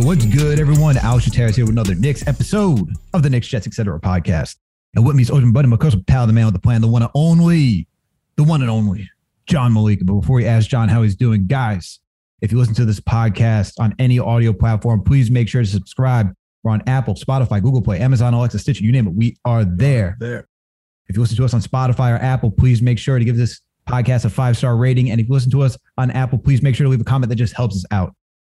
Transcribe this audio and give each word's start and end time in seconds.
Yo, 0.00 0.06
what's 0.06 0.24
good, 0.24 0.58
everyone? 0.58 0.96
Alex 0.96 1.28
Trateris 1.28 1.56
here 1.56 1.66
with 1.66 1.72
another 1.72 1.94
Knicks 1.94 2.26
episode 2.26 2.88
of 3.12 3.22
the 3.22 3.28
Knicks, 3.28 3.46
Jets, 3.48 3.66
etc. 3.66 4.00
podcast. 4.00 4.56
And 4.94 5.04
with 5.04 5.14
me 5.14 5.20
is 5.20 5.30
Ocean 5.30 5.52
Buddy 5.52 5.68
McCusker, 5.68 6.06
pal, 6.06 6.26
the 6.26 6.32
man 6.32 6.46
with 6.46 6.54
the 6.54 6.60
plan, 6.60 6.80
the 6.80 6.88
one 6.88 7.02
and 7.02 7.10
only, 7.14 7.86
the 8.36 8.44
one 8.44 8.62
and 8.62 8.70
only, 8.70 9.10
John 9.44 9.74
Malika. 9.74 10.06
But 10.06 10.14
before 10.14 10.36
we 10.36 10.46
ask 10.46 10.70
John 10.70 10.88
how 10.88 11.02
he's 11.02 11.16
doing, 11.16 11.46
guys, 11.46 12.00
if 12.40 12.50
you 12.50 12.56
listen 12.56 12.74
to 12.76 12.86
this 12.86 12.98
podcast 12.98 13.74
on 13.78 13.94
any 13.98 14.18
audio 14.18 14.54
platform, 14.54 15.02
please 15.02 15.30
make 15.30 15.50
sure 15.50 15.60
to 15.60 15.68
subscribe. 15.68 16.32
We're 16.62 16.72
on 16.72 16.82
Apple, 16.86 17.14
Spotify, 17.14 17.62
Google 17.62 17.82
Play, 17.82 17.98
Amazon, 17.98 18.32
Alexa, 18.32 18.58
Stitcher, 18.58 18.82
you 18.82 18.92
name 18.92 19.06
it. 19.06 19.12
We 19.12 19.36
are 19.44 19.66
there. 19.66 20.16
There. 20.18 20.48
If 21.08 21.16
you 21.16 21.20
listen 21.20 21.36
to 21.36 21.44
us 21.44 21.52
on 21.52 21.60
Spotify 21.60 22.18
or 22.18 22.22
Apple, 22.22 22.50
please 22.50 22.80
make 22.80 22.98
sure 22.98 23.18
to 23.18 23.24
give 23.24 23.36
this 23.36 23.60
podcast 23.86 24.24
a 24.24 24.30
five 24.30 24.56
star 24.56 24.78
rating. 24.78 25.10
And 25.10 25.20
if 25.20 25.28
you 25.28 25.34
listen 25.34 25.50
to 25.50 25.60
us 25.60 25.76
on 25.98 26.10
Apple, 26.10 26.38
please 26.38 26.62
make 26.62 26.74
sure 26.74 26.86
to 26.86 26.90
leave 26.90 27.02
a 27.02 27.04
comment 27.04 27.28
that 27.28 27.36
just 27.36 27.54
helps 27.54 27.76
us 27.76 27.84
out. 27.90 28.14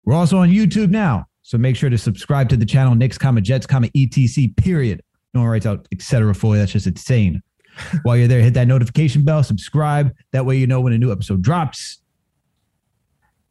We're 0.04 0.14
also 0.14 0.36
on 0.36 0.50
YouTube 0.50 0.90
now. 0.90 1.28
So 1.50 1.58
make 1.58 1.74
sure 1.74 1.90
to 1.90 1.98
subscribe 1.98 2.48
to 2.50 2.56
the 2.56 2.64
channel, 2.64 2.94
Knicks, 2.94 3.18
comma, 3.18 3.40
Jets, 3.40 3.66
comma, 3.66 3.88
ETC, 3.88 4.56
period. 4.56 5.02
No 5.34 5.40
one 5.40 5.48
writes 5.48 5.66
out 5.66 5.84
etc. 5.90 6.32
for 6.32 6.54
you. 6.54 6.60
That's 6.60 6.70
just 6.70 6.86
insane. 6.86 7.42
While 8.04 8.18
you're 8.18 8.28
there, 8.28 8.40
hit 8.40 8.54
that 8.54 8.68
notification 8.68 9.24
bell, 9.24 9.42
subscribe. 9.42 10.14
That 10.30 10.46
way 10.46 10.58
you 10.58 10.68
know 10.68 10.80
when 10.80 10.92
a 10.92 10.98
new 10.98 11.10
episode 11.10 11.42
drops. 11.42 12.02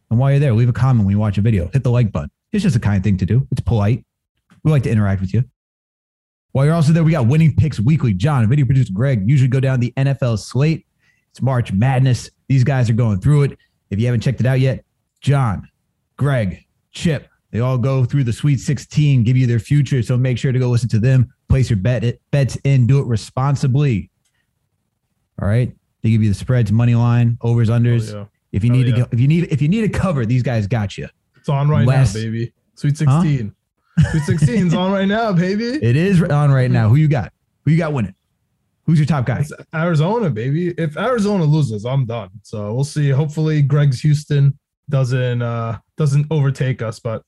And 0.10 0.18
while 0.18 0.32
you're 0.32 0.40
there, 0.40 0.54
leave 0.54 0.70
a 0.70 0.74
comment 0.74 1.08
when 1.08 1.12
you 1.12 1.20
watch 1.20 1.38
a 1.38 1.42
video. 1.42 1.68
Hit 1.74 1.84
the 1.84 1.92
like 1.92 2.14
button. 2.14 2.32
It's 2.54 2.64
just 2.64 2.78
a 2.78 2.80
kind 2.80 3.04
thing 3.04 3.18
to 3.18 3.26
do. 3.26 3.46
It's 3.52 3.60
polite. 3.60 4.06
We 4.64 4.72
like 4.72 4.84
to 4.84 4.90
interact 4.90 5.20
with 5.20 5.34
you. 5.34 5.44
While 6.54 6.66
you're 6.66 6.76
also 6.76 6.94
there, 6.94 7.04
we 7.04 7.12
got 7.12 7.28
winning 7.28 7.54
picks 7.54 7.82
weekly. 7.82 8.14
John, 8.14 8.48
video 8.48 8.66
producer 8.66 8.94
Greg 8.94 9.30
usually 9.30 9.50
go 9.50 9.60
down 9.60 9.82
the 9.82 9.92
NFL 9.98 10.40
slate. 10.40 10.88
It's 11.32 11.42
March 11.42 11.74
Madness. 11.74 12.30
These 12.48 12.64
guys 12.64 12.90
are 12.90 12.94
going 12.94 13.20
through 13.20 13.44
it. 13.44 13.58
If 13.90 14.00
you 14.00 14.06
haven't 14.06 14.22
checked 14.22 14.40
it 14.40 14.46
out 14.46 14.62
yet, 14.62 14.86
John, 15.20 15.68
Greg, 16.16 16.66
Chip, 16.92 17.28
they 17.52 17.60
all 17.62 17.78
go 17.78 18.06
through 18.06 18.24
the 18.26 18.34
Sweet 18.34 18.60
16, 18.60 19.24
give 19.24 19.36
you 19.36 19.48
their 19.48 19.60
future. 19.60 20.02
So 20.04 20.18
make 20.18 20.38
sure 20.38 20.52
to 20.52 20.60
go 20.60 20.70
listen 20.70 20.90
to 20.90 21.00
them. 21.00 21.34
Place 21.48 21.70
your 21.70 21.78
bet 21.78 22.18
bets 22.32 22.56
in. 22.64 22.86
Do 22.88 23.00
it 23.00 23.08
responsibly. 23.08 24.10
All 25.42 25.48
right. 25.48 25.74
They 26.02 26.12
give 26.12 26.22
you 26.24 26.30
the 26.30 26.36
spreads, 26.36 26.72
money 26.72 26.96
line, 26.96 27.38
overs, 27.42 27.70
unders. 27.70 28.14
Oh, 28.14 28.20
yeah. 28.20 28.26
If 28.52 28.64
you 28.64 28.72
Oh, 28.72 28.76
need 28.76 28.84
to 28.86 28.90
yeah. 28.92 28.98
go, 28.98 29.08
if 29.12 29.20
you 29.20 29.28
need 29.28 29.48
if 29.52 29.62
you 29.62 29.68
need 29.68 29.84
a 29.84 29.90
cover, 29.90 30.26
these 30.26 30.44
guys 30.44 30.68
got 30.68 30.98
you. 30.98 31.08
It's 31.38 31.50
on 31.50 31.70
right 31.70 31.86
Last- 31.88 32.16
now, 32.16 32.22
baby. 32.22 32.54
Sweet 32.76 32.98
16. 32.98 33.54
Sweet 34.12 34.24
16 34.24 34.68
is 34.68 34.74
on 34.74 34.92
right 34.92 35.08
now, 35.08 35.34
baby. 35.34 35.66
It 35.84 35.96
is 35.96 36.22
on 36.24 36.52
right 36.52 36.72
now. 36.72 36.88
Who 36.90 36.96
you 36.96 37.08
got? 37.08 37.34
Who 37.66 37.72
you 37.72 37.78
got 37.78 37.94
winning? 37.94 38.16
Who's 38.86 38.98
your 38.98 39.06
top 39.06 39.26
guy? 39.26 39.40
It's 39.40 39.52
Arizona, 39.76 40.30
baby. 40.30 40.70
If 40.78 40.98
Arizona 40.98 41.44
loses, 41.44 41.86
I'm 41.86 42.06
done. 42.06 42.30
So 42.44 42.74
we'll 42.74 42.84
see. 42.86 43.10
Hopefully 43.10 43.62
Greg's 43.62 44.00
Houston 44.02 44.58
doesn't 44.90 45.42
uh 45.42 45.78
doesn't 45.98 46.26
overtake 46.32 46.82
us, 46.82 47.00
but 47.00 47.22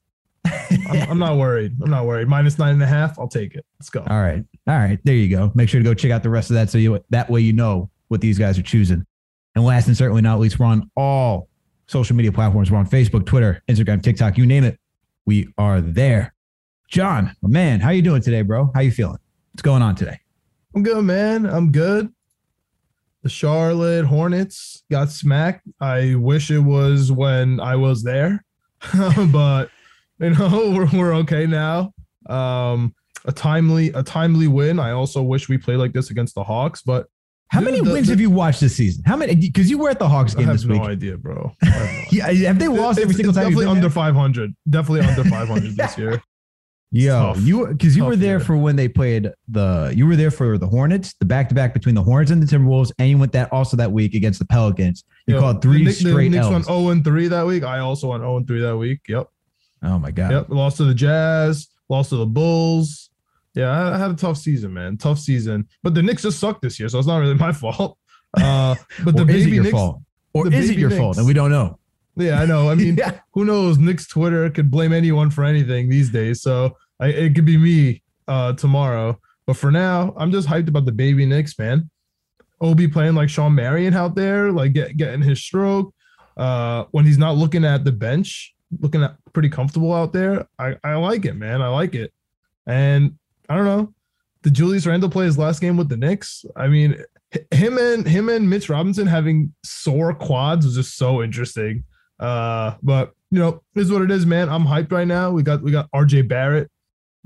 I'm, 0.45 1.11
I'm 1.11 1.19
not 1.19 1.37
worried. 1.37 1.75
I'm 1.81 1.89
not 1.89 2.05
worried. 2.05 2.27
Minus 2.27 2.57
nine 2.57 2.73
and 2.73 2.83
a 2.83 2.87
half. 2.87 3.17
I'll 3.19 3.27
take 3.27 3.55
it. 3.55 3.65
Let's 3.79 3.89
go. 3.89 4.01
All 4.09 4.21
right. 4.21 4.43
All 4.67 4.77
right. 4.77 4.99
There 5.03 5.15
you 5.15 5.29
go. 5.29 5.51
Make 5.55 5.69
sure 5.69 5.79
to 5.79 5.83
go 5.83 5.93
check 5.93 6.11
out 6.11 6.23
the 6.23 6.29
rest 6.29 6.49
of 6.49 6.55
that 6.55 6.69
so 6.69 6.77
you 6.77 7.03
that 7.09 7.29
way 7.29 7.41
you 7.41 7.53
know 7.53 7.89
what 8.07 8.21
these 8.21 8.37
guys 8.37 8.57
are 8.57 8.63
choosing. 8.63 9.05
And 9.55 9.65
last 9.65 9.87
and 9.87 9.97
certainly 9.97 10.21
not 10.21 10.39
least, 10.39 10.59
we're 10.59 10.65
on 10.65 10.89
all 10.95 11.49
social 11.87 12.15
media 12.15 12.31
platforms. 12.31 12.71
We're 12.71 12.77
on 12.77 12.87
Facebook, 12.87 13.25
Twitter, 13.25 13.61
Instagram, 13.67 14.01
TikTok, 14.01 14.37
you 14.37 14.45
name 14.45 14.63
it. 14.63 14.79
We 15.25 15.49
are 15.57 15.81
there. 15.81 16.33
John, 16.87 17.35
man, 17.41 17.79
how 17.79 17.89
you 17.91 18.01
doing 18.01 18.21
today, 18.21 18.41
bro? 18.41 18.71
How 18.73 18.81
you 18.81 18.91
feeling? 18.91 19.19
What's 19.51 19.61
going 19.61 19.81
on 19.81 19.95
today? 19.95 20.19
I'm 20.75 20.83
good, 20.83 21.03
man. 21.03 21.45
I'm 21.45 21.71
good. 21.71 22.11
The 23.23 23.29
Charlotte 23.29 24.05
Hornets 24.05 24.83
got 24.89 25.11
smacked. 25.11 25.67
I 25.79 26.15
wish 26.15 26.49
it 26.49 26.59
was 26.59 27.11
when 27.11 27.59
I 27.59 27.75
was 27.75 28.03
there, 28.03 28.43
but 29.31 29.69
you 30.21 30.29
know 30.31 30.71
we're, 30.93 30.99
we're 30.99 31.13
okay 31.15 31.45
now. 31.47 31.93
Um, 32.29 32.93
a 33.25 33.31
timely 33.31 33.89
a 33.89 34.03
timely 34.03 34.47
win. 34.47 34.79
I 34.79 34.91
also 34.91 35.21
wish 35.21 35.49
we 35.49 35.57
played 35.57 35.77
like 35.77 35.93
this 35.93 36.09
against 36.11 36.35
the 36.35 36.43
Hawks, 36.43 36.81
but 36.81 37.07
How 37.49 37.61
many 37.61 37.79
the- 37.81 37.91
wins 37.91 38.07
the- 38.07 38.13
have 38.13 38.21
you 38.21 38.29
watched 38.29 38.61
this 38.61 38.75
season? 38.75 39.03
How 39.05 39.15
many? 39.17 39.35
Because 39.35 39.69
you 39.69 39.77
were 39.77 39.89
at 39.89 39.99
the 39.99 40.07
Hawks 40.09 40.33
I 40.35 40.39
game 40.39 40.47
have 40.47 40.55
this 40.57 40.65
no 40.65 40.73
week. 40.75 40.83
idea, 40.83 41.17
bro. 41.17 41.51
I 41.61 41.65
have 41.67 41.91
no 41.91 41.99
idea. 42.07 42.31
Yeah, 42.41 42.47
have 42.47 42.59
they 42.59 42.67
lost 42.67 42.99
every 42.99 43.13
single 43.13 43.33
time? 43.33 43.43
Definitely 43.45 43.65
under 43.67 43.89
500. 44.01 44.53
Definitely 44.69 45.07
under 45.07 45.23
500 45.29 45.75
this 45.75 45.97
year. 45.97 46.21
Yo, 46.93 47.33
tough. 47.33 47.41
you 47.43 47.67
because 47.67 47.95
you 47.95 48.03
were 48.03 48.17
there 48.17 48.37
year. 48.37 48.39
for 48.41 48.57
when 48.57 48.75
they 48.75 48.89
played 48.89 49.29
the 49.47 49.93
you 49.95 50.05
were 50.05 50.17
there 50.17 50.29
for 50.31 50.57
the 50.57 50.67
Hornets, 50.67 51.13
the 51.19 51.25
back 51.25 51.47
to 51.47 51.55
back 51.55 51.73
between 51.73 51.95
the 51.95 52.03
Hornets 52.03 52.31
and 52.31 52.43
the 52.43 52.47
Timberwolves, 52.47 52.91
and 52.99 53.07
you 53.09 53.17
went 53.17 53.31
that 53.31 53.49
also 53.53 53.77
that 53.77 53.89
week 53.91 54.13
against 54.13 54.39
the 54.39 54.45
Pelicans. 54.45 55.05
You 55.25 55.35
Yo, 55.35 55.39
called 55.39 55.61
three 55.61 55.77
the, 55.79 55.85
Knicks- 55.85 55.99
straight 55.99 56.29
The 56.31 56.37
Knicks 56.37 56.45
L's. 56.47 56.51
went 56.53 56.65
0 56.65 56.89
and 56.89 57.03
3 57.05 57.27
that 57.29 57.45
week. 57.45 57.63
I 57.63 57.79
also 57.79 58.09
went 58.09 58.23
0 58.23 58.37
and 58.37 58.47
3 58.47 58.59
that 58.61 58.75
week. 58.77 58.99
Yep. 59.07 59.27
Oh 59.83 59.97
my 59.99 60.11
god! 60.11 60.31
Yep. 60.31 60.45
Lost 60.49 60.77
to 60.77 60.83
the 60.85 60.93
Jazz, 60.93 61.67
lost 61.89 62.09
to 62.09 62.17
the 62.17 62.25
Bulls. 62.25 63.09
Yeah, 63.53 63.93
I 63.93 63.97
had 63.97 64.11
a 64.11 64.15
tough 64.15 64.37
season, 64.37 64.73
man. 64.73 64.97
Tough 64.97 65.19
season. 65.19 65.67
But 65.83 65.93
the 65.93 66.01
Knicks 66.01 66.21
just 66.21 66.39
sucked 66.39 66.61
this 66.61 66.79
year, 66.79 66.87
so 66.87 66.99
it's 66.99 67.07
not 67.07 67.17
really 67.17 67.33
my 67.47 67.51
fault. 67.51 67.97
Uh, 68.37 68.75
but 69.03 69.15
the 69.17 69.25
baby 69.25 69.51
your 69.51 69.63
Knicks, 69.63 69.73
fault? 69.75 70.01
Or 70.33 70.47
is 70.53 70.69
it 70.69 70.77
your 70.77 70.91
fault? 70.91 71.17
And 71.17 71.25
we 71.25 71.33
don't 71.33 71.51
know. 71.51 71.77
Yeah, 72.15 72.41
I 72.41 72.45
know. 72.45 72.69
I 72.69 72.75
mean, 72.75 72.95
Yeah. 72.97 73.19
who 73.33 73.43
knows? 73.45 73.77
Knicks 73.77 74.07
Twitter 74.07 74.49
could 74.49 74.69
blame 74.71 74.93
anyone 74.93 75.29
for 75.29 75.43
anything 75.43 75.89
these 75.89 76.09
days. 76.09 76.41
So 76.41 76.77
I, 76.99 77.07
it 77.07 77.35
could 77.35 77.45
be 77.45 77.57
me 77.57 78.03
uh, 78.27 78.53
tomorrow. 78.53 79.19
But 79.45 79.57
for 79.57 79.71
now, 79.71 80.13
I'm 80.17 80.31
just 80.31 80.47
hyped 80.47 80.67
about 80.67 80.85
the 80.85 80.91
baby 80.91 81.25
Knicks, 81.25 81.57
man. 81.59 81.89
Obi 82.61 82.87
playing 82.87 83.15
like 83.15 83.29
Shawn 83.29 83.55
Marion 83.55 83.93
out 83.93 84.15
there, 84.15 84.51
like 84.51 84.73
get, 84.73 84.95
getting 84.95 85.21
his 85.21 85.41
stroke. 85.41 85.93
Uh, 86.37 86.85
when 86.91 87.05
he's 87.05 87.17
not 87.17 87.35
looking 87.35 87.65
at 87.65 87.83
the 87.83 87.91
bench, 87.91 88.53
looking 88.79 89.03
at 89.03 89.15
pretty 89.33 89.49
comfortable 89.49 89.93
out 89.93 90.13
there. 90.13 90.47
I, 90.59 90.75
I 90.83 90.95
like 90.95 91.25
it, 91.25 91.35
man. 91.35 91.61
I 91.61 91.67
like 91.67 91.95
it. 91.95 92.13
And 92.65 93.17
I 93.49 93.55
don't 93.55 93.65
know. 93.65 93.93
Did 94.43 94.55
Julius 94.55 94.85
Randle 94.85 95.09
play 95.09 95.25
his 95.25 95.37
last 95.37 95.61
game 95.61 95.77
with 95.77 95.89
the 95.89 95.97
Knicks? 95.97 96.45
I 96.55 96.67
mean, 96.67 97.03
him 97.51 97.77
and 97.77 98.07
him 98.07 98.29
and 98.29 98.49
Mitch 98.49 98.69
Robinson 98.69 99.07
having 99.07 99.53
sore 99.63 100.13
quads 100.13 100.65
was 100.65 100.75
just 100.75 100.97
so 100.97 101.21
interesting. 101.21 101.83
Uh, 102.19 102.75
but 102.81 103.13
you 103.29 103.39
know, 103.39 103.61
is 103.75 103.91
what 103.91 104.01
it 104.01 104.11
is, 104.11 104.25
man. 104.25 104.49
I'm 104.49 104.65
hyped 104.65 104.91
right 104.91 105.07
now. 105.07 105.31
We 105.31 105.43
got 105.43 105.61
we 105.61 105.71
got 105.71 105.89
RJ 105.91 106.27
Barrett, 106.27 106.69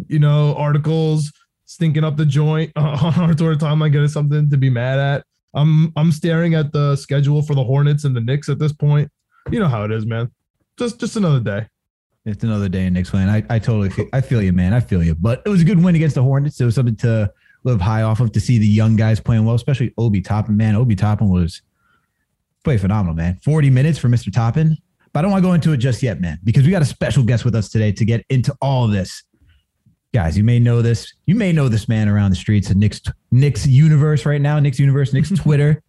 you 0.07 0.19
know, 0.19 0.55
articles 0.55 1.31
stinking 1.66 2.03
up 2.03 2.16
the 2.17 2.25
joint 2.25 2.72
on 2.75 3.13
our 3.16 3.33
Twitter 3.33 3.55
timeline, 3.55 3.91
getting 3.91 4.07
something 4.07 4.49
to 4.49 4.57
be 4.57 4.69
mad 4.69 4.99
at. 4.99 5.25
I'm 5.53 5.91
I'm 5.95 6.11
staring 6.11 6.53
at 6.53 6.72
the 6.72 6.95
schedule 6.95 7.41
for 7.41 7.55
the 7.55 7.63
Hornets 7.63 8.03
and 8.03 8.16
the 8.16 8.22
Knicks 8.22 8.49
at 8.49 8.59
this 8.59 8.73
point. 8.73 9.09
You 9.51 9.59
know 9.59 9.67
how 9.67 9.83
it 9.83 9.91
is, 9.91 10.05
man. 10.05 10.31
Just 10.77 10.99
just 10.99 11.16
another 11.16 11.39
day. 11.39 11.67
It's 12.25 12.44
another 12.44 12.68
day 12.68 12.86
in 12.86 12.94
Knicks 12.94 13.13
land. 13.13 13.30
I, 13.30 13.44
I 13.56 13.59
totally 13.59 13.91
feel, 13.91 14.08
I 14.12 14.22
feel 14.22 14.41
you, 14.41 14.52
man. 14.52 14.74
I 14.74 14.80
feel 14.80 15.03
you. 15.03 15.13
But 15.13 15.44
it 15.46 15.50
was 15.50 15.62
a 15.62 15.66
good 15.66 15.81
win 15.84 15.96
against 15.96 16.16
the 16.16 16.24
Hornets. 16.24 16.59
It 16.59 16.66
was 16.66 16.74
something 16.74 16.96
to 16.97 17.31
live 17.63 17.80
high 17.80 18.02
off 18.02 18.19
of 18.19 18.31
to 18.31 18.40
see 18.40 18.58
the 18.58 18.68
young 18.68 18.96
guys 18.96 19.19
playing 19.19 19.46
well, 19.46 19.56
especially 19.56 19.94
Obi 19.97 20.22
Toppin. 20.22 20.58
Man, 20.58 20.75
Obi 20.75 20.96
Toppin 20.96 21.30
was 21.30 21.62
played 22.64 22.81
phenomenal, 22.81 23.16
man. 23.16 23.40
40 23.44 23.69
minutes 23.69 24.00
for 24.00 24.09
Mr. 24.09 24.34
Toppin. 24.34 24.75
But 25.14 25.19
I 25.19 25.22
don't 25.22 25.31
want 25.31 25.44
to 25.44 25.47
go 25.47 25.53
into 25.53 25.72
it 25.72 25.78
just 25.78 26.03
yet, 26.03 26.19
man, 26.19 26.40
because 26.44 26.66
we 26.66 26.72
got 26.72 26.81
a 26.81 26.85
special 26.85 27.24
guest 27.24 27.46
with 27.46 27.56
us 27.56 27.69
today 27.69 27.91
to 27.94 28.03
get 28.03 28.25
into 28.30 28.53
all 28.59 28.88
this. 28.88 29.24
Guys, 30.14 30.38
you 30.38 30.44
may 30.44 30.59
know 30.59 30.82
this. 30.82 31.14
You 31.26 31.35
may 31.35 31.53
know 31.53 31.70
this 31.70 31.88
man 31.88 32.09
around 32.09 32.32
the 32.32 32.35
streets 32.35 32.70
of 32.70 32.76
Knicks 32.76 33.02
Knicks 33.32 33.67
universe 33.67 34.26
right 34.26 34.41
now. 34.41 34.59
Knicks 34.59 34.79
universe, 34.79 35.14
Knicks 35.14 35.29
Twitter, 35.35 35.84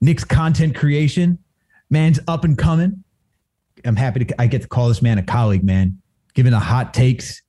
Knicks 0.00 0.24
content 0.24 0.74
creation. 0.74 1.38
Man's 1.88 2.18
up 2.28 2.44
and 2.44 2.58
coming. 2.58 3.04
I'm 3.84 3.96
happy 3.96 4.24
to 4.24 4.40
I 4.40 4.46
get 4.46 4.62
to 4.62 4.68
call 4.68 4.88
this 4.88 5.02
man 5.02 5.18
a 5.18 5.22
colleague, 5.22 5.64
man. 5.64 5.98
Giving 6.34 6.52
the 6.52 6.58
hot 6.58 6.94
takes, 6.94 7.42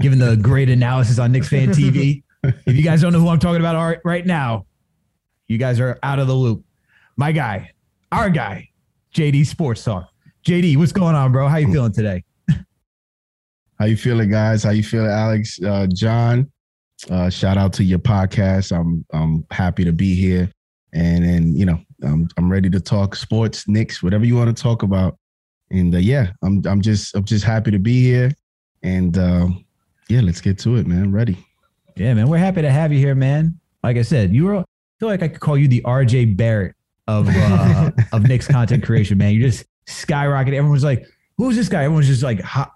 giving 0.00 0.18
the 0.18 0.36
great 0.36 0.68
analysis 0.68 1.18
on 1.18 1.32
Knicks 1.32 1.48
fan 1.48 1.68
TV. 1.68 2.22
if 2.42 2.76
you 2.76 2.82
guys 2.82 3.00
don't 3.00 3.12
know 3.12 3.20
who 3.20 3.28
I'm 3.28 3.38
talking 3.38 3.60
about 3.60 3.98
right 4.04 4.26
now, 4.26 4.66
you 5.46 5.58
guys 5.58 5.80
are 5.80 5.98
out 6.02 6.18
of 6.18 6.26
the 6.26 6.34
loop. 6.34 6.64
My 7.16 7.32
guy, 7.32 7.70
our 8.10 8.28
guy, 8.30 8.70
JD 9.14 9.46
Sports 9.46 9.84
Talk. 9.84 10.08
JD, 10.44 10.76
what's 10.76 10.92
going 10.92 11.14
on, 11.14 11.32
bro? 11.32 11.48
How 11.48 11.56
you 11.56 11.72
feeling 11.72 11.92
today? 11.92 12.24
How 13.78 13.86
you 13.86 13.96
feeling, 13.96 14.30
guys? 14.30 14.62
How 14.62 14.70
you 14.70 14.82
feeling, 14.82 15.10
Alex? 15.10 15.60
Uh, 15.62 15.86
John, 15.92 16.50
uh, 17.10 17.30
shout 17.30 17.56
out 17.56 17.72
to 17.74 17.84
your 17.84 17.98
podcast. 17.98 18.76
I'm 18.76 19.04
I'm 19.12 19.46
happy 19.50 19.84
to 19.84 19.92
be 19.92 20.14
here, 20.14 20.50
and 20.92 21.24
and 21.24 21.58
you 21.58 21.66
know 21.66 21.80
I'm 22.02 22.28
I'm 22.36 22.50
ready 22.50 22.68
to 22.70 22.80
talk 22.80 23.16
sports, 23.16 23.66
Knicks, 23.68 24.02
whatever 24.02 24.24
you 24.24 24.36
want 24.36 24.54
to 24.54 24.62
talk 24.62 24.82
about. 24.82 25.16
And 25.70 25.94
uh, 25.94 25.98
yeah, 25.98 26.32
I'm 26.42 26.62
I'm 26.66 26.80
just 26.80 27.14
I'm 27.16 27.24
just 27.24 27.44
happy 27.44 27.70
to 27.70 27.78
be 27.78 28.02
here, 28.02 28.30
and 28.82 29.16
um, 29.18 29.64
Yeah, 30.08 30.20
let's 30.20 30.40
get 30.40 30.58
to 30.60 30.76
it, 30.76 30.86
man. 30.86 31.12
Ready. 31.12 31.36
Yeah, 31.96 32.14
man. 32.14 32.28
We're 32.28 32.38
happy 32.38 32.62
to 32.62 32.70
have 32.70 32.92
you 32.92 32.98
here, 32.98 33.14
man. 33.14 33.58
Like 33.82 33.96
I 33.96 34.02
said, 34.02 34.32
you 34.34 34.44
were 34.44 34.56
I 34.56 34.64
feel 35.00 35.08
like 35.08 35.22
I 35.22 35.28
could 35.28 35.40
call 35.40 35.58
you 35.58 35.68
the 35.68 35.82
RJ 35.82 36.36
Barrett 36.36 36.74
of 37.08 37.28
uh, 37.28 37.90
of 38.12 38.26
Knicks 38.26 38.46
content 38.46 38.84
creation, 38.84 39.18
man. 39.18 39.32
You 39.34 39.40
just 39.40 39.64
skyrocketed. 39.86 40.54
Everyone's 40.54 40.84
like, 40.84 41.06
"Who's 41.38 41.56
this 41.56 41.68
guy?" 41.68 41.84
Everyone's 41.84 42.06
just 42.06 42.22
like 42.22 42.40
hop, 42.40 42.72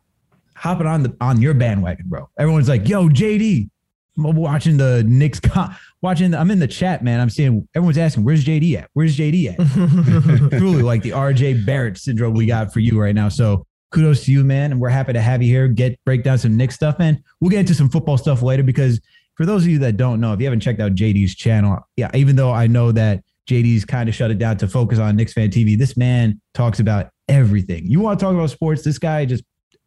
hopping 0.57 0.87
on 0.87 1.03
the 1.03 1.17
on 1.21 1.41
your 1.41 1.55
bandwagon, 1.55 2.07
bro. 2.09 2.29
Everyone's 2.39 2.69
like, 2.69 2.89
"Yo, 2.89 3.09
JD." 3.09 3.71
I'm 4.19 4.37
watching 4.37 4.77
the 4.77 5.05
Knicks. 5.07 5.41
Con- 5.41 5.75
watching. 6.03 6.33
The, 6.33 6.39
I'm 6.39 6.51
in 6.51 6.59
the 6.59 6.67
chat, 6.67 7.03
man. 7.03 7.21
I'm 7.21 7.31
seeing 7.31 7.69
everyone's 7.75 7.99
asking, 7.99 8.25
"Where's 8.25 8.45
JD 8.45 8.75
at? 8.77 8.91
Where's 8.95 9.17
JD 9.17 9.59
at?" 9.59 10.51
Truly, 10.59 10.83
like 10.83 11.03
the 11.03 11.11
RJ 11.11 11.65
Barrett 11.65 11.99
syndrome 11.99 12.35
we 12.35 12.47
got 12.47 12.73
for 12.73 12.81
you 12.81 13.01
right 13.01 13.15
now. 13.15 13.29
So 13.29 13.67
kudos 13.91 14.25
to 14.25 14.33
you, 14.33 14.45
man. 14.45 14.73
And 14.73 14.81
we're 14.81 14.89
happy 14.89 15.13
to 15.13 15.21
have 15.21 15.43
you 15.43 15.49
here. 15.49 15.69
Get 15.69 16.03
break 16.05 16.23
down 16.23 16.39
some 16.39 16.57
Knicks 16.57 16.75
stuff, 16.75 16.99
man. 16.99 17.23
We'll 17.41 17.51
get 17.51 17.61
into 17.61 17.75
some 17.75 17.89
football 17.89 18.19
stuff 18.19 18.43
later 18.43 18.63
because 18.63 19.01
for 19.35 19.47
those 19.47 19.63
of 19.63 19.71
you 19.71 19.79
that 19.81 19.97
don't 19.97 20.21
know, 20.21 20.33
if 20.33 20.41
you 20.41 20.47
haven't 20.47 20.61
checked 20.61 20.81
out 20.81 20.93
JD's 20.95 21.35
channel, 21.35 21.79
yeah, 21.97 22.11
even 22.15 22.37
though 22.37 22.51
I 22.51 22.67
know 22.67 22.93
that 22.93 23.23
JD's 23.49 23.85
kind 23.85 24.09
of 24.09 24.15
shut 24.15 24.31
it 24.31 24.39
down 24.39 24.57
to 24.59 24.69
focus 24.69 24.99
on 24.99 25.17
Knicks 25.17 25.33
fan 25.33 25.51
TV, 25.51 25.79
this 25.79 25.97
man 25.97 26.41
talks 26.55 26.81
about 26.81 27.11
everything. 27.29 27.87
You 27.87 28.01
want 28.01 28.19
to 28.19 28.25
talk 28.25 28.35
about 28.35 28.51
sports? 28.51 28.83
This 28.83 28.99
guy 28.99 29.25
just 29.25 29.45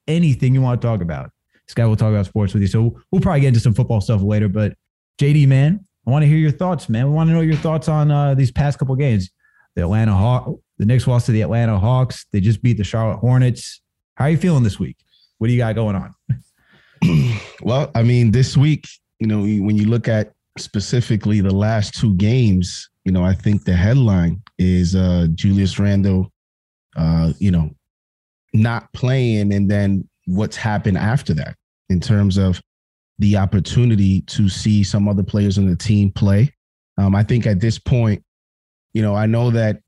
anything 0.08 0.54
you 0.54 0.62
want 0.62 0.82
to 0.82 0.88
talk 0.88 1.02
about. 1.02 1.32
Guy 1.74 1.86
will 1.86 1.96
talk 1.96 2.10
about 2.10 2.26
sports 2.26 2.54
with 2.54 2.62
you. 2.62 2.68
So 2.68 3.00
we'll 3.12 3.22
probably 3.22 3.42
get 3.42 3.50
into 3.50 3.60
some 3.60 3.74
football 3.74 4.02
stuff 4.02 4.22
later. 4.22 4.48
But 4.50 4.74
JD, 5.20 5.48
man, 5.48 5.86
I 6.06 6.10
want 6.10 6.24
to 6.24 6.28
hear 6.28 6.38
your 6.38 6.52
thoughts, 6.52 6.90
man. 6.90 7.08
We 7.08 7.14
want 7.14 7.30
to 7.30 7.34
know 7.34 7.42
your 7.42 7.56
thoughts 7.56 7.88
on 7.88 8.12
uh, 8.12 8.34
these 8.34 8.52
past 8.52 8.80
couple 8.80 8.96
games. 8.96 9.30
The 9.76 9.84
Atlanta 9.84 10.14
Hawk, 10.14 10.50
the 10.78 10.86
Knicks 10.86 11.08
lost 11.08 11.28
to 11.28 11.32
the 11.32 11.42
Atlanta 11.42 11.80
Hawks. 11.80 12.26
They 12.32 12.42
just 12.42 12.62
beat 12.62 12.78
the 12.78 12.84
Charlotte 12.84 13.20
Hornets. 13.20 13.82
How 14.16 14.26
are 14.26 14.32
you 14.32 14.38
feeling 14.38 14.64
this 14.64 14.80
week? 14.80 14.98
What 15.38 15.48
do 15.48 15.54
you 15.54 15.60
got 15.60 15.76
going 15.76 15.96
on? 15.96 16.14
well, 17.62 17.90
I 17.96 18.04
mean, 18.04 18.32
this 18.32 18.58
week, 18.58 18.88
you 19.20 19.28
know, 19.28 19.40
when 19.40 19.78
you 19.78 19.86
look 19.86 20.08
at 20.08 20.34
specifically 20.58 21.42
the 21.42 21.54
last 21.54 21.94
two 21.96 22.16
games, 22.16 22.90
you 23.06 23.12
know, 23.12 23.24
I 23.24 23.34
think 23.34 23.64
the 23.64 23.74
headline 23.74 24.42
is 24.58 24.96
uh 24.96 25.28
Julius 25.34 25.80
Randle, 25.80 26.32
uh, 26.96 27.34
you 27.40 27.52
know, 27.52 27.72
not 28.54 28.92
playing, 28.94 29.54
and 29.54 29.70
then 29.70 30.08
what's 30.26 30.56
happened 30.56 30.98
after 30.98 31.34
that 31.36 31.56
in 31.92 32.00
terms 32.00 32.38
of 32.38 32.62
the 33.20 33.38
opportunity 33.38 34.22
to 34.22 34.50
see 34.50 34.84
some 34.84 35.08
other 35.08 35.24
players 35.24 35.58
on 35.58 35.68
the 35.70 35.76
team 35.76 36.12
play. 36.12 36.52
Um, 36.98 37.16
I 37.16 37.24
think 37.24 37.46
at 37.46 37.60
this 37.60 37.78
point, 37.78 38.24
you 38.94 39.02
know, 39.02 39.16
I 39.16 39.26
know 39.26 39.52
that. 39.52 39.80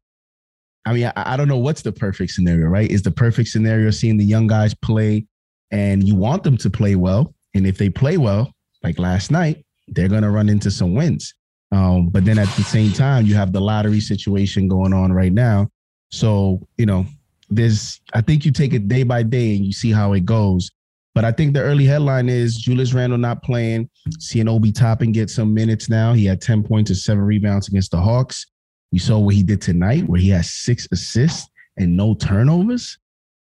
I 0.86 0.94
mean, 0.94 1.12
I, 1.16 1.34
I 1.34 1.38
don't 1.38 1.48
know 1.48 1.58
what's 1.58 1.82
the 1.82 1.94
perfect 1.94 2.32
scenario, 2.32 2.68
right? 2.68 2.92
Is 2.92 3.02
the 3.02 3.12
perfect 3.12 3.50
scenario 3.50 3.90
seeing 3.90 4.18
the 4.18 4.26
young 4.26 4.48
guys 4.48 4.74
play, 4.76 5.26
and 5.72 6.08
you 6.08 6.16
want 6.16 6.44
them 6.44 6.58
to 6.58 6.70
play 6.70 6.96
well, 6.96 7.34
and 7.56 7.66
if 7.66 7.78
they 7.78 7.90
play 7.90 8.18
well, 8.18 8.54
like 8.84 9.00
last 9.00 9.32
night, 9.32 9.66
they're 9.88 10.10
going 10.10 10.24
to 10.24 10.30
run 10.30 10.50
into 10.50 10.70
some 10.70 10.94
wins. 10.94 11.34
Um, 11.72 12.10
but 12.10 12.26
then 12.26 12.38
at 12.38 12.50
the 12.56 12.64
same 12.64 12.92
time, 12.92 13.26
you 13.26 13.36
have 13.36 13.52
the 13.52 13.62
lottery 13.62 14.00
situation 14.00 14.68
going 14.68 14.94
on 14.94 15.12
right 15.12 15.34
now. 15.34 15.70
So, 16.12 16.68
you 16.78 16.86
know, 16.86 17.06
there's, 17.50 18.00
I 18.14 18.22
think 18.22 18.46
you 18.46 18.52
take 18.52 18.74
it 18.74 18.88
day 18.88 19.04
by 19.04 19.24
day 19.24 19.56
and 19.56 19.66
you 19.66 19.74
see 19.74 19.92
how 19.92 20.14
it 20.14 20.26
goes. 20.26 20.70
But 21.15 21.25
I 21.25 21.31
think 21.31 21.54
the 21.54 21.62
early 21.62 21.86
headline 21.86 22.27
is 22.27 22.56
Julius 22.56 22.94
Randle 22.94 23.19
not 23.19 23.44
playing. 23.44 23.89
Seeing 24.19 24.48
Obi 24.48 24.71
Toppin 24.71 25.12
get 25.12 25.30
some 25.30 25.54
minutes 25.54 25.89
now. 25.89 26.13
He 26.13 26.25
had 26.25 26.42
10 26.42 26.63
points 26.63 26.89
and 26.89 26.98
seven 26.98 27.24
rebounds 27.24 27.68
against 27.68 27.92
the 27.92 28.01
Hawks. 28.01 28.48
We 28.92 29.00
saw 29.00 29.19
what 29.19 29.36
he 29.36 29.44
did 29.44 29.62
tonight, 29.62 30.07
where 30.07 30.19
he 30.19 30.30
has 30.30 30.51
six 30.51 30.88
assists 30.92 31.50
and 31.77 31.95
no 31.95 32.15
turnovers. 32.15 32.98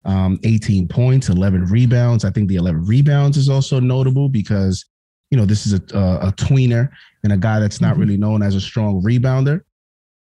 Um, 0.05 0.39
18 0.45 0.87
points, 0.87 1.29
11 1.29 1.65
rebounds. 1.65 2.25
I 2.25 2.31
think 2.31 2.49
the 2.49 2.57
11 2.57 2.85
rebounds 2.87 3.37
is 3.37 3.49
also 3.49 3.81
notable 3.81 4.29
because, 4.29 4.85
you 5.31 5.37
know, 5.37 5.45
this 5.45 5.67
is 5.67 5.73
a, 5.73 5.83
a, 5.99 6.29
a 6.29 6.33
tweener 6.33 6.89
and 7.25 7.33
a 7.33 7.37
guy 7.37 7.59
that's 7.59 7.81
not 7.81 7.93
mm-hmm. 7.93 8.01
really 8.01 8.17
known 8.17 8.43
as 8.43 8.55
a 8.55 8.61
strong 8.61 9.03
rebounder. 9.03 9.63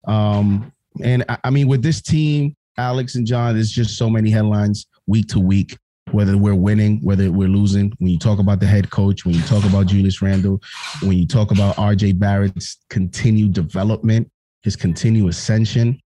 Um, 0.05 0.71
and 1.03 1.25
I, 1.29 1.37
I 1.45 1.49
mean, 1.49 1.67
with 1.67 1.81
this 1.81 2.01
team, 2.01 2.55
Alex 2.77 3.15
and 3.15 3.25
John, 3.25 3.55
there's 3.55 3.71
just 3.71 3.97
so 3.97 4.09
many 4.09 4.29
headlines 4.29 4.85
week 5.07 5.27
to 5.29 5.39
week, 5.39 5.77
whether 6.13 6.37
we're 6.37 6.55
winning, 6.55 6.99
whether 7.01 7.31
we're 7.31 7.47
losing. 7.47 7.93
When 7.99 8.11
you 8.11 8.19
talk 8.19 8.39
about 8.39 8.59
the 8.59 8.67
head 8.67 8.89
coach, 8.89 9.25
when 9.25 9.35
you 9.35 9.41
talk 9.43 9.63
about 9.65 9.87
Julius 9.87 10.21
Randle, 10.21 10.61
when 11.01 11.17
you 11.17 11.27
talk 11.27 11.51
about 11.51 11.75
RJ 11.75 12.19
Barrett's 12.19 12.77
continued 12.89 13.53
development, 13.53 14.29
his 14.63 14.75
continued 14.75 15.29
ascension. 15.29 15.99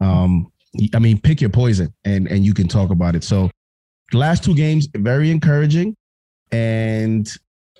Um, 0.00 0.52
I 0.94 0.98
mean, 0.98 1.20
pick 1.20 1.40
your 1.40 1.50
poison 1.50 1.92
and 2.04 2.28
and 2.28 2.44
you 2.44 2.54
can 2.54 2.68
talk 2.68 2.90
about 2.90 3.14
it. 3.14 3.24
So 3.24 3.50
the 4.12 4.18
last 4.18 4.44
two 4.44 4.54
games, 4.54 4.88
very 4.94 5.30
encouraging. 5.30 5.96
And 6.52 7.30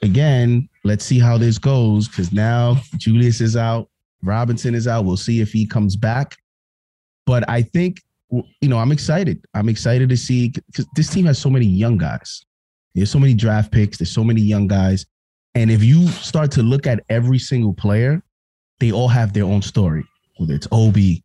again, 0.03 0.69
let's 0.85 1.05
see 1.05 1.19
how 1.19 1.39
this 1.39 1.59
goes 1.59 2.09
because 2.09 2.33
now 2.33 2.81
Julius 2.97 3.41
is 3.41 3.57
out, 3.57 3.89
Robinson 4.23 4.75
is 4.75 4.87
out. 4.87 5.05
We'll 5.05 5.17
see 5.17 5.41
if 5.41 5.53
he 5.53 5.67
comes 5.67 5.97
back. 5.97 6.37
But 7.27 7.49
I 7.49 7.63
think, 7.63 8.03
you 8.31 8.69
know, 8.69 8.79
I'm 8.79 8.93
excited. 8.93 9.45
I'm 9.55 9.69
excited 9.69 10.09
to 10.09 10.17
see 10.17 10.49
because 10.51 10.87
this 10.95 11.09
team 11.09 11.27
has 11.27 11.39
so 11.39 11.51
many 11.51 11.67
young 11.67 11.97
guys. 11.97 12.45
There's 12.95 13.11
so 13.11 13.19
many 13.19 13.35
draft 13.35 13.73
picks. 13.73 13.99
There's 13.99 14.11
so 14.11 14.25
many 14.25 14.41
young 14.41 14.67
guys. 14.67 15.07
And 15.55 15.71
if 15.71 15.83
you 15.83 16.09
start 16.09 16.51
to 16.53 16.63
look 16.63 16.87
at 16.87 17.03
every 17.09 17.39
single 17.39 17.75
player, 17.75 18.23
they 18.79 18.93
all 18.93 19.09
have 19.09 19.33
their 19.33 19.45
own 19.45 19.63
story, 19.63 20.05
whether 20.37 20.55
it's 20.55 20.69
Obi, 20.73 21.25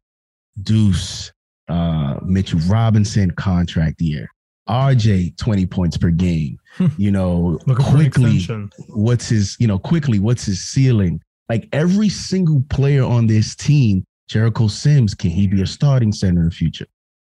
Deuce, 0.64 1.32
uh, 1.68 2.20
Mitchell 2.24 2.60
Robinson 2.68 3.32
contract 3.32 4.02
year, 4.02 4.28
RJ 4.70 5.38
20 5.38 5.66
points 5.68 5.98
per 5.98 6.10
game. 6.10 6.58
You 6.98 7.12
know, 7.12 7.58
Quickley, 7.76 8.46
what's 8.90 9.30
his, 9.30 9.56
you 9.60 9.68
know, 9.68 9.80
Quickley, 9.80 10.20
what's 10.20 10.46
his 10.46 10.62
ceiling? 10.64 11.22
Like 11.50 11.70
every 11.72 12.10
single 12.10 12.64
player 12.70 13.04
on 13.04 13.28
this 13.28 13.56
team, 13.56 14.04
Jericho 14.28 14.68
Sims, 14.68 15.14
can 15.14 15.30
he 15.30 15.48
be 15.48 15.62
a 15.62 15.68
starting 15.68 16.12
center 16.12 16.42
in 16.42 16.50
the 16.50 16.52
future? 16.54 16.88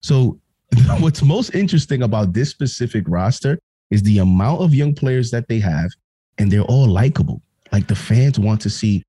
So 0.02 0.38
what's 0.98 1.22
most 1.22 1.54
interesting 1.54 2.02
about 2.02 2.32
this 2.32 2.50
specific 2.50 3.04
roster 3.06 3.58
is 3.90 4.02
the 4.02 4.18
amount 4.18 4.60
of 4.60 4.74
young 4.74 4.94
players 4.94 5.30
that 5.30 5.48
they 5.48 5.58
have, 5.60 5.88
and 6.38 6.50
they're 6.50 6.62
all 6.62 6.86
likable. 6.86 7.42
Like 7.72 7.88
the 7.88 7.96
fans 7.96 8.38
want 8.38 8.60
to 8.62 8.70
see 8.70 9.02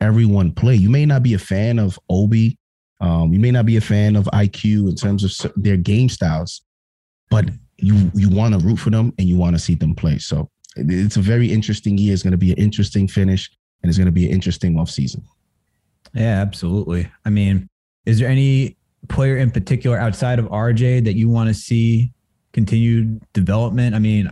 everyone 0.00 0.52
play. 0.52 0.74
You 0.74 0.90
may 0.90 1.06
not 1.06 1.22
be 1.22 1.34
a 1.34 1.38
fan 1.38 1.78
of 1.78 1.98
Obi, 2.10 2.56
um, 3.00 3.32
you 3.32 3.38
may 3.38 3.50
not 3.50 3.66
be 3.66 3.76
a 3.76 3.80
fan 3.80 4.16
of 4.16 4.24
IQ 4.26 4.88
in 4.88 4.94
terms 4.94 5.24
of 5.24 5.52
their 5.56 5.76
game 5.76 6.08
styles, 6.08 6.62
but 7.30 7.50
you 7.76 8.10
you 8.14 8.30
want 8.30 8.54
to 8.54 8.66
root 8.66 8.78
for 8.78 8.90
them 8.90 9.12
and 9.18 9.28
you 9.28 9.36
want 9.36 9.54
to 9.54 9.60
see 9.60 9.74
them 9.74 9.94
play. 9.94 10.18
So 10.18 10.48
it's 10.76 11.16
a 11.16 11.20
very 11.20 11.52
interesting 11.52 11.98
year. 11.98 12.12
It's 12.12 12.22
going 12.22 12.32
to 12.32 12.38
be 12.38 12.52
an 12.52 12.58
interesting 12.58 13.08
finish, 13.08 13.50
and 13.82 13.90
it's 13.90 13.98
going 13.98 14.06
to 14.06 14.12
be 14.12 14.26
an 14.26 14.32
interesting 14.32 14.78
off 14.78 14.90
season. 14.90 15.22
Yeah, 16.14 16.40
absolutely. 16.40 17.10
I 17.24 17.30
mean, 17.30 17.68
is 18.06 18.20
there 18.20 18.28
any 18.28 18.76
player 19.08 19.36
in 19.36 19.50
particular 19.50 19.98
outside 19.98 20.38
of 20.38 20.46
RJ 20.46 21.04
that 21.04 21.14
you 21.14 21.28
want 21.28 21.48
to 21.48 21.54
see 21.54 22.12
continued 22.52 23.20
development? 23.32 23.94
I 23.94 23.98
mean, 23.98 24.30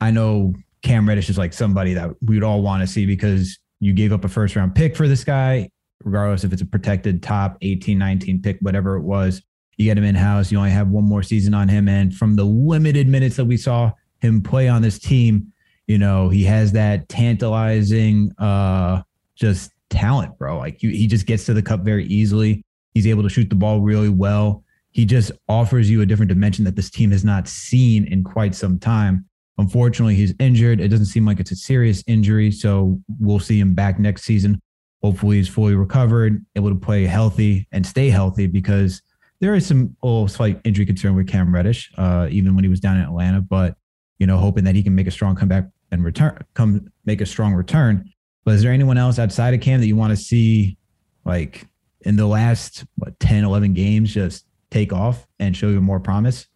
I 0.00 0.10
know 0.10 0.54
Cam 0.82 1.08
Reddish 1.08 1.28
is 1.28 1.38
like 1.38 1.52
somebody 1.52 1.94
that 1.94 2.10
we'd 2.22 2.42
all 2.42 2.62
want 2.62 2.82
to 2.82 2.86
see 2.86 3.06
because 3.06 3.58
you 3.80 3.92
gave 3.92 4.12
up 4.12 4.24
a 4.24 4.28
first 4.28 4.56
round 4.56 4.74
pick 4.74 4.96
for 4.96 5.08
this 5.08 5.24
guy, 5.24 5.70
regardless 6.04 6.44
if 6.44 6.52
it's 6.52 6.62
a 6.62 6.66
protected 6.66 7.22
top 7.22 7.56
18, 7.62 7.98
19 7.98 8.42
pick, 8.42 8.58
whatever 8.60 8.96
it 8.96 9.02
was. 9.02 9.42
You 9.76 9.86
get 9.86 9.96
him 9.96 10.04
in 10.04 10.14
house. 10.14 10.52
You 10.52 10.58
only 10.58 10.70
have 10.70 10.88
one 10.88 11.04
more 11.04 11.22
season 11.22 11.54
on 11.54 11.68
him. 11.68 11.88
And 11.88 12.14
from 12.14 12.36
the 12.36 12.44
limited 12.44 13.08
minutes 13.08 13.36
that 13.36 13.46
we 13.46 13.56
saw 13.56 13.92
him 14.20 14.42
play 14.42 14.68
on 14.68 14.82
this 14.82 14.98
team, 14.98 15.52
you 15.86 15.98
know, 15.98 16.28
he 16.28 16.44
has 16.44 16.72
that 16.72 17.08
tantalizing, 17.08 18.30
uh, 18.38 19.02
just 19.34 19.72
talent, 19.88 20.38
bro. 20.38 20.58
Like 20.58 20.76
he, 20.80 20.94
he 20.96 21.06
just 21.06 21.26
gets 21.26 21.46
to 21.46 21.54
the 21.54 21.62
cup 21.62 21.80
very 21.80 22.06
easily. 22.06 22.62
He's 22.94 23.06
able 23.06 23.22
to 23.22 23.28
shoot 23.28 23.48
the 23.48 23.56
ball 23.56 23.80
really 23.80 24.08
well. 24.08 24.64
He 24.90 25.04
just 25.04 25.30
offers 25.48 25.88
you 25.88 26.00
a 26.00 26.06
different 26.06 26.28
dimension 26.28 26.64
that 26.64 26.76
this 26.76 26.90
team 26.90 27.12
has 27.12 27.24
not 27.24 27.46
seen 27.46 28.06
in 28.06 28.24
quite 28.24 28.54
some 28.54 28.78
time. 28.78 29.26
Unfortunately, 29.58 30.14
he's 30.14 30.34
injured. 30.40 30.80
It 30.80 30.88
doesn't 30.88 31.06
seem 31.06 31.26
like 31.26 31.38
it's 31.38 31.52
a 31.52 31.56
serious 31.56 32.02
injury. 32.06 32.50
So 32.50 33.00
we'll 33.18 33.38
see 33.38 33.60
him 33.60 33.74
back 33.74 33.98
next 33.98 34.22
season. 34.22 34.60
Hopefully, 35.02 35.36
he's 35.36 35.48
fully 35.48 35.74
recovered, 35.74 36.44
able 36.56 36.70
to 36.70 36.74
play 36.74 37.06
healthy 37.06 37.68
and 37.72 37.86
stay 37.86 38.10
healthy 38.10 38.46
because 38.46 39.02
there 39.40 39.54
is 39.54 39.66
some 39.66 39.96
oh, 40.02 40.26
slight 40.26 40.60
injury 40.64 40.84
concern 40.84 41.14
with 41.14 41.28
Cam 41.28 41.54
Reddish, 41.54 41.90
uh, 41.96 42.28
even 42.30 42.54
when 42.54 42.64
he 42.64 42.70
was 42.70 42.80
down 42.80 42.96
in 42.96 43.02
Atlanta. 43.02 43.40
But 43.40 43.76
you 44.18 44.26
know, 44.26 44.36
hoping 44.36 44.64
that 44.64 44.74
he 44.74 44.82
can 44.82 44.94
make 44.94 45.06
a 45.06 45.10
strong 45.10 45.34
comeback 45.34 45.64
and 45.90 46.04
return, 46.04 46.38
come 46.54 46.90
make 47.04 47.20
a 47.20 47.26
strong 47.26 47.54
return. 47.54 48.10
But 48.44 48.54
is 48.54 48.62
there 48.62 48.72
anyone 48.72 48.98
else 48.98 49.18
outside 49.18 49.54
of 49.54 49.60
Cam 49.60 49.80
that 49.80 49.86
you 49.86 49.96
want 49.96 50.10
to 50.10 50.16
see, 50.16 50.76
like 51.24 51.66
in 52.02 52.16
the 52.16 52.26
last 52.26 52.84
what 52.96 53.18
10, 53.20 53.44
11 53.44 53.74
games, 53.74 54.12
just 54.12 54.46
take 54.70 54.92
off 54.92 55.26
and 55.38 55.56
show 55.56 55.68
you 55.68 55.80
more 55.80 56.00
promise? 56.00 56.46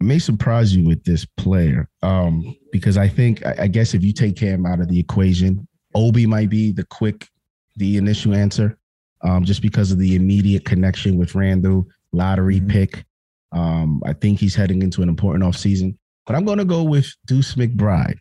It 0.00 0.04
may 0.04 0.18
surprise 0.18 0.76
you 0.76 0.84
with 0.84 1.04
this 1.04 1.24
player, 1.24 1.88
um, 2.02 2.54
because 2.70 2.98
I 2.98 3.08
think 3.08 3.44
I, 3.46 3.54
I 3.62 3.66
guess 3.66 3.94
if 3.94 4.04
you 4.04 4.12
take 4.12 4.38
him 4.38 4.66
out 4.66 4.80
of 4.80 4.88
the 4.88 4.98
equation, 4.98 5.66
Obi 5.94 6.26
might 6.26 6.50
be 6.50 6.72
the 6.72 6.84
quick, 6.84 7.28
the 7.76 7.96
initial 7.96 8.34
answer, 8.34 8.78
um, 9.22 9.44
just 9.44 9.62
because 9.62 9.90
of 9.90 9.98
the 9.98 10.14
immediate 10.14 10.64
connection 10.64 11.16
with 11.16 11.34
Randle, 11.34 11.86
lottery 12.12 12.60
mm-hmm. 12.60 12.68
pick. 12.68 13.04
Um, 13.52 14.02
I 14.04 14.12
think 14.12 14.38
he's 14.38 14.54
heading 14.54 14.82
into 14.82 15.02
an 15.02 15.08
important 15.08 15.44
offseason. 15.44 15.96
But 16.26 16.34
I'm 16.34 16.44
going 16.44 16.58
to 16.58 16.64
go 16.64 16.82
with 16.82 17.08
Deuce 17.26 17.54
McBride. 17.54 18.18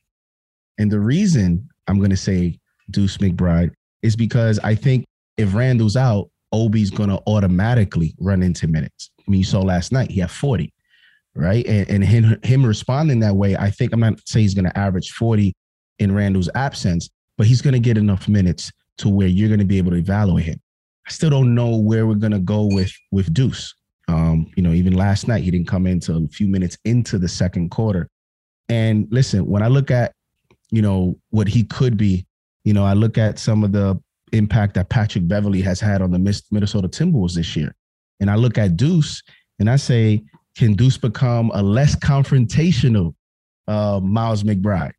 And 0.78 0.92
the 0.92 1.00
reason 1.00 1.68
I'm 1.88 1.98
going 1.98 2.12
to 2.12 2.18
say 2.18 2.60
Deuce 2.92 3.18
McBride 3.18 3.72
is 4.02 4.16
because 4.16 4.60
I 4.60 4.76
think 4.76 5.06
if 5.38 5.54
Randle's 5.56 5.98
out, 5.98 6.30
Obi's 6.56 6.90
going 6.90 7.10
to 7.10 7.22
automatically 7.28 8.16
run 8.20 8.42
into 8.42 8.68
minutes. 8.68 9.12
I 9.20 9.32
mean, 9.32 9.40
you 9.40 9.46
saw 9.46 9.62
last 9.62 9.92
night, 9.92 10.12
he 10.12 10.22
had 10.22 10.32
40, 10.32 10.74
right? 11.36 11.66
And, 11.68 11.90
and 11.90 12.04
him, 12.04 12.40
him 12.44 12.66
responding 12.66 13.20
that 13.20 13.36
way, 13.36 13.56
I 13.58 13.70
think 13.70 13.94
I'm 13.94 14.00
not 14.00 14.20
saying 14.26 14.44
he's 14.44 14.54
going 14.54 14.66
to 14.66 14.78
average 14.78 15.12
40 15.12 15.54
in 16.00 16.14
Randle's 16.14 16.50
absence, 16.56 17.10
but 17.38 17.48
he's 17.48 17.62
going 17.62 17.74
to 17.74 17.80
get 17.80 17.98
enough 17.98 18.28
minutes 18.28 18.72
to 19.00 19.10
where 19.10 19.28
you're 19.28 19.50
going 19.50 19.60
to 19.60 19.66
be 19.66 19.78
able 19.78 19.92
to 19.92 19.98
evaluate 19.98 20.46
him. 20.46 20.60
I 21.08 21.12
still 21.12 21.30
don't 21.30 21.54
know 21.54 21.78
where 21.78 22.08
we're 22.08 22.16
going 22.16 22.32
to 22.32 22.40
go 22.40 22.66
with 22.66 22.92
with 23.12 23.34
Deuce. 23.34 23.74
Um, 24.08 24.52
you 24.56 24.64
know, 24.64 24.72
even 24.72 24.94
last 24.94 25.28
night 25.28 25.44
he 25.44 25.52
didn't 25.52 25.68
come 25.68 25.86
into 25.86 26.16
a 26.16 26.28
few 26.28 26.48
minutes 26.48 26.78
into 26.86 27.18
the 27.18 27.28
second 27.28 27.70
quarter. 27.70 28.08
And 28.70 29.08
listen, 29.12 29.46
when 29.46 29.62
I 29.62 29.68
look 29.68 29.92
at, 29.92 30.14
you 30.72 30.82
know, 30.82 31.16
what 31.30 31.48
he 31.48 31.64
could 31.64 31.98
be, 31.98 32.26
you 32.64 32.74
know, 32.74 32.84
I 32.84 32.94
look 32.94 33.18
at 33.18 33.38
some 33.38 33.64
of 33.64 33.72
the 33.72 34.00
impact 34.32 34.74
that 34.76 34.90
Patrick 34.90 35.28
Beverley 35.28 35.62
has 35.62 35.80
had 35.80 36.02
on 36.02 36.12
the 36.12 36.44
Minnesota 36.52 36.88
Timberwolves 36.88 37.36
this 37.36 37.56
year. 37.56 37.74
And 38.20 38.30
I 38.30 38.36
look 38.36 38.58
at 38.58 38.78
Deuce 38.78 39.22
and 39.60 39.70
I 39.70 39.76
say, 39.76 40.24
can 40.56 40.74
Deuce 40.74 40.98
become 40.98 41.52
a 41.54 41.62
less 41.62 41.96
confrontational 41.96 43.14
uh, 43.68 44.00
Miles 44.02 44.44
McBride? 44.44 44.92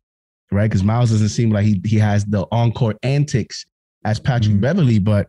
Right. 0.51 0.69
Because 0.69 0.83
Miles 0.83 1.11
doesn't 1.11 1.29
seem 1.29 1.49
like 1.49 1.65
he, 1.65 1.81
he 1.85 1.97
has 1.97 2.23
the 2.25 2.47
encore 2.51 2.95
antics 3.03 3.65
as 4.05 4.19
Patrick 4.19 4.53
mm-hmm. 4.53 4.61
Beverley, 4.61 4.99
but 4.99 5.27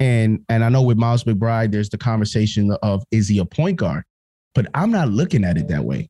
and 0.00 0.44
and 0.48 0.64
I 0.64 0.68
know 0.68 0.82
with 0.82 0.98
Miles 0.98 1.22
McBride, 1.24 1.70
there's 1.70 1.88
the 1.88 1.98
conversation 1.98 2.76
of 2.82 3.04
is 3.12 3.28
he 3.28 3.38
a 3.38 3.44
point 3.44 3.76
guard? 3.76 4.02
But 4.54 4.66
I'm 4.74 4.90
not 4.90 5.08
looking 5.08 5.44
at 5.44 5.56
it 5.56 5.68
that 5.68 5.84
way 5.84 6.08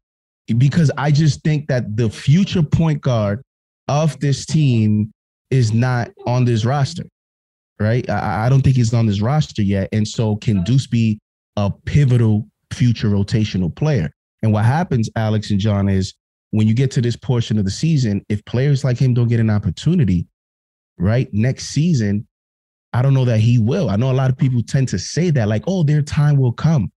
because 0.58 0.90
I 0.96 1.10
just 1.10 1.42
think 1.42 1.68
that 1.68 1.96
the 1.96 2.08
future 2.08 2.62
point 2.62 3.02
guard 3.02 3.42
of 3.88 4.18
this 4.20 4.46
team 4.46 5.12
is 5.54 5.72
not 5.72 6.10
on 6.26 6.44
this 6.44 6.64
roster, 6.64 7.04
right? 7.78 8.08
I, 8.10 8.46
I 8.46 8.48
don't 8.48 8.60
think 8.60 8.76
he's 8.76 8.92
on 8.92 9.06
this 9.06 9.20
roster 9.20 9.62
yet. 9.62 9.88
And 9.92 10.06
so 10.06 10.36
can 10.36 10.64
Deuce 10.64 10.88
be 10.88 11.20
a 11.56 11.70
pivotal 11.86 12.46
future 12.72 13.08
rotational 13.08 13.74
player? 13.74 14.10
And 14.42 14.52
what 14.52 14.64
happens, 14.64 15.08
Alex 15.16 15.50
and 15.50 15.60
John, 15.60 15.88
is 15.88 16.12
when 16.50 16.66
you 16.66 16.74
get 16.74 16.90
to 16.92 17.00
this 17.00 17.16
portion 17.16 17.56
of 17.58 17.64
the 17.64 17.70
season, 17.70 18.24
if 18.28 18.44
players 18.44 18.84
like 18.84 18.98
him 18.98 19.14
don't 19.14 19.28
get 19.28 19.40
an 19.40 19.48
opportunity, 19.48 20.26
right, 20.98 21.28
next 21.32 21.66
season, 21.66 22.26
I 22.92 23.00
don't 23.00 23.14
know 23.14 23.24
that 23.24 23.40
he 23.40 23.58
will. 23.58 23.90
I 23.90 23.96
know 23.96 24.10
a 24.10 24.12
lot 24.12 24.30
of 24.30 24.36
people 24.36 24.62
tend 24.62 24.88
to 24.88 24.98
say 24.98 25.30
that, 25.30 25.48
like, 25.48 25.64
oh, 25.66 25.82
their 25.82 26.02
time 26.02 26.36
will 26.36 26.52
come. 26.52 26.90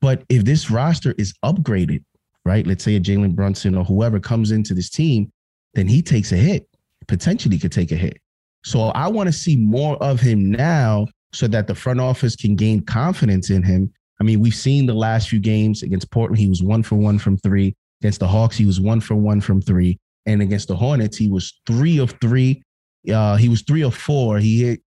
But 0.00 0.24
if 0.28 0.44
this 0.44 0.70
roster 0.70 1.14
is 1.16 1.32
upgraded, 1.44 2.02
right? 2.44 2.66
Let's 2.66 2.84
say 2.84 2.96
a 2.96 3.00
Jalen 3.00 3.34
Brunson 3.34 3.76
or 3.76 3.84
whoever 3.84 4.18
comes 4.18 4.50
into 4.50 4.74
this 4.74 4.90
team, 4.90 5.30
then 5.74 5.86
he 5.86 6.02
takes 6.02 6.32
a 6.32 6.36
hit 6.36 6.69
potentially 7.08 7.58
could 7.58 7.72
take 7.72 7.92
a 7.92 7.96
hit. 7.96 8.18
So 8.64 8.80
I 8.80 9.08
want 9.08 9.28
to 9.28 9.32
see 9.32 9.56
more 9.56 9.96
of 10.02 10.20
him 10.20 10.50
now 10.50 11.06
so 11.32 11.46
that 11.48 11.66
the 11.66 11.74
front 11.74 12.00
office 12.00 12.36
can 12.36 12.56
gain 12.56 12.84
confidence 12.84 13.50
in 13.50 13.62
him. 13.62 13.92
I 14.20 14.24
mean, 14.24 14.40
we've 14.40 14.54
seen 14.54 14.86
the 14.86 14.94
last 14.94 15.28
few 15.28 15.40
games 15.40 15.82
against 15.82 16.10
Portland, 16.10 16.38
he 16.38 16.48
was 16.48 16.62
one 16.62 16.82
for 16.82 16.96
one 16.96 17.18
from 17.18 17.38
three. 17.38 17.74
Against 18.02 18.20
the 18.20 18.28
Hawks, 18.28 18.56
he 18.56 18.66
was 18.66 18.80
one 18.80 19.00
for 19.00 19.14
one 19.14 19.40
from 19.40 19.60
three. 19.60 19.98
And 20.26 20.42
against 20.42 20.68
the 20.68 20.76
Hornets, 20.76 21.16
he 21.16 21.28
was 21.30 21.60
three 21.66 21.98
of 21.98 22.14
three. 22.20 22.62
Uh, 23.10 23.36
he 23.36 23.48
was 23.48 23.62
three 23.62 23.82
of 23.82 23.94
four. 23.94 24.38
He 24.38 24.62
hit, 24.62 24.82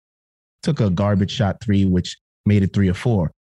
took 0.63 0.79
a 0.79 0.89
garbage 0.89 1.31
shot 1.31 1.57
three, 1.63 1.85
which 1.85 2.17
made 2.45 2.63
it 2.63 2.73
three 2.73 2.89
or 2.89 2.93
four. 2.93 3.31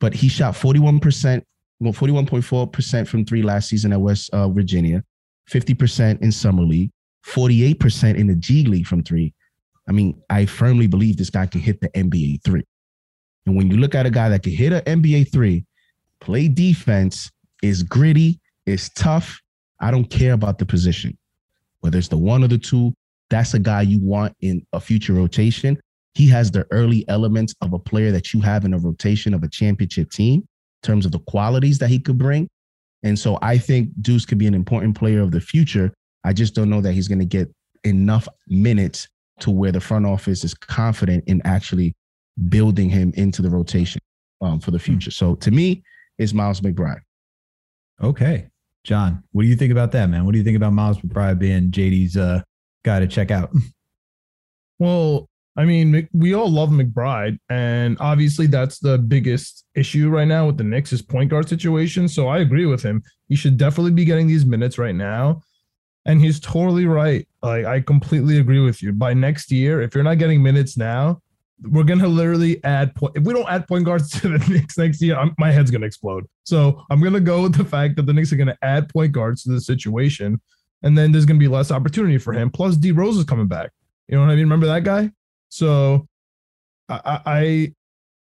But 0.00 0.14
he 0.14 0.28
shot 0.28 0.54
41%, 0.54 1.42
well, 1.80 1.92
41.4% 1.92 3.08
from 3.08 3.24
three 3.24 3.42
last 3.42 3.68
season 3.68 3.92
at 3.92 4.00
West 4.00 4.30
uh, 4.32 4.48
Virginia, 4.48 5.02
50% 5.50 6.22
in 6.22 6.30
Summer 6.30 6.62
League. 6.62 6.90
48% 7.26 8.16
in 8.16 8.26
the 8.26 8.36
G 8.36 8.64
League 8.64 8.86
from 8.86 9.02
three. 9.02 9.34
I 9.88 9.92
mean, 9.92 10.20
I 10.30 10.46
firmly 10.46 10.86
believe 10.86 11.16
this 11.16 11.30
guy 11.30 11.46
can 11.46 11.60
hit 11.60 11.80
the 11.80 11.88
NBA 11.90 12.42
three. 12.44 12.64
And 13.46 13.56
when 13.56 13.70
you 13.70 13.78
look 13.78 13.94
at 13.94 14.06
a 14.06 14.10
guy 14.10 14.28
that 14.28 14.42
can 14.42 14.52
hit 14.52 14.72
an 14.72 14.82
NBA 14.82 15.32
three, 15.32 15.64
play 16.20 16.48
defense, 16.48 17.30
is 17.62 17.82
gritty, 17.82 18.40
is 18.66 18.90
tough. 18.90 19.40
I 19.80 19.90
don't 19.90 20.08
care 20.10 20.32
about 20.32 20.58
the 20.58 20.66
position, 20.66 21.16
whether 21.80 21.98
it's 21.98 22.08
the 22.08 22.18
one 22.18 22.44
or 22.44 22.48
the 22.48 22.58
two. 22.58 22.92
That's 23.30 23.54
a 23.54 23.58
guy 23.58 23.82
you 23.82 24.00
want 24.00 24.34
in 24.40 24.64
a 24.72 24.80
future 24.80 25.12
rotation. 25.12 25.78
He 26.14 26.28
has 26.28 26.50
the 26.50 26.66
early 26.70 27.06
elements 27.08 27.54
of 27.60 27.72
a 27.72 27.78
player 27.78 28.10
that 28.12 28.32
you 28.32 28.40
have 28.40 28.64
in 28.64 28.74
a 28.74 28.78
rotation 28.78 29.34
of 29.34 29.42
a 29.42 29.48
championship 29.48 30.10
team 30.10 30.40
in 30.40 30.46
terms 30.86 31.06
of 31.06 31.12
the 31.12 31.20
qualities 31.20 31.78
that 31.78 31.88
he 31.88 31.98
could 31.98 32.18
bring. 32.18 32.48
And 33.02 33.18
so 33.18 33.38
I 33.42 33.58
think 33.58 33.90
Deuce 34.00 34.24
could 34.24 34.38
be 34.38 34.46
an 34.46 34.54
important 34.54 34.96
player 34.96 35.20
of 35.20 35.30
the 35.30 35.40
future 35.40 35.92
I 36.24 36.32
just 36.32 36.54
don't 36.54 36.70
know 36.70 36.80
that 36.80 36.92
he's 36.92 37.08
going 37.08 37.20
to 37.20 37.24
get 37.24 37.48
enough 37.84 38.28
minutes 38.48 39.08
to 39.40 39.50
where 39.50 39.72
the 39.72 39.80
front 39.80 40.06
office 40.06 40.44
is 40.44 40.54
confident 40.54 41.24
in 41.26 41.40
actually 41.44 41.94
building 42.48 42.88
him 42.90 43.12
into 43.16 43.42
the 43.42 43.50
rotation 43.50 44.00
um, 44.40 44.60
for 44.60 44.70
the 44.70 44.78
future. 44.78 45.10
So 45.10 45.34
to 45.36 45.50
me, 45.50 45.82
it's 46.18 46.32
Miles 46.32 46.60
McBride. 46.60 47.00
Okay. 48.02 48.48
John, 48.84 49.22
what 49.32 49.42
do 49.42 49.48
you 49.48 49.56
think 49.56 49.72
about 49.72 49.92
that, 49.92 50.08
man? 50.08 50.24
What 50.24 50.32
do 50.32 50.38
you 50.38 50.44
think 50.44 50.56
about 50.56 50.72
Miles 50.72 50.98
McBride 50.98 51.38
being 51.38 51.70
JD's 51.70 52.16
uh, 52.16 52.42
guy 52.84 53.00
to 53.00 53.06
check 53.06 53.30
out? 53.30 53.50
Well, 54.80 55.28
I 55.56 55.64
mean, 55.64 56.08
we 56.12 56.34
all 56.34 56.48
love 56.48 56.68
McBride, 56.68 57.36
and 57.50 57.96
obviously 57.98 58.46
that's 58.46 58.78
the 58.78 58.96
biggest 58.96 59.64
issue 59.74 60.08
right 60.08 60.28
now 60.28 60.46
with 60.46 60.56
the 60.56 60.62
Knicks 60.62 60.92
is 60.92 61.02
point 61.02 61.30
guard 61.30 61.48
situation. 61.48 62.06
So 62.06 62.28
I 62.28 62.38
agree 62.38 62.64
with 62.64 62.80
him. 62.80 63.02
He 63.26 63.34
should 63.34 63.56
definitely 63.56 63.90
be 63.90 64.04
getting 64.04 64.28
these 64.28 64.46
minutes 64.46 64.78
right 64.78 64.94
now. 64.94 65.42
And 66.08 66.20
he's 66.22 66.40
totally 66.40 66.86
right. 66.86 67.28
Like 67.42 67.66
I 67.66 67.80
completely 67.80 68.38
agree 68.38 68.60
with 68.60 68.82
you. 68.82 68.92
By 68.92 69.12
next 69.12 69.52
year, 69.52 69.82
if 69.82 69.94
you're 69.94 70.02
not 70.02 70.16
getting 70.16 70.42
minutes 70.42 70.76
now, 70.76 71.20
we're 71.62 71.84
gonna 71.84 72.08
literally 72.08 72.64
add 72.64 72.94
point. 72.94 73.12
If 73.14 73.24
we 73.24 73.34
don't 73.34 73.48
add 73.48 73.68
point 73.68 73.84
guards 73.84 74.08
to 74.20 74.28
the 74.28 74.38
Knicks 74.50 74.78
next 74.78 75.02
year, 75.02 75.16
I'm, 75.16 75.34
my 75.38 75.50
head's 75.50 75.70
gonna 75.70 75.86
explode. 75.86 76.24
So 76.44 76.82
I'm 76.90 77.02
gonna 77.02 77.20
go 77.20 77.42
with 77.42 77.54
the 77.54 77.64
fact 77.64 77.96
that 77.96 78.06
the 78.06 78.12
Knicks 78.14 78.32
are 78.32 78.36
gonna 78.36 78.56
add 78.62 78.88
point 78.88 79.12
guards 79.12 79.42
to 79.44 79.50
the 79.50 79.60
situation, 79.60 80.40
and 80.82 80.96
then 80.96 81.12
there's 81.12 81.26
gonna 81.26 81.38
be 81.38 81.46
less 81.46 81.70
opportunity 81.70 82.16
for 82.16 82.32
him. 82.32 82.50
Plus, 82.50 82.76
D 82.76 82.90
Rose 82.90 83.18
is 83.18 83.24
coming 83.24 83.46
back. 83.46 83.70
You 84.08 84.16
know 84.16 84.22
what 84.22 84.30
I 84.30 84.36
mean? 84.36 84.44
Remember 84.44 84.66
that 84.66 84.84
guy? 84.84 85.10
So 85.50 86.08
I 86.88 87.20
I, 87.26 87.74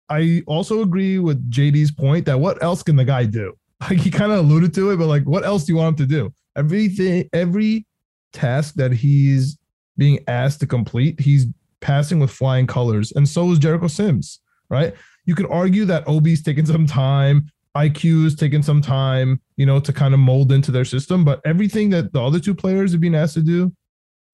I 0.08 0.42
also 0.46 0.80
agree 0.80 1.18
with 1.18 1.50
JD's 1.50 1.90
point 1.90 2.24
that 2.24 2.40
what 2.40 2.62
else 2.62 2.82
can 2.82 2.96
the 2.96 3.04
guy 3.04 3.24
do? 3.24 3.54
Like 3.78 3.98
he 3.98 4.10
kind 4.10 4.32
of 4.32 4.38
alluded 4.38 4.72
to 4.76 4.92
it, 4.92 4.96
but 4.96 5.06
like 5.06 5.24
what 5.24 5.44
else 5.44 5.64
do 5.64 5.72
you 5.74 5.76
want 5.76 6.00
him 6.00 6.06
to 6.06 6.10
do? 6.10 6.32
Everything 6.56 7.28
every 7.32 7.86
task 8.32 8.74
that 8.74 8.92
he's 8.92 9.58
being 9.96 10.18
asked 10.28 10.60
to 10.60 10.66
complete, 10.66 11.20
he's 11.20 11.46
passing 11.80 12.18
with 12.18 12.30
flying 12.30 12.66
colors. 12.66 13.12
And 13.12 13.28
so 13.28 13.50
is 13.50 13.58
Jericho 13.58 13.86
Sims, 13.86 14.40
right? 14.68 14.94
You 15.24 15.34
could 15.34 15.50
argue 15.50 15.84
that 15.86 16.06
Obi's 16.06 16.42
taking 16.42 16.66
some 16.66 16.86
time, 16.86 17.50
IQ's 17.76 18.34
taking 18.34 18.62
some 18.62 18.80
time, 18.80 19.40
you 19.56 19.66
know, 19.66 19.80
to 19.80 19.92
kind 19.92 20.14
of 20.14 20.20
mold 20.20 20.52
into 20.52 20.70
their 20.70 20.84
system. 20.84 21.24
But 21.24 21.40
everything 21.44 21.90
that 21.90 22.12
the 22.12 22.22
other 22.22 22.38
two 22.40 22.54
players 22.54 22.94
are 22.94 22.98
being 22.98 23.14
asked 23.14 23.34
to 23.34 23.42
do, 23.42 23.72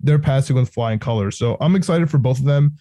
they're 0.00 0.18
passing 0.18 0.56
with 0.56 0.68
flying 0.68 0.98
colors. 0.98 1.38
So 1.38 1.56
I'm 1.60 1.76
excited 1.76 2.10
for 2.10 2.18
both 2.18 2.38
of 2.38 2.44
them 2.44 2.76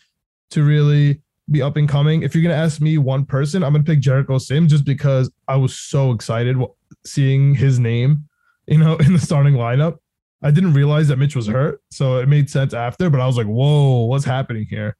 to 0.52 0.64
really 0.64 1.22
be 1.50 1.62
up 1.62 1.78
and 1.78 1.88
coming. 1.88 2.24
If 2.24 2.34
you're 2.34 2.44
gonna 2.44 2.56
ask 2.56 2.82
me 2.82 2.98
one 2.98 3.26
person, 3.26 3.64
I'm 3.64 3.74
gonna 3.74 3.84
pick 3.84 4.00
Jericho 4.00 4.38
Sims 4.38 4.72
just 4.72 4.86
because 4.86 5.32
I 5.48 5.56
was 5.56 5.78
so 5.78 6.12
excited 6.12 6.58
seeing 7.06 7.56
his 7.56 7.80
name 7.80 8.28
you 8.68 8.78
know, 8.78 8.96
in 8.98 9.14
the 9.14 9.20
starting 9.20 9.54
lineup. 9.54 9.98
I 10.44 10.50
didn't 10.50 10.74
realize 10.74 11.08
that 11.10 11.18
Mitch 11.18 11.36
was 11.36 11.48
hurt, 11.48 11.82
so 11.92 12.18
it 12.18 12.28
made 12.28 12.50
sense 12.50 12.74
after. 12.74 13.10
But 13.10 13.20
I 13.20 13.28
was 13.28 13.38
like, 13.38 13.48
"Whoa, 13.48 14.06
what's 14.06 14.26
happening 14.26 14.66
here?" 14.70 14.96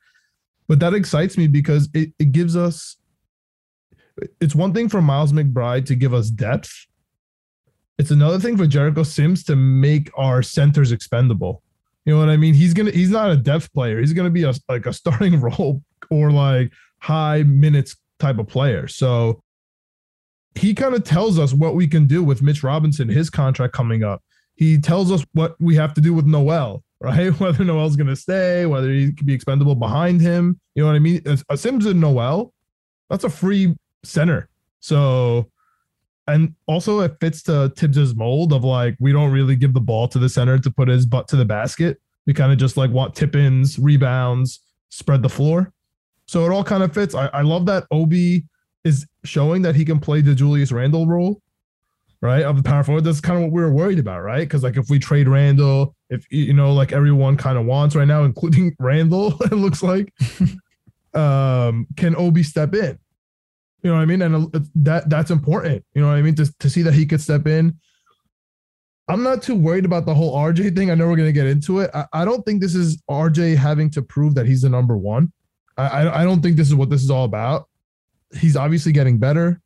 But 0.68 0.80
that 0.80 0.94
excites 0.94 1.38
me 1.38 1.48
because 1.48 1.90
it, 1.94 2.14
it 2.20 2.32
gives 2.32 2.56
us. 2.56 2.98
It's 4.40 4.54
one 4.54 4.74
thing 4.74 4.88
for 4.88 5.02
Miles 5.02 5.34
McBride 5.34 5.86
to 5.88 5.96
give 5.96 6.14
us 6.14 6.30
depth. 6.30 6.86
It's 7.98 8.12
another 8.12 8.40
thing 8.40 8.56
for 8.56 8.68
Jericho 8.68 9.04
Sims 9.04 9.44
to 9.46 9.56
make 9.56 10.12
our 10.16 10.44
centers 10.44 10.92
expendable. 10.92 11.64
You 12.06 12.14
know 12.14 12.20
what 12.20 12.30
I 12.30 12.38
mean? 12.38 12.54
He's 12.54 12.74
gonna. 12.74 12.92
He's 12.92 13.10
not 13.10 13.32
a 13.32 13.38
depth 13.38 13.74
player. 13.74 14.00
He's 14.00 14.14
gonna 14.14 14.30
be 14.30 14.44
a 14.44 14.54
like 14.70 14.86
a 14.86 14.94
starting 14.94 15.40
role 15.42 15.82
or 16.10 16.32
like 16.32 16.72
high 17.00 17.44
minutes 17.44 17.96
type 18.20 18.38
of 18.38 18.48
player. 18.48 18.88
So 18.88 19.42
he 20.56 20.74
kind 20.74 20.94
of 20.94 21.04
tells 21.04 21.40
us 21.40 21.54
what 21.54 21.76
we 21.76 21.88
can 21.88 22.08
do 22.08 22.24
with 22.24 22.42
Mitch 22.42 22.64
Robinson, 22.64 23.08
his 23.08 23.30
contract 23.30 23.74
coming 23.74 24.04
up. 24.04 24.22
He 24.56 24.78
tells 24.78 25.12
us 25.12 25.26
what 25.34 25.56
we 25.60 25.76
have 25.76 25.94
to 25.96 26.02
do 26.02 26.14
with 26.14 26.26
Noel, 26.26 26.84
right? 27.00 27.38
Whether 27.40 27.64
Noel's 27.64 27.96
going 27.96 28.08
to 28.08 28.16
stay, 28.16 28.66
whether 28.66 28.92
he 28.92 29.12
can 29.14 29.26
be 29.26 29.34
expendable 29.34 29.76
behind 29.76 30.22
him. 30.22 30.60
You 30.76 30.84
know 30.84 30.88
what 30.88 30.96
I 30.96 31.00
mean? 31.00 31.22
A 31.50 31.58
Sims 31.58 31.86
and 31.86 32.00
Noel, 32.00 32.54
that's 33.10 33.24
a 33.24 33.30
free 33.30 33.76
center. 34.04 34.50
So, 34.80 35.50
and 36.28 36.54
also 36.68 37.00
it 37.02 37.18
fits 37.20 37.44
to 37.44 37.72
Tibbs's 37.76 38.16
mold 38.16 38.54
of 38.54 38.64
like, 38.64 38.96
we 39.00 39.12
don't 39.12 39.32
really 39.32 39.56
give 39.56 39.74
the 39.74 39.82
ball 39.82 40.08
to 40.10 40.20
the 40.20 40.30
center 40.30 40.60
to 40.60 40.72
put 40.72 40.88
his 40.88 41.06
butt 41.06 41.28
to 41.30 41.36
the 41.36 41.46
basket. 41.46 42.00
We 42.26 42.34
kind 42.34 42.52
of 42.52 42.58
just 42.58 42.78
like 42.78 42.92
want 42.92 43.16
tip 43.16 43.36
ins, 43.36 43.80
rebounds, 43.80 44.60
spread 44.90 45.24
the 45.24 45.30
floor. 45.30 45.74
So 46.28 46.46
it 46.46 46.52
all 46.52 46.64
kind 46.64 46.84
of 46.84 46.94
fits. 46.94 47.16
I, 47.16 47.28
I 47.28 47.42
love 47.42 47.66
that 47.66 47.86
Obi 47.92 48.46
is 48.84 49.08
showing 49.24 49.62
that 49.64 49.76
he 49.76 49.86
can 49.86 50.00
play 50.00 50.22
the 50.22 50.34
Julius 50.36 50.72
Randle 50.72 51.08
role. 51.08 51.42
right? 52.22 52.44
Of 52.44 52.58
the 52.58 52.64
power 52.64 52.84
forward. 52.84 53.04
That's 53.04 53.20
kind 53.22 53.38
of 53.38 53.44
what 53.44 53.52
we 53.52 53.62
were 53.62 53.72
worried 53.74 54.00
about, 54.00 54.22
right? 54.22 54.42
Because 54.42 54.64
like 54.64 54.78
if 54.78 54.90
we 54.90 55.00
trade 55.00 55.28
Randle, 55.28 55.96
if 56.10 56.26
you 56.32 56.54
know, 56.54 56.74
like 56.74 56.92
everyone 56.92 57.36
kind 57.38 57.58
of 57.58 57.66
wants 57.66 57.96
right 57.96 58.08
now, 58.08 58.24
including 58.24 58.76
Randle, 58.80 59.34
it 59.42 59.54
looks 59.54 59.82
like, 59.84 60.14
um, 61.14 61.88
can 61.98 62.16
Obi 62.16 62.44
step 62.44 62.74
in? 62.76 62.98
You 63.84 63.90
know 63.90 63.96
what 63.96 64.04
I 64.04 64.06
mean? 64.06 64.22
And 64.22 64.56
uh, 64.56 64.60
that 64.76 65.10
that's 65.10 65.32
important. 65.32 65.84
You 65.96 66.02
know 66.02 66.08
what 66.08 66.18
I 66.18 66.22
mean? 66.22 66.36
To, 66.36 66.58
to 66.60 66.70
see 66.70 66.84
that 66.84 66.94
he 66.94 67.06
could 67.06 67.22
step 67.22 67.48
in. 67.48 67.80
I'm 69.08 69.24
not 69.24 69.42
too 69.42 69.56
worried 69.56 69.84
about 69.84 70.06
the 70.06 70.14
whole 70.14 70.36
RJ 70.38 70.76
thing. 70.76 70.92
I 70.92 70.96
know 70.96 71.08
we're 71.08 71.18
gonna 71.18 71.32
get 71.32 71.48
into 71.48 71.80
it. 71.80 71.90
I, 71.94 72.06
I 72.14 72.24
don't 72.24 72.46
think 72.46 72.62
this 72.62 72.76
is 72.76 73.02
RJ 73.10 73.58
having 73.58 73.90
to 73.92 74.02
prove 74.04 74.36
that 74.36 74.46
he's 74.46 74.62
the 74.62 74.70
number 74.70 74.96
one. 74.96 75.32
I 75.78 76.22
I 76.22 76.24
don't 76.24 76.42
think 76.42 76.56
this 76.56 76.68
is 76.68 76.76
what 76.76 76.92
this 76.92 77.02
is 77.04 77.10
all 77.10 77.26
about. 77.26 77.68
He's 78.36 78.56
obviously 78.56 78.92
getting 78.92 79.18
better, 79.18 79.62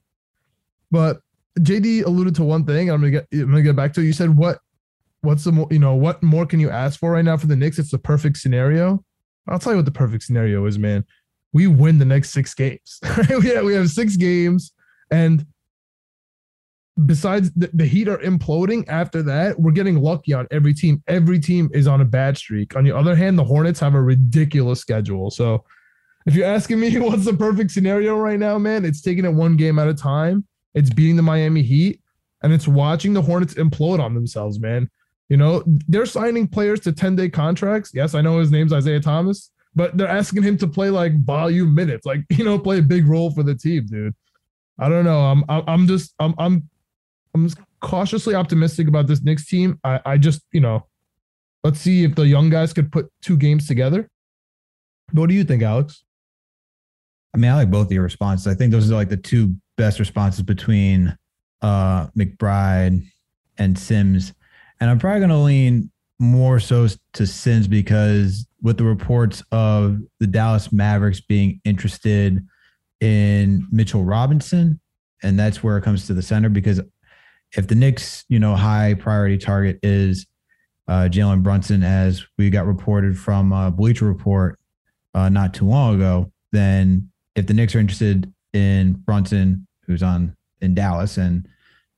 but 0.91 1.21
JD 1.59 2.05
alluded 2.05 2.35
to 2.35 2.43
one 2.43 2.65
thing. 2.65 2.89
I'm 2.89 2.99
gonna 2.99 3.11
get 3.11 3.27
I'm 3.31 3.49
gonna 3.49 3.61
get 3.61 3.75
back 3.75 3.93
to. 3.93 4.01
It. 4.01 4.05
You 4.05 4.13
said 4.13 4.35
what 4.35 4.59
what's 5.21 5.43
the 5.43 5.51
more 5.51 5.67
you 5.71 5.79
know 5.79 5.95
what 5.95 6.21
more 6.21 6.45
can 6.45 6.59
you 6.59 6.69
ask 6.69 6.99
for 6.99 7.11
right 7.11 7.25
now 7.25 7.37
for 7.37 7.47
the 7.47 7.55
Knicks? 7.55 7.79
It's 7.79 7.91
the 7.91 7.97
perfect 7.97 8.37
scenario. 8.37 9.03
I'll 9.47 9.59
tell 9.59 9.73
you 9.73 9.77
what 9.77 9.85
the 9.85 9.91
perfect 9.91 10.23
scenario 10.23 10.65
is, 10.65 10.79
man. 10.79 11.05
We 11.53 11.67
win 11.67 11.99
the 11.99 12.05
next 12.05 12.31
six 12.31 12.53
games. 12.53 12.99
we 13.29 13.47
have, 13.49 13.63
we 13.63 13.73
have 13.73 13.89
six 13.89 14.17
games, 14.17 14.73
and 15.11 15.45
besides 17.05 17.51
the, 17.51 17.69
the 17.73 17.85
Heat 17.85 18.07
are 18.07 18.17
imploding. 18.17 18.87
After 18.87 19.21
that, 19.23 19.59
we're 19.59 19.71
getting 19.71 20.01
lucky 20.01 20.33
on 20.33 20.47
every 20.51 20.73
team. 20.73 21.03
Every 21.07 21.39
team 21.39 21.69
is 21.73 21.87
on 21.87 22.01
a 22.01 22.05
bad 22.05 22.37
streak. 22.37 22.75
On 22.75 22.83
the 22.83 22.95
other 22.95 23.15
hand, 23.15 23.37
the 23.37 23.43
Hornets 23.43 23.79
have 23.79 23.95
a 23.95 24.01
ridiculous 24.01 24.79
schedule. 24.79 25.29
So, 25.29 25.63
if 26.25 26.35
you're 26.35 26.45
asking 26.45 26.79
me 26.79 26.97
what's 26.99 27.25
the 27.25 27.33
perfect 27.33 27.71
scenario 27.71 28.17
right 28.17 28.39
now, 28.39 28.57
man, 28.57 28.85
it's 28.85 29.01
taking 29.01 29.25
it 29.25 29.33
one 29.33 29.57
game 29.57 29.79
at 29.79 29.87
a 29.87 29.93
time 29.93 30.45
it's 30.75 30.89
beating 30.89 31.15
the 31.15 31.23
Miami 31.23 31.63
Heat, 31.63 32.01
and 32.43 32.53
it's 32.53 32.67
watching 32.67 33.13
the 33.13 33.21
Hornets 33.21 33.55
implode 33.55 33.99
on 33.99 34.13
themselves, 34.13 34.59
man. 34.59 34.89
You 35.29 35.37
know, 35.37 35.63
they're 35.87 36.05
signing 36.05 36.47
players 36.47 36.81
to 36.81 36.91
10 36.91 37.15
day 37.15 37.29
contracts. 37.29 37.91
Yes, 37.93 38.13
I 38.13 38.21
know 38.21 38.37
his 38.37 38.51
name's 38.51 38.73
Isaiah 38.73 38.99
Thomas, 38.99 39.51
but 39.73 39.97
they're 39.97 40.07
asking 40.07 40.43
him 40.43 40.57
to 40.57 40.67
play 40.67 40.91
like 40.91 41.17
volume 41.23 41.73
minutes, 41.73 42.05
like, 42.05 42.21
you 42.29 42.43
know, 42.43 42.59
play 42.59 42.79
a 42.79 42.83
big 42.83 43.07
role 43.07 43.31
for 43.31 43.41
the 43.41 43.55
team, 43.55 43.87
dude. 43.87 44.13
I 44.77 44.89
don't 44.89 45.05
know. 45.05 45.21
I'm, 45.21 45.43
I'm 45.49 45.87
just, 45.87 46.13
I'm, 46.19 46.35
I'm, 46.37 46.69
I'm 47.33 47.49
cautiously 47.79 48.35
optimistic 48.35 48.89
about 48.89 49.07
this 49.07 49.23
Knicks 49.23 49.47
team. 49.47 49.79
I, 49.83 50.01
I 50.05 50.17
just, 50.17 50.41
you 50.51 50.59
know, 50.59 50.85
let's 51.63 51.79
see 51.79 52.03
if 52.03 52.13
the 52.13 52.27
young 52.27 52.49
guys 52.49 52.73
could 52.73 52.91
put 52.91 53.09
two 53.21 53.37
games 53.37 53.67
together. 53.67 54.09
What 55.13 55.29
do 55.29 55.35
you 55.35 55.45
think, 55.45 55.63
Alex? 55.63 56.03
I 57.35 57.37
mean, 57.37 57.51
I 57.51 57.55
like 57.55 57.69
both 57.69 57.87
of 57.87 57.91
your 57.91 58.03
responses. 58.03 58.47
I 58.47 58.53
think 58.55 58.71
those 58.71 58.89
are 58.89 58.95
like 58.95 59.09
the 59.09 59.17
two 59.17 59.53
best 59.75 59.99
responses 59.99 60.41
between 60.41 61.17
uh, 61.61 62.07
McBride 62.17 63.05
and 63.57 63.77
Sims. 63.77 64.33
And 64.79 64.89
I'm 64.89 64.97
probably 64.97 65.19
going 65.19 65.31
to 65.31 65.37
lean 65.37 65.91
more 66.17 66.61
so 66.61 66.87
to 67.11 67.27
Sims 67.27 67.67
because 67.67 68.47
with 68.61 68.77
the 68.77 68.85
reports 68.85 69.43
of 69.51 69.99
the 70.21 70.27
Dallas 70.27 70.71
Mavericks 70.71 71.19
being 71.19 71.59
interested 71.65 72.41
in 73.01 73.67
Mitchell 73.69 74.05
Robinson, 74.05 74.79
and 75.21 75.37
that's 75.37 75.61
where 75.61 75.77
it 75.77 75.81
comes 75.81 76.07
to 76.07 76.13
the 76.13 76.21
center 76.21 76.47
because 76.47 76.79
if 77.57 77.67
the 77.67 77.75
Knicks, 77.75 78.23
you 78.29 78.39
know, 78.39 78.55
high 78.55 78.93
priority 78.93 79.37
target 79.37 79.79
is 79.83 80.25
uh, 80.87 81.09
Jalen 81.11 81.43
Brunson, 81.43 81.83
as 81.83 82.25
we 82.37 82.49
got 82.49 82.65
reported 82.65 83.19
from 83.19 83.51
uh, 83.51 83.71
Bleacher 83.71 84.05
Report 84.05 84.57
uh, 85.13 85.27
not 85.27 85.53
too 85.53 85.65
long 85.65 85.95
ago, 85.95 86.31
then 86.53 87.09
if 87.35 87.47
the 87.47 87.53
Knicks 87.53 87.75
are 87.75 87.79
interested 87.79 88.31
in 88.53 88.93
Brunson, 88.93 89.67
who's 89.85 90.03
on 90.03 90.35
in 90.61 90.73
Dallas, 90.73 91.17
and 91.17 91.47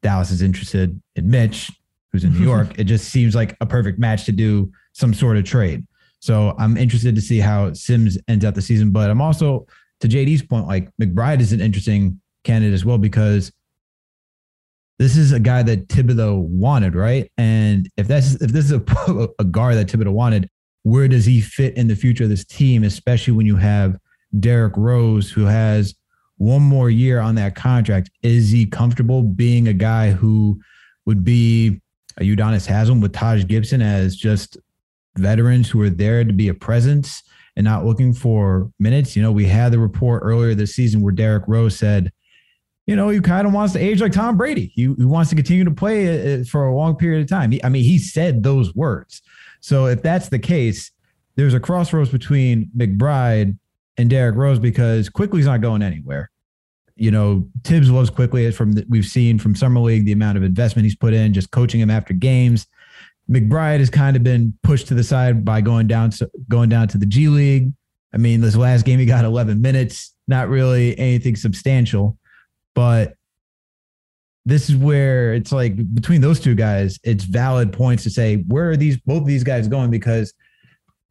Dallas 0.01 0.31
is 0.31 0.41
interested 0.41 0.99
in 1.15 1.29
Mitch, 1.29 1.71
who's 2.11 2.23
in 2.23 2.33
New 2.33 2.39
York. 2.43 2.77
it 2.79 2.85
just 2.85 3.09
seems 3.09 3.35
like 3.35 3.55
a 3.61 3.65
perfect 3.65 3.99
match 3.99 4.25
to 4.25 4.31
do 4.31 4.71
some 4.93 5.13
sort 5.13 5.37
of 5.37 5.43
trade. 5.43 5.85
So 6.19 6.55
I'm 6.57 6.77
interested 6.77 7.15
to 7.15 7.21
see 7.21 7.39
how 7.39 7.73
Sims 7.73 8.17
ends 8.27 8.43
out 8.43 8.55
the 8.55 8.61
season. 8.61 8.91
But 8.91 9.09
I'm 9.09 9.21
also 9.21 9.67
to 10.01 10.07
JD's 10.07 10.41
point, 10.41 10.67
like 10.67 10.89
McBride 11.01 11.39
is 11.39 11.53
an 11.53 11.61
interesting 11.61 12.19
candidate 12.43 12.73
as 12.73 12.85
well 12.85 12.97
because 12.97 13.51
this 14.99 15.15
is 15.15 15.31
a 15.31 15.39
guy 15.39 15.61
that 15.63 15.87
Thibodeau 15.89 16.39
wanted, 16.39 16.95
right? 16.95 17.31
And 17.37 17.87
if 17.97 18.07
that's 18.07 18.35
if 18.35 18.51
this 18.51 18.65
is 18.65 18.71
a, 18.71 19.27
a 19.39 19.43
guard 19.43 19.75
that 19.75 19.87
Thibodeau 19.87 20.11
wanted, 20.11 20.49
where 20.83 21.07
does 21.07 21.25
he 21.25 21.41
fit 21.41 21.75
in 21.77 21.87
the 21.87 21.95
future 21.95 22.23
of 22.23 22.29
this 22.29 22.45
team, 22.45 22.83
especially 22.83 23.33
when 23.33 23.45
you 23.45 23.57
have 23.57 23.97
Derrick 24.39 24.75
Rose, 24.77 25.31
who 25.31 25.45
has 25.45 25.95
one 26.37 26.61
more 26.61 26.89
year 26.89 27.19
on 27.19 27.35
that 27.35 27.55
contract. 27.55 28.09
Is 28.21 28.49
he 28.49 28.65
comfortable 28.65 29.23
being 29.23 29.67
a 29.67 29.73
guy 29.73 30.11
who 30.11 30.59
would 31.05 31.23
be 31.23 31.81
a 32.17 32.23
Udonis 32.23 32.65
Haslem 32.65 33.01
with 33.01 33.13
Taj 33.13 33.45
Gibson 33.45 33.81
as 33.81 34.15
just 34.15 34.57
veterans 35.17 35.69
who 35.69 35.81
are 35.81 35.89
there 35.89 36.23
to 36.23 36.33
be 36.33 36.47
a 36.47 36.53
presence 36.53 37.23
and 37.55 37.63
not 37.63 37.85
looking 37.85 38.13
for 38.13 38.71
minutes? 38.79 39.15
You 39.15 39.23
know, 39.23 39.31
we 39.31 39.45
had 39.45 39.71
the 39.71 39.79
report 39.79 40.21
earlier 40.23 40.53
this 40.53 40.75
season 40.75 41.01
where 41.01 41.13
Derrick 41.13 41.43
Rose 41.47 41.77
said, 41.77 42.11
you 42.85 42.95
know, 42.95 43.09
he 43.09 43.19
kind 43.19 43.45
of 43.45 43.53
wants 43.53 43.73
to 43.73 43.79
age 43.79 43.99
like 43.99 44.13
Tom 44.13 44.37
Brady. 44.37 44.71
He, 44.73 44.83
he 44.83 45.05
wants 45.05 45.29
to 45.31 45.35
continue 45.35 45.65
to 45.65 45.71
play 45.71 46.37
uh, 46.37 46.41
uh, 46.41 46.43
for 46.45 46.67
a 46.67 46.75
long 46.75 46.95
period 46.95 47.21
of 47.21 47.27
time. 47.27 47.51
He, 47.51 47.63
I 47.63 47.69
mean, 47.69 47.83
he 47.83 47.99
said 47.99 48.43
those 48.43 48.73
words. 48.75 49.21
So 49.59 49.87
if 49.87 50.01
that's 50.01 50.29
the 50.29 50.39
case, 50.39 50.91
there's 51.35 51.53
a 51.53 51.59
crossroads 51.59 52.09
between 52.09 52.71
McBride 52.77 53.57
and 53.97 54.09
Derrick 54.09 54.35
Rose 54.35 54.59
because 54.59 55.09
Quickley's 55.09 55.45
not 55.45 55.61
going 55.61 55.81
anywhere. 55.81 56.29
You 56.95 57.11
know, 57.11 57.47
Tibbs 57.63 57.91
loves 57.91 58.09
Quickley 58.09 58.51
from 58.51 58.73
the, 58.73 58.85
we've 58.89 59.05
seen 59.05 59.37
from 59.37 59.55
summer 59.55 59.79
league 59.79 60.05
the 60.05 60.11
amount 60.13 60.37
of 60.37 60.43
investment 60.43 60.85
he's 60.85 60.95
put 60.95 61.13
in, 61.13 61.33
just 61.33 61.51
coaching 61.51 61.79
him 61.79 61.91
after 61.91 62.13
games. 62.13 62.67
McBride 63.29 63.79
has 63.79 63.89
kind 63.89 64.15
of 64.15 64.23
been 64.23 64.57
pushed 64.63 64.87
to 64.87 64.93
the 64.93 65.03
side 65.03 65.43
by 65.43 65.61
going 65.61 65.87
down 65.87 66.11
going 66.47 66.69
down 66.69 66.87
to 66.89 66.97
the 66.97 67.05
G 67.05 67.27
League. 67.27 67.73
I 68.13 68.17
mean, 68.17 68.41
this 68.41 68.55
last 68.55 68.85
game 68.85 68.99
he 68.99 69.05
got 69.05 69.25
11 69.25 69.61
minutes, 69.61 70.15
not 70.27 70.49
really 70.49 70.97
anything 70.97 71.35
substantial, 71.35 72.17
but 72.73 73.15
this 74.45 74.69
is 74.69 74.77
where 74.77 75.33
it's 75.33 75.51
like 75.51 75.75
between 75.93 76.21
those 76.21 76.39
two 76.39 76.55
guys, 76.55 76.97
it's 77.03 77.25
valid 77.25 77.73
points 77.73 78.03
to 78.03 78.09
say 78.09 78.37
where 78.47 78.71
are 78.71 78.77
these 78.77 78.97
both 78.97 79.21
of 79.21 79.27
these 79.27 79.43
guys 79.43 79.67
going 79.67 79.91
because 79.91 80.33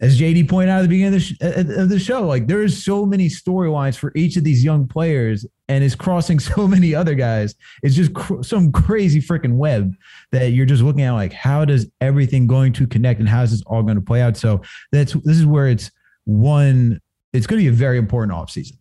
as 0.00 0.20
JD 0.20 0.48
pointed 0.48 0.70
out 0.70 0.78
at 0.78 0.82
the 0.82 0.88
beginning 0.88 1.06
of 1.06 1.12
the, 1.14 1.20
sh- 1.20 1.36
uh, 1.42 1.82
of 1.82 1.88
the 1.88 1.98
show, 1.98 2.26
like 2.26 2.46
there 2.46 2.62
is 2.62 2.84
so 2.84 3.06
many 3.06 3.28
storylines 3.28 3.96
for 3.96 4.12
each 4.14 4.36
of 4.36 4.44
these 4.44 4.62
young 4.62 4.86
players, 4.86 5.46
and 5.68 5.82
is 5.82 5.94
crossing 5.94 6.38
so 6.40 6.68
many 6.68 6.94
other 6.94 7.14
guys. 7.14 7.54
It's 7.82 7.94
just 7.94 8.12
cr- 8.12 8.42
some 8.42 8.72
crazy 8.72 9.20
freaking 9.20 9.56
web 9.56 9.94
that 10.32 10.52
you're 10.52 10.66
just 10.66 10.82
looking 10.82 11.02
at. 11.02 11.12
Like, 11.12 11.32
how 11.32 11.64
does 11.64 11.86
everything 12.00 12.46
going 12.46 12.72
to 12.74 12.86
connect, 12.86 13.20
and 13.20 13.28
how 13.28 13.42
is 13.42 13.52
this 13.52 13.62
all 13.66 13.82
going 13.82 13.96
to 13.96 14.02
play 14.02 14.20
out? 14.20 14.36
So 14.36 14.60
that's 14.92 15.14
this 15.14 15.38
is 15.38 15.46
where 15.46 15.68
it's 15.68 15.90
one. 16.24 17.00
It's 17.32 17.46
going 17.46 17.58
to 17.58 17.64
be 17.64 17.68
a 17.68 17.72
very 17.72 17.98
important 17.98 18.36
offseason. 18.36 18.74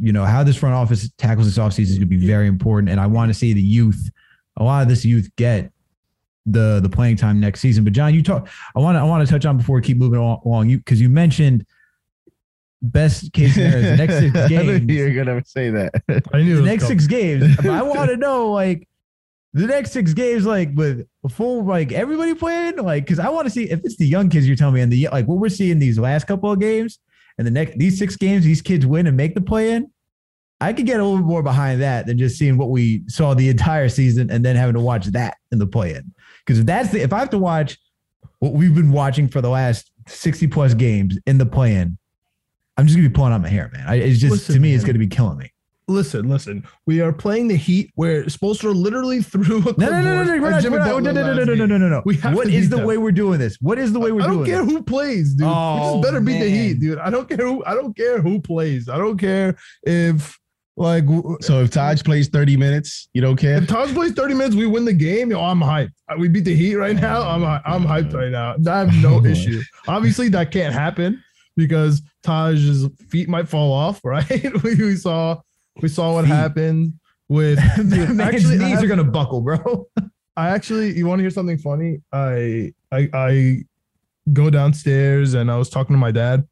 You 0.00 0.12
know 0.12 0.24
how 0.24 0.42
this 0.42 0.56
front 0.56 0.74
office 0.74 1.10
tackles 1.18 1.46
this 1.46 1.58
offseason 1.58 1.90
is 1.90 1.98
going 1.98 2.00
to 2.00 2.18
be 2.18 2.26
very 2.26 2.46
important, 2.46 2.90
and 2.90 2.98
I 2.98 3.06
want 3.06 3.28
to 3.28 3.34
see 3.34 3.52
the 3.52 3.62
youth, 3.62 4.10
a 4.56 4.64
lot 4.64 4.82
of 4.82 4.88
this 4.88 5.04
youth, 5.04 5.28
get 5.36 5.70
the 6.46 6.80
the 6.80 6.88
playing 6.88 7.16
time 7.16 7.40
next 7.40 7.60
season. 7.60 7.84
But 7.84 7.92
John, 7.92 8.14
you 8.14 8.22
talk. 8.22 8.48
I 8.74 8.80
want 8.80 8.96
to 8.96 9.00
I 9.00 9.04
want 9.04 9.26
to 9.26 9.32
touch 9.32 9.46
on 9.46 9.56
before 9.56 9.76
we 9.76 9.82
keep 9.82 9.96
moving 9.96 10.18
along. 10.18 10.68
You 10.68 10.78
because 10.78 11.00
you 11.00 11.08
mentioned 11.08 11.66
best 12.82 13.32
case 13.32 13.54
scenario 13.54 13.82
the 13.82 13.96
next 13.96 14.18
six 14.18 14.48
games. 14.48 14.92
You're 14.92 15.24
gonna 15.24 15.42
say 15.44 15.70
that. 15.70 16.02
I 16.32 16.42
knew 16.42 16.56
the 16.56 16.62
next 16.62 16.86
six 16.86 17.06
games. 17.06 17.58
I 17.66 17.82
want 17.82 18.10
to 18.10 18.16
know 18.16 18.50
like 18.50 18.88
the 19.54 19.66
next 19.66 19.92
six 19.92 20.14
games, 20.14 20.46
like 20.46 20.70
with 20.74 21.06
full 21.30 21.64
like 21.64 21.92
everybody 21.92 22.34
playing, 22.34 22.76
like 22.76 23.04
because 23.04 23.18
I 23.18 23.28
want 23.28 23.46
to 23.46 23.50
see 23.50 23.70
if 23.70 23.80
it's 23.84 23.96
the 23.96 24.06
young 24.06 24.28
kids 24.28 24.46
you're 24.46 24.56
telling 24.56 24.74
me 24.74 24.80
and 24.80 24.92
the 24.92 25.08
like 25.12 25.26
what 25.26 25.38
we're 25.38 25.48
seeing 25.48 25.78
these 25.78 25.98
last 25.98 26.26
couple 26.26 26.50
of 26.50 26.58
games 26.58 26.98
and 27.38 27.46
the 27.46 27.50
next 27.50 27.78
these 27.78 27.98
six 27.98 28.16
games, 28.16 28.44
these 28.44 28.62
kids 28.62 28.86
win 28.86 29.06
and 29.06 29.16
make 29.16 29.34
the 29.34 29.40
play 29.40 29.72
in. 29.72 29.90
I 30.60 30.72
could 30.72 30.86
get 30.86 31.00
a 31.00 31.04
little 31.04 31.18
more 31.18 31.42
behind 31.42 31.82
that 31.82 32.06
than 32.06 32.18
just 32.18 32.38
seeing 32.38 32.56
what 32.56 32.70
we 32.70 33.02
saw 33.08 33.34
the 33.34 33.48
entire 33.48 33.88
season 33.88 34.30
and 34.30 34.44
then 34.44 34.54
having 34.54 34.74
to 34.74 34.80
watch 34.80 35.06
that 35.06 35.38
in 35.50 35.58
the 35.58 35.66
play 35.66 35.94
in. 35.94 36.14
Because 36.44 36.60
if 36.60 36.66
that's 36.66 36.90
the 36.90 37.00
if 37.00 37.12
I 37.12 37.18
have 37.18 37.30
to 37.30 37.38
watch 37.38 37.78
what 38.38 38.52
we've 38.52 38.74
been 38.74 38.92
watching 38.92 39.28
for 39.28 39.40
the 39.40 39.50
last 39.50 39.90
60 40.08 40.48
plus 40.48 40.74
games 40.74 41.18
in 41.26 41.38
the 41.38 41.46
plan, 41.46 41.98
I'm 42.76 42.86
just 42.86 42.96
gonna 42.96 43.08
be 43.08 43.14
pulling 43.14 43.32
out 43.32 43.42
my 43.42 43.48
hair, 43.48 43.70
man. 43.72 43.84
I, 43.86 43.96
it's 43.96 44.18
just 44.18 44.32
listen, 44.32 44.54
to 44.56 44.60
me, 44.60 44.70
man. 44.70 44.76
it's 44.76 44.84
gonna 44.84 44.98
be 44.98 45.06
killing 45.06 45.38
me. 45.38 45.52
Listen, 45.88 46.28
listen. 46.28 46.64
We 46.86 47.00
are 47.00 47.12
playing 47.12 47.48
the 47.48 47.56
Heat 47.56 47.90
where 47.96 48.24
Spoelstra 48.24 48.74
literally 48.74 49.20
threw 49.22 49.58
a 49.58 49.74
no, 49.76 49.90
no, 49.90 50.00
no, 50.00 50.24
no, 50.24 50.24
no, 50.24 50.58
no, 50.58 50.98
no, 50.98 50.98
no, 51.00 51.34
no, 51.34 51.54
no, 51.54 51.66
no, 51.66 51.78
no, 51.78 51.88
no. 51.88 52.02
We 52.04 52.16
have 52.18 52.34
what 52.34 52.48
is 52.48 52.70
the 52.70 52.76
them. 52.76 52.86
way 52.86 52.98
we're 52.98 53.12
doing 53.12 53.38
this? 53.38 53.58
What 53.60 53.78
is 53.78 53.92
the 53.92 53.98
way 53.98 54.12
we're 54.12 54.22
doing? 54.22 54.30
It? 54.30 54.32
I 54.32 54.36
don't 54.36 54.46
care 54.46 54.64
who 54.64 54.82
plays, 54.82 55.34
dude. 55.34 55.48
Oh, 55.50 55.74
we 55.74 55.80
just 55.80 56.02
better 56.02 56.18
oh, 56.18 56.24
beat 56.24 56.40
the 56.40 56.50
Heat, 56.50 56.80
dude. 56.80 56.98
I 56.98 57.10
don't 57.10 57.28
care 57.28 57.44
who. 57.44 57.64
I 57.64 57.74
don't 57.74 57.96
care 57.96 58.20
who 58.20 58.40
plays. 58.40 58.88
I 58.88 58.96
don't 58.96 59.18
care 59.18 59.56
if 59.82 60.38
like, 60.76 61.04
so 61.40 61.62
if 61.62 61.70
Taj 61.70 62.02
plays 62.02 62.28
30 62.28 62.56
minutes, 62.56 63.08
you 63.12 63.20
don't 63.20 63.36
care? 63.36 63.56
If 63.58 63.66
Taj 63.66 63.92
plays 63.92 64.12
30 64.12 64.34
minutes, 64.34 64.56
we 64.56 64.66
win 64.66 64.84
the 64.84 64.92
game. 64.92 65.30
Yo, 65.30 65.40
I'm 65.40 65.60
hyped. 65.60 65.92
We 66.18 66.28
beat 66.28 66.44
the 66.44 66.54
Heat 66.54 66.76
right 66.76 66.96
now. 66.96 67.22
I'm 67.22 67.44
I'm 67.44 67.84
hyped 67.84 68.14
right 68.14 68.30
now. 68.30 68.56
I 68.70 68.78
have 68.78 68.94
no 69.02 69.24
issue. 69.26 69.60
Obviously, 69.86 70.28
that 70.30 70.50
can't 70.50 70.74
happen 70.74 71.22
because 71.56 72.02
Taj's 72.22 72.86
feet 73.10 73.28
might 73.28 73.48
fall 73.48 73.72
off, 73.72 74.00
right? 74.04 74.62
we, 74.62 74.74
we 74.74 74.96
saw 74.96 75.40
we 75.80 75.88
saw 75.88 76.14
what 76.14 76.24
feet. 76.24 76.30
happened 76.32 76.94
with 77.28 77.58
dude, 77.76 78.20
actually 78.20 78.58
knees 78.58 78.74
have, 78.74 78.84
are 78.84 78.86
gonna 78.86 79.04
buckle, 79.04 79.40
bro. 79.40 79.86
I 80.36 80.48
actually, 80.48 80.96
you 80.96 81.06
want 81.06 81.18
to 81.18 81.22
hear 81.22 81.30
something 81.30 81.58
funny? 81.58 82.00
I, 82.10 82.72
I, 82.90 83.08
I 83.12 83.64
go 84.32 84.48
downstairs 84.48 85.34
and 85.34 85.50
I 85.50 85.56
was 85.56 85.68
talking 85.68 85.94
to 85.94 85.98
my 85.98 86.10
dad. 86.10 86.46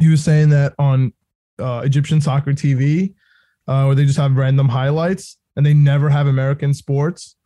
He 0.00 0.08
was 0.08 0.22
saying 0.22 0.50
that 0.50 0.74
on 0.78 1.12
uh, 1.58 1.82
Egyptian 1.84 2.20
soccer 2.20 2.52
TV, 2.52 3.14
uh, 3.68 3.84
where 3.84 3.94
they 3.94 4.04
just 4.04 4.18
have 4.18 4.36
random 4.36 4.68
highlights 4.68 5.38
and 5.56 5.64
they 5.64 5.74
never 5.74 6.08
have 6.08 6.26
American 6.26 6.74
sports. 6.74 7.36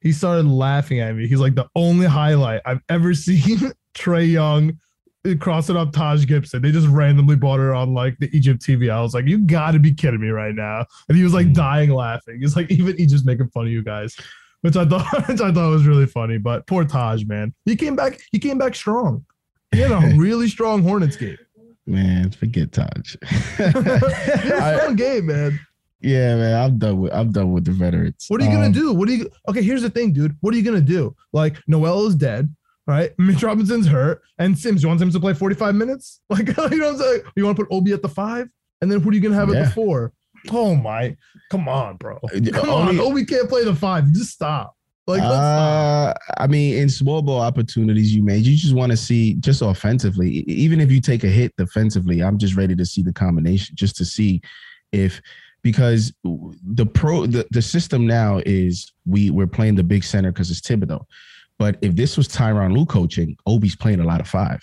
He 0.00 0.12
started 0.12 0.46
laughing 0.46 1.00
at 1.00 1.14
me. 1.14 1.26
He's 1.26 1.40
like, 1.40 1.54
the 1.54 1.68
only 1.74 2.06
highlight 2.06 2.60
I've 2.66 2.82
ever 2.88 3.14
seen 3.14 3.72
Trae 3.94 4.30
Young 4.30 4.78
crossing 5.40 5.76
up 5.76 5.92
Taj 5.92 6.26
Gibson. 6.26 6.60
They 6.60 6.70
just 6.70 6.86
randomly 6.88 7.36
bought 7.36 7.58
her 7.58 7.74
on 7.74 7.94
like 7.94 8.18
the 8.18 8.28
Egypt 8.36 8.60
TV. 8.60 8.90
I 8.90 9.00
was 9.00 9.14
like, 9.14 9.26
you 9.26 9.38
got 9.38 9.70
to 9.70 9.78
be 9.78 9.94
kidding 9.94 10.20
me 10.20 10.28
right 10.28 10.54
now. 10.54 10.84
And 11.08 11.16
he 11.16 11.24
was 11.24 11.32
like 11.32 11.52
dying 11.54 11.90
laughing. 11.90 12.40
He's 12.40 12.54
like, 12.54 12.70
even 12.70 12.96
he 12.98 13.06
just 13.06 13.24
making 13.24 13.48
fun 13.48 13.66
of 13.66 13.72
you 13.72 13.82
guys, 13.82 14.16
which 14.60 14.76
I 14.76 14.84
thought, 14.84 15.06
which 15.28 15.40
I 15.40 15.50
thought 15.50 15.70
was 15.70 15.86
really 15.86 16.06
funny. 16.06 16.36
But 16.36 16.66
poor 16.66 16.84
Taj, 16.84 17.24
man, 17.24 17.54
he 17.64 17.74
came 17.74 17.96
back. 17.96 18.20
He 18.30 18.38
came 18.38 18.58
back 18.58 18.74
strong. 18.74 19.24
He 19.72 19.80
had 19.80 19.90
a 19.90 20.14
really 20.16 20.48
strong 20.48 20.82
Hornets 20.82 21.16
game. 21.16 21.38
Man, 21.86 22.30
forget 22.30 22.72
Taj. 22.72 23.16
yeah, 23.58 24.76
strong 24.78 24.96
game, 24.96 25.26
man. 25.26 25.60
Yeah, 26.00 26.36
man, 26.36 26.62
I'm 26.62 26.78
done 26.78 27.00
with 27.00 27.14
I'm 27.14 27.32
done 27.32 27.52
with 27.52 27.64
the 27.64 27.72
veterans. 27.72 28.26
What 28.28 28.40
are 28.40 28.44
you 28.44 28.50
um, 28.50 28.56
gonna 28.56 28.72
do? 28.72 28.92
What 28.92 29.08
are 29.08 29.12
you 29.12 29.30
okay? 29.48 29.62
Here's 29.62 29.82
the 29.82 29.90
thing, 29.90 30.12
dude. 30.12 30.36
What 30.40 30.54
are 30.54 30.56
you 30.56 30.62
gonna 30.62 30.80
do? 30.80 31.14
Like 31.32 31.56
Noel 31.66 32.06
is 32.06 32.14
dead, 32.14 32.54
right? 32.86 33.12
Mitch 33.18 33.42
Robinson's 33.42 33.86
hurt, 33.86 34.22
and 34.38 34.58
Sims. 34.58 34.82
You 34.82 34.88
want 34.88 35.00
Sims 35.00 35.14
to 35.14 35.20
play 35.20 35.34
45 35.34 35.74
minutes? 35.74 36.20
Like 36.30 36.48
you 36.48 36.54
know 36.54 36.62
what 36.64 36.94
I'm 36.94 36.98
saying? 36.98 37.20
You 37.36 37.44
want 37.44 37.56
to 37.56 37.64
put 37.64 37.74
Obi 37.74 37.92
at 37.92 38.02
the 38.02 38.08
five, 38.08 38.48
and 38.80 38.90
then 38.90 39.00
who 39.00 39.10
are 39.10 39.14
you 39.14 39.20
gonna 39.20 39.34
have 39.34 39.50
yeah. 39.50 39.60
at 39.60 39.64
the 39.66 39.70
four? 39.70 40.12
Oh 40.50 40.74
my, 40.74 41.16
come 41.50 41.68
on, 41.68 41.96
bro. 41.96 42.16
Uh, 42.16 42.40
come 42.52 42.68
Only, 42.68 42.98
on, 42.98 43.00
Obi 43.00 43.24
can't 43.24 43.48
play 43.48 43.64
the 43.64 43.74
five. 43.74 44.10
Just 44.12 44.32
stop. 44.32 44.73
Like, 45.06 45.22
uh, 45.22 46.14
I 46.38 46.46
mean, 46.46 46.78
in 46.78 46.88
small 46.88 47.20
ball 47.20 47.40
opportunities 47.40 48.14
you 48.14 48.22
made, 48.22 48.46
you 48.46 48.56
just 48.56 48.74
want 48.74 48.90
to 48.90 48.96
see 48.96 49.34
just 49.34 49.60
offensively. 49.60 50.44
Even 50.48 50.80
if 50.80 50.90
you 50.90 51.00
take 51.00 51.24
a 51.24 51.28
hit 51.28 51.54
defensively, 51.58 52.22
I'm 52.22 52.38
just 52.38 52.56
ready 52.56 52.74
to 52.74 52.86
see 52.86 53.02
the 53.02 53.12
combination, 53.12 53.76
just 53.76 53.96
to 53.96 54.04
see 54.04 54.40
if 54.92 55.20
because 55.62 56.12
the 56.22 56.86
pro 56.86 57.26
the, 57.26 57.46
the 57.50 57.60
system 57.60 58.06
now 58.06 58.40
is 58.46 58.92
we 59.04 59.30
we're 59.30 59.46
playing 59.46 59.74
the 59.74 59.84
big 59.84 60.04
center 60.04 60.32
because 60.32 60.50
it's 60.50 60.60
Thibodeau. 60.60 61.04
But 61.58 61.76
if 61.82 61.94
this 61.94 62.16
was 62.16 62.26
Tyronn 62.26 62.74
Lue 62.74 62.86
coaching, 62.86 63.36
Obi's 63.46 63.76
playing 63.76 64.00
a 64.00 64.04
lot 64.04 64.20
of 64.20 64.26
five 64.26 64.60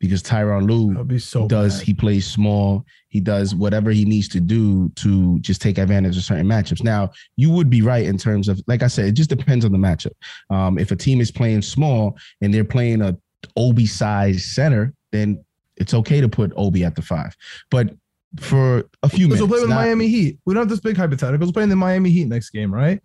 because 0.00 0.22
Tyronn 0.22 0.66
Lue 0.68 1.18
so 1.18 1.46
does 1.46 1.78
bad. 1.78 1.86
he 1.86 1.94
plays 1.94 2.26
small, 2.26 2.84
he 3.08 3.20
does 3.20 3.54
whatever 3.54 3.90
he 3.90 4.04
needs 4.04 4.28
to 4.28 4.40
do 4.40 4.88
to 4.96 5.38
just 5.40 5.60
take 5.60 5.78
advantage 5.78 6.16
of 6.16 6.24
certain 6.24 6.46
matchups. 6.46 6.82
Now, 6.82 7.10
you 7.36 7.50
would 7.50 7.68
be 7.68 7.82
right 7.82 8.06
in 8.06 8.16
terms 8.16 8.48
of 8.48 8.60
like 8.66 8.82
I 8.82 8.88
said, 8.88 9.04
it 9.04 9.12
just 9.12 9.30
depends 9.30 9.64
on 9.64 9.72
the 9.72 9.78
matchup. 9.78 10.12
Um, 10.48 10.78
if 10.78 10.90
a 10.90 10.96
team 10.96 11.20
is 11.20 11.30
playing 11.30 11.62
small 11.62 12.18
and 12.40 12.52
they're 12.52 12.64
playing 12.64 13.02
a 13.02 13.16
Obi 13.56 13.86
size 13.86 14.44
center, 14.44 14.94
then 15.12 15.44
it's 15.76 15.94
okay 15.94 16.20
to 16.20 16.28
put 16.28 16.52
Obi 16.56 16.82
at 16.84 16.96
the 16.96 17.02
five. 17.02 17.36
But 17.70 17.94
for 18.38 18.84
a 19.02 19.08
few 19.08 19.26
minutes, 19.26 19.42
so 19.42 19.48
play 19.48 19.60
with 19.60 19.68
not, 19.68 19.76
Miami 19.76 20.08
Heat. 20.08 20.38
We 20.46 20.54
don't 20.54 20.62
have 20.62 20.68
this 20.70 20.80
big 20.80 20.96
hypothetical. 20.96 21.46
Let's 21.46 21.52
play 21.52 21.64
in 21.64 21.68
the 21.68 21.76
Miami 21.76 22.10
Heat 22.10 22.26
next 22.26 22.50
game, 22.50 22.72
right? 22.72 23.00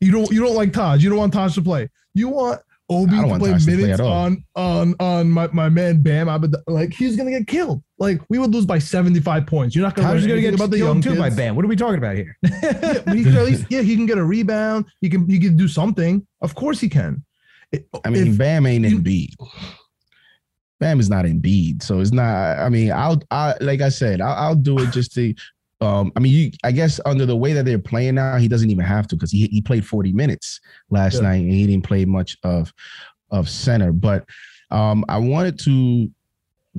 You 0.00 0.12
don't 0.12 0.30
you 0.30 0.40
don't 0.40 0.54
like 0.54 0.72
Taj. 0.72 1.02
You 1.02 1.10
don't 1.10 1.18
want 1.18 1.32
Taj 1.32 1.54
to 1.54 1.62
play. 1.62 1.88
You 2.14 2.28
want 2.28 2.60
Obi 2.88 3.16
to 3.16 3.38
play 3.38 3.50
minutes 3.50 3.64
play 3.64 3.92
on 3.94 4.44
on 4.54 4.94
on 5.00 5.28
my, 5.28 5.48
my 5.48 5.68
man 5.68 6.02
Bam. 6.02 6.28
I 6.28 6.38
like 6.68 6.92
he's 6.92 7.16
gonna 7.16 7.30
get 7.30 7.46
killed. 7.46 7.82
Like 7.98 8.20
we 8.28 8.38
would 8.38 8.54
lose 8.54 8.64
by 8.64 8.78
seventy 8.78 9.18
five 9.18 9.46
points. 9.46 9.74
You're 9.74 9.84
not 9.84 9.96
gonna. 9.96 10.08
How's 10.08 10.26
gonna 10.26 10.40
get 10.40 10.54
about 10.54 10.70
the 10.70 10.78
young 10.78 11.00
too 11.00 11.16
by 11.16 11.30
Bam? 11.30 11.56
What 11.56 11.64
are 11.64 11.68
we 11.68 11.76
talking 11.76 11.98
about 11.98 12.14
here? 12.14 12.36
yeah, 12.42 13.12
he 13.12 13.24
can 13.24 13.36
at 13.36 13.46
least 13.46 13.66
yeah 13.70 13.82
he 13.82 13.96
can 13.96 14.06
get 14.06 14.18
a 14.18 14.24
rebound. 14.24 14.86
He 15.00 15.08
can 15.08 15.28
he 15.28 15.40
can 15.40 15.56
do 15.56 15.66
something. 15.66 16.24
Of 16.40 16.54
course 16.54 16.80
he 16.80 16.88
can. 16.88 17.24
I 18.04 18.10
mean, 18.10 18.28
if, 18.28 18.38
Bam 18.38 18.66
ain't 18.66 18.86
in 18.86 19.02
Embiid. 19.02 19.34
Bam 20.78 21.00
is 21.00 21.10
not 21.10 21.26
in 21.26 21.40
Embiid, 21.40 21.82
so 21.82 21.98
it's 21.98 22.12
not. 22.12 22.58
I 22.58 22.68
mean, 22.68 22.92
I'll 22.92 23.20
I 23.32 23.54
like 23.60 23.80
I 23.80 23.88
said, 23.88 24.20
I'll, 24.20 24.34
I'll 24.34 24.54
do 24.54 24.78
it 24.78 24.92
just 24.92 25.12
to 25.14 25.34
um, 25.80 26.10
I 26.16 26.20
mean, 26.20 26.32
you, 26.32 26.50
I 26.64 26.72
guess 26.72 27.00
under 27.04 27.26
the 27.26 27.36
way 27.36 27.52
that 27.52 27.64
they're 27.64 27.78
playing 27.78 28.14
now, 28.14 28.36
he 28.36 28.48
doesn't 28.48 28.70
even 28.70 28.84
have 28.84 29.06
to 29.08 29.16
because 29.16 29.30
he 29.30 29.46
he 29.48 29.60
played 29.60 29.86
40 29.86 30.12
minutes 30.12 30.60
last 30.90 31.16
yeah. 31.16 31.28
night 31.28 31.42
and 31.42 31.52
he 31.52 31.66
didn't 31.66 31.84
play 31.84 32.04
much 32.04 32.36
of 32.42 32.72
of 33.30 33.48
center. 33.48 33.92
But 33.92 34.24
um, 34.70 35.04
I 35.08 35.18
wanted 35.18 35.58
to 35.60 36.10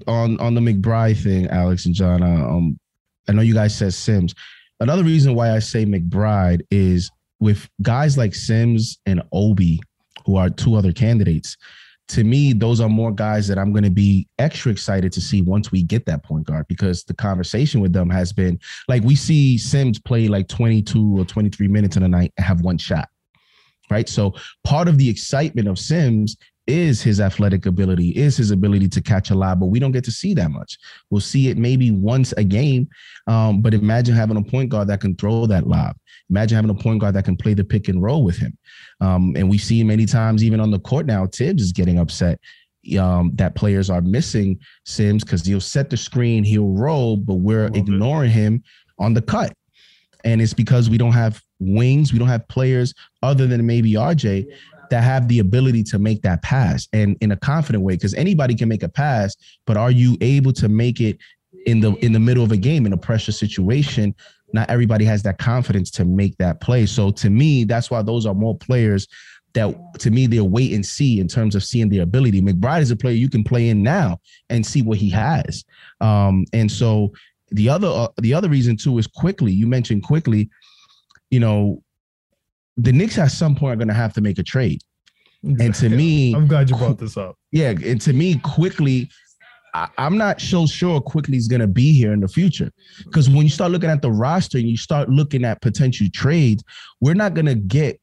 on 0.07 0.39
on 0.39 0.55
the 0.55 0.61
McBride 0.61 1.21
thing, 1.21 1.47
Alex 1.47 1.85
and 1.85 1.93
John. 1.93 2.23
Uh, 2.23 2.47
um, 2.47 2.79
I 3.27 3.33
know 3.33 3.41
you 3.41 3.53
guys 3.53 3.75
said 3.75 3.93
Sims. 3.93 4.33
Another 4.79 5.03
reason 5.03 5.35
why 5.35 5.55
I 5.55 5.59
say 5.59 5.85
McBride 5.85 6.61
is 6.71 7.11
with 7.39 7.69
guys 7.81 8.17
like 8.17 8.33
Sims 8.33 8.99
and 9.05 9.21
Obi, 9.31 9.79
who 10.25 10.37
are 10.37 10.49
two 10.49 10.75
other 10.75 10.91
candidates 10.91 11.57
to 12.09 12.23
me, 12.23 12.53
those 12.53 12.79
are 12.79 12.89
more 12.89 13.11
guys 13.11 13.47
that 13.47 13.57
I'm 13.57 13.71
going 13.71 13.83
to 13.83 13.91
be 13.91 14.27
extra 14.39 14.71
excited 14.71 15.11
to 15.13 15.21
see 15.21 15.41
once 15.41 15.71
we 15.71 15.83
get 15.83 16.05
that 16.05 16.23
point 16.23 16.45
guard 16.45 16.67
because 16.67 17.03
the 17.03 17.13
conversation 17.13 17.81
with 17.81 17.91
them 17.91 18.09
has 18.09 18.31
been 18.31 18.59
like 18.87 19.03
we 19.03 19.15
see 19.15 19.57
Sims 19.57 19.99
play 19.99 20.27
like 20.27 20.47
22 20.47 21.19
or 21.19 21.25
23 21.25 21.67
minutes 21.67 21.97
in 21.97 22.03
a 22.03 22.07
night 22.07 22.33
and 22.37 22.45
have 22.45 22.61
one 22.61 22.77
shot. 22.77 23.09
Right. 23.89 24.07
So 24.09 24.33
part 24.63 24.87
of 24.87 24.97
the 24.97 25.09
excitement 25.09 25.67
of 25.67 25.79
Sims 25.79 26.35
is 26.67 27.01
his 27.01 27.19
athletic 27.21 27.65
ability, 27.65 28.09
is 28.09 28.35
his 28.37 28.51
ability 28.51 28.89
to 28.89 29.01
catch 29.01 29.29
a 29.29 29.35
lob, 29.35 29.59
but 29.59 29.67
we 29.67 29.79
don't 29.79 29.93
get 29.93 30.03
to 30.03 30.11
see 30.11 30.33
that 30.33 30.51
much. 30.51 30.77
We'll 31.09 31.21
see 31.21 31.47
it 31.47 31.57
maybe 31.57 31.91
once 31.91 32.33
a 32.33 32.43
game. 32.43 32.89
Um, 33.25 33.61
but 33.61 33.73
imagine 33.73 34.15
having 34.15 34.37
a 34.37 34.43
point 34.43 34.69
guard 34.69 34.89
that 34.89 35.01
can 35.01 35.15
throw 35.15 35.45
that 35.45 35.67
lob. 35.67 35.95
Imagine 36.29 36.57
having 36.57 36.71
a 36.71 36.75
point 36.75 36.99
guard 36.99 37.15
that 37.15 37.25
can 37.25 37.37
play 37.37 37.53
the 37.53 37.63
pick 37.63 37.87
and 37.87 38.03
roll 38.03 38.23
with 38.23 38.37
him. 38.37 38.57
Um, 38.99 39.33
and 39.37 39.49
we 39.49 39.57
see 39.57 39.83
many 39.83 40.05
times, 40.05 40.43
even 40.43 40.59
on 40.59 40.71
the 40.71 40.79
court 40.79 41.05
now, 41.05 41.25
Tibbs 41.25 41.63
is 41.63 41.71
getting 41.71 41.99
upset 41.99 42.39
um, 42.99 43.31
that 43.35 43.55
players 43.55 43.89
are 43.89 44.01
missing 44.01 44.59
Sims 44.85 45.23
because 45.23 45.45
he'll 45.45 45.61
set 45.61 45.89
the 45.89 45.97
screen, 45.97 46.43
he'll 46.43 46.73
roll, 46.73 47.17
but 47.17 47.35
we're 47.35 47.67
ignoring 47.67 48.31
him 48.31 48.63
on 48.99 49.13
the 49.13 49.21
cut. 49.21 49.53
And 50.23 50.41
it's 50.41 50.53
because 50.53 50.89
we 50.89 50.97
don't 50.97 51.13
have 51.13 51.41
wings, 51.59 52.11
we 52.11 52.19
don't 52.19 52.27
have 52.27 52.47
players 52.49 52.93
other 53.23 53.47
than 53.47 53.65
maybe 53.65 53.93
RJ 53.93 54.47
that 54.89 55.03
have 55.03 55.27
the 55.27 55.39
ability 55.39 55.83
to 55.83 55.99
make 55.99 56.21
that 56.21 56.41
pass 56.41 56.87
and 56.93 57.17
in 57.21 57.31
a 57.31 57.37
confident 57.37 57.83
way 57.83 57.93
because 57.93 58.13
anybody 58.13 58.55
can 58.55 58.69
make 58.69 58.83
a 58.83 58.89
pass 58.89 59.35
but 59.65 59.77
are 59.77 59.91
you 59.91 60.17
able 60.21 60.53
to 60.53 60.67
make 60.69 60.99
it 61.01 61.17
in 61.65 61.79
the 61.79 61.93
in 61.95 62.13
the 62.13 62.19
middle 62.19 62.43
of 62.43 62.51
a 62.51 62.57
game 62.57 62.85
in 62.85 62.93
a 62.93 62.97
pressure 62.97 63.31
situation 63.31 64.13
not 64.53 64.69
everybody 64.69 65.05
has 65.05 65.23
that 65.23 65.37
confidence 65.37 65.91
to 65.91 66.05
make 66.05 66.37
that 66.37 66.61
play. 66.61 66.85
So 66.85 67.11
to 67.11 67.29
me, 67.29 67.63
that's 67.63 67.91
why 67.91 68.01
those 68.01 68.25
are 68.25 68.33
more 68.33 68.57
players 68.57 69.07
that 69.53 69.75
to 69.99 70.11
me 70.11 70.27
they're 70.27 70.43
wait 70.43 70.73
and 70.73 70.85
see 70.85 71.19
in 71.19 71.27
terms 71.27 71.55
of 71.55 71.63
seeing 71.63 71.89
their 71.89 72.03
ability. 72.03 72.41
McBride 72.41 72.81
is 72.81 72.91
a 72.91 72.95
player 72.95 73.15
you 73.15 73.29
can 73.29 73.43
play 73.43 73.69
in 73.69 73.81
now 73.81 74.19
and 74.49 74.65
see 74.65 74.81
what 74.81 74.97
he 74.97 75.09
has. 75.09 75.63
Um, 75.99 76.45
and 76.53 76.71
so 76.71 77.13
the 77.49 77.69
other 77.69 77.87
uh, 77.87 78.07
the 78.17 78.33
other 78.33 78.49
reason 78.49 78.77
too 78.77 78.97
is 78.97 79.07
Quickley. 79.07 79.51
You 79.51 79.67
mentioned 79.67 80.03
Quickley. 80.03 80.49
You 81.29 81.41
know, 81.41 81.83
the 82.77 82.91
Knicks 82.91 83.17
at 83.17 83.31
some 83.31 83.55
point 83.55 83.73
are 83.73 83.77
going 83.77 83.87
to 83.87 83.93
have 83.93 84.13
to 84.13 84.21
make 84.21 84.39
a 84.39 84.43
trade. 84.43 84.81
And 85.43 85.73
to 85.75 85.89
me, 85.89 86.33
I'm 86.35 86.47
glad 86.47 86.69
you 86.69 86.75
brought 86.75 86.97
this 86.97 87.17
up. 87.17 87.35
Yeah, 87.51 87.69
and 87.69 87.99
to 88.01 88.13
me, 88.13 88.39
Quickley, 88.43 89.09
I, 89.73 89.89
am 89.97 90.17
not 90.17 90.41
so 90.41 90.65
sure 90.65 91.01
Quickley 91.01 91.37
is 91.37 91.47
going 91.47 91.61
to 91.61 91.67
be 91.67 91.91
here 91.93 92.13
in 92.13 92.19
the 92.19 92.27
future. 92.27 92.71
Because 93.05 93.29
when 93.29 93.43
you 93.43 93.49
start 93.49 93.71
looking 93.71 93.89
at 93.89 94.01
the 94.01 94.11
roster 94.11 94.57
and 94.57 94.67
you 94.67 94.77
start 94.77 95.09
looking 95.09 95.45
at 95.45 95.61
potential 95.61 96.07
trades, 96.13 96.63
we're 97.01 97.13
not 97.13 97.33
going 97.33 97.45
to 97.45 97.55
get 97.55 97.99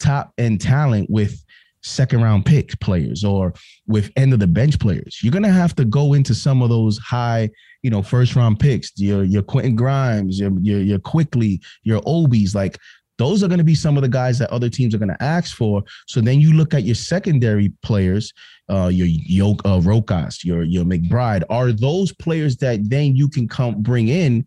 top 0.00 0.32
end 0.38 0.60
talent 0.60 1.10
with 1.10 1.42
second 1.82 2.22
round 2.22 2.44
pick 2.44 2.78
players 2.80 3.24
or 3.24 3.54
with 3.86 4.10
end 4.16 4.32
of 4.32 4.40
the 4.40 4.46
bench 4.46 4.78
players. 4.78 5.20
You're 5.22 5.32
going 5.32 5.44
to 5.44 5.50
have 5.50 5.74
to 5.76 5.84
go 5.84 6.14
into 6.14 6.34
some 6.34 6.62
of 6.62 6.68
those 6.68 6.98
high, 6.98 7.50
you 7.82 7.90
know, 7.90 8.02
first 8.02 8.34
round 8.36 8.58
picks, 8.58 8.92
your 8.96 9.24
your 9.24 9.42
Quentin 9.42 9.76
Grimes, 9.76 10.38
your 10.38 10.52
your, 10.60 10.80
your 10.80 10.98
Quickley, 10.98 11.60
your 11.82 12.00
Obies. 12.02 12.54
Like 12.54 12.78
those 13.18 13.42
are 13.42 13.48
going 13.48 13.58
to 13.58 13.64
be 13.64 13.74
some 13.74 13.96
of 13.96 14.02
the 14.02 14.08
guys 14.08 14.38
that 14.38 14.50
other 14.50 14.70
teams 14.70 14.94
are 14.94 14.98
going 14.98 15.10
to 15.10 15.22
ask 15.22 15.56
for. 15.56 15.82
So 16.06 16.20
then 16.20 16.40
you 16.40 16.54
look 16.54 16.72
at 16.72 16.84
your 16.84 16.94
secondary 16.94 17.72
players, 17.82 18.32
uh, 18.70 18.90
your 18.92 19.08
Yoke 19.08 19.60
uh, 19.64 19.80
Rokas, 19.80 20.44
your 20.44 20.62
your 20.62 20.84
McBride. 20.84 21.42
Are 21.50 21.72
those 21.72 22.12
players 22.12 22.56
that 22.58 22.88
then 22.88 23.16
you 23.16 23.28
can 23.28 23.48
come 23.48 23.82
bring 23.82 24.08
in 24.08 24.46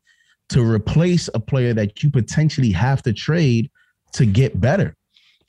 to 0.50 0.64
replace 0.64 1.30
a 1.34 1.40
player 1.40 1.74
that 1.74 2.02
you 2.02 2.10
potentially 2.10 2.72
have 2.72 3.04
to 3.04 3.14
trade 3.14 3.70
to 4.14 4.26
get 4.26 4.60
better? 4.60 4.96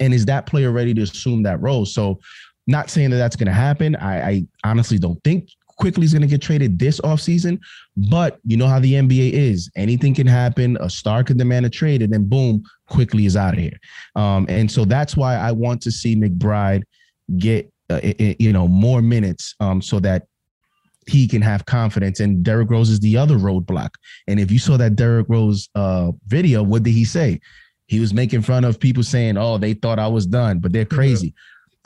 And 0.00 0.12
is 0.12 0.26
that 0.26 0.46
player 0.46 0.72
ready 0.72 0.92
to 0.94 1.02
assume 1.02 1.44
that 1.44 1.61
role? 1.61 1.87
So, 1.87 2.18
not 2.66 2.90
saying 2.90 3.11
that 3.11 3.16
that's 3.16 3.37
going 3.37 3.46
to 3.46 3.52
happen. 3.52 3.96
I, 3.96 4.28
I 4.30 4.46
honestly 4.64 4.98
don't 4.98 5.22
think 5.24 5.48
Quickley 5.76 6.04
is 6.04 6.12
going 6.12 6.22
to 6.22 6.28
get 6.28 6.42
traded 6.42 6.78
this 6.78 7.00
offseason. 7.00 7.58
But 7.96 8.38
you 8.44 8.56
know 8.56 8.66
how 8.66 8.80
the 8.80 8.94
NBA 8.94 9.32
is. 9.32 9.70
Anything 9.76 10.14
can 10.14 10.26
happen. 10.26 10.76
A 10.80 10.88
star 10.88 11.24
can 11.24 11.37
demand 11.37 11.66
a 11.66 11.70
trade, 11.70 12.02
and 12.02 12.12
then 12.12 12.28
boom, 12.28 12.62
Quickley 12.88 13.26
is 13.26 13.37
out 13.37 13.54
of 13.54 13.61
here. 13.61 13.78
Um, 14.16 14.46
and 14.48 14.70
so 14.70 14.85
that's 14.85 15.16
why 15.16 15.37
I 15.37 15.52
want 15.52 15.80
to 15.82 15.90
see 15.90 16.16
McBride 16.16 16.82
get 17.38 17.72
uh, 17.90 18.00
you 18.38 18.52
know 18.52 18.68
more 18.68 19.02
minutes 19.02 19.54
um, 19.61 19.82
so 19.82 20.00
that 20.00 20.26
he 21.06 21.26
can 21.26 21.42
have 21.42 21.66
confidence. 21.66 22.20
And 22.20 22.44
Derrick 22.44 22.70
Rose 22.70 22.90
is 22.90 23.00
the 23.00 23.16
other 23.16 23.37
roadblock. 23.37 23.90
And 24.28 24.38
if 24.38 24.50
you 24.50 24.58
saw 24.58 24.76
that 24.76 24.96
Derrick 24.96 25.26
Rose 25.28 25.68
uh, 25.74 26.12
video, 26.26 26.62
what 26.62 26.82
did 26.82 26.92
he 26.92 27.04
say? 27.04 27.40
He 27.87 28.00
was 28.00 28.14
making 28.14 28.42
fun 28.42 28.64
of 28.64 28.80
people 28.80 29.02
saying, 29.02 29.37
"Oh, 29.37 29.58
they 29.58 29.74
thought 29.74 29.98
I 29.98 30.08
was 30.08 30.26
done," 30.26 30.61
but 30.61 30.72
they're 30.72 30.85
crazy. 30.85 31.35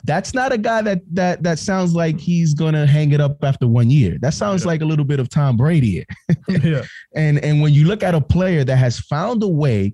That's 0.07 0.33
not 0.33 0.53
a 0.53 0.57
guy 0.57 0.81
that 0.83 1.01
that 1.13 1.43
that 1.43 1.59
sounds 1.59 1.93
like 1.93 2.17
he's 2.19 2.53
gonna 2.53 2.87
hang 2.87 3.11
it 3.11 3.19
up 3.21 3.43
after 3.43 3.67
one 3.67 3.89
year. 3.89 4.17
That 4.21 4.33
sounds 4.33 4.63
Yeah. 4.63 4.67
like 4.69 4.81
a 4.81 4.85
little 4.85 5.05
bit 5.05 5.19
of 5.19 5.27
Tom 5.29 5.57
Brady. 5.57 6.05
yeah. 6.47 6.83
And 7.13 7.37
and 7.43 7.61
when 7.61 7.73
you 7.73 7.85
look 7.85 8.03
at 8.03 8.15
a 8.15 8.21
player 8.21 8.63
that 8.63 8.77
has 8.77 8.99
found 8.99 9.43
a 9.43 9.47
way, 9.47 9.93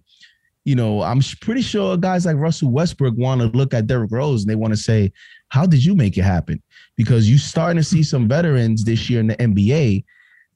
you 0.65 0.75
know, 0.75 1.01
I'm 1.01 1.19
pretty 1.41 1.61
sure 1.63 1.97
guys 1.97 2.25
like 2.27 2.37
Russell 2.37 2.69
Westbrook 2.69 3.15
want 3.17 3.41
to 3.41 3.47
look 3.47 3.73
at 3.73 3.87
Derrick 3.87 4.11
Rose 4.11 4.43
and 4.43 4.49
they 4.51 4.55
want 4.55 4.71
to 4.73 4.79
say, 4.79 5.11
"How 5.49 5.65
did 5.65 5.83
you 5.83 5.95
make 5.95 6.15
it 6.17 6.23
happen?" 6.23 6.61
Because 6.95 7.27
you 7.27 7.39
starting 7.39 7.77
to 7.77 7.83
see 7.83 8.03
some 8.03 8.27
veterans 8.27 8.83
this 8.83 9.09
year 9.09 9.19
in 9.19 9.27
the 9.27 9.35
NBA. 9.41 10.05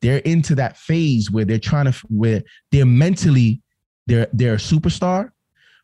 They're 0.02 0.20
into 0.20 0.54
that 0.56 0.78
phase 0.78 1.32
where 1.32 1.46
they're 1.46 1.58
trying 1.58 1.91
to 1.91 1.98
where 2.10 2.43
they're 2.72 2.86
mentally 2.86 3.62
they're 4.06 4.28
they're 4.32 4.54
a 4.54 4.58
superstar, 4.58 5.32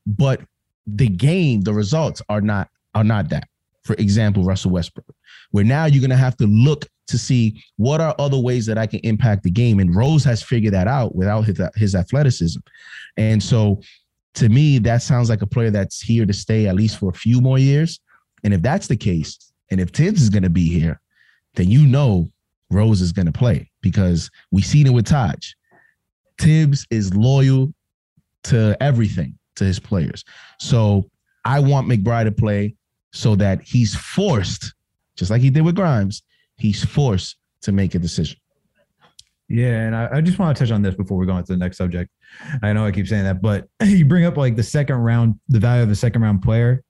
but 0.05 0.41
the 0.85 1.07
game, 1.07 1.61
the 1.61 1.73
results 1.73 2.21
are 2.29 2.39
not 2.41 2.69
are 2.93 3.03
not 3.03 3.29
that. 3.29 3.47
For 3.83 3.93
example, 3.95 4.43
Russell 4.43 4.71
Westbrook, 4.71 5.05
where 5.51 5.63
now 5.63 5.85
you're 5.85 6.01
gonna 6.01 6.15
have 6.15 6.37
to 6.37 6.47
look 6.47 6.87
to 7.07 7.17
see 7.17 7.61
what 7.77 8.01
are 8.01 8.15
other 8.17 8.37
ways 8.37 8.65
that 8.65 8.77
I 8.77 8.87
can 8.87 8.99
impact 9.03 9.43
the 9.43 9.51
game. 9.51 9.79
And 9.79 9.95
Rose 9.95 10.23
has 10.23 10.41
figured 10.41 10.73
that 10.73 10.87
out 10.87 11.15
without 11.15 11.41
his, 11.41 11.61
his 11.75 11.95
athleticism. 11.95 12.59
And 13.17 13.41
so 13.41 13.81
to 14.35 14.49
me, 14.49 14.79
that 14.79 15.01
sounds 15.01 15.29
like 15.29 15.41
a 15.41 15.47
player 15.47 15.69
that's 15.69 16.01
here 16.01 16.25
to 16.25 16.33
stay 16.33 16.67
at 16.67 16.75
least 16.75 16.97
for 16.97 17.09
a 17.09 17.13
few 17.13 17.41
more 17.41 17.59
years. 17.59 17.99
And 18.43 18.53
if 18.53 18.61
that's 18.61 18.87
the 18.87 18.95
case, 18.95 19.51
and 19.69 19.79
if 19.79 19.91
Tibbs 19.91 20.21
is 20.21 20.29
going 20.29 20.43
to 20.43 20.49
be 20.49 20.69
here, 20.69 20.99
then 21.55 21.69
you 21.69 21.85
know 21.85 22.31
Rose 22.69 23.01
is 23.01 23.11
going 23.11 23.27
to 23.27 23.31
play 23.31 23.69
because 23.81 24.29
we've 24.51 24.65
seen 24.65 24.87
it 24.87 24.93
with 24.93 25.05
Taj. 25.05 25.53
Tibbs 26.37 26.85
is 26.89 27.13
loyal 27.13 27.73
to 28.45 28.75
everything 28.81 29.37
to 29.55 29.63
his 29.63 29.79
players. 29.79 30.23
So 30.59 31.09
I 31.45 31.59
want 31.59 31.87
McBride 31.87 32.25
to 32.25 32.31
play 32.31 32.75
so 33.13 33.35
that 33.35 33.61
he's 33.61 33.95
forced, 33.95 34.73
just 35.15 35.31
like 35.31 35.41
he 35.41 35.49
did 35.49 35.61
with 35.61 35.75
Grimes, 35.75 36.23
he's 36.57 36.83
forced 36.83 37.37
to 37.61 37.71
make 37.71 37.95
a 37.95 37.99
decision. 37.99 38.37
Yeah, 39.49 39.81
and 39.85 39.95
I, 39.95 40.09
I 40.13 40.21
just 40.21 40.39
want 40.39 40.57
to 40.57 40.63
touch 40.63 40.71
on 40.71 40.81
this 40.81 40.95
before 40.95 41.17
we 41.17 41.25
go 41.25 41.33
on 41.33 41.43
to 41.43 41.53
the 41.53 41.57
next 41.57 41.77
subject. 41.77 42.09
I 42.63 42.73
know 42.73 42.85
I 42.85 42.91
keep 42.91 43.07
saying 43.07 43.23
that, 43.25 43.41
but 43.41 43.67
you 43.83 44.05
bring 44.05 44.25
up 44.25 44.35
like 44.35 44.55
the 44.55 44.63
second 44.63 44.95
round, 44.97 45.39
the 45.47 45.59
value 45.59 45.83
of 45.83 45.89
a 45.91 45.95
second 45.95 46.21
round 46.21 46.41
player. 46.41 46.83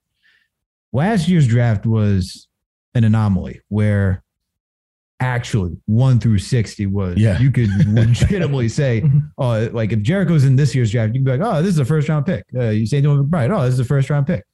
Last 0.92 1.28
year's 1.28 1.46
draft 1.46 1.84
was 1.86 2.48
an 2.94 3.04
anomaly 3.04 3.60
where 3.68 4.22
actually 5.20 5.76
one 5.86 6.20
through 6.20 6.38
60 6.38 6.86
was, 6.86 7.16
Yeah. 7.18 7.38
you 7.40 7.50
could 7.50 7.68
legitimately 7.88 8.68
say, 8.68 9.04
oh, 9.38 9.68
like 9.72 9.92
if 9.92 10.00
Jericho's 10.02 10.44
in 10.44 10.56
this 10.56 10.74
year's 10.74 10.90
draft, 10.92 11.08
you 11.14 11.20
can 11.20 11.24
be 11.24 11.36
like, 11.36 11.40
oh, 11.46 11.60
this 11.60 11.72
is 11.72 11.78
a 11.78 11.84
first 11.84 12.08
round 12.08 12.24
pick. 12.24 12.44
Uh, 12.56 12.68
you 12.70 12.86
say 12.86 13.00
to 13.00 13.08
McBride, 13.08 13.54
oh, 13.56 13.64
this 13.64 13.74
is 13.74 13.80
a 13.80 13.84
first 13.84 14.08
round 14.10 14.26
pick. 14.26 14.44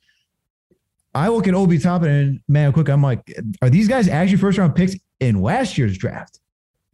I 1.14 1.29
look 1.29 1.49
at 1.49 1.55
Obi 1.55 1.79
Toppin 1.79 2.09
and 2.11 2.40
man, 2.49 2.73
quick, 2.73 2.88
I'm 2.88 3.03
like, 3.03 3.20
are 3.62 3.70
these 3.70 3.88
guys 3.88 4.09
actually 4.09 4.37
first 4.38 4.59
round 4.59 4.75
picks 4.75 4.94
in 5.18 5.42
last 5.42 5.77
year's 5.77 5.99
draft? 5.99 6.38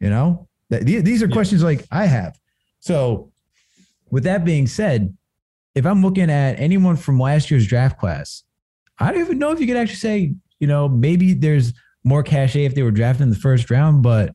You 0.00 0.10
know, 0.10 0.48
these 0.70 1.22
are 1.22 1.26
Yeah. 1.26 1.32
questions 1.32 1.62
like 1.62 1.84
I 1.90 2.06
have. 2.06 2.38
So, 2.80 3.30
with 4.10 4.24
that 4.24 4.44
being 4.44 4.66
said, 4.66 5.14
if 5.74 5.84
I'm 5.84 6.02
looking 6.02 6.30
at 6.30 6.58
anyone 6.58 6.96
from 6.96 7.18
last 7.18 7.50
year's 7.50 7.66
draft 7.66 7.98
class, 7.98 8.44
I 8.98 9.12
don't 9.12 9.20
even 9.20 9.38
know 9.38 9.50
if 9.52 9.60
you 9.60 9.66
could 9.66 9.76
actually 9.76 9.96
say, 9.96 10.34
you 10.60 10.66
know, 10.66 10.88
maybe 10.88 11.34
there's 11.34 11.72
more 12.04 12.22
cachet 12.22 12.64
if 12.64 12.74
they 12.74 12.82
were 12.82 12.90
drafted 12.92 13.24
in 13.24 13.30
the 13.30 13.36
first 13.36 13.70
round, 13.70 14.02
but 14.02 14.34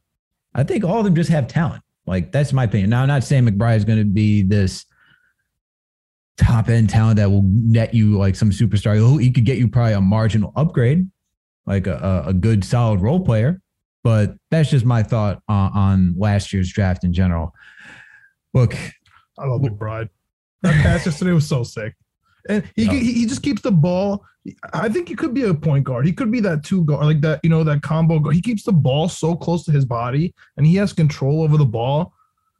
I 0.54 0.63
think 0.63 0.84
all 0.84 1.00
of 1.00 1.06
them 1.06 1.15
just 1.15 1.30
have 1.32 1.48
talent. 1.48 1.82
Like 2.06 2.32
that's 2.32 2.52
my 2.54 2.65
opinion. 2.65 2.89
Now, 2.91 3.02
I'm 3.04 3.08
not 3.08 3.24
saying 3.24 3.46
McBride 3.48 3.78
is 3.78 3.86
going 3.86 4.00
to 4.00 4.06
be 4.06 4.44
this 4.44 4.86
top 6.38 6.70
end 6.70 6.89
talent 6.89 7.17
that 7.17 7.30
will 7.30 7.44
net 7.46 7.94
you 7.94 8.17
like 8.17 8.36
some 8.36 8.50
superstar. 8.52 8.96
He- 9.20 9.26
He 9.26 9.32
could 9.32 9.46
get 9.46 9.58
you 9.58 9.67
probably 9.67 9.94
a 9.94 10.02
marginal 10.02 10.52
upgrade, 10.56 11.10
like 11.65 11.88
a, 11.88 12.24
a 12.26 12.30
a 12.30 12.34
good 12.34 12.63
solid 12.63 13.02
role 13.02 13.20
player. 13.20 13.62
But 14.04 14.36
that's 14.50 14.70
just 14.72 14.84
my 14.86 15.04
thought 15.04 15.41
on, 15.48 15.72
on 15.74 16.15
last 16.17 16.52
year's 16.54 16.72
draft 16.74 17.04
in 17.04 17.13
general. 17.13 17.54
Look, 18.54 18.76
I 19.38 19.46
love 19.46 19.62
McBride. 19.62 20.10
That 20.63 20.74
pass 20.84 21.06
yesterday 21.06 21.32
was 21.34 21.48
so 21.48 21.63
sick. 21.63 21.94
And 22.50 22.63
he, 22.76 22.86
No. 22.86 22.94
he 22.94 23.13
he 23.13 23.26
just 23.28 23.44
keeps 23.44 23.62
the 23.62 23.72
ball. 23.72 24.26
I 24.74 24.89
think 24.89 25.08
he 25.08 25.15
could 25.15 25.36
be 25.36 25.44
a 25.44 25.54
point 25.54 25.84
guard. 25.84 26.08
He 26.08 26.13
could 26.13 26.32
be 26.32 26.39
that 26.39 26.63
two 26.63 26.84
guard, 26.86 27.06
like 27.06 27.22
that, 27.22 27.39
you 27.44 27.50
know, 27.52 27.63
that 27.63 27.84
combo 27.84 28.17
guard. 28.17 28.34
He 28.36 28.41
keeps 28.41 28.63
the 28.63 28.72
ball 28.74 29.08
so 29.08 29.36
close 29.36 29.63
to 29.65 29.72
his 29.72 29.86
body 29.86 30.34
and 30.58 30.65
he 30.65 30.76
has 30.76 30.94
control 30.94 31.44
over 31.44 31.58
the 31.58 31.65
ball. 31.65 32.13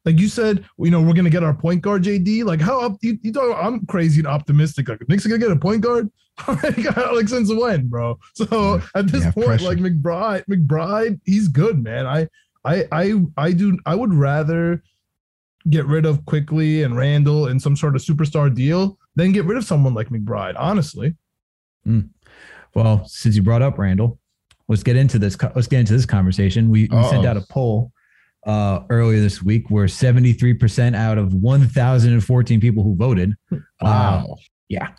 Like 0.04 0.20
you 0.20 0.28
said, 0.28 0.66
you 0.80 0.90
know, 0.90 1.02
we're 1.02 1.14
gonna 1.14 1.30
get 1.30 1.44
our 1.44 1.54
point 1.54 1.82
guard, 1.82 2.04
JD. 2.04 2.44
Like 2.44 2.60
how 2.60 2.82
up 2.82 2.98
you, 3.02 3.18
you 3.22 3.32
talk, 3.32 3.56
I'm 3.62 3.86
crazy 3.86 4.20
and 4.22 4.28
optimistic. 4.28 4.90
Like 4.90 5.08
Knicks 5.08 5.26
are 5.26 5.30
gonna 5.30 5.40
get 5.40 5.52
a 5.52 5.56
point 5.56 5.82
guard. 5.82 6.10
like 6.48 7.28
since 7.28 7.54
when, 7.54 7.88
bro? 7.88 8.18
So 8.36 8.82
at 8.96 9.08
this 9.08 9.24
Yeah, 9.24 9.32
point, 9.32 9.48
pressure. 9.48 9.66
like 9.66 9.78
McBride, 9.78 10.44
McBride, 10.50 11.20
he's 11.26 11.48
good, 11.48 11.84
man. 11.84 12.08
I 12.08 12.28
I 12.66 12.86
I 12.92 13.22
I 13.38 13.52
do 13.52 13.78
I 13.86 13.94
would 13.96 14.14
rather 14.14 14.82
get 15.70 15.86
rid 15.86 16.06
of 16.08 16.26
Quickley 16.26 16.82
and 16.82 16.98
Randle 16.98 17.48
in 17.48 17.60
some 17.60 17.76
sort 17.76 17.96
of 17.96 18.02
superstar 18.02 18.54
deal 18.54 18.98
than 19.16 19.32
get 19.32 19.46
rid 19.46 19.58
of 19.58 19.66
someone 19.66 19.94
like 19.94 20.10
McBride. 20.10 20.56
Honestly, 20.58 21.16
hmm. 21.84 22.02
Well, 22.74 23.06
since 23.06 23.36
you 23.36 23.44
brought 23.44 23.62
up 23.62 23.78
Randle, 23.78 24.18
let's 24.68 24.82
get 24.82 24.96
into 24.96 25.20
this. 25.20 25.38
Let's 25.56 25.68
get 25.68 25.82
into 25.82 25.94
this 25.94 26.06
conversation. 26.08 26.70
We, 26.70 26.88
we 26.92 27.04
sent 27.04 27.26
out 27.26 27.38
a 27.38 27.42
poll 27.42 27.92
uh, 28.46 28.82
earlier 28.90 29.20
this 29.20 29.42
week 29.42 29.70
where 29.70 29.86
73% 29.86 30.96
out 30.96 31.18
of 31.18 31.34
1,014 31.34 32.60
people 32.60 32.84
who 32.84 32.96
voted. 32.96 33.36
Wow. 33.82 34.38
Yeah. 34.70 34.90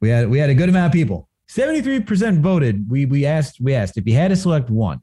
We 0.00 0.08
had 0.08 0.30
we 0.30 0.38
had 0.38 0.50
a 0.50 0.54
good 0.54 0.68
amount 0.68 0.86
of 0.86 0.92
people. 0.92 1.28
73% 1.50 2.40
voted. 2.40 2.88
We 2.88 3.06
we 3.06 3.26
asked 3.26 3.60
we 3.60 3.74
asked 3.74 3.96
if 3.98 4.06
you 4.06 4.14
had 4.14 4.28
to 4.28 4.36
select 4.36 4.70
one, 4.70 5.00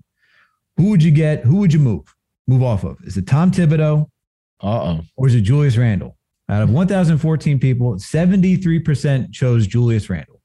who 0.77 0.89
would 0.89 1.03
you 1.03 1.12
get? 1.12 1.43
Who 1.43 1.58
would 1.58 1.73
you 1.73 1.80
move? 1.80 2.15
Move 2.47 2.63
off 2.63 2.84
of? 2.84 2.97
Is 3.03 3.17
it 3.17 3.27
Tom 3.27 3.51
Thibodeau 3.51 4.08
Uh 4.62 4.67
oh. 4.67 5.01
or 5.17 5.27
is 5.27 5.36
it 5.36 5.41
Julius 5.41 5.77
Randle? 5.77 6.17
Out 6.49 6.62
of 6.62 6.69
1,014 6.69 7.60
people, 7.60 7.95
73% 7.95 9.34
chose 9.34 9.67
Julius 9.67 10.10
Randle. 10.10 10.39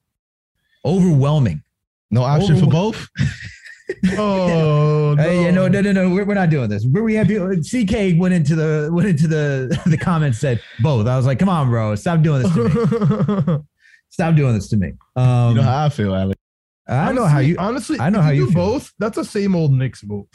Overwhelming. 0.83 1.63
No 2.11 2.23
option 2.23 2.59
for 2.59 2.67
both. 2.67 3.07
oh 4.17 5.15
Hey, 5.15 5.43
yeah, 5.43 5.51
no, 5.51 5.67
no, 5.67 5.81
no, 5.81 5.91
no. 5.91 6.09
We're, 6.09 6.25
we're 6.25 6.33
not 6.33 6.49
doing 6.49 6.69
this. 6.69 6.85
Where 6.85 7.03
we 7.03 7.13
have 7.15 7.27
people, 7.27 7.47
CK 7.49 8.19
went 8.19 8.33
into 8.33 8.55
the 8.55 8.89
went 8.91 9.07
into 9.07 9.27
the 9.27 9.79
the 9.85 9.97
comments 9.97 10.39
said 10.39 10.61
both. 10.81 11.07
I 11.07 11.15
was 11.17 11.25
like, 11.25 11.39
come 11.39 11.49
on, 11.49 11.69
bro, 11.69 11.95
stop 11.95 12.21
doing 12.21 12.43
this 12.43 12.53
to 12.55 12.69
me. 12.69 13.63
Stop 14.09 14.35
doing 14.35 14.53
this 14.53 14.67
to 14.69 14.77
me. 14.77 14.93
Um, 15.15 15.49
you 15.49 15.55
know 15.55 15.63
how 15.63 15.85
I 15.85 15.89
feel, 15.89 16.13
Alex. 16.13 16.39
I 16.87 17.11
know 17.13 17.25
how 17.25 17.39
you. 17.39 17.55
honestly. 17.57 17.99
I 17.99 18.11
know 18.11 18.21
how 18.21 18.29
you 18.29 18.45
do 18.45 18.51
feel. 18.51 18.65
both. 18.73 18.93
That's 18.99 19.17
a 19.17 19.25
same 19.25 19.55
old 19.55 19.73
Knicks 19.73 20.03
move. 20.03 20.27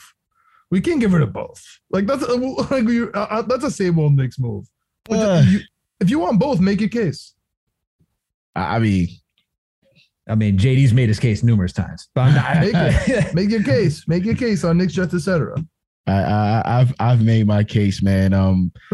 We 0.70 0.80
can't 0.80 0.98
get 0.98 1.10
rid 1.10 1.22
of 1.22 1.32
both. 1.32 1.62
Like 1.88 2.06
that's 2.06 2.24
a, 2.24 2.32
like 2.72 2.88
you, 2.88 3.12
uh, 3.14 3.26
uh, 3.30 3.42
that's 3.42 3.62
a 3.62 3.70
same 3.70 4.00
old 4.00 4.14
Knicks 4.16 4.38
move. 4.40 4.66
Uh. 5.08 5.44
you- 5.46 5.60
if 6.00 6.10
you 6.10 6.18
want 6.18 6.40
both, 6.40 6.58
make 6.60 6.80
your 6.80 6.88
case. 6.88 7.34
I 8.56 8.78
mean, 8.80 9.08
I 10.28 10.34
mean, 10.34 10.58
JD's 10.58 10.92
made 10.92 11.08
his 11.08 11.18
case 11.18 11.42
numerous 11.42 11.72
times, 11.72 12.08
but 12.14 12.22
I'm 12.22 12.60
Make 12.60 12.72
not. 12.72 12.92
it. 13.08 13.34
Make 13.34 13.50
your 13.50 13.62
case. 13.62 14.06
Make 14.06 14.24
your 14.24 14.34
case 14.34 14.64
on 14.64 14.78
Knicks, 14.78 14.92
Jets, 14.92 15.14
etc. 15.14 15.62
I, 16.06 16.12
I 16.12 16.62
I've 16.80 16.94
I've 17.00 17.24
made 17.24 17.46
my 17.46 17.64
case, 17.64 18.02
man. 18.02 18.34
Um, 18.34 18.72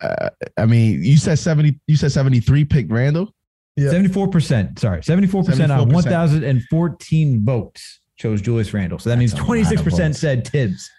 uh, 0.00 0.30
I 0.56 0.66
mean, 0.66 1.02
you 1.02 1.16
said 1.16 1.38
seventy. 1.38 1.80
You 1.86 1.96
said 1.96 2.12
seventy 2.12 2.40
three. 2.40 2.64
Picked 2.64 2.90
Randle. 2.90 3.32
74%. 3.78 4.78
Sorry, 4.78 5.02
74% 5.02 5.70
out 5.70 5.82
of 5.82 5.92
1,014 5.92 7.44
votes 7.44 8.00
chose 8.16 8.40
Julius 8.40 8.72
Randle. 8.72 8.98
So 8.98 9.10
that 9.10 9.18
means 9.18 9.32
That's 9.32 9.46
a 9.46 9.46
lot 9.46 9.58
of 9.58 9.66
26% 9.66 10.16
said 10.16 10.44
Tibbs. 10.44 10.90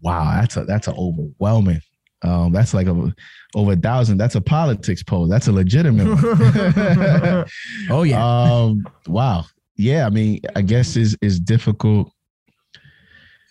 Wow, 0.00 0.40
that's 0.40 0.56
a 0.56 0.64
that's 0.64 0.88
an 0.88 0.94
overwhelming. 0.96 1.80
Um, 2.24 2.52
that's 2.52 2.72
like 2.72 2.86
a 2.86 3.14
over 3.54 3.72
a 3.72 3.76
thousand. 3.76 4.18
That's 4.18 4.34
a 4.36 4.40
politics 4.40 5.02
poll. 5.02 5.26
That's 5.26 5.48
a 5.48 5.52
legitimate 5.52 6.06
one. 6.06 7.44
Oh 7.90 8.04
yeah. 8.04 8.24
um 8.24 8.84
wow 9.06 9.44
yeah 9.76 10.06
i 10.06 10.10
mean 10.10 10.40
i 10.54 10.62
guess 10.62 10.96
is 10.96 11.16
is 11.20 11.40
difficult 11.40 12.12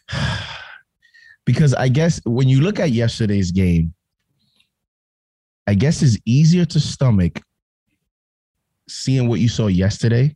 because 1.45 1.73
i 1.73 1.87
guess 1.87 2.21
when 2.25 2.47
you 2.47 2.61
look 2.61 2.79
at 2.79 2.91
yesterday's 2.91 3.51
game 3.51 3.93
i 5.67 5.73
guess 5.73 6.01
it's 6.01 6.17
easier 6.25 6.65
to 6.65 6.79
stomach 6.79 7.41
seeing 8.87 9.27
what 9.27 9.39
you 9.39 9.49
saw 9.49 9.67
yesterday 9.67 10.35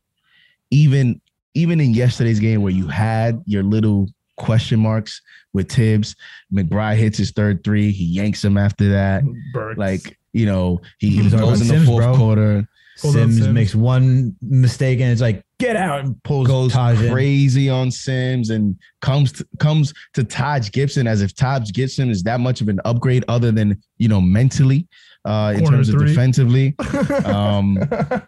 even 0.71 1.21
even 1.54 1.80
in 1.80 1.93
yesterday's 1.93 2.39
game 2.39 2.62
where 2.62 2.74
you 2.74 2.88
had 2.88 3.41
your 3.45 3.63
little 3.63 4.08
question 4.38 4.80
marks 4.80 5.21
with 5.54 5.67
tibbs 5.67 6.15
mcbride 6.54 6.98
hits 6.98 7.17
his 7.17 7.32
third 7.32 7.63
three 7.63 7.91
he 7.91 8.04
yanks 8.06 8.43
him 8.43 8.58
after 8.58 8.89
that 8.89 9.24
Burks. 9.54 9.78
like 9.78 10.17
you 10.34 10.45
know 10.45 10.82
he, 11.00 11.10
He 11.12 11.21
was 11.21 11.32
talking 11.32 11.48
goes 11.48 11.62
in 11.62 11.67
the 11.67 11.74
Sims, 11.76 11.88
fourth 11.88 12.04
bro. 12.06 12.15
quarter 12.17 12.67
Sims, 12.98 13.36
Sims. 13.39 13.48
makes 13.50 13.76
one 13.76 14.34
mistake 14.41 15.02
and 15.02 15.12
it's 15.12 15.19
like, 15.19 15.43
get 15.60 15.76
out 15.76 16.06
and 16.06 16.24
pulls 16.24 16.48
goes 16.48 16.71
Taj 16.71 17.02
in. 17.02 17.12
crazy 17.12 17.69
on 17.69 17.91
Sims 17.91 18.52
and 18.52 18.74
comes 19.02 19.34
to, 19.34 19.45
comes 19.60 19.93
to 20.13 20.24
Taj 20.24 20.71
Gibson 20.71 21.06
as 21.06 21.21
if 21.21 21.36
Taj 21.36 21.71
Gibson 21.74 22.10
is 22.10 22.24
that 22.24 22.39
much 22.39 22.62
of 22.62 22.69
an 22.69 22.80
upgrade 22.86 23.26
other 23.28 23.52
than 23.52 23.82
you 23.98 24.08
know 24.08 24.21
mentally. 24.21 24.88
Uh, 25.26 25.54
in 25.56 25.62
Corner 25.62 25.78
terms 25.78 25.90
of 25.90 26.00
defensively. 26.00 26.76
Um, 27.26 27.78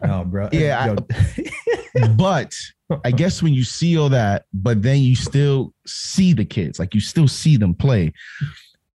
Oh, 0.04 0.24
bro. 0.26 0.50
Yeah, 0.52 0.96
Yo, 1.96 2.08
but 2.18 2.54
I 3.04 3.12
guess 3.12 3.42
when 3.44 3.54
you 3.54 3.64
see 3.64 3.98
all 3.98 4.10
that, 4.10 4.46
but 4.54 4.82
then 4.82 5.00
you 5.00 5.16
still 5.16 5.74
see 5.86 6.34
the 6.34 6.46
kids, 6.46 6.80
like 6.80 6.94
you 6.94 7.02
still 7.02 7.28
see 7.28 7.58
them 7.58 7.74
play, 7.74 8.14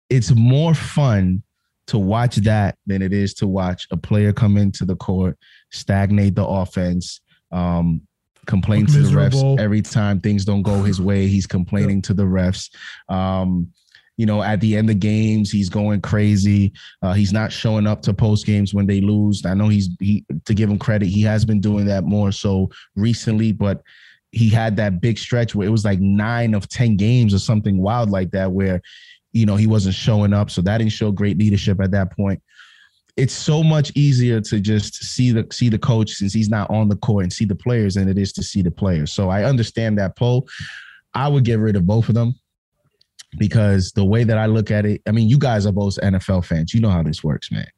it's 0.09 0.35
more 0.35 0.75
fun 0.75 1.43
to 1.89 1.99
watch 1.99 2.37
that 2.37 2.79
than 2.87 3.03
it 3.03 3.13
is 3.13 3.35
to 3.35 3.47
watch 3.47 3.87
a 3.91 3.97
player 3.97 4.33
come 4.33 4.57
into 4.57 4.85
the 4.85 4.97
court, 4.97 5.37
stagnate 5.71 6.37
the 6.37 6.47
offense, 6.47 7.21
um, 7.53 8.01
complain 8.47 8.83
Look 8.87 8.93
to 8.93 9.03
the 9.03 9.11
refs 9.11 9.61
every 9.61 9.83
time 9.83 10.21
things 10.21 10.45
don't 10.45 10.63
go 10.63 10.83
his 10.83 11.01
way. 11.01 11.27
He's 11.27 11.47
complaining 11.47 12.01
to 12.03 12.15
the 12.15 12.25
refs. 12.25 12.71
Um, 13.09 13.73
you 14.21 14.27
know, 14.27 14.43
at 14.43 14.61
the 14.61 14.77
end 14.77 14.91
of 14.91 15.01
games, 15.01 15.51
he's 15.51 15.71
going 15.71 16.03
crazy. 16.03 16.75
Uh, 17.01 17.15
he's 17.15 17.33
not 17.33 17.51
showing 17.51 17.87
up 17.87 18.03
to 18.03 18.13
post 18.13 18.45
games 18.45 18.75
when 18.75 18.87
they 18.87 19.01
lose. 19.01 19.47
I 19.47 19.55
know 19.55 19.69
he's 19.69 19.89
he 19.99 20.27
to 20.45 20.53
give 20.53 20.69
him 20.69 20.79
credit, 20.79 21.07
he 21.07 21.23
has 21.23 21.47
been 21.47 21.59
doing 21.59 21.87
that 21.87 22.05
more 22.05 22.31
so 22.31 22.69
recently, 22.97 23.51
but 23.51 23.83
he 24.31 24.51
had 24.51 24.77
that 24.77 25.01
big 25.01 25.17
stretch 25.17 25.55
where 25.55 25.67
it 25.67 25.71
was 25.71 25.87
like 25.87 26.01
nine 26.01 26.53
of 26.53 26.69
10 26.69 26.99
games 26.99 27.33
or 27.33 27.39
something 27.39 27.81
wild 27.81 28.11
like 28.11 28.31
that, 28.33 28.53
where 28.53 28.83
you 29.33 29.47
know 29.47 29.57
he 29.57 29.67
wasn't 29.67 29.95
showing 29.95 30.35
up. 30.35 30.51
So 30.51 30.61
that 30.61 30.77
didn't 30.77 30.93
show 30.93 31.11
great 31.11 31.39
leadership 31.39 31.81
at 31.81 31.93
that 31.93 32.15
point. 32.15 32.43
It's 33.17 33.33
so 33.33 33.63
much 33.63 33.91
easier 33.95 34.43
to 34.43 34.61
just 34.61 34.97
see 34.97 35.33
the 35.33 35.47
see 35.51 35.71
the 35.71 35.79
coach 35.79 36.11
since 36.11 36.35
he's 36.35 36.51
not 36.51 36.69
on 36.69 36.91
the 36.91 36.97
court 36.97 37.23
and 37.23 37.33
see 37.33 37.47
the 37.47 37.55
players 37.55 37.95
than 37.95 38.07
it 38.07 38.19
is 38.19 38.35
to 38.35 38.43
see 38.43 38.61
the 38.61 38.71
players. 38.71 39.15
So 39.15 39.31
I 39.31 39.45
understand 39.45 39.97
that 39.97 40.15
poll. 40.15 40.47
I 41.15 41.27
would 41.27 41.47
get 41.47 41.59
rid 41.59 41.75
of 41.75 41.87
both 41.87 42.11
of 42.11 42.15
them 42.15 42.35
because 43.39 43.93
the 43.93 44.05
way 44.05 44.25
that 44.25 44.39
I 44.39 44.47
look 44.47 44.71
at 44.71 44.85
it, 44.87 45.03
I 45.07 45.13
mean, 45.13 45.29
you 45.29 45.39
guys 45.39 45.67
are 45.67 45.73
both 45.73 45.97
NFL 46.03 46.45
fans. 46.45 46.75
You 46.75 46.81
know 46.81 46.91
how 46.91 47.03
this 47.03 47.23
works, 47.23 47.51
man. 47.51 47.69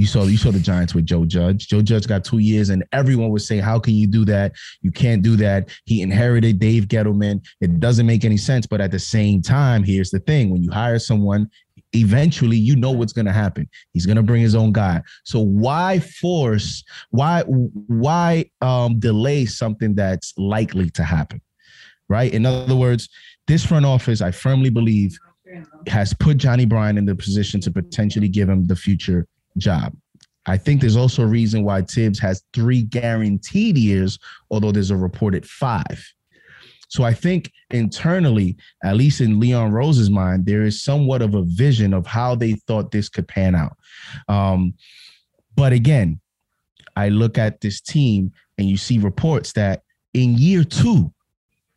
You 0.00 0.06
saw 0.06 0.24
you 0.24 0.38
saw 0.38 0.50
the 0.50 0.58
Giants 0.58 0.94
with 0.94 1.04
Joe 1.04 1.26
Judge. 1.26 1.68
Joe 1.68 1.82
Judge 1.82 2.06
got 2.06 2.24
two 2.24 2.38
years, 2.38 2.70
and 2.70 2.82
everyone 2.90 3.28
would 3.30 3.42
say, 3.42 3.58
"How 3.58 3.78
can 3.78 3.92
you 3.92 4.06
do 4.06 4.24
that? 4.24 4.52
You 4.80 4.90
can't 4.90 5.22
do 5.22 5.36
that." 5.36 5.68
He 5.84 6.00
inherited 6.00 6.58
Dave 6.58 6.88
Gettleman. 6.88 7.44
It 7.60 7.80
doesn't 7.80 8.06
make 8.06 8.24
any 8.24 8.38
sense. 8.38 8.66
But 8.66 8.80
at 8.80 8.92
the 8.92 8.98
same 8.98 9.42
time, 9.42 9.84
here's 9.84 10.10
the 10.10 10.20
thing: 10.20 10.48
when 10.48 10.62
you 10.62 10.70
hire 10.70 10.98
someone, 10.98 11.50
eventually 11.92 12.56
you 12.56 12.76
know 12.76 12.92
what's 12.92 13.12
going 13.12 13.26
to 13.26 13.32
happen. 13.32 13.68
He's 13.92 14.06
going 14.06 14.16
to 14.16 14.22
bring 14.22 14.40
his 14.40 14.54
own 14.54 14.72
guy. 14.72 15.02
So 15.24 15.40
why 15.40 15.98
force? 16.00 16.82
Why 17.10 17.42
why 17.42 18.46
um, 18.62 18.98
delay 18.98 19.44
something 19.44 19.94
that's 19.94 20.32
likely 20.38 20.90
to 20.90 21.04
happen? 21.04 21.42
Right. 22.08 22.32
In 22.32 22.44
other 22.44 22.74
words, 22.74 23.08
this 23.50 23.66
front 23.66 23.84
office, 23.84 24.20
I 24.20 24.30
firmly 24.30 24.70
believe, 24.70 25.18
has 25.88 26.14
put 26.14 26.36
Johnny 26.36 26.64
Bryant 26.64 26.98
in 26.98 27.04
the 27.04 27.16
position 27.16 27.60
to 27.62 27.72
potentially 27.72 28.28
give 28.28 28.48
him 28.48 28.68
the 28.68 28.76
future 28.76 29.26
job. 29.58 29.92
I 30.46 30.56
think 30.56 30.80
there's 30.80 30.96
also 30.96 31.24
a 31.24 31.26
reason 31.26 31.64
why 31.64 31.82
Tibbs 31.82 32.20
has 32.20 32.44
three 32.54 32.82
guaranteed 32.82 33.76
years, 33.76 34.20
although 34.52 34.70
there's 34.70 34.92
a 34.92 34.96
reported 34.96 35.44
five. 35.44 36.00
So 36.88 37.02
I 37.02 37.12
think 37.12 37.50
internally, 37.70 38.56
at 38.84 38.96
least 38.96 39.20
in 39.20 39.40
Leon 39.40 39.72
Rose's 39.72 40.10
mind, 40.10 40.46
there 40.46 40.62
is 40.62 40.82
somewhat 40.82 41.20
of 41.20 41.34
a 41.34 41.42
vision 41.42 41.92
of 41.92 42.06
how 42.06 42.36
they 42.36 42.52
thought 42.52 42.92
this 42.92 43.08
could 43.08 43.26
pan 43.26 43.56
out. 43.56 43.76
Um, 44.28 44.74
but 45.56 45.72
again, 45.72 46.20
I 46.94 47.08
look 47.08 47.36
at 47.36 47.60
this 47.60 47.80
team 47.80 48.32
and 48.58 48.68
you 48.68 48.76
see 48.76 48.98
reports 48.98 49.52
that 49.54 49.82
in 50.14 50.38
year 50.38 50.62
two, 50.62 51.12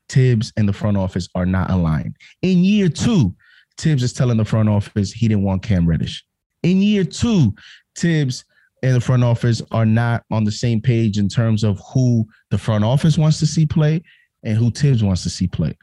Tibbs 0.10 0.54
and 0.58 0.68
the 0.68 0.74
front 0.74 0.98
office 0.98 1.28
are 1.36 1.46
not 1.46 1.72
aligned. 1.72 2.16
In 2.42 2.63
year 2.63 2.89
two, 2.89 3.36
Tibbs 3.78 4.04
is 4.04 4.13
telling 4.13 4.38
the 4.38 4.46
front 4.46 4.70
office 4.70 5.12
he 5.12 5.28
didn't 5.28 5.44
want 5.44 5.63
Cam 5.63 5.88
Reddish. 5.88 6.24
In 6.62 6.82
year 6.82 7.04
two, 7.04 7.54
Tibbs 7.96 8.46
and 8.84 8.96
the 8.96 9.02
front 9.02 9.24
office 9.24 9.62
are 9.72 9.86
not 9.86 10.24
on 10.30 10.44
the 10.44 10.52
same 10.52 10.82
page 10.82 11.18
in 11.18 11.30
terms 11.30 11.63
of 11.63 11.82
who 11.94 12.26
the 12.52 12.58
front 12.58 12.84
office 12.84 13.18
wants 13.18 13.39
to 13.39 13.46
see 13.46 13.66
play 13.66 14.02
and 14.44 14.58
who 14.58 14.70
Tibbs 14.70 15.04
wants 15.04 15.24
to 15.24 15.30
see 15.30 15.48
play. 15.48 15.78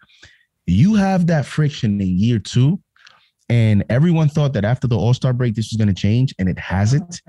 You 0.66 0.94
have 0.94 1.26
that 1.26 1.46
friction 1.46 2.00
in 2.00 2.18
year 2.18 2.38
two, 2.38 2.80
and 3.48 3.85
everyone 3.88 4.28
thought 4.28 4.52
that 4.52 4.64
after 4.64 4.87
the 4.87 4.96
All 4.96 5.14
Star 5.14 5.33
break, 5.33 5.54
this 5.54 5.72
was 5.72 5.76
going 5.76 5.92
to 5.92 6.00
change, 6.00 6.35
and 6.38 6.48
it 6.48 6.59
hasn't. 6.59 7.20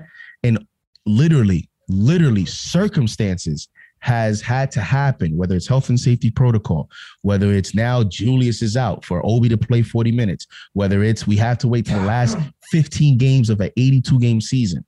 And 0.44 0.64
literally, 1.06 1.68
literally, 1.88 2.44
circumstances 2.44 3.68
has 4.02 4.40
had 4.40 4.68
to 4.72 4.80
happen, 4.80 5.36
whether 5.36 5.54
it's 5.54 5.68
health 5.68 5.88
and 5.88 5.98
safety 5.98 6.28
protocol, 6.28 6.90
whether 7.22 7.52
it's 7.52 7.72
now 7.72 8.02
Julius 8.02 8.60
is 8.60 8.76
out 8.76 9.04
for 9.04 9.24
Obi 9.24 9.48
to 9.48 9.56
play 9.56 9.80
40 9.80 10.10
minutes, 10.10 10.48
whether 10.72 11.04
it's 11.04 11.24
we 11.24 11.36
have 11.36 11.56
to 11.58 11.68
wait 11.68 11.86
to 11.86 11.94
the 11.94 12.02
last 12.02 12.36
15 12.72 13.16
games 13.16 13.48
of 13.48 13.60
an 13.60 13.70
82 13.76 14.18
game 14.18 14.40
season. 14.40 14.84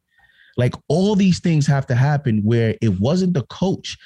Like 0.56 0.74
all 0.88 1.14
these 1.14 1.38
things 1.38 1.64
have 1.68 1.86
to 1.86 1.94
happen 1.94 2.40
where 2.42 2.74
it 2.82 2.98
wasn't 3.00 3.34
the 3.34 3.44
coach 3.44 3.96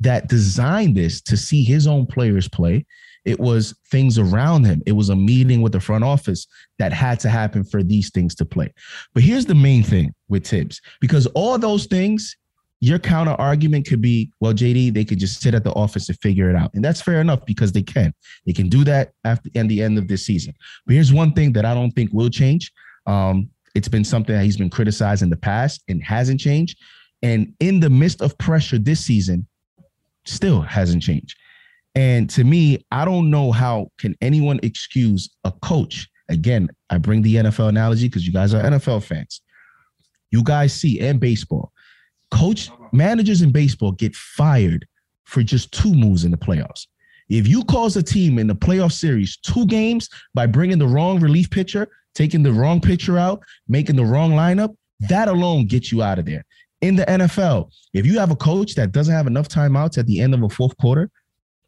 that 0.00 0.28
designed 0.28 0.96
this 0.96 1.20
to 1.22 1.36
see 1.36 1.62
his 1.62 1.86
own 1.86 2.04
players 2.06 2.48
play. 2.48 2.84
It 3.24 3.38
was 3.38 3.78
things 3.92 4.18
around 4.18 4.64
him. 4.64 4.82
It 4.86 4.92
was 4.92 5.08
a 5.08 5.16
meeting 5.16 5.62
with 5.62 5.70
the 5.70 5.80
front 5.80 6.02
office 6.02 6.48
that 6.80 6.92
had 6.92 7.20
to 7.20 7.28
happen 7.28 7.62
for 7.62 7.84
these 7.84 8.10
things 8.10 8.34
to 8.36 8.44
play. 8.44 8.72
But 9.14 9.22
here's 9.22 9.46
the 9.46 9.54
main 9.54 9.84
thing 9.84 10.12
with 10.28 10.42
Tibbs 10.42 10.80
because 11.00 11.26
all 11.28 11.58
those 11.58 11.86
things 11.86 12.36
your 12.80 12.98
counter 12.98 13.32
argument 13.32 13.86
could 13.88 14.00
be, 14.00 14.30
well, 14.40 14.52
JD, 14.52 14.94
they 14.94 15.04
could 15.04 15.18
just 15.18 15.40
sit 15.40 15.54
at 15.54 15.64
the 15.64 15.72
office 15.72 16.08
and 16.08 16.18
figure 16.20 16.48
it 16.48 16.56
out. 16.56 16.70
And 16.74 16.84
that's 16.84 17.00
fair 17.00 17.20
enough 17.20 17.44
because 17.44 17.72
they 17.72 17.82
can. 17.82 18.12
They 18.46 18.52
can 18.52 18.68
do 18.68 18.84
that 18.84 19.12
after 19.24 19.50
and 19.54 19.68
the 19.68 19.82
end 19.82 19.98
of 19.98 20.06
this 20.06 20.24
season. 20.24 20.54
But 20.86 20.94
here's 20.94 21.12
one 21.12 21.32
thing 21.32 21.52
that 21.54 21.64
I 21.64 21.74
don't 21.74 21.90
think 21.90 22.10
will 22.12 22.30
change. 22.30 22.72
Um, 23.06 23.50
it's 23.74 23.88
been 23.88 24.04
something 24.04 24.34
that 24.34 24.44
he's 24.44 24.56
been 24.56 24.70
criticized 24.70 25.22
in 25.22 25.30
the 25.30 25.36
past 25.36 25.82
and 25.88 26.02
hasn't 26.02 26.40
changed. 26.40 26.78
And 27.22 27.52
in 27.58 27.80
the 27.80 27.90
midst 27.90 28.22
of 28.22 28.38
pressure 28.38 28.78
this 28.78 29.04
season, 29.04 29.46
still 30.24 30.60
hasn't 30.60 31.02
changed. 31.02 31.36
And 31.94 32.30
to 32.30 32.44
me, 32.44 32.84
I 32.92 33.04
don't 33.04 33.30
know 33.30 33.50
how 33.50 33.90
can 33.98 34.14
anyone 34.20 34.60
excuse 34.62 35.30
a 35.42 35.50
coach. 35.62 36.06
Again, 36.28 36.68
I 36.90 36.98
bring 36.98 37.22
the 37.22 37.36
NFL 37.36 37.70
analogy 37.70 38.06
because 38.06 38.26
you 38.26 38.32
guys 38.32 38.54
are 38.54 38.62
NFL 38.62 39.02
fans. 39.02 39.40
You 40.30 40.44
guys 40.44 40.72
see 40.72 41.00
and 41.00 41.18
baseball 41.18 41.72
coach 42.30 42.70
managers 42.92 43.42
in 43.42 43.52
baseball 43.52 43.92
get 43.92 44.14
fired 44.14 44.86
for 45.24 45.42
just 45.42 45.72
two 45.72 45.94
moves 45.94 46.24
in 46.24 46.30
the 46.30 46.36
playoffs. 46.36 46.86
If 47.28 47.46
you 47.46 47.62
cause 47.64 47.96
a 47.96 48.02
team 48.02 48.38
in 48.38 48.46
the 48.46 48.54
playoff 48.54 48.92
series 48.92 49.36
two 49.36 49.66
games 49.66 50.08
by 50.34 50.46
bringing 50.46 50.78
the 50.78 50.86
wrong 50.86 51.20
relief 51.20 51.50
pitcher, 51.50 51.88
taking 52.14 52.42
the 52.42 52.52
wrong 52.52 52.80
pitcher 52.80 53.18
out, 53.18 53.42
making 53.68 53.96
the 53.96 54.04
wrong 54.04 54.32
lineup, 54.32 54.74
that 55.00 55.28
alone 55.28 55.66
gets 55.66 55.92
you 55.92 56.02
out 56.02 56.18
of 56.18 56.24
there. 56.24 56.44
In 56.80 56.96
the 56.96 57.04
NFL, 57.04 57.70
if 57.92 58.06
you 58.06 58.18
have 58.18 58.30
a 58.30 58.36
coach 58.36 58.74
that 58.76 58.92
doesn't 58.92 59.14
have 59.14 59.26
enough 59.26 59.48
timeouts 59.48 59.98
at 59.98 60.06
the 60.06 60.20
end 60.20 60.32
of 60.32 60.42
a 60.42 60.48
fourth 60.48 60.76
quarter, 60.78 61.10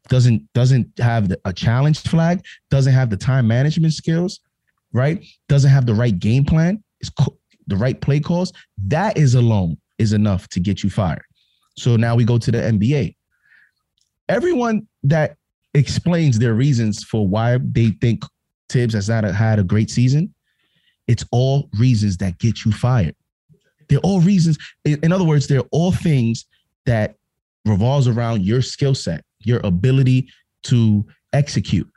doesn't 0.09 0.51
doesn't 0.55 0.89
have 0.99 1.33
a 1.45 1.53
challenge 1.53 2.01
flag, 2.01 2.43
doesn't 2.71 2.93
have 2.93 3.11
the 3.11 3.17
time 3.17 3.47
management 3.47 3.93
skills, 3.93 4.41
right? 4.93 5.25
Doesn't 5.49 5.71
have 5.71 5.87
the 5.87 5.95
right 5.95 6.19
game 6.19 6.45
plan, 6.45 6.83
is 7.01 7.11
co- 7.11 7.37
the 7.67 7.77
right 7.77 8.01
play 8.01 8.19
calls, 8.19 8.53
that 8.87 9.17
is 9.17 9.35
alone 9.35 9.77
is 10.01 10.13
enough 10.13 10.49
to 10.49 10.61
get 10.61 10.83
you 10.83 10.91
fired. 10.91 11.23
So 11.77 11.97
now 11.97 12.17
we 12.17 12.25
go 12.25 12.39
to 12.39 12.51
the 12.51 12.59
NBA. 12.59 13.15
Everyone 14.29 14.89
that 15.05 15.37
explains 15.75 16.39
their 16.39 16.55
reasons 16.55 17.05
for 17.05 17.29
why 17.29 17.59
they 17.63 17.91
think 18.01 18.25
Tibbs 18.69 18.95
has 18.95 19.09
not 19.09 19.25
had 19.25 19.59
a 19.59 19.65
great 19.65 19.91
season, 19.91 20.35
it's 21.07 21.25
all 21.31 21.69
reasons 21.79 22.17
that 22.19 22.39
get 22.39 22.65
you 22.65 22.73
fired. 22.73 23.15
They're 23.89 23.99
all 24.01 24.21
reasons. 24.21 24.57
In 24.85 25.13
other 25.13 25.25
words, 25.25 25.47
they're 25.47 25.69
all 25.71 25.93
things 25.93 26.47
that 26.87 27.17
revolves 27.65 28.09
around 28.09 28.43
your 28.43 28.63
skill 28.63 28.95
set, 28.95 29.25
your 29.41 29.61
ability 29.65 30.29
to 30.65 31.05
execute 31.33 31.89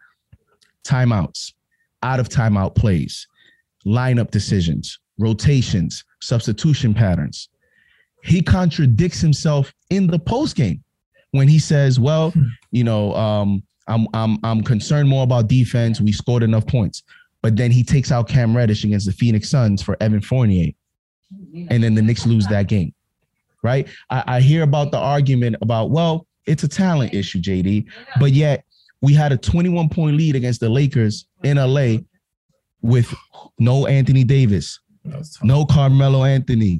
timeouts, 0.84 1.54
out 2.02 2.20
of 2.20 2.30
timeout 2.30 2.76
plays, 2.76 3.28
lineup 3.86 4.32
decisions, 4.32 5.00
rotations, 5.20 6.04
substitution 6.22 6.94
patterns 6.94 7.50
he 8.24 8.42
contradicts 8.42 9.20
himself 9.20 9.74
in 9.90 10.08
the 10.08 10.20
post 10.20 10.56
game 10.56 10.84
when 11.32 11.48
he 11.48 11.60
says, 11.60 12.00
"Well, 12.00 12.34
you 12.72 12.84
know, 12.84 13.14
um, 13.16 13.64
I'm 13.88 14.08
I'm 14.14 14.38
I'm 14.44 14.64
concerned 14.64 15.10
more 15.10 15.24
about 15.24 15.48
defense. 15.48 16.00
We 16.02 16.12
scored 16.12 16.44
enough 16.44 16.66
points." 16.66 17.04
But 17.42 17.58
then 17.58 17.72
he 17.72 17.84
takes 17.84 18.12
out 18.12 18.30
Cam 18.30 18.56
Reddish 18.56 18.86
against 18.86 19.06
the 19.06 19.12
Phoenix 19.12 19.50
Suns 19.50 19.82
for 19.82 19.98
Evan 20.00 20.22
Fournier, 20.22 20.72
and 21.70 21.84
then 21.84 21.94
the 21.94 22.02
Knicks 22.02 22.26
lose 22.26 22.48
that 22.48 22.68
game. 22.68 22.94
Right? 23.62 23.88
I, 24.10 24.24
I 24.28 24.42
hear 24.42 24.64
about 24.64 24.92
the 24.92 24.98
argument 24.98 25.58
about, 25.62 25.90
well, 25.90 26.28
it's 26.46 26.64
a 26.64 26.68
talent 26.68 27.14
issue, 27.14 27.40
JD, 27.42 27.86
but 28.20 28.32
yet 28.32 28.66
we 29.02 29.14
had 29.14 29.32
a 29.32 29.38
21 29.38 29.90
point 29.90 30.18
lead 30.18 30.36
against 30.36 30.62
the 30.62 30.70
Lakers 30.70 31.26
in 31.44 31.58
LA 31.58 31.98
with 32.82 33.14
no 33.60 33.88
Anthony 33.88 34.24
Davis, 34.24 34.80
no 35.42 35.66
Carmelo 35.66 36.24
Anthony, 36.24 36.80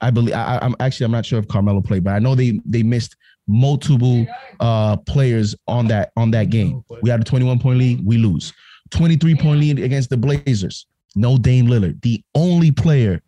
I 0.00 0.10
believe 0.10 0.34
I, 0.34 0.58
I'm 0.62 0.76
actually 0.80 1.04
I'm 1.06 1.12
not 1.12 1.26
sure 1.26 1.38
if 1.38 1.48
Carmelo 1.48 1.80
played, 1.80 2.04
but 2.04 2.14
I 2.14 2.18
know 2.18 2.34
they 2.34 2.60
they 2.64 2.82
missed 2.82 3.16
multiple 3.46 4.26
uh 4.60 4.96
players 4.96 5.56
on 5.66 5.86
that 5.88 6.12
on 6.16 6.30
that 6.32 6.50
game. 6.50 6.84
We 7.02 7.10
had 7.10 7.20
a 7.20 7.24
21 7.24 7.58
point 7.58 7.78
lead, 7.78 8.04
we 8.04 8.18
lose. 8.18 8.52
23 8.90 9.34
point 9.36 9.60
lead 9.60 9.78
against 9.78 10.10
the 10.10 10.16
Blazers. 10.16 10.86
No 11.14 11.36
Dame 11.36 11.66
Lillard. 11.66 12.00
The 12.02 12.22
only 12.34 12.70
player 12.70 13.22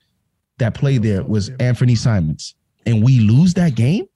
that 0.58 0.74
played 0.74 1.02
there 1.02 1.24
was 1.24 1.50
Anthony 1.58 1.94
Simons, 1.94 2.54
and 2.86 3.02
we 3.02 3.20
lose 3.20 3.54
that 3.54 3.74
game 3.74 4.06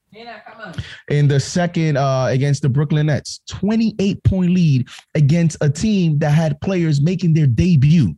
in 1.09 1.27
the 1.27 1.39
second 1.39 1.97
uh, 1.97 2.27
against 2.29 2.61
the 2.61 2.69
Brooklyn 2.69 3.07
Nets. 3.07 3.41
28 3.49 4.23
point 4.23 4.51
lead 4.51 4.87
against 5.15 5.57
a 5.61 5.69
team 5.69 6.17
that 6.19 6.31
had 6.31 6.59
players 6.61 7.01
making 7.01 7.33
their 7.33 7.47
debut. 7.47 8.15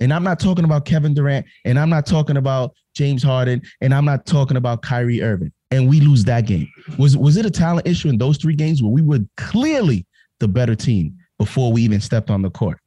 And 0.00 0.12
I'm 0.12 0.22
not 0.22 0.38
talking 0.38 0.64
about 0.64 0.84
Kevin 0.84 1.12
Durant, 1.12 1.46
and 1.64 1.78
I'm 1.78 1.90
not 1.90 2.06
talking 2.06 2.36
about 2.36 2.74
James 2.98 3.22
Harden, 3.22 3.62
and 3.80 3.94
I'm 3.94 4.04
not 4.04 4.26
talking 4.26 4.56
about 4.56 4.82
Kyrie 4.82 5.22
Irving. 5.22 5.52
And 5.70 5.88
we 5.88 6.00
lose 6.00 6.24
that 6.24 6.46
game. 6.46 6.68
Was 6.98 7.16
was 7.16 7.36
it 7.36 7.46
a 7.46 7.50
talent 7.50 7.86
issue 7.86 8.08
in 8.08 8.18
those 8.18 8.38
three 8.38 8.56
games 8.56 8.82
where 8.82 8.90
we 8.90 9.02
were 9.02 9.20
clearly 9.36 10.04
the 10.40 10.48
better 10.48 10.74
team 10.74 11.16
before 11.38 11.72
we 11.72 11.82
even 11.82 12.00
stepped 12.00 12.28
on 12.28 12.42
the 12.42 12.50
court? 12.50 12.78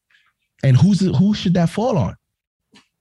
And 0.63 0.75
who's 0.75 0.99
who 0.99 1.33
should 1.33 1.53
that 1.53 1.69
fall 1.69 1.97
on? 1.97 2.15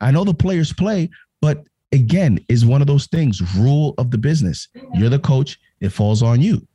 I 0.00 0.12
know 0.12 0.22
the 0.22 0.34
players 0.34 0.72
play, 0.72 1.10
but 1.42 1.64
again, 1.92 2.38
is 2.48 2.64
one 2.64 2.80
of 2.80 2.86
those 2.86 3.06
things, 3.08 3.42
rule 3.56 3.94
of 3.98 4.12
the 4.12 4.18
business. 4.18 4.68
You're 4.94 5.10
the 5.10 5.18
coach, 5.18 5.58
it 5.80 5.90
falls 5.90 6.22
on 6.22 6.40
you. 6.40 6.66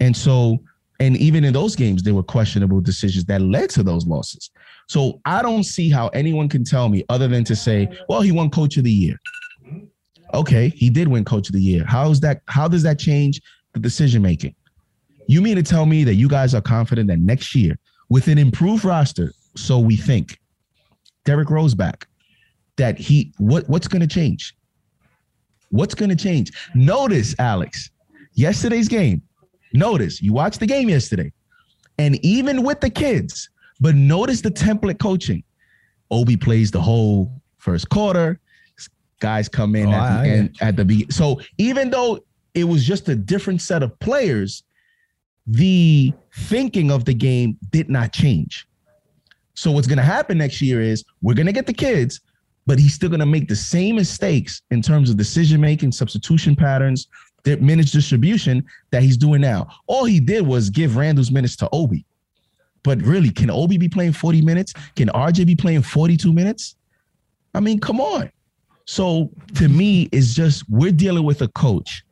And 0.00 0.16
so, 0.16 0.58
and 0.98 1.16
even 1.18 1.44
in 1.44 1.52
those 1.52 1.76
games, 1.76 2.02
there 2.02 2.14
were 2.14 2.22
questionable 2.22 2.80
decisions 2.80 3.26
that 3.26 3.42
led 3.42 3.68
to 3.70 3.82
those 3.82 4.06
losses. 4.06 4.50
So 4.88 5.20
I 5.24 5.42
don't 5.42 5.64
see 5.64 5.90
how 5.90 6.08
anyone 6.08 6.48
can 6.48 6.64
tell 6.64 6.88
me 6.88 7.04
other 7.08 7.28
than 7.28 7.44
to 7.44 7.56
say, 7.56 7.88
well, 8.08 8.22
he 8.22 8.32
won 8.32 8.50
coach 8.50 8.76
of 8.76 8.84
the 8.84 8.90
year. 8.90 9.16
Okay, 10.34 10.68
he 10.70 10.90
did 10.90 11.08
win 11.08 11.24
coach 11.24 11.48
of 11.48 11.54
the 11.54 11.62
year. 11.62 11.84
How 11.86 12.10
is 12.10 12.20
that? 12.20 12.42
How 12.46 12.68
does 12.68 12.82
that 12.82 12.98
change 12.98 13.40
the 13.72 13.80
decision 13.80 14.20
making? 14.20 14.54
You 15.28 15.40
mean 15.40 15.56
to 15.56 15.62
tell 15.62 15.86
me 15.86 16.04
that 16.04 16.14
you 16.14 16.28
guys 16.28 16.54
are 16.54 16.60
confident 16.60 17.08
that 17.08 17.20
next 17.20 17.54
year, 17.54 17.78
with 18.10 18.28
an 18.28 18.36
improved 18.36 18.84
roster, 18.84 19.32
so 19.56 19.78
we 19.78 19.96
think, 19.96 20.38
Derrick 21.24 21.50
Rose 21.50 21.74
back, 21.74 22.06
that 22.76 22.98
he 22.98 23.32
what 23.38 23.68
what's 23.68 23.88
going 23.88 24.02
to 24.02 24.08
change? 24.08 24.54
What's 25.70 25.94
going 25.94 26.10
to 26.10 26.16
change? 26.16 26.52
Notice, 26.74 27.34
Alex, 27.38 27.90
yesterday's 28.34 28.88
game. 28.88 29.22
Notice 29.72 30.20
you 30.20 30.32
watched 30.32 30.60
the 30.60 30.66
game 30.66 30.88
yesterday, 30.88 31.32
and 31.98 32.22
even 32.24 32.62
with 32.62 32.80
the 32.80 32.90
kids, 32.90 33.48
but 33.80 33.94
notice 33.94 34.40
the 34.40 34.50
template 34.50 34.98
coaching. 34.98 35.42
Obi 36.10 36.36
plays 36.36 36.70
the 36.70 36.80
whole 36.80 37.40
first 37.58 37.88
quarter. 37.88 38.40
Guys 39.24 39.48
come 39.48 39.74
in 39.74 39.88
Oh, 39.88 39.92
at 39.92 40.22
the 40.22 40.28
I 40.28 40.28
end 40.28 40.56
at 40.60 40.76
the 40.76 40.84
beginning. 40.84 41.10
So 41.10 41.40
even 41.56 41.88
though 41.88 42.20
it 42.52 42.64
was 42.64 42.84
just 42.84 43.08
a 43.08 43.14
different 43.14 43.62
set 43.62 43.82
of 43.82 43.98
players, 44.00 44.64
the 45.46 46.12
thinking 46.34 46.90
of 46.90 47.06
the 47.06 47.14
game 47.14 47.56
did 47.70 47.88
not 47.88 48.12
change. 48.12 48.68
So 49.54 49.70
what's 49.70 49.86
going 49.86 49.96
to 49.98 50.04
happen 50.04 50.36
next 50.38 50.60
year 50.60 50.82
is 50.82 51.04
we're 51.22 51.34
going 51.34 51.46
to 51.46 51.52
get 51.52 51.66
the 51.66 51.72
kids, 51.72 52.20
but 52.66 52.78
he's 52.78 52.92
still 52.92 53.08
going 53.08 53.20
to 53.20 53.26
make 53.26 53.48
the 53.48 53.56
same 53.56 53.96
mistakes 53.96 54.60
in 54.70 54.82
terms 54.82 55.08
of 55.08 55.16
decision 55.16 55.60
making, 55.60 55.92
substitution 55.92 56.54
patterns, 56.54 57.08
di- 57.44 57.56
minutes 57.56 57.92
distribution 57.92 58.62
that 58.90 59.02
he's 59.02 59.16
doing 59.16 59.40
now. 59.40 59.68
All 59.86 60.04
he 60.04 60.20
did 60.20 60.46
was 60.46 60.68
give 60.70 60.96
Randle's 60.96 61.30
minutes 61.30 61.56
to 61.56 61.68
Obi. 61.72 62.04
But 62.82 63.00
really, 63.00 63.30
can 63.30 63.50
Obi 63.50 63.78
be 63.78 63.88
playing 63.88 64.12
40 64.12 64.42
minutes? 64.42 64.74
Can 64.96 65.08
RJ 65.08 65.46
be 65.46 65.56
playing 65.56 65.82
42 65.82 66.30
minutes? 66.32 66.76
I 67.54 67.60
mean, 67.60 67.80
come 67.80 68.00
on. 68.00 68.30
So 68.86 69.30
to 69.56 69.68
me, 69.68 70.08
it's 70.12 70.34
just 70.34 70.64
we're 70.68 70.92
dealing 70.92 71.24
with 71.24 71.42
a 71.42 71.48
coach 71.48 72.04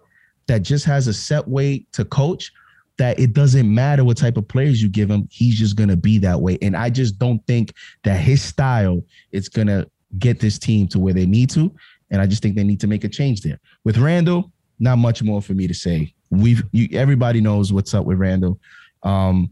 that 0.46 0.62
just 0.62 0.84
has 0.86 1.06
a 1.06 1.12
set 1.12 1.46
way 1.46 1.86
to 1.92 2.04
coach 2.04 2.52
that 2.98 3.18
it 3.18 3.32
doesn't 3.32 3.72
matter 3.72 4.04
what 4.04 4.16
type 4.16 4.36
of 4.36 4.46
players 4.46 4.82
you 4.82 4.88
give 4.88 5.10
him, 5.10 5.26
he's 5.30 5.58
just 5.58 5.76
gonna 5.76 5.96
be 5.96 6.18
that 6.18 6.40
way. 6.40 6.58
And 6.62 6.76
I 6.76 6.90
just 6.90 7.18
don't 7.18 7.44
think 7.46 7.72
that 8.04 8.20
his 8.20 8.42
style 8.42 9.02
is 9.32 9.48
gonna 9.48 9.86
get 10.18 10.40
this 10.40 10.58
team 10.58 10.86
to 10.88 10.98
where 10.98 11.14
they 11.14 11.26
need 11.26 11.50
to. 11.50 11.74
And 12.10 12.20
I 12.20 12.26
just 12.26 12.42
think 12.42 12.54
they 12.54 12.64
need 12.64 12.80
to 12.80 12.86
make 12.86 13.04
a 13.04 13.08
change 13.08 13.40
there. 13.40 13.58
With 13.84 13.96
Randle, 13.96 14.52
not 14.78 14.98
much 14.98 15.22
more 15.22 15.40
for 15.40 15.54
me 15.54 15.66
to 15.66 15.74
say. 15.74 16.14
We've 16.30 16.62
you, 16.72 16.88
everybody 16.92 17.40
knows 17.40 17.72
what's 17.72 17.94
up 17.94 18.04
with 18.04 18.18
Randle. 18.18 18.58
Um, 19.02 19.50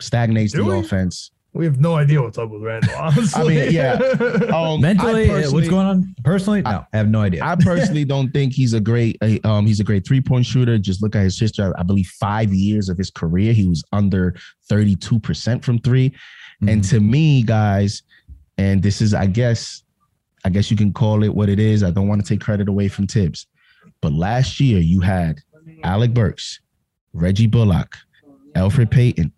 stagnates 0.00 0.52
Do 0.52 0.64
the 0.64 0.70
we? 0.70 0.80
offense. 0.80 1.30
We 1.52 1.64
have 1.64 1.80
no 1.80 1.96
idea 1.96 2.22
what's 2.22 2.38
up 2.38 2.48
with 2.48 2.62
Randle. 2.62 2.94
Honestly, 2.96 3.60
I 3.62 3.64
mean, 3.64 3.72
yeah. 3.74 3.94
Um, 4.56 4.80
Mentally, 4.80 5.28
uh, 5.30 5.50
what's 5.50 5.68
going 5.68 5.86
on? 5.86 6.14
Personally, 6.24 6.62
no, 6.62 6.84
I 6.92 6.96
have 6.96 7.08
no 7.08 7.20
idea. 7.22 7.42
I 7.44 7.56
personally 7.56 8.04
don't 8.04 8.30
think 8.30 8.52
he's 8.52 8.72
a 8.72 8.80
great 8.80 9.16
uh, 9.20 9.38
um 9.48 9.66
he's 9.66 9.80
a 9.80 9.84
great 9.84 10.06
three 10.06 10.20
point 10.20 10.46
shooter. 10.46 10.78
Just 10.78 11.02
look 11.02 11.16
at 11.16 11.22
his 11.22 11.38
history. 11.40 11.72
I 11.76 11.82
believe 11.82 12.06
five 12.06 12.54
years 12.54 12.88
of 12.88 12.96
his 12.96 13.10
career, 13.10 13.52
he 13.52 13.66
was 13.66 13.82
under 13.92 14.36
32% 14.70 15.64
from 15.64 15.78
3 15.80 16.12
And 16.62 16.82
Mhm. 16.82 16.90
to 16.90 17.00
me, 17.00 17.42
guys, 17.42 18.02
and 18.58 18.82
this 18.82 19.00
is, 19.00 19.12
I 19.14 19.26
guess, 19.26 19.82
I 20.44 20.50
guess 20.50 20.70
you 20.70 20.76
can 20.76 20.92
call 20.92 21.24
it 21.24 21.34
what 21.34 21.48
it 21.48 21.58
is. 21.58 21.82
I 21.82 21.90
don't 21.90 22.06
want 22.06 22.24
to 22.24 22.28
take 22.28 22.40
credit 22.40 22.68
away 22.68 22.88
from 22.88 23.06
Tibbs. 23.06 23.46
But 24.00 24.12
last 24.12 24.60
year 24.60 24.78
you 24.78 25.00
had 25.00 25.40
Alec 25.82 26.14
Burks, 26.14 26.60
Reggie 27.12 27.46
Bullock, 27.48 27.96
Elfrid 28.54 28.90
Payton, 28.90 29.32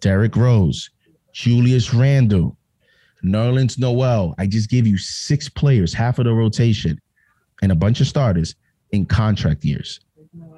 Derrick 0.00 0.36
Rose, 0.36 0.90
Julius 1.34 1.92
Randle, 1.92 2.56
Nerlens 3.24 3.76
Noel. 3.76 4.34
I 4.38 4.46
just 4.46 4.70
gave 4.70 4.86
you 4.86 4.96
six 4.96 5.48
players, 5.48 5.92
half 5.92 6.18
of 6.18 6.24
the 6.24 6.32
rotation, 6.32 7.00
and 7.60 7.72
a 7.72 7.74
bunch 7.74 8.00
of 8.00 8.06
starters 8.06 8.54
in 8.92 9.04
contract 9.04 9.64
years. 9.64 10.00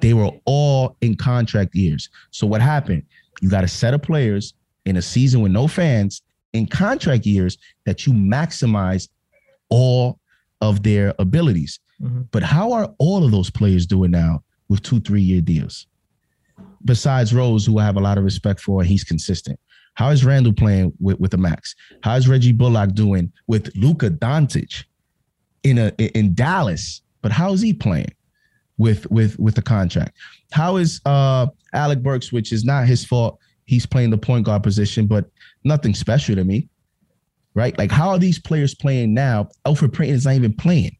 They 0.01 0.13
were 0.13 0.31
all 0.45 0.95
in 1.01 1.15
contract 1.15 1.75
years. 1.75 2.09
So 2.29 2.45
what 2.45 2.61
happened? 2.61 3.03
You 3.41 3.49
got 3.49 3.63
a 3.63 3.67
set 3.67 3.93
of 3.95 4.03
players 4.03 4.53
in 4.85 4.97
a 4.97 5.01
season 5.01 5.41
with 5.41 5.51
no 5.51 5.67
fans 5.67 6.21
in 6.53 6.67
contract 6.67 7.25
years 7.25 7.57
that 7.85 8.05
you 8.05 8.13
maximize 8.13 9.09
all 9.69 10.19
of 10.61 10.83
their 10.83 11.13
abilities. 11.19 11.79
Mhm. 12.01 12.27
But 12.31 12.43
how 12.43 12.71
are 12.71 12.93
all 12.99 13.23
of 13.25 13.31
those 13.31 13.49
players 13.49 13.85
doing 13.87 14.11
now 14.11 14.43
with 14.69 14.83
two, 14.83 14.99
three 14.99 15.21
year 15.21 15.41
deals? 15.41 15.87
Besides 16.85 17.33
Rose, 17.33 17.65
who 17.65 17.79
I 17.79 17.85
have 17.85 17.97
a 17.97 18.01
lot 18.01 18.17
of 18.17 18.23
respect 18.23 18.59
for, 18.59 18.83
he's 18.83 19.03
consistent. 19.03 19.59
How 19.97 20.09
is 20.09 20.23
Randle 20.23 20.53
playing 20.53 20.93
with, 20.99 21.19
with 21.19 21.31
the 21.31 21.37
max? 21.37 21.75
How 22.03 22.15
is 22.15 22.27
Reggie 22.27 22.51
Bullock 22.51 22.93
doing 22.93 23.31
with 23.47 23.75
Luka 23.75 24.11
Doncic 24.11 24.83
in 25.63 25.79
a 25.79 25.89
in 26.15 26.35
Dallas? 26.35 27.01
But 27.23 27.31
how 27.31 27.51
is 27.51 27.61
he 27.61 27.73
playing 27.73 28.13
with 28.77 29.09
with 29.09 29.39
with 29.39 29.55
the 29.55 29.61
contract? 29.63 30.15
How 30.51 30.77
is 30.77 31.01
uh 31.05 31.47
Alec 31.73 32.03
Burks, 32.03 32.31
which 32.31 32.53
is 32.53 32.63
not 32.63 32.85
his 32.85 33.03
fault, 33.03 33.39
he's 33.65 33.87
playing 33.87 34.11
the 34.11 34.19
point 34.19 34.45
guard 34.45 34.61
position, 34.61 35.07
but 35.07 35.25
nothing 35.63 35.95
special 35.95 36.35
to 36.35 36.43
me. 36.43 36.69
Right? 37.55 37.75
Like, 37.75 37.89
how 37.89 38.09
are 38.09 38.19
these 38.19 38.37
players 38.37 38.75
playing 38.75 39.15
now? 39.15 39.49
Elfrid 39.65 39.93
Payton 39.93 40.13
is 40.13 40.25
not 40.25 40.35
even 40.35 40.53
playing. 40.53 40.95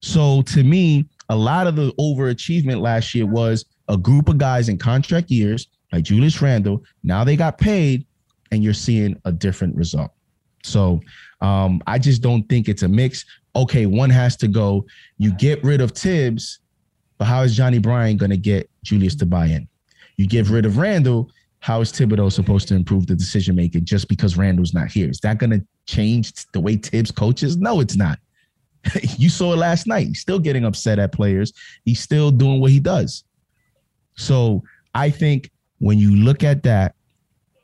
So 0.00 0.40
to 0.42 0.64
me, 0.64 1.04
a 1.28 1.36
lot 1.36 1.66
of 1.66 1.76
the 1.76 1.92
overachievement 2.00 2.80
last 2.80 3.14
year 3.14 3.26
was 3.26 3.66
a 3.88 3.98
group 3.98 4.30
of 4.30 4.38
guys 4.38 4.70
in 4.70 4.78
contract 4.78 5.30
years, 5.30 5.68
like 5.92 6.04
Julius 6.04 6.40
Randle. 6.42 6.82
Now 7.02 7.24
they 7.24 7.36
got 7.36 7.58
paid, 7.58 8.06
and 8.50 8.62
you're 8.62 8.74
seeing 8.74 9.20
a 9.24 9.32
different 9.32 9.76
result. 9.76 10.12
So 10.62 11.00
um, 11.40 11.80
I 11.86 11.98
just 11.98 12.22
don't 12.22 12.42
think 12.48 12.68
it's 12.68 12.82
a 12.82 12.88
mix. 12.88 13.24
Okay, 13.54 13.86
one 13.86 14.10
has 14.10 14.36
to 14.36 14.48
go. 14.48 14.84
You 15.18 15.32
get 15.32 15.62
rid 15.64 15.80
of 15.80 15.92
Tibbs, 15.92 16.60
but 17.18 17.26
how 17.26 17.42
is 17.42 17.56
Johnny 17.56 17.78
Bryant 17.78 18.18
going 18.18 18.30
to 18.30 18.36
get 18.36 18.68
Julius 18.82 19.14
to 19.16 19.26
buy 19.26 19.46
in? 19.46 19.68
You 20.16 20.26
get 20.26 20.48
rid 20.48 20.66
of 20.66 20.78
Randle. 20.78 21.30
How 21.60 21.80
is 21.80 21.92
Thibodeau 21.92 22.30
supposed 22.30 22.68
to 22.68 22.74
improve 22.74 23.06
the 23.06 23.14
decision 23.14 23.56
making 23.56 23.84
just 23.84 24.08
because 24.08 24.36
Randle's 24.36 24.74
not 24.74 24.88
here? 24.88 25.08
Is 25.08 25.20
that 25.20 25.38
going 25.38 25.50
to 25.50 25.64
change 25.86 26.32
the 26.52 26.60
way 26.60 26.76
Tibbs 26.76 27.10
coaches? 27.10 27.56
No, 27.56 27.80
it's 27.80 27.96
not. 27.96 28.18
you 29.16 29.28
saw 29.28 29.52
it 29.52 29.56
last 29.56 29.86
night. 29.86 30.08
He's 30.08 30.20
still 30.20 30.38
getting 30.38 30.64
upset 30.64 30.98
at 30.98 31.12
players. 31.12 31.52
He's 31.84 32.00
still 32.00 32.30
doing 32.30 32.60
what 32.60 32.70
he 32.70 32.80
does. 32.80 33.24
So 34.16 34.62
I 34.94 35.10
think 35.10 35.50
when 35.78 35.98
you 35.98 36.14
look 36.16 36.42
at 36.44 36.62
that, 36.64 36.94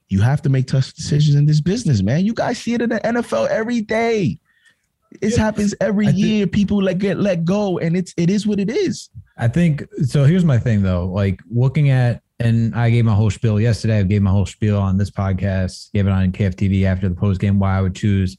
you 0.09 0.21
have 0.21 0.43
to 0.43 0.49
make 0.49 0.67
tough 0.67 0.93
decisions 0.95 1.35
in 1.37 1.47
this 1.47 1.61
business, 1.61 2.03
man. 2.03 2.27
You 2.27 2.35
guys 2.35 2.59
see 2.59 2.75
it 2.75 2.83
in 2.83 2.91
the 2.91 3.01
NFL 3.01 3.49
every 3.49 3.81
day. 3.81 4.39
It 5.21 5.37
happens 5.37 5.75
every 5.81 6.07
I 6.07 6.13
think- 6.13 6.25
year. 6.25 6.47
People 6.47 6.83
let 6.83 6.99
get 6.99 7.19
let 7.19 7.45
go, 7.45 7.79
and 7.79 7.97
it's 7.97 8.15
it 8.17 8.31
is 8.31 8.47
what 8.47 8.59
it 8.61 8.71
is. 8.71 9.11
I 9.37 9.49
think 9.49 9.85
so. 10.05 10.25
Here's 10.25 10.45
my 10.45 10.59
thing 10.59 10.83
though. 10.83 11.07
Like 11.07 11.41
looking 11.51 11.91
at, 11.91 12.23
and 12.41 12.75
I 12.75 12.91
gave 12.91 13.05
my 13.05 13.15
whole 13.15 13.31
spiel 13.31 13.61
yesterday. 13.61 13.99
I 13.99 14.03
gave 14.05 14.23
my 14.23 14.31
whole 14.31 14.47
spiel 14.47 14.79
on 14.79 14.97
this 14.99 15.11
podcast, 15.11 15.93
gave 15.93 16.07
it 16.07 16.11
on 16.11 16.33
KFTV 16.33 16.85
after 16.85 17.09
the 17.09 17.15
post 17.15 17.41
game. 17.41 17.59
Why 17.59 17.77
I 17.79 17.81
would 17.83 17.95
choose 17.95 18.37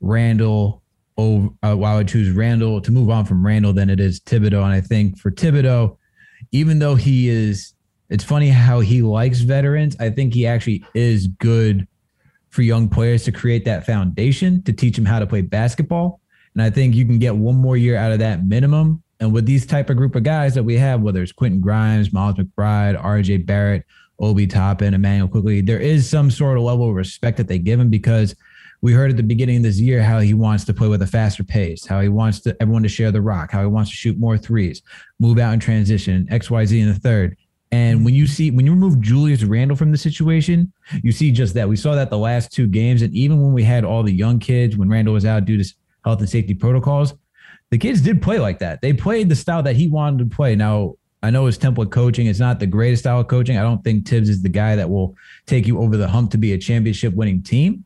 Randle 0.00 0.82
over, 1.16 1.48
uh, 1.62 1.74
why 1.74 1.92
I 1.92 1.96
would 1.96 2.08
choose 2.08 2.30
Randle 2.34 2.80
to 2.80 2.90
move 2.92 3.10
on 3.10 3.24
from 3.24 3.44
Randle 3.44 3.72
than 3.72 3.90
it 3.90 4.00
is 4.00 4.20
Thibodeau. 4.20 4.64
And 4.64 4.72
I 4.72 4.80
think 4.80 5.18
for 5.18 5.30
Thibodeau, 5.30 5.96
even 6.52 6.78
though 6.78 6.94
he 6.94 7.28
is, 7.28 7.74
it's 8.10 8.24
funny 8.24 8.48
how 8.48 8.80
he 8.80 9.02
likes 9.02 9.40
veterans. 9.40 9.96
I 10.00 10.10
think 10.10 10.34
he 10.34 10.46
actually 10.46 10.84
is 10.94 11.28
good 11.28 11.86
for 12.50 12.62
young 12.62 12.88
players 12.88 13.24
to 13.24 13.32
create 13.32 13.64
that 13.64 13.86
foundation 13.86 14.62
to 14.64 14.72
teach 14.72 14.96
them 14.96 15.04
how 15.04 15.20
to 15.20 15.26
play 15.26 15.40
basketball. 15.40 16.20
And 16.54 16.62
I 16.62 16.70
think 16.70 16.96
you 16.96 17.06
can 17.06 17.20
get 17.20 17.36
one 17.36 17.54
more 17.54 17.76
year 17.76 17.96
out 17.96 18.10
of 18.10 18.18
that 18.18 18.44
minimum. 18.44 19.02
And 19.20 19.32
with 19.32 19.46
these 19.46 19.64
type 19.64 19.88
of 19.90 19.96
group 19.96 20.16
of 20.16 20.24
guys 20.24 20.54
that 20.54 20.64
we 20.64 20.76
have, 20.76 21.00
whether 21.00 21.22
it's 21.22 21.30
Quentin 21.30 21.60
Grimes, 21.60 22.12
Miles 22.12 22.34
McBride, 22.34 23.00
RJ 23.00 23.46
Barrett, 23.46 23.84
Obi 24.18 24.46
Toppin, 24.46 24.94
Immanuel 24.94 25.28
Quickley, 25.28 25.60
there 25.60 25.78
is 25.78 26.08
some 26.08 26.30
sort 26.30 26.58
of 26.58 26.64
level 26.64 26.88
of 26.88 26.96
respect 26.96 27.36
that 27.36 27.46
they 27.46 27.58
give 27.58 27.78
him 27.78 27.90
because 27.90 28.34
We 28.82 28.92
heard 28.94 29.10
at 29.10 29.16
the 29.18 29.22
beginning 29.22 29.58
of 29.58 29.62
this 29.62 29.78
year 29.78 30.02
how 30.02 30.20
he 30.20 30.32
wants 30.32 30.64
to 30.64 30.74
play 30.74 30.88
with 30.88 31.02
a 31.02 31.06
faster 31.06 31.44
pace, 31.44 31.84
how 31.84 32.00
he 32.00 32.08
wants 32.08 32.40
to 32.40 32.56
everyone 32.60 32.82
to 32.82 32.88
share 32.88 33.12
the 33.12 33.20
rock, 33.20 33.50
how 33.50 33.60
he 33.60 33.66
wants 33.66 33.90
to 33.90 33.96
shoot 33.96 34.18
more 34.18 34.38
threes, 34.38 34.82
move 35.18 35.38
out 35.38 35.52
in 35.52 35.60
transition, 35.60 36.26
XYZ 36.30 36.80
in 36.80 36.88
the 36.88 36.94
third. 36.94 37.36
And 37.72 38.04
when 38.04 38.14
you 38.14 38.26
see 38.26 38.50
when 38.50 38.66
you 38.66 38.72
remove 38.72 39.00
Julius 39.00 39.44
Randle 39.44 39.76
from 39.76 39.92
the 39.92 39.98
situation, 39.98 40.72
you 41.02 41.12
see 41.12 41.30
just 41.30 41.54
that. 41.54 41.68
We 41.68 41.76
saw 41.76 41.94
that 41.94 42.10
the 42.10 42.18
last 42.18 42.52
two 42.52 42.66
games, 42.66 43.02
and 43.02 43.14
even 43.14 43.40
when 43.40 43.52
we 43.52 43.62
had 43.62 43.84
all 43.84 44.02
the 44.02 44.12
young 44.12 44.40
kids, 44.40 44.76
when 44.76 44.88
Randle 44.88 45.14
was 45.14 45.24
out 45.24 45.44
due 45.44 45.62
to 45.62 45.74
health 46.04 46.18
and 46.18 46.28
safety 46.28 46.54
protocols, 46.54 47.14
the 47.70 47.78
kids 47.78 48.00
did 48.00 48.20
play 48.20 48.40
like 48.40 48.58
that. 48.58 48.80
They 48.82 48.92
played 48.92 49.28
the 49.28 49.36
style 49.36 49.62
that 49.62 49.76
he 49.76 49.86
wanted 49.86 50.30
to 50.30 50.34
play. 50.36 50.56
Now 50.56 50.96
I 51.22 51.30
know 51.30 51.46
his 51.46 51.58
template 51.58 51.90
coaching 51.90 52.26
is 52.26 52.40
not 52.40 52.58
the 52.58 52.66
greatest 52.66 53.02
style 53.02 53.20
of 53.20 53.28
coaching. 53.28 53.58
I 53.58 53.62
don't 53.62 53.84
think 53.84 54.06
Tibbs 54.06 54.28
is 54.28 54.42
the 54.42 54.48
guy 54.48 54.74
that 54.76 54.88
will 54.88 55.14
take 55.46 55.66
you 55.66 55.80
over 55.80 55.96
the 55.96 56.08
hump 56.08 56.30
to 56.32 56.38
be 56.38 56.54
a 56.54 56.58
championship 56.58 57.14
winning 57.14 57.42
team. 57.42 57.84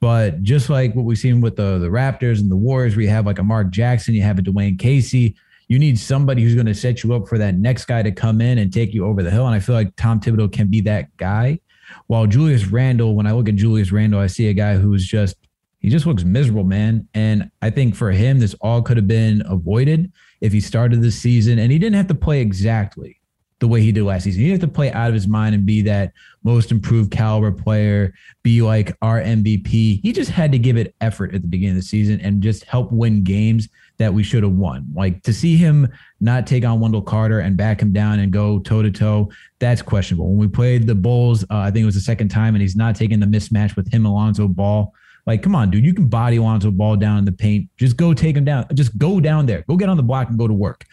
But 0.00 0.42
just 0.44 0.70
like 0.70 0.94
what 0.94 1.04
we've 1.04 1.18
seen 1.18 1.40
with 1.40 1.56
the, 1.56 1.78
the 1.78 1.88
Raptors 1.88 2.38
and 2.38 2.50
the 2.50 2.56
Warriors, 2.56 2.94
where 2.94 3.02
you 3.02 3.08
have 3.08 3.26
like 3.26 3.40
a 3.40 3.42
Mark 3.42 3.70
Jackson, 3.70 4.14
you 4.14 4.22
have 4.22 4.38
a 4.38 4.42
Dwane 4.42 4.78
Casey, 4.78 5.34
you 5.68 5.78
need 5.78 5.98
somebody 5.98 6.42
who's 6.42 6.54
going 6.54 6.66
to 6.66 6.74
set 6.74 7.04
you 7.04 7.14
up 7.14 7.28
for 7.28 7.38
that 7.38 7.54
next 7.54 7.84
guy 7.84 8.02
to 8.02 8.10
come 8.10 8.40
in 8.40 8.58
and 8.58 8.72
take 8.72 8.94
you 8.94 9.06
over 9.06 9.22
the 9.22 9.30
hill. 9.30 9.46
And 9.46 9.54
I 9.54 9.60
feel 9.60 9.74
like 9.74 9.94
Tom 9.96 10.18
Thibodeau 10.18 10.52
can 10.52 10.68
be 10.68 10.80
that 10.82 11.14
guy. 11.16 11.60
While 12.06 12.26
Julius 12.26 12.66
Randle, 12.66 13.14
when 13.14 13.26
I 13.26 13.32
look 13.32 13.48
at 13.48 13.56
Julius 13.56 13.92
Randle, 13.92 14.20
I 14.20 14.26
see 14.26 14.48
a 14.48 14.54
guy 14.54 14.76
who's 14.76 15.06
just, 15.06 15.36
he 15.80 15.88
just 15.90 16.06
looks 16.06 16.24
miserable, 16.24 16.64
man. 16.64 17.08
And 17.14 17.50
I 17.62 17.70
think 17.70 17.94
for 17.94 18.10
him, 18.10 18.40
this 18.40 18.54
all 18.60 18.82
could 18.82 18.96
have 18.96 19.06
been 19.06 19.42
avoided 19.46 20.10
if 20.40 20.52
he 20.52 20.60
started 20.60 21.02
the 21.02 21.10
season 21.10 21.58
and 21.58 21.70
he 21.70 21.78
didn't 21.78 21.96
have 21.96 22.08
to 22.08 22.14
play 22.14 22.40
exactly 22.40 23.17
the 23.60 23.68
way 23.68 23.80
he 23.80 23.90
did 23.90 24.04
last 24.04 24.24
season. 24.24 24.42
He 24.42 24.50
had 24.50 24.60
to 24.60 24.68
play 24.68 24.92
out 24.92 25.08
of 25.08 25.14
his 25.14 25.26
mind 25.26 25.54
and 25.54 25.66
be 25.66 25.82
that 25.82 26.12
most 26.44 26.70
improved 26.70 27.10
caliber 27.10 27.50
player, 27.50 28.14
be 28.42 28.62
like 28.62 28.96
our 29.02 29.20
MVP. 29.20 30.00
He 30.00 30.12
just 30.12 30.30
had 30.30 30.52
to 30.52 30.58
give 30.58 30.76
it 30.76 30.94
effort 31.00 31.34
at 31.34 31.42
the 31.42 31.48
beginning 31.48 31.76
of 31.76 31.82
the 31.82 31.86
season 31.86 32.20
and 32.20 32.42
just 32.42 32.64
help 32.64 32.92
win 32.92 33.24
games 33.24 33.68
that 33.98 34.14
we 34.14 34.22
should 34.22 34.44
have 34.44 34.52
won. 34.52 34.86
Like 34.94 35.22
to 35.24 35.32
see 35.32 35.56
him 35.56 35.88
not 36.20 36.46
take 36.46 36.64
on 36.64 36.78
Wendell 36.78 37.02
Carter 37.02 37.40
and 37.40 37.56
back 37.56 37.82
him 37.82 37.92
down 37.92 38.20
and 38.20 38.32
go 38.32 38.60
toe 38.60 38.82
to 38.82 38.92
toe, 38.92 39.30
that's 39.58 39.82
questionable. 39.82 40.28
When 40.28 40.38
we 40.38 40.48
played 40.48 40.86
the 40.86 40.94
Bulls, 40.94 41.42
uh, 41.44 41.56
I 41.56 41.70
think 41.72 41.82
it 41.82 41.86
was 41.86 41.96
the 41.96 42.00
second 42.00 42.28
time, 42.28 42.54
and 42.54 42.62
he's 42.62 42.76
not 42.76 42.94
taking 42.94 43.18
the 43.18 43.26
mismatch 43.26 43.74
with 43.74 43.92
him, 43.92 44.06
Alonzo 44.06 44.46
Ball. 44.46 44.92
Like, 45.26 45.42
come 45.42 45.54
on, 45.54 45.70
dude, 45.70 45.84
you 45.84 45.92
can 45.92 46.08
body 46.08 46.36
Alonzo 46.36 46.70
Ball 46.70 46.96
down 46.96 47.18
in 47.18 47.24
the 47.24 47.32
paint. 47.32 47.68
Just 47.76 47.96
go 47.96 48.14
take 48.14 48.36
him 48.36 48.44
down. 48.44 48.66
Just 48.72 48.96
go 48.96 49.20
down 49.20 49.46
there. 49.46 49.62
Go 49.68 49.76
get 49.76 49.88
on 49.88 49.96
the 49.96 50.02
block 50.02 50.28
and 50.28 50.38
go 50.38 50.48
to 50.48 50.54
work. 50.54 50.86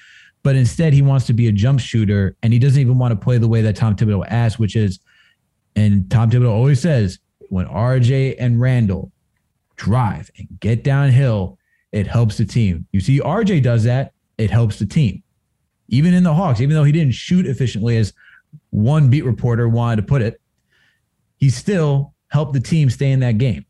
But 0.46 0.56
instead, 0.56 0.94
he 0.94 1.02
wants 1.02 1.26
to 1.26 1.34
be 1.34 1.48
a 1.48 1.52
jump 1.52 1.80
shooter, 1.80 2.36
and 2.44 2.54
he 2.54 2.60
doesn't 2.60 2.80
even 2.80 3.00
want 3.00 3.12
to 3.12 3.16
play 3.16 3.40
the 3.40 3.48
way 3.48 3.64
that 3.64 3.76
Tom 3.76 3.96
Thibodeau 3.96 4.28
asked, 4.28 4.60
which 4.60 4.76
is, 4.76 5.00
and 5.76 6.08
Tom 6.12 6.30
Thibodeau 6.30 6.52
always 6.52 6.80
says, 6.80 7.18
when 7.50 7.66
RJ 7.66 8.36
and 8.38 8.62
Randle 8.62 9.12
drive 9.76 10.30
and 10.38 10.48
get 10.60 10.84
downhill, 10.84 11.58
it 11.92 12.06
helps 12.06 12.38
the 12.38 12.46
team. 12.46 12.86
You 12.92 13.00
see, 13.00 13.20
RJ 13.22 13.64
does 13.64 13.86
that, 13.86 14.14
it 14.38 14.52
helps 14.52 14.78
the 14.78 14.86
team. 14.86 15.24
Even 15.88 16.14
in 16.14 16.22
the 16.22 16.36
Hawks, 16.36 16.62
even 16.62 16.76
though 16.76 16.84
he 16.84 16.92
didn't 16.92 17.16
shoot 17.16 17.48
efficiently 17.48 17.98
as 17.98 18.14
one 18.70 19.10
beat 19.10 19.26
reporter 19.26 19.68
wanted 19.68 19.96
to 19.96 20.04
put 20.04 20.22
it, 20.22 20.40
he 21.38 21.50
still 21.50 22.14
helped 22.28 22.54
the 22.54 22.60
team 22.60 22.92
stay 22.92 23.10
in 23.10 23.22
that 23.22 23.40
game. 23.40 23.66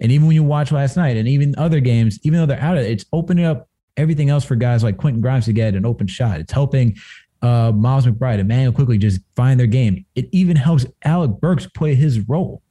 And 0.00 0.10
even 0.10 0.26
when 0.26 0.34
you 0.34 0.42
watch 0.42 0.72
last 0.72 0.96
night 0.96 1.16
and 1.16 1.28
even 1.28 1.54
other 1.56 1.78
games, 1.78 2.18
even 2.24 2.40
though 2.40 2.46
they're 2.46 2.60
out 2.60 2.76
of 2.76 2.82
it, 2.82 2.90
it's 2.90 3.04
opening 3.12 3.44
up 3.44 3.65
everything 3.96 4.30
else 4.30 4.44
for 4.44 4.56
guys 4.56 4.82
like 4.82 4.96
Quentin 4.96 5.20
Grimes 5.20 5.46
to 5.46 5.52
get 5.52 5.74
an 5.74 5.86
open 5.86 6.06
shot. 6.06 6.40
It's 6.40 6.52
helping 6.52 6.96
uh, 7.42 7.72
Miles 7.72 8.06
McBride 8.06 8.38
and 8.40 8.48
Manuel 8.48 8.72
Quickley 8.72 8.98
just 8.98 9.20
find 9.34 9.58
their 9.58 9.66
game. 9.66 10.04
It 10.14 10.28
even 10.32 10.56
helps 10.56 10.86
Alec 11.04 11.32
Burks 11.40 11.66
play 11.66 11.94
his 11.94 12.20
role. 12.28 12.62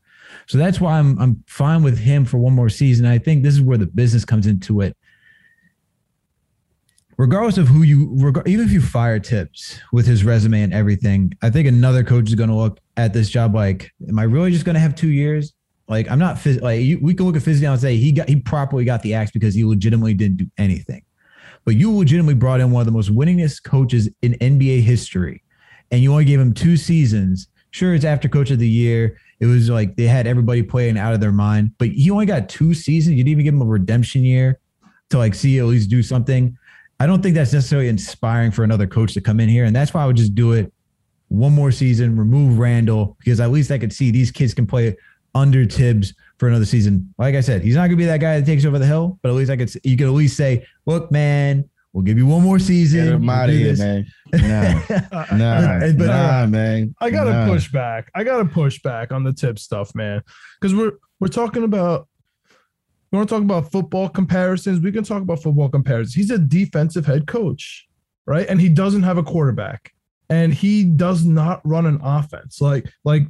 So 0.48 0.58
that's 0.58 0.80
why 0.80 1.00
I'm 1.00 1.20
I'm 1.20 1.44
fine 1.48 1.82
with 1.84 1.98
him 1.98 2.26
for 2.26 2.38
one 2.38 2.54
more 2.54 2.70
season. 2.70 3.06
I 3.06 3.18
think 3.18 3.44
this 3.44 3.56
is 3.56 3.62
where 3.62 3.78
the 3.78 3.88
business 3.88 4.26
comes 4.26 4.48
into 4.48 4.82
it. 4.82 4.96
Regardless 7.18 7.58
of 7.58 7.70
who 7.70 7.84
you, 7.84 8.10
reg- 8.16 8.46
even 8.46 8.66
if 8.66 8.74
you 8.74 8.82
fire 8.82 9.20
Tibbs 9.20 9.80
with 9.94 10.06
his 10.06 10.26
resume 10.26 10.62
and 10.62 10.74
everything, 10.74 11.32
I 11.42 11.50
think 11.50 11.66
another 11.66 12.04
coach 12.04 12.28
is 12.28 12.36
going 12.36 12.50
to 12.50 12.56
look 12.56 12.80
at 12.98 13.14
this 13.14 13.30
job 13.30 13.56
like, 13.56 13.90
am 14.10 14.20
I 14.20 14.24
really 14.24 14.52
just 14.52 14.66
going 14.66 14.74
to 14.74 14.82
have 14.82 14.96
two 14.96 15.12
years? 15.12 15.54
Like 15.88 16.10
I'm 16.12 16.20
not 16.20 16.36
phys- 16.36 16.62
like 16.62 16.82
you, 16.82 17.00
we 17.02 17.14
can 17.14 17.26
look 17.26 17.38
at 17.38 17.44
Fizdale 17.44 17.72
and 17.72 17.80
say 17.80 17.96
he 17.96 18.12
got 18.12 18.28
he 18.28 18.36
properly 18.36 18.86
got 18.86 19.02
the 19.04 19.14
axe 19.14 19.32
because 19.32 19.54
he 19.54 19.64
legitimately 19.64 20.14
didn't 20.14 20.38
do 20.38 20.48
anything 20.58 21.04
but 21.66 21.76
you 21.76 21.95
legitimately 21.95 22.36
brought 22.36 22.61
in 22.61 22.72
one 22.72 22.82
of 22.82 22.86
the 22.86 22.91
most 22.91 23.13
winningest 23.13 23.63
coaches 23.63 24.07
in 24.22 24.34
NBA 24.34 24.82
history, 24.82 25.43
and 25.91 26.01
you 26.01 26.11
only 26.11 26.26
gave 26.26 26.39
him 26.39 26.53
two 26.53 26.78
seasons. 26.78 27.47
Sure, 27.72 27.93
it's 27.93 28.05
after 28.05 28.30
Coach 28.30 28.51
of 28.51 28.59
the 28.59 28.70
Year. 28.70 29.18
It 29.39 29.47
was 29.47 29.70
like 29.70 29.97
they 29.97 30.05
had 30.05 30.28
everybody 30.28 30.63
playing 30.63 30.97
out 30.97 31.13
of 31.13 31.20
their 31.20 31.32
mind, 31.32 31.72
but 31.78 31.89
he 31.89 32.09
only 32.09 32.26
got 32.26 32.47
two 32.47 32.74
seasons. 32.74 33.18
You 33.18 33.24
didn't 33.24 33.32
even 33.32 33.43
give 33.43 33.53
him 33.53 33.61
a 33.61 33.66
redemption 33.66 34.24
year 34.24 34.59
to 35.09 35.18
like 35.18 35.36
see 35.36 35.59
at 35.59 35.66
least 35.66 35.89
do 35.89 36.01
something. 36.01 36.57
I 36.99 37.07
don't 37.07 37.22
think 37.22 37.36
that's 37.36 37.51
necessarily 37.51 37.89
inspiring 37.89 38.51
for 38.51 38.63
another 38.63 38.88
coach 38.88 39.13
to 39.16 39.22
come 39.22 39.39
in 39.39 39.49
here, 39.49 39.66
and 39.66 39.76
that's 39.76 39.93
why 39.93 40.03
I 40.03 40.05
would 40.05 40.16
just 40.16 40.36
do 40.36 40.53
it 40.53 40.72
one 41.30 41.53
more 41.53 41.72
season, 41.72 42.18
remove 42.18 42.59
Randle 42.59 43.18
because 43.20 43.39
at 43.39 43.51
least 43.51 43.72
I 43.72 43.78
could 43.78 43.91
see 43.91 44.11
these 44.11 44.32
kids 44.32 44.53
can 44.53 44.68
play 44.68 44.95
under 45.34 45.66
Tibbs 45.66 46.13
for 46.38 46.48
another 46.48 46.66
season. 46.66 47.14
Like 47.18 47.36
I 47.36 47.42
said, 47.42 47.62
he's 47.62 47.76
not 47.76 47.82
going 47.82 47.92
to 47.92 47.96
be 47.98 48.06
that 48.06 48.20
guy 48.20 48.40
that 48.40 48.46
takes 48.46 48.66
over 48.66 48.80
the 48.80 48.86
hill, 48.86 49.20
but 49.22 49.30
at 49.30 49.36
least 49.36 49.52
I 49.52 49.58
could, 49.58 49.72
you 49.84 49.96
could 49.98 50.08
at 50.08 50.14
least 50.14 50.36
say, 50.36 50.66
look, 50.86 51.12
man, 51.12 51.70
we'll 51.94 52.04
give 52.04 52.18
you 52.18 52.26
one 52.28 52.42
more 52.44 52.60
season. 52.60 53.06
Get 53.06 53.14
him 53.14 53.22
We'll 53.22 53.32
out 53.32 53.50
of 53.50 53.56
here, 53.56 53.68
this." 53.74 53.80
man. 53.80 54.06
Nah, 54.34 55.26
nah, 55.38 55.80
But, 55.94 56.10
uh, 56.10 56.48
man. 56.50 56.94
I 57.00 57.10
gotta 57.10 57.32
Nah. 57.32 57.48
push 57.48 57.72
back. 57.72 58.12
I 58.14 58.24
gotta 58.26 58.44
push 58.46 58.82
back 58.82 59.12
on 59.14 59.24
the 59.24 59.32
tip 59.32 59.58
stuff, 59.60 59.96
man. 59.96 60.22
Because 60.60 60.76
we're 60.76 60.94
we're 61.22 61.28
talking 61.30 61.64
about 61.64 62.08
we 63.12 63.18
want 63.18 63.30
to 63.30 63.36
talk 63.36 63.44
about 63.44 63.72
football 63.72 64.10
comparisons. 64.10 64.82
We 64.82 64.92
can 64.92 65.06
talk 65.06 65.22
about 65.22 65.42
football 65.42 65.70
comparisons. 65.70 66.16
He's 66.16 66.32
a 66.32 66.38
defensive 66.38 67.06
head 67.06 67.28
coach, 67.28 67.88
right? 68.26 68.46
And 68.50 68.60
he 68.60 68.68
doesn't 68.68 69.04
have 69.04 69.18
a 69.18 69.24
quarterback, 69.24 69.94
and 70.30 70.54
he 70.54 70.84
does 70.84 71.24
not 71.24 71.62
run 71.64 71.86
an 71.86 72.02
offense. 72.04 72.60
Like 72.60 72.90
like 73.06 73.24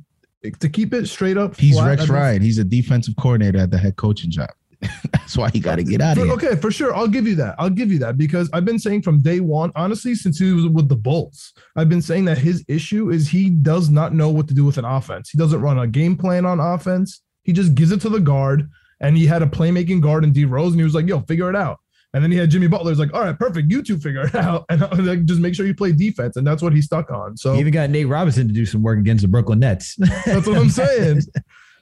to 0.59 0.69
keep 0.69 0.93
it 0.93 1.07
straight 1.07 1.37
up. 1.37 1.55
He's 1.55 1.75
flat, 1.75 1.99
Rex 1.99 2.09
Ryan. 2.09 2.41
He's 2.41 2.57
a 2.57 2.63
defensive 2.63 3.15
coordinator 3.17 3.59
at 3.59 3.71
the 3.71 3.77
head 3.77 3.95
coaching 3.95 4.31
job. 4.31 4.49
That's 5.11 5.37
why 5.37 5.49
he 5.49 5.59
got 5.59 5.75
to 5.77 5.83
get 5.83 6.01
out 6.01 6.17
of 6.17 6.23
here. 6.23 6.33
okay, 6.33 6.55
for 6.55 6.71
sure. 6.71 6.95
I'll 6.95 7.07
give 7.07 7.27
you 7.27 7.35
that. 7.35 7.55
I'll 7.57 7.69
give 7.69 7.91
you 7.91 7.99
that 7.99 8.17
because 8.17 8.49
I've 8.53 8.65
been 8.65 8.79
saying 8.79 9.01
from 9.01 9.21
day 9.21 9.39
one, 9.39 9.71
honestly, 9.75 10.15
since 10.15 10.39
he 10.39 10.51
was 10.51 10.67
with 10.67 10.89
the 10.89 10.95
Bulls, 10.95 11.53
I've 11.75 11.89
been 11.89 12.01
saying 12.01 12.25
that 12.25 12.37
his 12.37 12.63
issue 12.67 13.09
is 13.09 13.27
he 13.27 13.49
does 13.49 13.89
not 13.89 14.13
know 14.13 14.29
what 14.29 14.47
to 14.49 14.53
do 14.53 14.63
with 14.65 14.77
an 14.77 14.85
offense. 14.85 15.29
He 15.29 15.37
doesn't 15.37 15.61
run 15.61 15.79
a 15.79 15.87
game 15.87 16.15
plan 16.15 16.45
on 16.45 16.59
offense. 16.59 17.21
He 17.43 17.53
just 17.53 17.75
gives 17.75 17.91
it 17.91 18.01
to 18.01 18.09
the 18.09 18.19
guard, 18.19 18.69
and 18.99 19.17
he 19.17 19.25
had 19.25 19.41
a 19.41 19.47
playmaking 19.47 20.01
guard 20.01 20.23
in 20.23 20.31
D 20.31 20.45
Rose, 20.45 20.73
and 20.73 20.79
he 20.79 20.83
was 20.83 20.95
like, 20.95 21.07
"Yo, 21.07 21.21
figure 21.21 21.49
it 21.49 21.55
out." 21.55 21.79
And 22.15 22.23
then 22.23 22.31
he 22.31 22.37
had 22.37 22.49
Jimmy 22.49 22.67
Butler. 22.67 22.91
He's 22.91 22.99
like, 22.99 23.13
"All 23.13 23.19
right, 23.19 23.37
perfect. 23.37 23.69
You 23.69 23.83
two 23.83 23.97
figure 23.97 24.21
it 24.21 24.33
out, 24.35 24.63
and 24.69 24.81
like, 25.05 25.25
just 25.25 25.41
make 25.41 25.53
sure 25.53 25.65
you 25.65 25.75
play 25.75 25.91
defense." 25.91 26.37
And 26.37 26.47
that's 26.47 26.61
what 26.63 26.73
he's 26.73 26.85
stuck 26.85 27.11
on. 27.11 27.35
So 27.35 27.53
He 27.53 27.59
even 27.59 27.73
got 27.73 27.89
Nate 27.89 28.07
Robinson 28.07 28.47
to 28.47 28.53
do 28.53 28.65
some 28.65 28.81
work 28.81 28.97
against 28.97 29.21
the 29.21 29.27
Brooklyn 29.27 29.59
Nets. 29.59 29.95
that's 30.25 30.47
what 30.47 30.57
I'm 30.57 30.69
saying. 30.69 31.21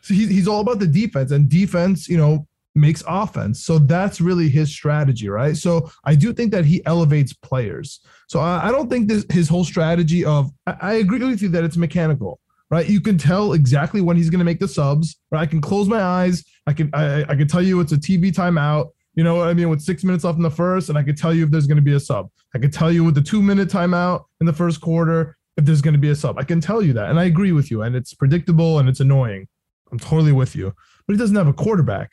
So 0.02 0.14
he's, 0.16 0.30
he's 0.30 0.48
all 0.48 0.62
about 0.62 0.80
the 0.80 0.88
defense, 0.88 1.32
and 1.32 1.48
defense, 1.48 2.10
you 2.10 2.18
know, 2.18 2.48
makes 2.74 3.04
offense. 3.08 3.64
So 3.64 3.78
that's 3.78 4.20
really 4.20 4.50
his 4.50 4.72
strategy, 4.72 5.30
right? 5.30 5.56
So 5.56 5.92
I 6.04 6.16
do 6.16 6.34
think 6.34 6.52
that 6.52 6.66
he 6.66 6.84
elevates 6.88 7.32
players. 7.32 8.00
So 8.28 8.40
I, 8.40 8.70
I 8.70 8.72
don't 8.72 8.90
think 8.90 9.08
this 9.08 9.26
his 9.32 9.48
whole 9.48 9.64
strategy 9.64 10.26
of 10.26 10.50
I, 10.66 10.76
I 10.82 10.94
agree 10.94 11.20
with 11.20 11.44
you 11.44 11.50
that 11.50 11.64
it's 11.64 11.78
mechanical, 11.78 12.40
right? 12.72 12.90
You 12.90 13.02
can 13.02 13.20
tell 13.20 13.54
exactly 13.54 14.02
when 14.02 14.18
he's 14.18 14.32
going 14.32 14.40
to 14.40 14.46
make 14.46 14.60
the 14.60 14.68
subs. 14.68 15.16
Right? 15.32 15.42
I 15.42 15.46
can 15.46 15.62
close 15.62 15.88
my 15.88 16.02
eyes. 16.02 16.44
I 16.66 16.74
can 16.74 16.90
I, 16.92 17.22
I 17.22 17.36
can 17.36 17.48
tell 17.48 17.62
you 17.62 17.80
it's 17.82 17.92
a 17.92 17.98
TV 17.98 18.34
timeout. 18.34 18.90
You 19.16 19.24
know 19.24 19.36
what 19.36 19.48
I 19.48 19.54
mean? 19.54 19.70
With 19.70 19.82
six 19.82 20.04
minutes 20.04 20.24
left 20.24 20.38
in 20.38 20.44
the 20.44 20.50
first, 20.50 20.90
and 20.90 20.98
I 20.98 21.04
could 21.04 21.18
tell 21.18 21.34
you 21.34 21.44
if 21.44 21.52
there's 21.52 21.68
going 21.68 21.78
to 21.78 21.84
be 21.84 21.94
a 21.94 22.00
sub. 22.00 22.30
I 22.56 22.60
could 22.60 22.74
tell 22.74 22.92
you 22.92 23.04
with 23.04 23.16
the 23.16 23.22
two 23.22 23.42
minute 23.42 23.70
timeout 23.70 24.26
in 24.40 24.46
the 24.46 24.54
first 24.54 24.82
quarter 24.82 25.38
if 25.56 25.66
there's 25.66 25.82
going 25.82 25.94
to 25.94 26.00
be 26.00 26.10
a 26.10 26.16
sub. 26.16 26.40
I 26.40 26.44
can 26.44 26.60
tell 26.60 26.82
you 26.82 26.94
that, 26.94 27.10
and 27.10 27.20
I 27.20 27.26
agree 27.26 27.52
with 27.52 27.70
you. 27.70 27.84
And 27.84 27.96
it's 27.96 28.14
predictable 28.14 28.80
and 28.80 28.90
it's 28.90 29.00
annoying. 29.00 29.48
I'm 29.92 30.00
totally 30.00 30.32
with 30.32 30.56
you. 30.56 30.74
But 31.06 31.14
he 31.14 31.20
doesn't 31.20 31.36
have 31.36 31.48
a 31.48 31.54
quarterback, 31.54 32.12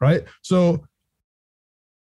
right? 0.00 0.24
So 0.42 0.86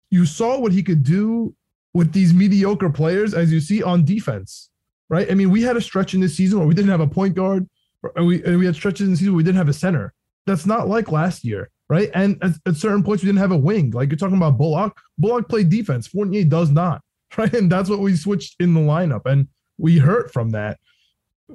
you 0.10 0.26
saw 0.26 0.60
what 0.60 0.72
he 0.72 0.82
could 0.82 1.04
do 1.04 1.56
with 1.94 2.12
these 2.12 2.34
mediocre 2.34 2.90
players, 2.90 3.34
as 3.34 3.52
you 3.52 3.60
see 3.60 3.84
on 3.84 4.04
defense, 4.04 4.70
right? 5.10 5.30
I 5.30 5.36
mean, 5.36 5.52
we 5.52 5.62
had 5.62 5.78
a 5.78 5.82
stretch 5.82 6.16
in 6.16 6.22
this 6.22 6.36
season 6.36 6.58
where 6.58 6.68
we 6.68 6.74
didn't 6.74 6.90
have 6.92 7.02
a 7.02 7.08
point 7.08 7.36
guard, 7.36 7.70
and 8.16 8.26
we 8.26 8.44
and 8.44 8.58
we 8.58 8.66
had 8.66 8.76
stretches 8.76 9.06
in 9.06 9.12
the 9.12 9.18
season 9.18 9.34
where 9.34 9.38
we 9.38 9.44
didn't 9.44 9.58
have 9.58 9.70
a 9.70 9.74
center. 9.74 10.14
That's 10.46 10.66
not 10.66 10.88
like 10.88 11.12
last 11.12 11.44
year, 11.44 11.70
right? 11.90 12.10
And 12.14 12.38
at, 12.42 12.52
at 12.66 12.76
certain 12.76 13.04
points, 13.04 13.24
we 13.24 13.28
didn't 13.28 13.40
have 13.40 13.52
a 13.52 13.58
wing. 13.58 13.92
Like 13.92 14.10
you're 14.10 14.18
talking 14.18 14.38
about 14.38 14.58
Bullock. 14.58 15.00
Bullock 15.18 15.50
played 15.50 15.70
defense. 15.70 16.08
Fournier 16.08 16.44
does 16.44 16.70
not, 16.70 17.02
right? 17.38 17.54
And 17.54 17.72
that's 17.72 17.90
what 17.90 18.00
we 18.00 18.16
switched 18.16 18.56
in 18.60 18.74
the 18.74 18.80
lineup, 18.80 19.26
and 19.26 19.48
we 19.78 19.98
hurt 19.98 20.32
from 20.32 20.52
that. 20.52 20.80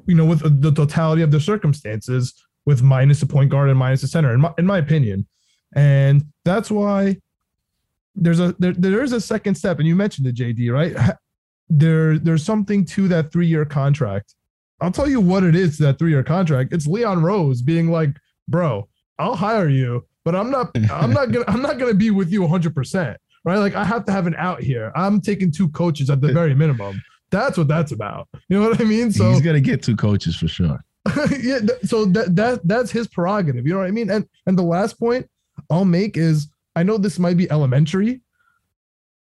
You 0.07 0.15
know, 0.15 0.27
with 0.27 0.63
the 0.63 0.71
totality 0.71 1.23
of 1.23 1.31
the 1.31 1.41
circumstances, 1.41 2.35
with 2.67 2.83
minus 2.83 3.23
a 3.23 3.27
point 3.27 3.51
guard 3.51 3.71
and 3.71 3.79
minus 3.79 4.03
a 4.03 4.09
center, 4.09 4.33
in 4.33 4.41
my, 4.41 4.53
in 4.59 4.67
my 4.67 4.79
opinion, 4.79 5.27
and 5.75 6.25
that's 6.45 6.71
why 6.71 7.17
there's 8.15 8.41
a 8.41 8.55
there, 8.59 8.73
there 8.73 9.03
is 9.03 9.13
a 9.13 9.21
second 9.21 9.55
step, 9.55 9.79
and 9.79 9.89
you 9.89 9.97
mentioned 9.97 10.27
it, 10.27 10.37
JD, 10.37 10.73
right? 10.73 11.17
There 11.71 12.19
there's 12.19 12.45
something 12.45 12.85
to 12.87 13.09
that 13.09 13.31
three 13.31 13.47
year 13.47 13.67
contract. 13.67 14.35
I'll 14.81 14.91
tell 14.93 15.09
you 15.09 15.21
what 15.21 15.45
it 15.45 15.55
is 15.55 15.77
to 15.77 15.83
that 15.85 15.99
three 15.99 16.13
year 16.13 16.23
contract. 16.23 16.73
It's 16.73 16.87
Leon 16.87 17.23
Rose 17.23 17.61
being 17.61 17.91
like, 17.91 18.17
bro, 18.49 18.89
I'll 19.19 19.37
hire 19.37 19.69
you, 19.69 20.07
but 20.31 20.37
I'm 20.39 20.51
not. 20.51 20.77
I'm 20.93 21.11
not 21.15 21.33
gonna. 21.33 21.47
I'm 21.49 21.63
not 21.63 21.79
gonna 21.79 21.95
be 21.95 22.11
with 22.11 22.31
you 22.31 22.43
100. 22.43 22.75
percent 22.75 23.17
Right? 23.45 23.57
Like 23.57 23.75
I 23.75 23.83
have 23.83 24.05
to 24.05 24.13
have 24.13 24.27
an 24.27 24.35
out 24.37 24.61
here. 24.63 24.93
I'm 24.95 25.23
taking 25.23 25.51
two 25.51 25.71
coaches 25.71 26.11
at 26.11 26.21
the 26.21 26.31
very 26.35 26.55
minimum. 26.55 27.03
That's 27.31 27.57
what 27.57 27.67
that's 27.67 27.93
about. 27.93 28.29
You 28.51 28.61
know 28.61 28.69
what 28.69 28.79
I 28.79 28.85
mean? 28.85 29.11
So 29.11 29.31
he's 29.31 29.41
gonna 29.41 29.61
get 29.61 29.83
two 29.83 29.97
coaches 29.97 30.37
for 30.37 30.47
sure. 30.49 30.85
yeah. 31.41 31.61
th- 31.61 31.81
So 31.85 32.05
that 32.07 32.37
that 32.37 32.61
that's 32.69 32.91
his 32.91 33.07
prerogative. 33.09 33.67
You 33.67 33.73
know 33.73 33.79
what 33.79 33.89
I 33.89 33.91
mean? 33.91 34.11
And 34.11 34.29
and 34.47 34.59
the 34.59 34.63
last 34.63 34.99
point 34.99 35.27
I'll 35.71 35.87
make 35.87 36.19
is 36.19 36.49
I 36.77 36.83
know 36.83 36.99
this 36.99 37.19
might 37.19 37.39
be 37.39 37.51
elementary, 37.51 38.21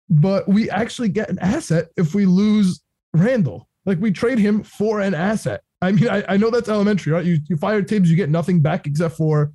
but 0.10 0.46
we 0.48 0.70
actually 0.70 1.08
get 1.10 1.30
an 1.30 1.40
asset 1.40 1.88
if 1.96 2.14
we 2.14 2.26
lose 2.26 2.82
Randle. 3.14 3.70
Like 3.86 4.00
we 4.00 4.12
trade 4.12 4.40
him 4.40 4.62
for 4.64 5.00
an 5.00 5.14
asset. 5.14 5.62
I 5.82 5.92
mean, 5.94 6.10
I, 6.10 6.24
I 6.30 6.38
know 6.38 6.50
that's 6.52 6.70
elementary, 6.70 7.14
right? 7.14 7.26
You 7.26 7.40
you 7.48 7.56
fire 7.56 7.82
Tibbs, 7.82 8.10
you 8.10 8.18
get 8.18 8.30
nothing 8.30 8.60
back 8.62 8.86
except 8.88 9.16
for, 9.16 9.52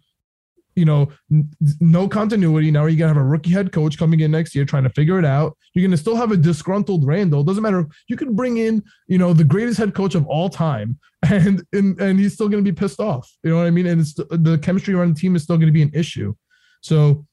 you 0.77 0.85
know, 0.85 1.09
n- 1.33 1.49
no 1.81 2.07
continuity. 2.07 2.71
Now 2.71 2.85
you're 2.85 2.99
gonna 2.99 3.15
have 3.15 3.17
a 3.17 3.25
rookie 3.25 3.51
head 3.51 3.73
coach 3.73 3.99
coming 3.99 4.21
in 4.21 4.31
next 4.31 4.55
year 4.55 4.65
trying 4.65 4.85
to 4.85 4.91
figure 4.91 5.19
it 5.19 5.25
out. 5.25 5.57
You're 5.75 5.87
gonna 5.87 5.97
still 5.97 6.15
have 6.15 6.31
a 6.31 6.37
disgruntled 6.37 7.05
Randle. 7.05 7.43
Doesn't 7.43 7.63
matter. 7.63 7.87
You 8.09 8.17
can 8.17 8.37
bring 8.37 8.59
in, 8.59 8.85
you 9.09 9.19
know, 9.19 9.33
the 9.33 9.43
greatest 9.43 9.79
head 9.79 9.95
coach 9.95 10.15
of 10.15 10.27
all 10.27 10.49
time, 10.49 10.99
and 11.31 11.65
and, 11.73 12.01
and 12.01 12.21
he's 12.21 12.35
still 12.35 12.49
gonna 12.49 12.63
be 12.63 12.73
pissed 12.73 13.01
off. 13.01 13.29
You 13.43 13.51
know 13.51 13.57
what 13.57 13.67
I 13.67 13.71
mean? 13.71 13.87
And 13.87 14.03
it's 14.03 14.15
the 14.15 14.61
chemistry 14.63 14.95
around 14.95 15.17
the 15.17 15.21
team 15.21 15.35
is 15.35 15.43
still 15.43 15.57
gonna 15.57 15.73
be 15.73 15.83
an 15.83 15.93
issue. 15.95 16.35
So 16.83 17.27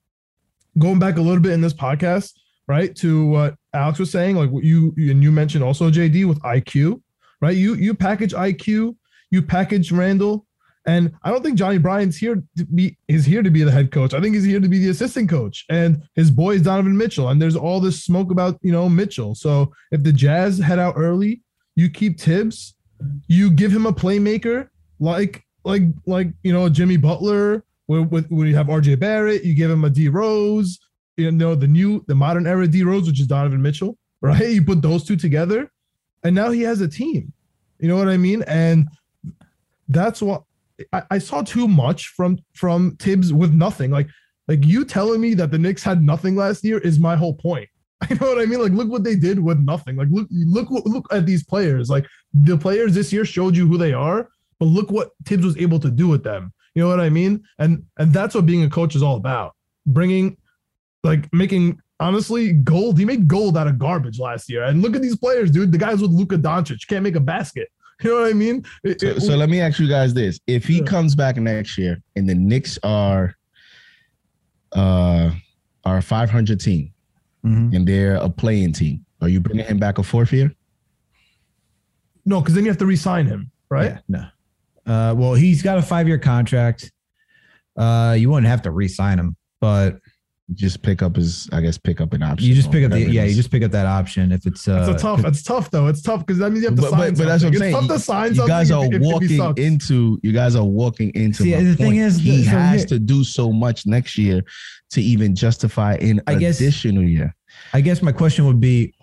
going 0.80 1.00
back 1.00 1.18
a 1.18 1.22
little 1.22 1.42
bit 1.42 1.52
in 1.52 1.62
this 1.62 1.74
podcast, 1.74 2.32
right, 2.68 2.96
to 2.96 3.28
what 3.28 3.56
Alex 3.74 4.00
was 4.00 4.10
saying, 4.12 4.38
like 4.38 4.50
what 4.50 4.64
you 4.64 4.94
and 4.98 5.22
you 5.22 5.32
mentioned 5.32 5.64
also 5.64 5.92
JD 5.92 6.28
with 6.28 6.42
IQ, 6.42 7.02
right? 7.42 7.56
You 7.56 7.76
you 7.76 7.94
package 7.94 8.34
IQ, 8.34 8.96
you 9.32 9.42
package 9.42 9.92
Randle, 9.92 10.46
and 10.86 11.14
I 11.24 11.32
don't 11.32 11.44
think 11.44 11.58
Johnny 11.58 11.78
Bryant's 11.78 12.18
here 12.18 12.44
to 12.58 12.66
be 12.66 12.98
is 13.08 13.26
here 13.26 13.42
to 13.42 13.50
be 13.50 13.64
the 13.64 13.72
head 13.72 13.92
coach. 13.92 14.14
I 14.14 14.20
think 14.20 14.36
he's 14.36 14.44
here 14.44 14.60
to 14.60 14.68
be 14.68 14.80
the 14.80 14.90
assistant 14.90 15.30
coach, 15.30 15.66
and 15.70 16.04
his 16.16 16.30
boy 16.30 16.56
is 16.56 16.62
Donovan 16.62 16.98
Mitchell. 16.98 17.30
And 17.30 17.42
there's 17.42 17.56
all 17.56 17.80
this 17.80 18.04
smoke 18.04 18.32
about 18.32 18.60
you 18.62 18.72
know 18.72 18.90
Mitchell. 18.90 19.34
So 19.36 19.74
if 19.92 20.04
the 20.04 20.12
Jazz 20.12 20.60
head 20.60 20.80
out 20.80 20.96
early, 20.98 21.42
you 21.76 21.90
keep 21.90 22.18
Tibbs, 22.18 22.76
you 23.28 23.50
give 23.50 23.72
him 23.72 23.86
a 23.86 23.94
playmaker 23.94 24.68
like 25.00 25.44
like 25.64 25.84
like 26.06 26.28
you 26.44 26.52
know 26.52 26.68
Jimmy 26.70 26.98
Butler. 26.98 27.64
With 27.88 28.28
when 28.30 28.48
you 28.48 28.56
have 28.56 28.68
RJ 28.68 29.00
Barrett, 29.00 29.44
you 29.44 29.54
give 29.54 29.70
him 29.70 29.84
a 29.84 29.90
D 29.90 30.08
Rose, 30.08 30.80
you 31.18 31.32
know 31.32 31.56
the 31.56 31.68
new 31.68 32.04
the 32.08 32.16
modern 32.16 32.48
era 32.48 32.68
D 32.68 32.84
Rose, 32.84 33.08
which 33.08 33.20
is 33.20 33.28
Donovan 33.28 33.62
Mitchell, 33.62 33.98
right? 34.22 34.50
You 34.50 34.64
put 34.64 34.82
those 34.82 35.04
two 35.06 35.16
together, 35.16 35.72
and 36.24 36.36
now 36.36 36.52
he 36.52 36.62
has 36.62 36.82
a 36.82 36.88
team. 36.88 37.32
You 37.80 37.88
know 37.88 37.98
what 37.98 38.08
I 38.08 38.18
mean? 38.18 38.44
And 38.44 38.88
that's 39.90 40.22
what 40.22 40.44
I, 40.92 41.04
I 41.12 41.18
saw 41.18 41.42
too 41.42 41.68
much 41.68 42.08
from 42.08 42.40
from 42.54 42.96
Tibbs 42.98 43.32
with 43.34 43.54
nothing. 43.54 43.92
Like 43.92 44.08
like 44.48 44.66
you 44.66 44.86
telling 44.86 45.22
me 45.22 45.34
that 45.36 45.52
the 45.52 45.58
Knicks 45.58 45.84
had 45.84 46.02
nothing 46.02 46.36
last 46.36 46.64
year 46.64 46.80
is 46.80 47.00
my 47.00 47.16
whole 47.16 47.36
point. 47.36 47.70
You 48.10 48.18
know 48.18 48.28
what 48.28 48.40
I 48.42 48.46
mean? 48.46 48.62
Like 48.62 48.74
look 48.74 48.90
what 48.90 49.06
they 49.06 49.16
did 49.16 49.40
with 49.40 49.60
nothing. 49.60 49.96
Like 49.96 50.10
look 50.12 50.28
look 50.30 50.70
look 50.70 51.14
at 51.14 51.26
these 51.26 51.46
players. 51.46 51.90
Like 51.90 52.06
the 52.34 52.58
players 52.58 52.94
this 52.94 53.14
year 53.14 53.24
showed 53.24 53.56
you 53.56 53.66
who 53.66 53.78
they 53.78 53.94
are, 53.94 54.28
but 54.60 54.66
look 54.66 54.92
what 54.92 55.12
Tibbs 55.24 55.46
was 55.46 55.58
able 55.58 55.80
to 55.80 55.90
do 55.90 56.10
with 56.10 56.24
them. 56.24 56.52
You 56.76 56.84
know 56.84 56.90
what 56.90 57.00
I 57.00 57.10
mean? 57.10 57.44
And 57.60 57.86
and 57.98 58.12
that's 58.12 58.36
what 58.36 58.46
being 58.46 58.64
a 58.64 58.70
coach 58.70 58.96
is 58.96 59.04
all 59.04 59.16
about. 59.16 59.56
Bringing 59.86 60.36
like 61.04 61.32
making 61.34 61.80
honestly 62.00 62.52
gold. 62.52 62.98
He 62.98 63.06
made 63.06 63.28
gold 63.28 63.58
out 63.58 63.68
of 63.68 63.80
garbage 63.80 64.20
last 64.20 64.50
year. 64.50 64.64
And 64.64 64.82
look 64.82 64.96
at 64.96 65.02
these 65.02 65.16
players, 65.16 65.52
dude. 65.52 65.72
The 65.72 65.78
guys 65.78 66.02
with 66.02 66.12
Luka 66.12 66.38
Doncic 66.38 66.88
can't 66.88 67.04
make 67.04 67.16
a 67.16 67.22
basket. 67.22 67.70
You 68.04 68.10
know 68.10 68.22
what 68.22 68.30
I 68.30 68.34
mean? 68.34 68.66
It- 68.84 69.02
So, 69.02 69.08
it- 69.08 69.22
so 69.22 69.36
let 69.36 69.50
me 69.50 69.60
ask 69.62 69.80
you 69.80 69.88
guys 69.88 70.14
this: 70.14 70.40
If 70.48 70.66
he 70.66 70.78
Yeah. 70.80 70.84
comes 70.86 71.16
back 71.16 71.38
next 71.38 71.78
year 71.78 72.02
and 72.16 72.28
the 72.28 72.36
Knicks 72.36 72.78
are 72.84 73.36
uh 74.74 75.32
are 75.86 75.98
a 75.98 76.02
500 76.02 76.60
team 76.60 76.92
Mhm. 77.46 77.76
and 77.76 77.88
they're 77.88 78.16
a 78.16 78.30
playing 78.30 78.72
team, 78.74 79.06
are 79.22 79.28
you 79.30 79.40
bringing 79.42 79.66
him 79.66 79.78
back 79.78 79.98
a 79.98 80.04
fourth 80.04 80.32
year? 80.34 80.52
no, 82.26 82.40
because 82.40 82.56
then 82.56 82.64
you 82.64 82.70
have 82.72 82.78
to 82.78 82.86
re-sign 82.86 83.26
him, 83.26 83.52
right? 83.70 83.92
Yeah, 83.92 84.00
no. 84.08 84.26
Uh, 84.86 85.14
well, 85.14 85.34
he's 85.34 85.62
got 85.62 85.78
a 85.78 85.82
five 85.82 86.08
year 86.08 86.18
contract. 86.18 86.90
Uh, 87.76 88.16
you 88.18 88.30
wouldn't 88.30 88.48
have 88.48 88.62
to 88.62 88.72
re-sign 88.72 89.20
him, 89.20 89.36
but 89.60 89.96
You 89.96 90.00
just 90.54 90.82
pick 90.82 91.02
up 91.02 91.16
his, 91.16 91.48
I 91.54 91.62
guess, 91.62 91.78
pick 91.78 92.02
up 92.02 92.12
an 92.14 92.22
option. 92.22 92.48
you 92.50 92.54
just 92.54 92.70
pick 92.72 92.84
up 92.84 92.92
the 92.92 93.00
yeah, 93.00 93.24
you 93.24 93.34
just 93.34 93.50
pick 93.50 93.64
up 93.64 93.72
that 93.72 93.86
option 93.86 94.32
if 94.34 94.46
it's 94.46 94.68
uh 94.68 94.88
It's 94.92 95.02
tough. 95.02 95.24
It's 95.26 95.42
tough 95.42 95.72
though. 95.72 95.88
It's 95.88 96.02
tough 96.02 96.20
because 96.26 96.38
that 96.40 96.52
means 96.52 96.64
you 96.64 96.70
have 96.70 96.76
to 96.76 96.82
But, 96.82 96.92
sign. 96.92 97.00
but, 97.14 97.18
but 97.20 97.26
that's 97.26 97.44
what 97.44 97.48
I'm 97.48 97.54
something. 97.54 97.60
saying. 97.60 97.74
Tough 97.74 97.88
to 97.88 98.00
sign 98.00 98.36
You 98.36 98.48
guys 98.48 98.70
are 98.72 98.86
if- 98.86 98.94
if 98.94 99.02
walking 99.02 99.38
sucks. 99.38 99.62
into. 99.62 100.20
You 100.22 100.34
guys 100.34 100.56
are 100.58 100.66
walking 100.66 101.12
into. 101.16 101.44
See, 101.44 101.56
my 101.56 101.64
the 101.64 101.76
thing 101.76 101.96
is, 101.96 102.18
he 102.20 102.44
so 102.44 102.50
has 102.52 102.82
here- 102.82 102.88
to 102.88 103.00
do 103.00 103.24
so 103.24 103.54
much 103.54 103.86
next 103.86 104.18
year 104.18 104.42
to 104.92 105.02
even 105.02 105.34
justify 105.34 105.94
an 105.96 106.22
I 106.28 106.36
guess- 106.36 106.60
additional 106.60 107.04
year. 107.04 107.34
I 107.72 107.80
guess 107.82 108.02
my 108.02 108.12
question 108.12 108.46
would 108.46 108.60
be 108.60 108.94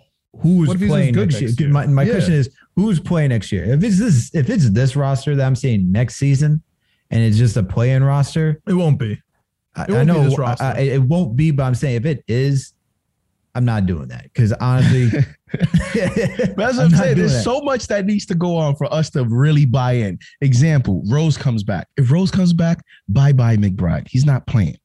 who's 0.41 0.67
What 0.67 0.75
if 0.75 0.81
he's 0.81 0.89
playing 0.89 1.13
good 1.13 1.29
next 1.29 1.41
year? 1.41 1.49
next 1.49 1.59
year? 1.59 1.69
My, 1.69 1.87
my 1.87 2.03
Yeah. 2.03 2.11
question 2.13 2.33
is 2.35 2.49
who's 2.75 2.99
playing 2.99 3.29
next 3.29 3.51
year? 3.51 3.63
If 3.65 3.83
it's 3.83 3.97
this 3.97 4.29
if 4.35 4.49
it's 4.49 4.69
this 4.69 4.95
roster 4.95 5.35
that 5.35 5.45
I'm 5.45 5.55
seeing 5.55 5.91
next 5.91 6.15
season 6.17 6.61
and 7.09 7.23
it's 7.23 7.37
just 7.37 7.57
a 7.57 7.63
play-in 7.63 8.03
roster, 8.03 8.61
It 8.67 8.73
won't 8.73 8.99
be. 8.99 9.19
I, 9.75 9.83
I 9.89 10.03
know 10.03 10.29
I- 10.47 10.79
it 10.79 11.01
won't 11.01 11.35
be, 11.35 11.51
but 11.51 11.63
I'm 11.63 11.75
saying 11.75 11.95
if 11.97 12.05
it 12.05 12.23
is, 12.27 12.73
I'm 13.55 13.65
not 13.65 13.85
doing 13.85 14.07
that 14.09 14.23
because 14.23 14.53
honestly, 14.53 15.09
But 15.51 15.65
that's 15.93 16.55
what 16.57 16.85
I'm, 16.85 16.91
not 16.91 16.91
saying. 16.99 17.17
There's 17.17 17.33
that. 17.33 17.43
so 17.43 17.59
much 17.61 17.87
that 17.87 18.05
needs 18.05 18.25
to 18.27 18.35
go 18.35 18.55
on 18.55 18.75
for 18.77 18.91
us 18.93 19.09
to 19.11 19.25
really 19.25 19.65
buy 19.65 19.93
in. 19.93 20.17
Example: 20.39 21.03
Rose 21.07 21.37
comes 21.37 21.63
back. 21.63 21.87
If 21.97 22.09
Rose 22.11 22.31
comes 22.31 22.53
back, 22.53 22.81
bye 23.09 23.33
bye 23.33 23.57
McBride. 23.57 24.07
He's 24.07 24.25
not 24.25 24.47
playing. 24.47 24.77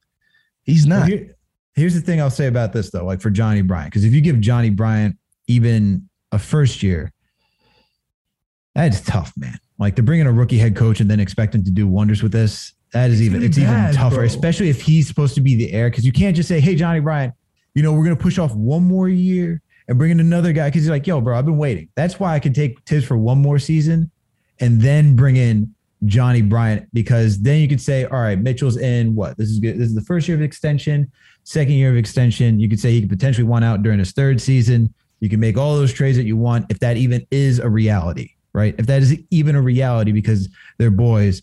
He's 0.65 0.87
Well, 0.87 1.01
not. 1.01 1.09
here- 1.09 1.37
here's 1.75 1.95
the 1.95 2.01
thing 2.01 2.21
I'll 2.21 2.31
say 2.31 2.47
about 2.49 2.73
this 2.73 2.91
though, 2.91 3.05
like 3.05 3.21
for 3.21 3.31
Johnny 3.31 3.63
Bryant, 3.63 3.91
because 3.93 4.05
if 4.05 4.13
you 4.13 4.21
give 4.21 4.41
Johnny 4.41 4.71
Bryant 4.71 5.17
even 5.47 6.09
a 6.33 6.39
first 6.39 6.83
year, 6.83 7.13
that's 8.75 9.01
tough, 9.01 9.33
man. 9.37 9.59
Like 9.79 9.97
to 9.97 10.03
bring 10.03 10.21
in 10.21 10.27
a 10.27 10.33
rookie 10.33 10.59
head 10.59 10.75
coach 10.75 11.01
and 11.01 11.11
then 11.11 11.21
expect 11.21 11.55
him 11.55 11.63
to 11.65 11.71
do 11.71 11.87
wonders 11.87 12.23
with 12.23 12.33
this, 12.33 12.73
that 12.97 13.11
is 13.11 13.21
It's 13.21 13.27
even 13.27 13.43
it's 13.43 13.59
bad, 13.59 13.91
even 13.91 13.97
tougher, 13.97 14.17
bro. 14.17 14.25
especially 14.25 14.69
if 14.69 14.81
he's 14.81 15.07
supposed 15.07 15.35
to 15.35 15.41
be 15.41 15.55
the 15.55 15.73
heir. 15.73 15.91
Because 15.91 16.05
you 16.05 16.13
can't 16.13 16.35
just 16.35 16.49
say, 16.49 16.61
"Hey, 16.61 16.75
Johnny 16.75 17.01
Bryant, 17.01 17.35
you 17.75 17.83
know 17.83 17.93
we're 17.93 18.05
gonna 18.05 18.17
push 18.17 18.39
off 18.39 18.55
one 18.55 18.85
more 18.85 19.09
year 19.09 19.61
and 19.89 19.99
bring 19.99 20.11
in 20.11 20.21
another 20.21 20.53
guy." 20.53 20.69
Because 20.69 20.85
you're 20.85 20.95
like, 20.95 21.07
"Yo, 21.07 21.21
bro, 21.21 21.39
I've 21.39 21.45
been 21.45 21.59
waiting." 21.59 21.89
That's 21.95 22.19
why 22.19 22.35
I 22.35 22.39
can 22.39 22.53
take 22.53 22.85
Tiz 22.85 23.05
for 23.05 23.17
one 23.17 23.39
more 23.39 23.59
season 23.59 24.11
and 24.61 24.81
then 24.81 25.15
bring 25.17 25.37
in 25.37 25.75
Johnny 26.05 26.43
Bryant 26.43 26.89
because 26.93 27.41
then 27.41 27.61
you 27.61 27.69
could 27.69 27.81
say, 27.81 28.05
all 28.05 28.21
right, 28.21 28.39
Mitchell's 28.39 28.77
in 28.77 29.15
what? 29.15 29.37
This 29.39 29.49
is 29.49 29.59
good. 29.59 29.79
This 29.79 29.89
is 29.89 29.95
the 29.95 30.03
first 30.03 30.29
year 30.29 30.37
of 30.37 30.43
extension, 30.43 31.11
second 31.45 31.75
year 31.75 31.91
of 31.91 31.97
extension. 31.97 32.61
You 32.61 32.69
could 32.69 32.79
say 32.79 32.93
he 32.93 33.01
could 33.01 33.11
potentially 33.11 33.47
want 33.47 33.65
out 33.65 33.83
during 33.83 33.99
his 33.99 34.13
third 34.13 34.41
season. 34.41 34.93
You 35.21 35.29
can 35.31 35.41
make 35.41 35.57
all 35.57 35.75
those 35.77 35.93
trades 35.93 36.17
that 36.19 36.25
you 36.27 36.37
want 36.37 36.67
if 36.71 36.79
that 36.81 36.97
even 36.99 37.27
is 37.31 37.59
a 37.59 37.69
reality, 37.69 38.33
right? 38.53 38.75
If 38.79 38.87
that 38.87 39.03
is 39.03 39.19
even 39.31 39.57
a 39.57 39.63
reality 39.63 40.13
because 40.13 40.49
they're 40.79 40.91
boys. 40.91 41.43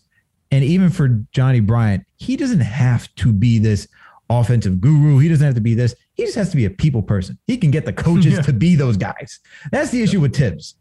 And 0.54 0.62
even 0.64 0.88
for 0.90 1.08
Johnny 1.32 1.58
Bryant, 1.60 2.04
he 2.16 2.36
doesn't 2.36 2.60
have 2.60 3.12
to 3.16 3.32
be 3.32 3.58
this 3.58 3.88
offensive 4.30 4.80
guru. 4.80 5.18
He 5.18 5.28
doesn't 5.28 5.44
have 5.44 5.54
to 5.56 5.60
be 5.60 5.74
this. 5.74 5.94
He 6.14 6.24
just 6.24 6.36
has 6.36 6.50
to 6.50 6.56
be 6.56 6.64
a 6.64 6.70
people 6.70 7.02
person. 7.02 7.36
He 7.46 7.56
can 7.56 7.70
get 7.70 7.84
the 7.84 7.92
coaches 7.92 8.32
Yeah. 8.36 8.42
to 8.42 8.52
be 8.52 8.76
those 8.76 8.96
guys. 8.96 9.40
That's 9.72 9.90
the 9.90 10.02
issue 10.02 10.20
with 10.20 10.32
Tibbs. 10.32 10.76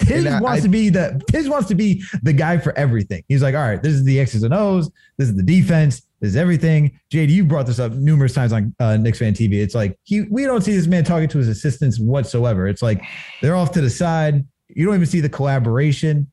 Tibbs 0.00 0.26
I- 0.26 0.40
wants 0.40 0.60
I- 0.60 0.62
to 0.64 0.68
be 0.68 0.88
the 0.88 1.22
Tibbs 1.30 1.48
wants 1.48 1.68
to 1.68 1.74
be 1.76 2.02
the 2.24 2.32
guy 2.32 2.58
for 2.58 2.76
everything. 2.76 3.22
He's 3.28 3.42
like, 3.42 3.54
all 3.54 3.60
right, 3.62 3.80
this 3.82 3.92
is 3.92 4.02
the 4.04 4.18
X's 4.18 4.42
and 4.42 4.52
O's. 4.52 4.90
This 5.18 5.28
is 5.28 5.36
the 5.36 5.42
defense. 5.44 6.02
This 6.20 6.30
is 6.30 6.36
everything. 6.36 6.98
JD, 7.12 7.28
you 7.30 7.44
brought 7.44 7.66
this 7.66 7.78
up 7.78 7.92
numerous 7.92 8.34
times 8.34 8.52
on 8.52 8.74
uh, 8.80 8.96
Knicks 8.96 9.18
fan 9.20 9.34
TV. 9.34 9.54
It's 9.54 9.74
like 9.74 9.96
he, 10.04 10.22
we 10.30 10.44
don't 10.44 10.62
see 10.62 10.72
this 10.74 10.86
man 10.88 11.04
talking 11.04 11.28
to 11.28 11.38
his 11.38 11.48
assistants 11.48 11.98
whatsoever. 12.00 12.66
It's 12.66 12.82
like 12.82 13.02
they're 13.40 13.56
off 13.56 13.70
to 13.72 13.80
the 13.80 13.90
side. 13.90 14.44
You 14.68 14.86
don't 14.86 14.94
even 14.96 15.06
see 15.06 15.20
the 15.20 15.28
collaboration. 15.28 16.30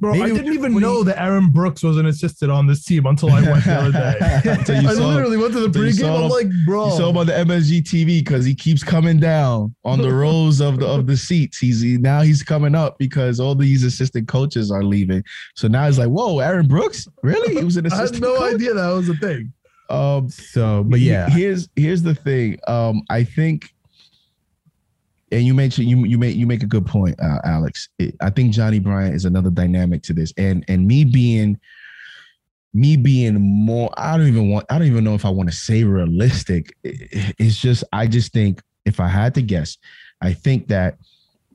Bro, 0.00 0.12
Maybe 0.14 0.22
I 0.30 0.34
didn't 0.34 0.52
even 0.54 0.74
when 0.74 0.82
know 0.82 1.02
that 1.04 1.20
Aaron 1.20 1.50
Brooks 1.50 1.82
was 1.82 1.96
an 1.96 2.06
assistant 2.06 2.50
on 2.52 2.66
this 2.66 2.84
team 2.84 3.06
until 3.06 3.30
I 3.30 3.42
went 3.42 3.64
the 3.64 3.74
other 3.74 3.92
day. 3.92 4.18
I 4.86 4.94
saw- 4.94 5.08
literally 5.08 5.36
went 5.36 5.52
to 5.54 5.60
the 5.66 5.68
pregame. 5.78 6.00
saw 6.00 6.16
I'm 6.16 6.22
him- 6.24 6.30
like, 6.30 6.46
bro. 6.66 6.86
You 6.86 6.96
saw 6.96 7.10
him 7.10 7.16
on 7.16 7.26
the 7.26 7.32
MSG 7.32 7.82
TV 7.82 8.18
because 8.24 8.44
he 8.44 8.54
keeps 8.54 8.82
coming 8.84 9.18
down 9.18 9.74
on 9.84 10.00
the 10.00 10.12
rows 10.12 10.60
of 10.60 10.78
the 10.80 10.86
of 10.86 11.06
the 11.06 11.16
seats. 11.16 11.58
He's 11.58 11.80
he, 11.80 11.96
now 11.98 12.22
he's 12.22 12.42
coming 12.42 12.74
up 12.74 12.98
because 12.98 13.40
all 13.40 13.54
these 13.54 13.84
assistant 13.84 14.28
coaches 14.28 14.70
are 14.70 14.82
leaving. 14.84 15.22
So 15.56 15.68
now 15.68 15.86
he's 15.86 15.98
like, 15.98 16.08
"Whoa, 16.08 16.38
Aaron 16.38 16.66
Brooks, 16.68 17.06
really? 17.22 17.54
He 17.56 17.64
was 17.64 17.76
an 17.76 17.86
assistant. 17.86 17.92
I 17.94 17.98
had 17.98 18.04
assistant." 18.04 18.22
no 18.34 18.38
coach? 18.38 18.54
idea 18.54 18.74
that 18.74 18.90
was 18.92 19.08
a 19.08 19.14
thing. 19.14 19.52
Um, 19.90 20.28
So, 20.28 20.84
but 20.84 21.00
yeah, 21.00 21.30
here's 21.30 21.68
here's 21.76 22.02
the 22.02 22.14
thing. 22.14 22.58
Um, 22.68 23.02
I 23.10 23.24
think, 23.24 23.72
and 25.32 25.44
you 25.44 25.54
mentioned 25.54 25.88
you 25.88 26.04
you 26.04 26.18
make 26.18 26.36
you 26.36 26.46
make 26.46 26.62
a 26.62 26.66
good 26.66 26.86
point, 26.86 27.18
uh, 27.20 27.38
Alex. 27.44 27.88
It- 27.98 28.16
I 28.20 28.30
think 28.30 28.52
Johnny 28.52 28.78
Bryant 28.78 29.14
is 29.14 29.24
another 29.24 29.50
dynamic 29.50 30.02
to 30.04 30.12
this, 30.12 30.32
and 30.36 30.64
and 30.68 30.86
me 30.86 31.04
being 31.04 31.58
me 32.74 32.96
being 32.98 33.40
more 33.40 33.90
i 33.96 34.16
don't 34.16 34.26
even 34.28 34.50
want 34.50 34.64
i 34.68 34.76
don't 34.78 34.86
even 34.86 35.02
know 35.02 35.14
if 35.14 35.24
i 35.24 35.30
want 35.30 35.48
to 35.48 35.54
say 35.56 35.84
realistic. 35.84 36.74
It's 36.84 37.56
just 37.56 37.82
i 37.94 38.06
just 38.06 38.32
think 38.32 38.60
if 38.84 39.00
i 39.00 39.08
had 39.08 39.34
to 39.36 39.42
guess 39.42 39.78
i 40.20 40.34
think 40.34 40.68
that 40.68 40.98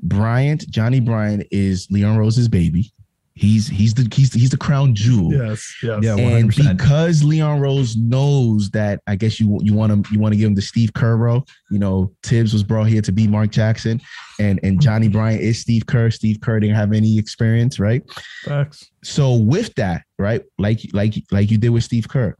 bryant 0.01 0.67
johnny 0.71 0.99
bryant 0.99 1.45
is 1.51 1.88
leon 1.91 2.17
rose's 2.17 2.47
baby 2.47 2.91
He's 3.36 3.67
he's 3.67 3.95
the 3.95 4.07
he's 4.13 4.31
he's 4.31 4.51
the 4.51 4.57
crown 4.57 4.93
jewel. 4.93 5.34
Yes, 5.34 5.75
yes. 5.81 6.03
Yeah, 6.03 6.15
100%. 6.15 6.39
and 6.39 6.55
because 6.55 7.23
Leon 7.23 7.59
Rose 7.59 7.95
knows 7.95 8.69
that, 8.71 9.01
I 9.07 9.15
guess 9.15 9.39
you 9.39 9.57
you 9.63 9.73
want 9.73 10.05
to 10.05 10.13
you 10.13 10.19
want 10.19 10.34
to 10.34 10.38
give 10.38 10.47
him 10.47 10.55
the 10.55 10.61
Steve 10.61 10.93
Kerr 10.93 11.17
role. 11.17 11.43
You 11.71 11.79
know, 11.79 12.13
Tibbs 12.21 12.53
was 12.53 12.61
brought 12.61 12.86
here 12.86 13.01
to 13.01 13.11
be 13.11 13.27
Mark 13.27 13.49
Jackson, 13.49 13.99
and 14.39 14.59
and 14.61 14.79
Johnny 14.79 15.07
Bryant 15.07 15.41
is 15.41 15.59
Steve 15.59 15.88
Kerr. 15.88 16.11
Steve 16.11 16.41
Kerr 16.41 16.59
didn't 16.59 16.75
have 16.75 16.93
any 16.93 17.17
experience, 17.17 17.79
right? 17.79 18.03
Facts. 18.43 18.91
So 19.03 19.36
with 19.36 19.73
that, 19.75 20.03
right, 20.19 20.43
like 20.59 20.81
like 20.93 21.15
like 21.31 21.49
you 21.49 21.57
did 21.57 21.69
with 21.69 21.84
Steve 21.84 22.07
Kerr, 22.07 22.36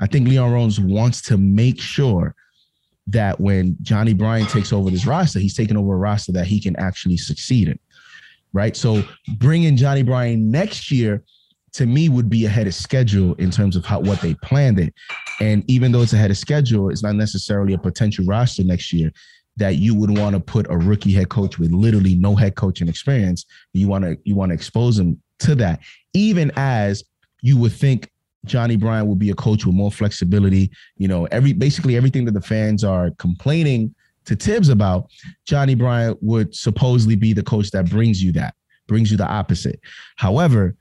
I 0.00 0.06
think 0.06 0.26
Leon 0.26 0.52
Rose 0.52 0.80
wants 0.80 1.20
to 1.22 1.36
make 1.36 1.82
sure 1.82 2.34
that 3.08 3.40
when 3.40 3.76
Johnny 3.82 4.14
Bryant 4.14 4.48
takes 4.48 4.72
over 4.72 4.90
this 4.90 5.04
roster, 5.04 5.38
he's 5.38 5.54
taking 5.54 5.76
over 5.76 5.94
a 5.94 5.98
roster 5.98 6.32
that 6.32 6.46
he 6.46 6.60
can 6.60 6.76
actually 6.76 7.16
succeed 7.16 7.68
in, 7.68 7.78
right? 8.52 8.76
So 8.76 9.02
bringing 9.38 9.76
Johnny 9.76 10.02
Bryant 10.02 10.42
next 10.42 10.90
year 10.90 11.22
to 11.72 11.86
me 11.86 12.08
would 12.08 12.28
be 12.28 12.46
ahead 12.46 12.66
of 12.66 12.74
schedule 12.74 13.34
in 13.34 13.50
terms 13.50 13.76
of 13.76 13.84
how 13.84 14.00
what 14.00 14.20
they 14.20 14.34
planned 14.34 14.80
it. 14.80 14.92
And 15.40 15.64
even 15.68 15.92
though 15.92 16.02
it's 16.02 16.12
ahead 16.12 16.30
of 16.30 16.36
schedule, 16.36 16.90
it's 16.90 17.02
not 17.02 17.14
necessarily 17.14 17.74
a 17.74 17.78
potential 17.78 18.24
roster 18.24 18.64
next 18.64 18.92
year 18.92 19.12
that 19.56 19.76
you 19.76 19.94
would 19.94 20.16
want 20.16 20.34
to 20.34 20.40
put 20.40 20.66
a 20.70 20.76
rookie 20.76 21.12
head 21.12 21.28
coach 21.28 21.58
with 21.58 21.70
literally 21.70 22.14
no 22.14 22.34
head 22.34 22.56
coaching 22.56 22.88
experience. 22.88 23.44
You 23.72 23.88
want 23.88 24.04
to 24.04 24.18
you 24.24 24.34
want 24.34 24.50
to 24.50 24.54
expose 24.54 24.98
him 24.98 25.20
to 25.40 25.54
that, 25.56 25.80
even 26.12 26.50
as 26.56 27.04
you 27.42 27.56
would 27.58 27.72
think 27.72 28.10
Johnny 28.46 28.76
Bryant 28.76 29.06
would 29.06 29.18
be 29.18 29.30
a 29.30 29.34
coach 29.34 29.66
with 29.66 29.74
more 29.74 29.92
flexibility. 29.92 30.70
You 30.96 31.08
know, 31.08 31.26
every 31.26 31.52
basically 31.52 31.96
everything 31.96 32.24
that 32.24 32.34
the 32.34 32.40
fans 32.40 32.84
are 32.84 33.10
complaining 33.18 33.94
to 34.30 34.36
Tibbs 34.36 34.68
about, 34.68 35.10
Johnny 35.44 35.74
Bryant 35.74 36.16
would 36.22 36.54
supposedly 36.54 37.16
be 37.16 37.32
the 37.32 37.42
coach 37.42 37.72
that 37.72 37.90
brings 37.90 38.22
you 38.22 38.30
that, 38.34 38.54
brings 38.86 39.10
you 39.10 39.16
the 39.16 39.26
opposite. 39.26 39.80
However, 40.18 40.76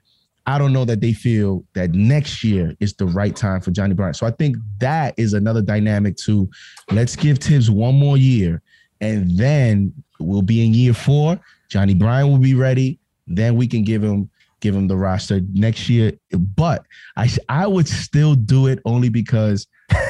I 0.45 0.59
don't 0.59 0.71
know 0.71 0.85
that 0.85 1.01
they 1.01 1.13
feel 1.13 1.65
that 1.73 1.93
next 1.93 2.43
year 2.43 2.75
is 2.79 2.93
the 2.93 3.07
right 3.07 3.35
time 3.35 3.61
for 3.61 3.71
Johnny 3.71 3.95
Bryant. 3.95 4.17
So 4.17 4.27
I 4.27 4.31
think 4.31 4.55
that 4.77 5.15
is 5.17 5.33
another 5.33 5.63
dynamic 5.63 6.15
to 6.17 6.47
let's 6.91 7.15
give 7.15 7.39
Tibbs 7.39 7.71
one 7.71 7.95
more 7.95 8.17
year 8.17 8.61
and 9.01 9.35
then 9.35 9.91
we'll 10.19 10.43
be 10.43 10.63
in 10.63 10.75
year 10.75 10.93
four. 10.93 11.39
Johnny 11.69 11.95
Bryant 11.95 12.29
will 12.29 12.37
be 12.37 12.53
ready. 12.53 12.99
Then 13.25 13.55
we 13.55 13.65
can 13.65 13.83
give 13.83 14.03
him 14.03 14.29
give 14.59 14.75
him 14.75 14.87
the 14.87 14.97
roster 14.97 15.41
next 15.53 15.89
year. 15.89 16.11
But 16.31 16.85
I 17.17 17.27
I 17.49 17.65
would 17.65 17.87
still 17.87 18.35
do 18.35 18.67
it 18.67 18.77
only 18.85 19.09
because 19.09 19.65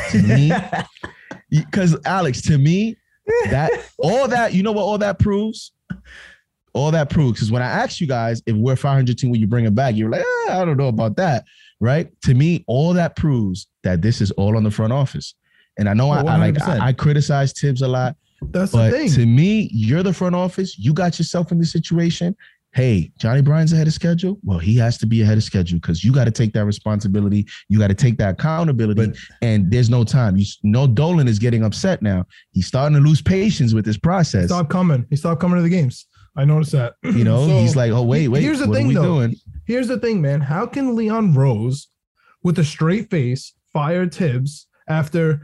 to 0.09 0.21
me, 0.21 0.51
because 1.49 1.95
Alex, 2.05 2.41
to 2.41 2.57
me, 2.57 2.97
that 3.49 3.71
all 3.97 4.27
that 4.27 4.53
you 4.53 4.63
know 4.63 4.71
what 4.71 4.83
all 4.83 4.97
that 4.97 5.19
proves. 5.19 5.71
All 6.73 6.91
that 6.91 7.09
proves 7.09 7.39
because 7.39 7.51
when 7.51 7.63
I 7.63 7.65
asked 7.65 7.99
you 7.99 8.05
guys 8.07 8.43
if 8.45 8.55
we're 8.55 8.75
500 8.75 9.17
team, 9.17 9.31
will 9.31 9.37
you 9.37 9.47
bring 9.47 9.65
it 9.65 9.73
back? 9.73 9.95
You're 9.95 10.09
like, 10.11 10.23
"Ah, 10.47 10.61
I 10.61 10.65
don't 10.65 10.77
know 10.77 10.87
about 10.87 11.15
that, 11.17 11.45
right? 11.79 12.09
To 12.23 12.33
me, 12.35 12.63
all 12.67 12.93
that 12.93 13.15
proves 13.15 13.67
that 13.83 14.01
this 14.03 14.21
is 14.21 14.29
all 14.31 14.55
on 14.55 14.63
the 14.63 14.71
front 14.71 14.93
office. 14.93 15.33
And 15.79 15.89
I 15.89 15.93
know 15.93 16.11
I, 16.11 16.21
Oh, 16.21 16.27
I 16.27 16.37
like 16.37 16.55
100%. 16.55 16.79
I, 16.79 16.87
I 16.89 16.93
criticize 16.93 17.53
Tibbs 17.53 17.81
a 17.81 17.87
lot, 17.87 18.15
That's 18.41 18.71
the 18.71 18.91
thing. 18.91 19.09
to 19.11 19.25
me, 19.25 19.69
you're 19.73 20.03
the 20.03 20.13
front 20.13 20.35
office. 20.35 20.77
You 20.77 20.93
got 20.93 21.17
yourself 21.17 21.51
in 21.51 21.57
this 21.59 21.71
situation. 21.71 22.35
Hey, 22.71 23.11
Johnny 23.17 23.41
Bryant's 23.41 23.73
ahead 23.73 23.87
of 23.87 23.93
schedule. 23.93 24.37
Well, 24.43 24.59
he 24.59 24.77
has 24.77 24.97
to 24.99 25.07
be 25.07 25.21
ahead 25.23 25.37
of 25.37 25.43
schedule 25.43 25.79
because 25.79 26.03
you 26.03 26.13
got 26.13 26.25
to 26.25 26.31
take 26.31 26.53
that 26.53 26.65
responsibility. 26.65 27.47
You 27.67 27.79
got 27.79 27.87
to 27.87 27.95
take 27.95 28.17
that 28.19 28.35
accountability. 28.35 29.07
But- 29.07 29.17
and 29.41 29.71
there's 29.71 29.89
no 29.89 30.03
time. 30.03 30.37
You 30.37 30.45
know 30.63 30.85
Dolan 30.85 31.27
is 31.27 31.39
getting 31.39 31.63
upset 31.63 32.01
now. 32.01 32.25
He's 32.51 32.67
starting 32.67 32.95
to 32.95 33.01
lose 33.03 33.21
patience 33.21 33.73
with 33.73 33.85
this 33.85 33.97
process. 33.97 34.45
Stop 34.45 34.69
coming. 34.69 35.05
He 35.09 35.15
stopped 35.15 35.41
coming 35.41 35.57
to 35.57 35.63
the 35.63 35.69
games. 35.69 36.05
I 36.37 36.45
noticed 36.45 36.71
that. 36.73 36.93
You 37.03 37.23
know, 37.23 37.47
So, 37.47 37.59
he's 37.59 37.75
like, 37.75 37.91
oh 37.91 38.03
wait, 38.03 38.27
wait. 38.27 38.43
here's 38.43 38.59
the 38.59 38.67
thing, 38.67 38.93
though. 38.93 39.03
doing? 39.03 39.35
Here's 39.65 39.87
the 39.87 39.97
thing, 39.99 40.21
man. 40.21 40.39
How 40.41 40.65
can 40.67 40.95
Leon 40.95 41.33
Rose, 41.33 41.87
with 42.43 42.59
a 42.59 42.63
straight 42.63 43.09
face, 43.09 43.53
fire 43.73 44.05
Tibbs 44.05 44.67
after 44.87 45.41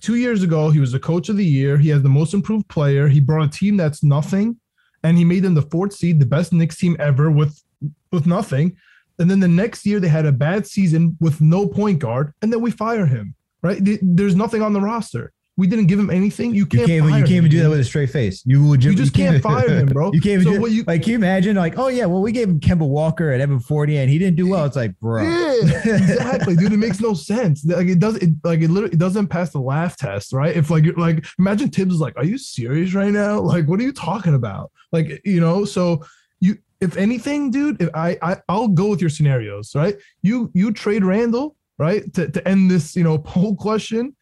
two 0.00 0.14
years 0.16 0.42
ago 0.42 0.70
he 0.70 0.80
was 0.80 0.92
the 0.92 1.00
coach 1.00 1.28
of 1.30 1.36
the 1.38 1.44
year? 1.44 1.78
He 1.78 1.88
has 1.88 2.02
the 2.02 2.08
most 2.10 2.34
improved 2.34 2.68
player. 2.68 3.08
He 3.08 3.20
brought 3.20 3.44
a 3.46 3.48
team 3.48 3.76
that's 3.78 4.04
nothing, 4.04 4.56
and 5.02 5.16
he 5.16 5.24
made 5.24 5.42
them 5.42 5.54
the 5.54 5.62
fourth 5.62 5.92
seed, 5.92 6.20
the 6.20 6.26
best 6.26 6.52
Knicks 6.52 6.76
team 6.76 6.96
ever 6.98 7.30
with 7.30 7.62
with 8.10 8.26
nothing. 8.26 8.76
And 9.18 9.30
then 9.30 9.40
the 9.40 9.48
next 9.48 9.84
year 9.84 10.00
they 10.00 10.08
had 10.08 10.26
a 10.26 10.32
bad 10.32 10.66
season 10.66 11.16
with 11.20 11.40
no 11.40 11.66
point 11.66 11.98
guard, 11.98 12.34
and 12.42 12.52
then 12.52 12.60
we 12.60 12.70
fire 12.70 13.06
him. 13.06 13.34
Right? 13.62 13.80
There's 14.02 14.36
nothing 14.36 14.62
on 14.62 14.72
the 14.72 14.80
roster. 14.80 15.32
We 15.58 15.66
didn't 15.66 15.86
give 15.86 15.98
him 15.98 16.08
anything. 16.08 16.50
You 16.54 16.60
You 16.60 16.66
can't. 16.66 16.86
can't, 16.86 17.04
even, 17.04 17.08
you 17.10 17.24
can't 17.24 17.30
even 17.32 17.50
do 17.50 17.60
that 17.62 17.68
with 17.68 17.80
a 17.80 17.84
straight 17.84 18.10
face. 18.10 18.42
You 18.46 18.64
would 18.68 18.82
You 18.82 18.94
just 18.94 19.12
can't 19.12 19.42
fire 19.42 19.68
him, 19.68 19.86
bro. 19.88 20.10
You 20.14 20.20
can't 20.20 20.40
even 20.40 20.44
So 20.54 20.66
do 20.66 20.72
you- 20.72 20.84
like. 20.86 21.02
Can 21.02 21.10
you 21.10 21.16
imagine? 21.16 21.56
Like, 21.56 21.76
oh 21.78 21.88
yeah, 21.88 22.06
well 22.06 22.22
we 22.22 22.32
gave 22.32 22.48
him 22.48 22.60
Kemba 22.60 22.88
Walker 22.88 23.30
at 23.32 23.40
Evan 23.40 23.58
Forty, 23.60 23.98
and 23.98 24.08
he 24.08 24.18
didn't 24.18 24.36
do 24.36 24.46
well. 24.48 24.64
It's 24.64 24.76
like, 24.76 24.98
bro, 25.00 25.22
Yeah, 25.22 25.52
exactly, 25.84 26.54
dude. 26.56 26.72
It 26.72 26.76
makes 26.78 27.00
no 27.00 27.12
sense. 27.12 27.64
Like 27.64 27.88
it 27.88 27.98
does, 27.98 28.16
it 28.16 28.30
like 28.44 28.60
it 28.60 28.70
literally 28.70 28.94
it 28.94 28.98
doesn't 28.98 29.26
pass 29.26 29.50
the 29.50 29.60
laugh 29.60 29.96
test, 29.96 30.32
right? 30.32 30.56
If 30.56 30.70
like 30.70 30.84
you're 30.84 30.94
like 30.94 31.26
imagine 31.38 31.70
Tibbs 31.70 31.94
is 31.94 32.00
like, 32.00 32.16
"Are 32.16 32.24
you 32.24 32.38
serious 32.38 32.94
right 32.94 33.12
now? 33.12 33.40
Like, 33.40 33.66
what 33.68 33.80
are 33.80 33.82
you 33.82 33.92
talking 33.92 34.34
about?" 34.34 34.70
Like, 34.92 35.20
you 35.24 35.40
know, 35.40 35.64
so 35.64 36.04
you 36.40 36.56
if 36.80 36.96
anything, 36.96 37.50
dude, 37.50 37.82
if 37.82 37.90
I, 37.94 38.16
I 38.22 38.36
I'll 38.48 38.68
go 38.68 38.90
with 38.90 39.00
your 39.00 39.10
scenarios, 39.10 39.74
right? 39.74 39.96
You 40.22 40.50
you 40.54 40.72
trade 40.72 41.04
Randle, 41.04 41.56
right, 41.78 42.12
to 42.14 42.28
to 42.30 42.46
end 42.48 42.70
this, 42.70 42.94
you 42.94 43.02
know, 43.02 43.18
poll 43.32 43.56
question. 43.56 44.14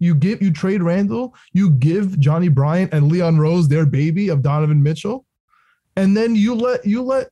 You 0.00 0.14
give 0.14 0.42
you 0.42 0.50
trade 0.52 0.82
Randle, 0.82 1.34
you 1.52 1.70
give 1.70 2.18
Johnny 2.18 2.48
Bryant 2.48 2.92
and 2.92 3.08
Leon 3.12 3.38
Rose 3.38 3.68
their 3.68 3.86
baby 3.86 4.28
of 4.30 4.42
Donovan 4.42 4.82
Mitchell, 4.82 5.24
and 5.94 6.16
then 6.16 6.34
you 6.34 6.54
let 6.54 6.84
you 6.84 7.02
let 7.02 7.28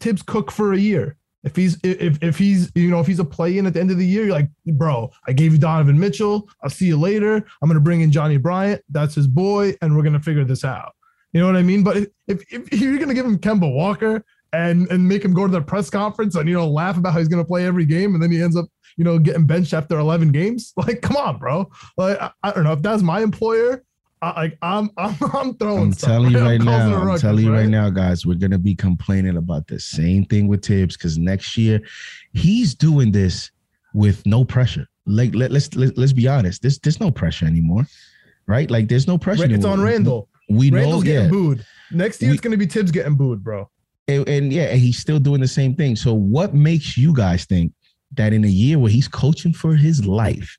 Tibbs 0.00 0.22
cook 0.22 0.50
for 0.50 0.72
a 0.72 0.78
year. 0.78 1.16
If 1.42 1.56
he's 1.56 1.78
if 1.82 2.22
if 2.22 2.36
he's 2.38 2.70
you 2.74 2.90
know 2.90 3.00
if 3.00 3.06
he's 3.06 3.18
a 3.18 3.24
play 3.24 3.56
in 3.56 3.66
at 3.66 3.74
the 3.74 3.80
end 3.80 3.90
of 3.90 3.98
the 3.98 4.06
year, 4.06 4.24
you're 4.24 4.34
like, 4.34 4.50
bro, 4.66 5.10
I 5.26 5.32
gave 5.32 5.52
you 5.52 5.58
Donovan 5.58 5.98
Mitchell. 5.98 6.48
I'll 6.62 6.70
see 6.70 6.86
you 6.86 6.98
later. 6.98 7.36
I'm 7.36 7.68
gonna 7.68 7.80
bring 7.80 8.02
in 8.02 8.10
Johnny 8.10 8.36
Bryant. 8.36 8.82
That's 8.90 9.14
his 9.14 9.26
boy, 9.26 9.74
and 9.80 9.96
we're 9.96 10.02
gonna 10.02 10.20
figure 10.20 10.44
this 10.44 10.64
out. 10.64 10.94
You 11.32 11.40
know 11.40 11.46
what 11.46 11.56
I 11.56 11.62
mean? 11.62 11.82
But 11.82 11.96
if 11.96 12.08
if, 12.26 12.72
if 12.72 12.80
you're 12.80 12.98
gonna 12.98 13.14
give 13.14 13.24
him 13.24 13.38
Kemba 13.38 13.72
Walker 13.72 14.24
and 14.52 14.90
and 14.90 15.06
make 15.06 15.24
him 15.24 15.32
go 15.32 15.46
to 15.46 15.52
the 15.52 15.62
press 15.62 15.88
conference 15.88 16.34
and 16.34 16.48
you 16.48 16.54
know 16.54 16.68
laugh 16.68 16.98
about 16.98 17.12
how 17.12 17.18
he's 17.18 17.28
gonna 17.28 17.44
play 17.44 17.66
every 17.66 17.86
game, 17.86 18.14
and 18.14 18.22
then 18.22 18.30
he 18.30 18.42
ends 18.42 18.56
up 18.56 18.66
you 19.00 19.04
know 19.04 19.18
getting 19.18 19.46
benched 19.46 19.72
after 19.72 19.98
11 19.98 20.30
games, 20.30 20.74
like 20.76 21.00
come 21.00 21.16
on, 21.16 21.38
bro. 21.38 21.70
Like 21.96 22.20
I, 22.20 22.30
I 22.42 22.50
don't 22.52 22.64
know 22.64 22.74
if 22.74 22.82
that's 22.82 23.02
my 23.02 23.22
employer. 23.22 23.82
I, 24.20 24.42
like 24.42 24.58
I'm 24.60 24.90
I'm 24.98 25.16
I'm 25.32 25.54
throwing. 25.54 25.84
I'm 25.84 25.92
stuff, 25.94 26.10
telling 26.10 26.32
you 26.32 26.40
right 26.40 26.60
now. 26.60 26.98
I'm 26.98 27.06
ruckus, 27.06 27.22
telling 27.22 27.46
you 27.46 27.50
right 27.50 27.68
now, 27.68 27.88
guys. 27.88 28.26
We're 28.26 28.34
gonna 28.34 28.58
be 28.58 28.74
complaining 28.74 29.38
about 29.38 29.66
the 29.68 29.80
same 29.80 30.26
thing 30.26 30.48
with 30.48 30.60
Tibbs 30.60 30.98
because 30.98 31.16
next 31.16 31.56
year 31.56 31.80
he's 32.34 32.74
doing 32.74 33.10
this 33.10 33.50
with 33.94 34.24
no 34.26 34.44
pressure. 34.44 34.86
Like 35.06 35.34
let, 35.34 35.50
let's 35.50 35.74
let, 35.74 35.96
let's 35.96 36.12
be 36.12 36.28
honest. 36.28 36.60
There's 36.60 36.78
there's 36.80 37.00
no 37.00 37.10
pressure 37.10 37.46
anymore, 37.46 37.86
right? 38.46 38.70
Like 38.70 38.86
there's 38.90 39.06
no 39.06 39.16
pressure. 39.16 39.44
It's 39.44 39.54
anymore. 39.54 39.72
on 39.72 39.80
Randle. 39.80 40.28
We 40.50 40.70
Randle's 40.70 41.04
know, 41.04 41.10
getting 41.10 41.24
yeah. 41.24 41.30
booed. 41.30 41.66
Next 41.90 42.20
year 42.20 42.32
We- 42.32 42.34
it's 42.34 42.42
gonna 42.42 42.58
be 42.58 42.66
Tibbs 42.66 42.90
getting 42.90 43.14
booed, 43.14 43.42
bro. 43.42 43.70
and, 44.08 44.28
and 44.28 44.52
yeah, 44.52 44.64
and 44.64 44.78
he's 44.78 44.98
still 44.98 45.18
doing 45.18 45.40
the 45.40 45.48
same 45.48 45.74
thing. 45.74 45.96
So 45.96 46.12
what 46.12 46.52
makes 46.52 46.98
you 46.98 47.14
guys 47.14 47.46
think 47.46 47.72
that 48.16 48.32
in 48.32 48.44
a 48.44 48.48
year 48.48 48.78
where 48.78 48.90
he's 48.90 49.08
coaching 49.08 49.52
for 49.52 49.74
his 49.74 50.04
life 50.06 50.56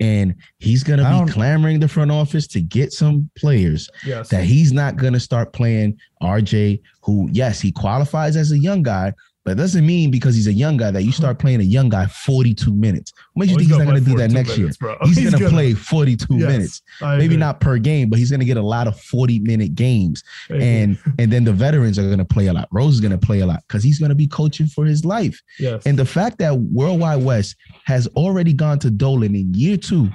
and 0.00 0.34
he's 0.58 0.82
gonna 0.82 1.24
be 1.26 1.30
clamoring 1.32 1.78
the 1.78 1.86
front 1.88 2.10
office 2.10 2.46
to 2.48 2.60
get 2.60 2.92
some 2.92 3.30
players 3.36 3.88
Yes. 4.04 4.28
that 4.30 4.44
he's 4.44 4.72
not 4.72 4.96
gonna 4.96 5.20
start 5.20 5.52
playing 5.52 5.98
RJ, 6.22 6.80
who 7.02 7.28
yes, 7.32 7.60
he 7.60 7.70
qualifies 7.70 8.34
as 8.36 8.50
a 8.52 8.58
young 8.58 8.82
guy, 8.82 9.12
it 9.52 9.56
doesn't 9.56 9.84
mean 9.86 10.10
because 10.10 10.34
he's 10.34 10.46
a 10.46 10.52
young 10.52 10.76
guy 10.76 10.90
that 10.90 11.02
you 11.02 11.12
start 11.12 11.38
playing 11.38 11.60
a 11.60 11.64
young 11.64 11.88
guy 11.88 12.06
42 12.06 12.74
minutes. 12.74 13.12
What 13.34 13.46
makes 13.46 13.50
you 13.50 13.56
Oh, 13.56 13.58
think 13.58 13.70
he's 13.70 13.78
not 13.78 13.84
gonna 13.86 14.00
do 14.00 14.16
that 14.16 14.30
42 14.30 14.34
next 14.34 14.48
year? 14.50 14.58
minutes, 14.58 14.76
bro. 14.78 14.96
He's, 15.04 15.30
gonna, 15.30 15.48
play 15.50 15.72
42 15.74 16.26
Yes, 16.36 16.48
minutes. 16.48 16.82
Maybe 17.00 17.36
not 17.36 17.60
per 17.60 17.78
game, 17.78 18.08
but 18.10 18.18
he's 18.18 18.30
gonna 18.30 18.44
get 18.44 18.56
a 18.56 18.62
lot 18.62 18.86
of 18.86 19.00
40 19.00 19.38
minute 19.40 19.74
games 19.74 20.22
and 20.50 20.98
and 21.18 21.32
then 21.32 21.44
the 21.44 21.52
veterans 21.52 21.98
are 21.98 22.02
going 22.06 22.18
to 22.18 22.24
play 22.24 22.46
a 22.46 22.52
lot. 22.52 22.68
Rose 22.72 22.94
is 22.94 23.00
going 23.00 23.10
to 23.12 23.18
play 23.18 23.40
a 23.40 23.46
lot 23.46 23.62
because 23.66 23.82
he's 23.82 23.98
going 23.98 24.08
to 24.10 24.14
be 24.14 24.26
coaching 24.26 24.66
for 24.66 24.84
his 24.84 25.04
life. 25.04 25.40
yes. 25.58 25.84
And 25.86 25.98
the 25.98 26.04
fact 26.04 26.38
that 26.38 26.56
Worldwide 26.56 27.22
Wes 27.24 27.54
has 27.84 28.06
already 28.08 28.52
gone 28.52 28.78
to 28.80 28.90
Dolan 28.90 29.34
in 29.34 29.52
year 29.54 29.76
two, 29.76 30.08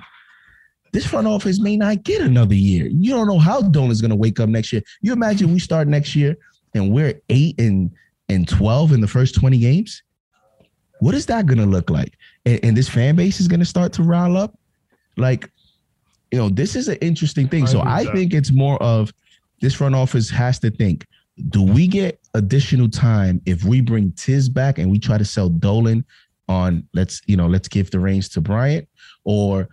this 0.94 1.06
front 1.06 1.28
office 1.28 1.60
may 1.60 1.76
not 1.78 2.04
get 2.04 2.22
another 2.22 2.56
year. 2.56 2.88
You 2.88 3.12
don't 3.12 3.28
know 3.28 3.40
how 3.40 3.62
Dolan's 3.62 4.02
going 4.02 4.10
to 4.12 4.16
wake 4.16 4.40
up 4.40 4.50
next 4.50 4.72
year. 4.72 4.82
You 5.02 5.14
imagine 5.14 5.52
we 5.54 5.60
start 5.60 5.88
next 5.88 6.16
year 6.16 6.38
and 6.74 6.92
we're 6.92 7.22
eight 7.30 7.60
and 7.60 7.92
and 8.30 8.48
twelve 8.48 8.92
in 8.92 9.02
the 9.02 9.08
first 9.08 9.36
twenty 9.36 9.60
games. 9.60 10.02
What 11.00 11.14
is 11.14 11.26
that 11.26 11.46
going 11.46 11.58
to 11.58 11.66
look 11.66 11.90
like? 11.90 12.18
And, 12.46 12.60
and 12.64 12.78
this 12.78 12.88
fan 12.88 13.16
base 13.16 13.40
is 13.40 13.48
going 13.48 13.60
to 13.60 13.66
start 13.66 13.92
to 13.94 14.04
rile 14.04 14.38
up. 14.38 14.58
Like, 15.18 15.52
you 16.32 16.40
know, 16.40 16.50
this 16.50 16.76
is 16.76 16.88
an 16.88 16.96
interesting 17.02 17.48
thing. 17.48 17.68
So 17.68 17.82
I 17.82 18.06
think 18.14 18.34
it's 18.34 18.52
more 18.52 18.82
of 18.82 19.14
this 19.62 19.74
front 19.74 19.96
office 19.96 20.30
has 20.30 20.60
to 20.60 20.72
think 20.72 21.06
do 21.50 21.62
we 21.62 21.88
get 21.88 22.20
additional 22.34 22.90
time 22.90 23.42
if 23.46 23.64
we 23.64 23.82
bring 23.82 24.12
Tiz 24.14 24.48
back 24.48 24.78
and 24.78 24.90
we 24.90 25.00
try 25.00 25.18
to 25.18 25.26
sell 25.26 25.50
Dolan 25.50 26.06
on 26.48 26.88
let's 26.94 27.22
you 27.26 27.36
know 27.36 27.48
let's 27.48 27.68
give 27.68 27.92
the 27.92 28.00
reins 28.00 28.30
to 28.30 28.42
Bryant 28.42 28.88
or 29.24 29.68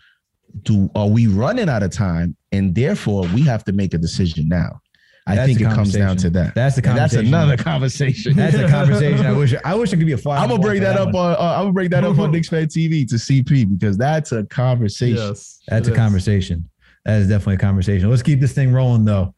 do 0.62 0.90
are 0.94 1.08
we 1.08 1.26
running 1.26 1.68
out 1.68 1.82
of 1.82 1.90
time 1.90 2.36
and 2.50 2.74
therefore 2.74 3.22
we 3.34 3.42
have 3.42 3.64
to 3.64 3.72
make 3.72 3.94
a 3.94 3.98
decision 3.98 4.48
now 4.48 4.80
I 5.24 5.36
That's 5.36 5.46
think 5.48 5.60
it 5.60 5.72
comes 5.72 5.92
down 5.92 6.16
to 6.16 6.30
that. 6.30 6.54
That's 6.56 6.74
the 6.74 6.88
And 6.88 6.98
that's 6.98 7.12
conversation. 7.14 7.28
another 7.34 7.56
conversation. 7.56 8.34
That's 8.36 8.56
a 8.56 8.68
conversation. 8.68 9.24
I 9.26 9.32
wish 9.32 9.54
I 9.64 9.74
wish 9.76 9.92
I 9.92 9.96
could 9.96 10.06
be 10.06 10.12
a 10.12 10.18
fly. 10.18 10.36
I'm 10.38 10.48
gonna 10.48 10.54
wall 10.60 10.62
bring 10.70 10.80
for 10.80 10.86
that 10.86 10.96
up 10.98 11.14
one. 11.14 11.30
on. 11.30 11.36
Uh, 11.36 11.54
I'm 11.58 11.60
gonna 11.62 11.72
bring 11.72 11.90
that 11.90 12.02
up 12.02 12.18
on 12.18 12.30
Knicks 12.32 12.48
Fan 12.48 12.66
TV 12.66 13.06
to 13.08 13.14
CP 13.14 13.78
because 13.78 13.96
that's 13.96 14.32
a 14.32 14.42
conversation. 14.44 15.16
Yes. 15.16 15.60
That's 15.68 15.86
a 15.86 15.92
is. 15.92 15.96
conversation. 15.96 16.68
That 17.04 17.20
is 17.20 17.28
definitely 17.28 17.54
a 17.54 17.58
conversation. 17.58 18.10
Let's 18.10 18.22
keep 18.22 18.40
this 18.40 18.52
thing 18.52 18.72
rolling 18.72 19.04
though. 19.04 19.32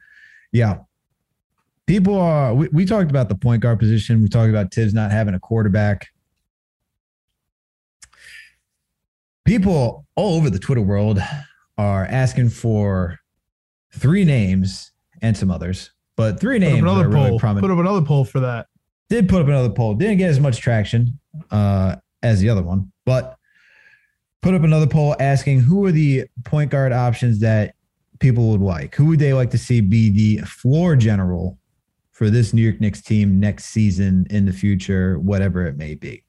Yeah. 0.52 0.78
People 1.86 2.18
are 2.18 2.54
we, 2.54 2.68
we 2.68 2.86
talked 2.86 3.10
about 3.10 3.28
the 3.28 3.34
point 3.34 3.60
guard 3.60 3.78
position. 3.78 4.22
We 4.22 4.28
talked 4.28 4.48
about 4.48 4.70
Tibbs 4.70 4.94
not 4.94 5.10
having 5.10 5.34
a 5.34 5.38
quarterback. 5.40 6.08
People 9.44 10.06
all 10.16 10.38
over 10.38 10.48
the 10.48 10.58
Twitter 10.58 10.80
world 10.80 11.18
are 11.76 12.06
asking 12.06 12.48
for 12.48 13.18
three 13.92 14.24
names 14.24 14.92
and 15.22 15.36
some 15.36 15.50
others, 15.50 15.90
but 16.16 16.40
three 16.40 16.58
Put 16.58 16.66
names 16.66 16.82
another 16.82 17.06
are 17.06 17.08
really 17.08 17.30
poll. 17.30 17.38
prominent 17.38 17.64
Put 17.64 17.72
up 17.72 17.78
another 17.78 18.02
poll 18.04 18.24
for 18.24 18.40
that. 18.40 18.66
did 19.08 19.28
put 19.28 19.40
up 19.40 19.48
another 19.48 19.70
poll. 19.70 19.94
Didn't 19.94 20.18
get 20.18 20.30
as 20.30 20.40
much 20.40 20.58
traction 20.58 21.18
uh, 21.50 21.96
as 22.22 22.40
the 22.40 22.48
other 22.48 22.62
one, 22.62 22.92
but 23.06 23.36
put 24.42 24.54
up 24.54 24.62
another 24.62 24.86
poll 24.86 25.16
asking 25.20 25.60
who 25.60 25.84
are 25.84 25.92
the 25.92 26.24
point 26.44 26.70
guard 26.70 26.92
options 26.92 27.40
that 27.40 27.74
people 28.20 28.50
would 28.50 28.60
like. 28.60 28.94
Who 28.94 29.06
would 29.06 29.18
they 29.18 29.32
like 29.32 29.50
to 29.50 29.58
see 29.58 29.80
be 29.80 30.10
the 30.10 30.44
floor 30.46 30.96
general 30.96 31.58
for 32.14 32.30
this 32.30 32.54
New 32.54 32.62
York 32.62 32.80
Knicks 32.80 33.02
team 33.02 33.40
next 33.40 33.66
season 33.66 34.24
in 34.30 34.46
the 34.46 34.52
future, 34.52 35.18
whatever 35.18 35.66
it 35.66 35.76
may 35.76 35.96
be. 35.96 36.22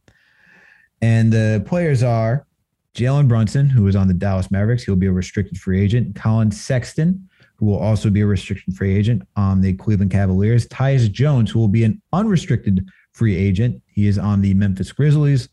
And 1.01 1.31
the 1.31 1.63
players 1.67 2.01
are 2.01 2.47
Jalen 2.95 3.27
Brunson, 3.27 3.69
who 3.69 3.87
is 3.87 3.95
on 3.95 4.07
the 4.07 4.13
Dallas 4.13 4.49
Mavericks. 4.49 4.83
He'll 4.83 4.95
be 4.95 5.05
a 5.05 5.11
restricted 5.11 5.59
free 5.59 5.79
agent. 5.79 6.15
Collin 6.15 6.49
Sexton, 6.49 7.29
who 7.65 7.71
will 7.71 7.79
also 7.79 8.11
be 8.11 8.21
a 8.21 8.25
restriction 8.27 8.71
free 8.71 8.95
agent 8.95 9.27
on 9.35 9.59
the 9.59 9.73
Cleveland 9.73 10.11
Cavaliers. 10.11 10.67
Tyus 10.67 11.11
Jones, 11.11 11.49
who 11.49 11.57
will 11.57 11.67
be 11.67 11.83
an 11.83 11.99
unrestricted 12.13 12.87
free 13.13 13.35
agent. 13.35 13.81
He 13.87 14.05
is 14.05 14.19
on 14.19 14.41
the 14.41 14.53
Memphis 14.53 14.91
Grizzlies 14.91 15.49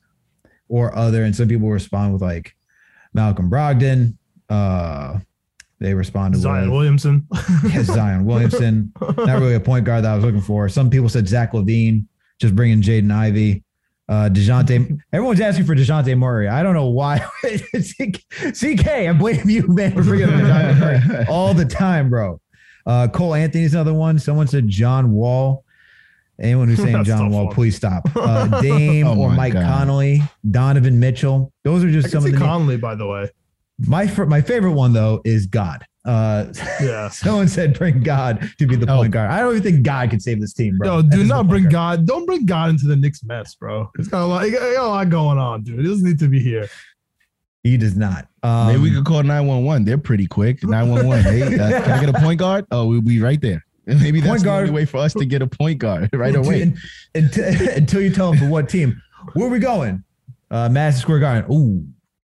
or 0.68 0.94
other. 0.94 1.24
And 1.24 1.34
some 1.34 1.48
people 1.48 1.70
respond 1.70 2.12
with 2.12 2.20
like 2.20 2.54
Malcolm 3.14 3.48
Brogdon. 3.48 4.18
Uh, 4.50 5.20
they 5.78 5.94
responded 5.94 6.38
Zion 6.42 6.64
with 6.64 6.76
Williamson. 6.76 7.26
yeah, 7.70 7.82
Zion 7.82 8.26
Williamson. 8.26 8.92
Not 9.00 9.40
really 9.40 9.54
a 9.54 9.60
point 9.60 9.86
guard 9.86 10.04
that 10.04 10.12
I 10.12 10.14
was 10.14 10.24
looking 10.24 10.42
for. 10.42 10.68
Some 10.68 10.90
people 10.90 11.08
said 11.08 11.26
Zach 11.26 11.52
LaVine, 11.52 12.04
just 12.38 12.54
bringing 12.54 12.82
Jaden 12.82 13.10
Ivey. 13.10 13.64
Uh, 14.08 14.28
DeJounte, 14.28 14.98
everyone's 15.12 15.40
asking 15.40 15.64
for 15.64 15.74
DeJounte 15.74 16.16
Murray. 16.18 16.48
I 16.48 16.62
don't 16.62 16.74
know 16.74 16.88
why. 16.88 17.18
CK, 17.42 18.88
I 18.88 19.12
blame 19.12 19.48
you, 19.48 19.66
man, 19.68 19.92
for 19.92 20.02
bringing 20.02 20.28
DeJounte 20.28 20.78
Murray 20.78 21.26
all 21.30 21.54
the 21.54 21.64
time, 21.64 22.10
bro. 22.10 22.40
Uh, 22.84 23.08
Cole 23.08 23.34
Anthony's 23.34 23.74
another 23.74 23.94
one. 23.94 24.18
Someone 24.18 24.48
said 24.48 24.68
John 24.68 25.12
Wall. 25.12 25.64
Anyone 26.40 26.66
who's 26.68 26.78
saying 26.78 26.92
That's 26.94 27.06
John 27.06 27.30
Wall, 27.30 27.44
funny. 27.44 27.54
please 27.54 27.76
stop. 27.76 28.08
Uh, 28.16 28.60
Dame 28.60 29.06
Oh 29.06 29.16
or 29.18 29.30
Mike 29.30 29.52
God. 29.52 29.64
Conley, 29.64 30.20
Donovan 30.50 30.98
Mitchell. 30.98 31.52
Those 31.62 31.84
are 31.84 31.90
just 31.90 32.10
some 32.10 32.18
of 32.18 32.24
the 32.24 32.30
names. 32.30 32.42
Conley, 32.42 32.76
by 32.78 32.94
the 32.96 33.06
way. 33.06 33.30
My 33.78 34.06
my 34.26 34.40
favorite 34.40 34.72
one 34.72 34.92
though 34.92 35.20
is 35.24 35.46
God. 35.46 35.84
Uh, 36.04 36.46
Yeah. 36.80 37.08
someone 37.10 37.46
said 37.48 37.78
bring 37.78 38.02
God 38.02 38.50
to 38.58 38.66
be 38.66 38.76
the 38.76 38.90
Oh. 38.90 38.96
point 38.98 39.12
guard. 39.12 39.30
I 39.30 39.40
don't 39.40 39.52
even 39.56 39.62
think 39.62 39.82
God 39.84 40.10
could 40.10 40.20
save 40.22 40.40
this 40.40 40.52
team, 40.52 40.76
bro. 40.78 40.96
Yo, 40.96 41.02
do 41.02 41.24
not 41.24 41.46
bring 41.48 41.64
guard. 41.64 42.00
God. 42.00 42.06
Don't 42.06 42.26
bring 42.26 42.44
God 42.46 42.70
into 42.70 42.86
the 42.86 42.96
Knicks 42.96 43.22
mess, 43.24 43.54
bro. 43.54 43.90
It's 43.98 44.08
got 44.08 44.22
a 44.22 44.26
lot, 44.26 44.50
got 44.50 44.62
a 44.62 44.82
lot 44.88 45.08
going 45.10 45.38
on, 45.38 45.62
dude. 45.62 45.78
He 45.80 45.86
doesn't 45.86 46.04
need 46.08 46.18
to 46.18 46.28
be 46.28 46.40
here. 46.40 46.68
He 47.62 47.76
does 47.76 47.94
not. 47.96 48.26
Um, 48.42 48.66
Maybe 48.68 48.80
we 48.80 48.90
could 48.90 49.04
call 49.04 49.22
911. 49.22 49.84
They're 49.84 49.96
pretty 49.98 50.26
quick. 50.26 50.64
911. 50.64 51.22
Hey, 51.32 51.42
uh, 51.42 51.82
can 51.82 51.90
I 51.92 52.00
get 52.04 52.08
a 52.08 52.18
point 52.18 52.40
guard? 52.40 52.66
Oh, 52.72 52.86
we'll 52.88 53.00
be 53.00 53.20
right 53.20 53.40
there. 53.40 53.64
And 53.86 54.00
maybe 54.02 54.18
that's 54.20 54.30
Point 54.30 54.40
the 54.40 54.44
guard. 54.46 54.60
only 54.68 54.72
way 54.74 54.84
for 54.84 54.98
us 54.98 55.12
to 55.14 55.24
get 55.24 55.42
a 55.42 55.46
point 55.46 55.78
guard 55.78 56.10
right 56.12 56.34
away. 56.34 56.62
un- 56.62 56.78
until, 57.14 57.44
until 57.70 58.00
you 58.00 58.10
tell 58.10 58.32
him 58.32 58.38
for 58.40 58.48
what 58.48 58.68
team. 58.68 59.00
Where 59.34 59.46
are 59.46 59.50
we 59.50 59.60
going? 59.60 60.02
Uh, 60.50 60.68
Madison 60.68 61.02
Square 61.02 61.20
Garden. 61.20 61.52
Ooh, 61.52 61.86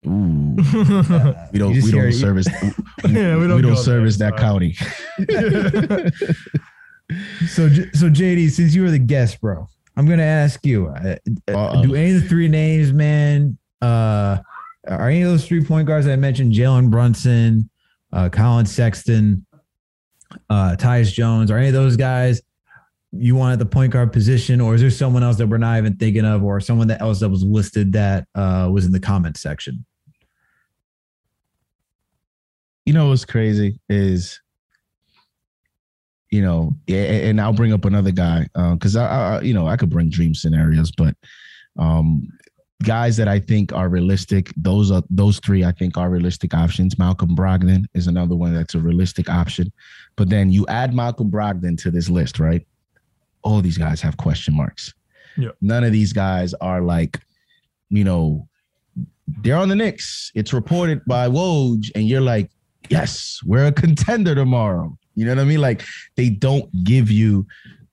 Ooh, 0.07 0.57
yeah, 0.59 1.48
we 1.53 1.59
don't 1.59 1.74
You 1.74 1.80
just 1.80 1.92
we 1.92 2.00
don't 2.00 2.12
service 2.12 2.46
we 3.05 3.12
don't, 3.12 3.76
service 3.76 4.16
there, 4.16 4.30
that 4.32 4.38
county. 4.38 4.72
so 7.46 7.68
so 7.68 8.11
JD, 8.11 8.50
since 8.50 8.74
you 8.74 8.82
were 8.82 8.90
the 8.90 8.98
guest, 8.98 9.40
bro, 9.40 9.68
I'm 9.96 10.09
gonna 10.09 10.24
ask 10.24 10.66
you: 10.66 10.88
uh, 10.88 11.16
uh, 11.48 11.82
Do 11.82 11.94
any 11.94 12.16
of 12.16 12.22
the 12.22 12.28
three 12.28 12.48
names, 12.48 12.92
man? 12.92 13.57
Uh, 13.80 14.38
are 14.88 15.09
any 15.09 15.22
of 15.22 15.30
those 15.30 15.46
three 15.46 15.62
point 15.62 15.86
guards 15.86 16.07
that 16.07 16.12
I 16.12 16.16
mentioned? 16.16 16.53
Jalen 16.53 16.90
Brunson, 16.90 17.70
uh, 18.12 18.28
Collin 18.28 18.66
Sexton, 18.66 19.46
uh, 20.50 20.74
Tyus 20.78 21.12
Jones. 21.12 21.53
Are 21.53 21.59
any 21.59 21.68
of 21.68 21.74
those 21.74 21.96
guys 21.96 22.42
you 23.12 23.36
want 23.36 23.53
at 23.53 23.61
the 23.61 23.66
point 23.66 23.92
guard 23.92 24.12
position, 24.12 24.61
or 24.61 24.74
is 24.74 24.80
there 24.80 24.90
someone 24.90 25.22
else 25.22 25.36
that 25.36 25.46
we're 25.46 25.59
not 25.59 25.78
even 25.78 25.96
thinking 25.96 26.24
of, 26.24 26.42
or 26.42 26.61
someone 26.61 26.88
that 26.88 27.00
else 27.00 27.20
that 27.20 27.28
was 27.28 27.44
listed 27.44 27.92
that 27.92 28.26
uh, 28.34 28.68
was 28.72 28.84
in 28.84 28.90
the 28.90 29.00
comment 29.00 29.36
section? 29.36 29.84
You 32.87 32.93
know 32.93 33.09
what's 33.09 33.24
crazy 33.24 33.78
is 33.89 34.41
you 36.30 36.43
know 36.43 36.72
and 36.89 37.41
i'll 37.41 37.53
bring 37.53 37.72
up 37.72 37.85
another 37.85 38.11
guy 38.11 38.47
because 38.72 38.97
I, 38.97 39.37
I 39.37 39.41
you 39.43 39.55
know 39.55 39.66
i 39.68 39.76
could 39.76 39.91
bring 39.91 40.09
dream 40.11 40.35
scenarios 40.35 40.91
but 40.91 41.14
um 41.78 42.26
guys 42.83 43.16
that 43.16 43.28
i 43.28 43.39
think 43.39 43.72
are 43.72 43.89
realistic 43.89 44.51
those 44.57 44.91
are 44.91 45.03
those 45.11 45.39
three 45.41 45.64
i 45.64 45.70
think 45.72 45.97
are 45.97 46.11
realistic 46.11 46.55
options 46.55 46.99
malcolm 46.99 47.37
brogdon 47.37 47.85
is 47.95 48.07
another 48.09 48.35
one 48.35 48.53
that's 48.55 48.74
a 48.74 48.80
realistic 48.80 49.28
option 49.28 49.72
but 50.16 50.28
then 50.28 50.51
you 50.51 50.66
add 50.68 50.95
malcolm 50.95 51.30
brogdon 51.30 51.76
to 51.80 51.91
this 51.91 52.09
list 52.09 52.41
right 52.41 52.66
all 53.45 53.61
these 53.61 53.78
guys 53.78 54.01
have 54.01 54.16
question 54.16 54.57
marks 54.57 54.93
Yeah. 55.37 55.51
none 55.61 55.85
of 55.85 55.93
these 55.93 56.12
guys 56.12 56.55
are 56.55 56.80
like 56.83 57.20
you 57.91 58.05
know 58.05 58.49
they're 59.43 59.57
on 59.57 59.68
the 59.68 59.76
Knicks. 59.76 60.30
It's 60.35 60.53
reported 60.53 61.01
by 61.07 61.28
Woj, 61.28 61.91
and 61.95 62.07
you're 62.07 62.20
like, 62.20 62.51
yes, 62.89 63.41
we're 63.45 63.66
a 63.66 63.72
contender 63.72 64.35
tomorrow. 64.35 64.97
You 65.14 65.26
know 65.26 65.35
what 65.35 65.43
I 65.43 65.45
mean? 65.45 65.61
Like 65.61 65.85
they 66.16 66.30
don't 66.30 66.68
give 66.85 67.11
you 67.11 67.47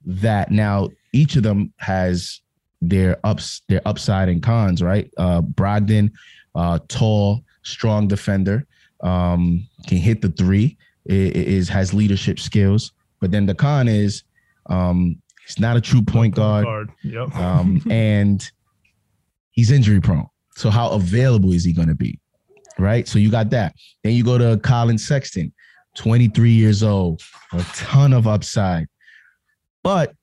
that. 0.06 0.52
Now, 0.52 0.90
each 1.14 1.36
of 1.36 1.44
them 1.44 1.74
has 1.78 2.42
their 2.82 3.18
ups, 3.26 3.62
their 3.68 3.82
upside 3.86 4.30
and 4.30 4.42
cons, 4.42 4.82
right? 4.82 5.10
Uh 5.18 5.42
Brogdon, 5.42 6.12
uh, 6.56 6.80
tall, 6.88 7.44
strong 7.64 8.08
defender, 8.08 8.66
um, 9.02 9.68
can 9.88 9.98
hit 9.98 10.22
the 10.22 10.30
three, 10.30 10.78
is 11.06 11.68
has 11.70 11.94
leadership 11.94 12.40
skills. 12.40 12.94
But 13.20 13.32
then 13.32 13.46
the 13.46 13.56
con 13.56 13.88
is 13.88 14.24
um 14.68 15.22
he's 15.46 15.60
not 15.60 15.76
a 15.76 15.82
true 15.82 16.02
point 16.02 16.36
guard 16.36 16.90
Yep. 17.04 17.36
um, 17.36 17.82
and 17.90 18.50
he's 19.52 19.72
injury 19.72 20.00
prone. 20.00 20.28
So 20.56 20.70
how 20.70 20.90
available 20.92 21.52
is 21.54 21.64
he 21.66 21.74
going 21.74 21.88
to 21.90 21.96
be? 21.96 22.20
Right. 22.80 23.07
So 23.07 23.19
you 23.19 23.30
got 23.30 23.49
that. 23.49 23.75
Then 24.03 24.13
you 24.13 24.23
go 24.23 24.38
to 24.38 24.57
Collin 24.57 24.97
Sexton, 24.97 25.53
23 25.97 26.51
years 26.51 26.82
old, 26.82 27.21
a 27.51 27.61
ton 27.73 28.13
of 28.13 28.25
upside. 28.25 28.88
But 29.84 30.13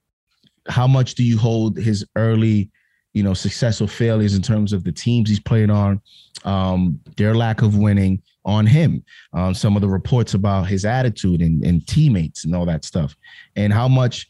how 0.68 0.86
much 0.86 1.14
do 1.14 1.22
you 1.22 1.38
hold 1.38 1.76
his 1.76 2.04
early, 2.16 2.70
you 3.12 3.22
know, 3.22 3.34
successful 3.34 3.86
failures 3.86 4.34
in 4.34 4.42
terms 4.42 4.72
of 4.72 4.84
the 4.84 4.92
teams 4.92 5.28
he's 5.28 5.40
played 5.40 5.70
on, 5.70 6.00
um, 6.44 6.98
their 7.16 7.34
lack 7.34 7.62
of 7.62 7.76
winning 7.76 8.22
on 8.44 8.66
him, 8.66 9.04
um, 9.34 9.52
some 9.52 9.76
of 9.76 9.82
the 9.82 9.88
reports 9.88 10.34
about 10.34 10.66
his 10.66 10.84
attitude 10.84 11.42
and, 11.42 11.62
and 11.64 11.86
teammates 11.86 12.44
and 12.44 12.54
all 12.54 12.64
that 12.64 12.84
stuff, 12.84 13.14
and 13.56 13.72
how 13.72 13.88
much 13.88 14.28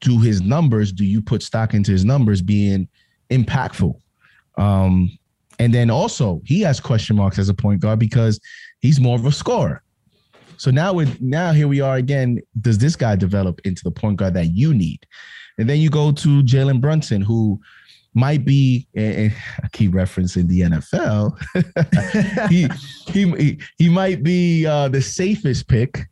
do 0.00 0.18
his 0.18 0.40
numbers 0.40 0.92
do 0.92 1.04
you 1.04 1.20
put 1.20 1.42
stock 1.42 1.74
into 1.74 1.90
his 1.90 2.04
numbers 2.04 2.42
being 2.42 2.88
impactful? 3.30 3.94
Um, 4.56 5.10
and 5.60 5.74
then 5.74 5.90
also 5.90 6.40
he 6.46 6.62
has 6.62 6.80
question 6.80 7.16
marks 7.16 7.38
as 7.38 7.50
a 7.50 7.54
point 7.54 7.80
guard 7.80 7.98
because 7.98 8.40
he's 8.80 8.98
more 8.98 9.16
of 9.16 9.26
a 9.26 9.30
scorer. 9.30 9.82
So 10.56 10.70
now 10.70 10.94
with 10.94 11.20
now 11.20 11.52
here 11.52 11.68
we 11.68 11.82
are 11.82 11.96
again. 11.96 12.40
Does 12.62 12.78
this 12.78 12.96
guy 12.96 13.14
develop 13.14 13.60
into 13.64 13.84
the 13.84 13.90
point 13.90 14.16
guard 14.16 14.32
that 14.34 14.54
you 14.54 14.72
need? 14.72 15.06
And 15.58 15.68
then 15.68 15.78
you 15.78 15.90
go 15.90 16.12
to 16.12 16.42
Jalen 16.42 16.80
Brunson, 16.80 17.20
who 17.20 17.60
might 18.14 18.46
be. 18.46 18.88
And 18.94 19.34
I 19.62 19.68
keep 19.68 19.92
referencing 19.92 20.48
the 20.48 20.60
NFL. 20.62 21.36
he, 22.48 22.66
he 23.12 23.30
he 23.36 23.60
he 23.76 23.88
might 23.90 24.22
be 24.22 24.64
uh, 24.64 24.88
the 24.88 25.02
safest 25.02 25.68
pick 25.68 26.06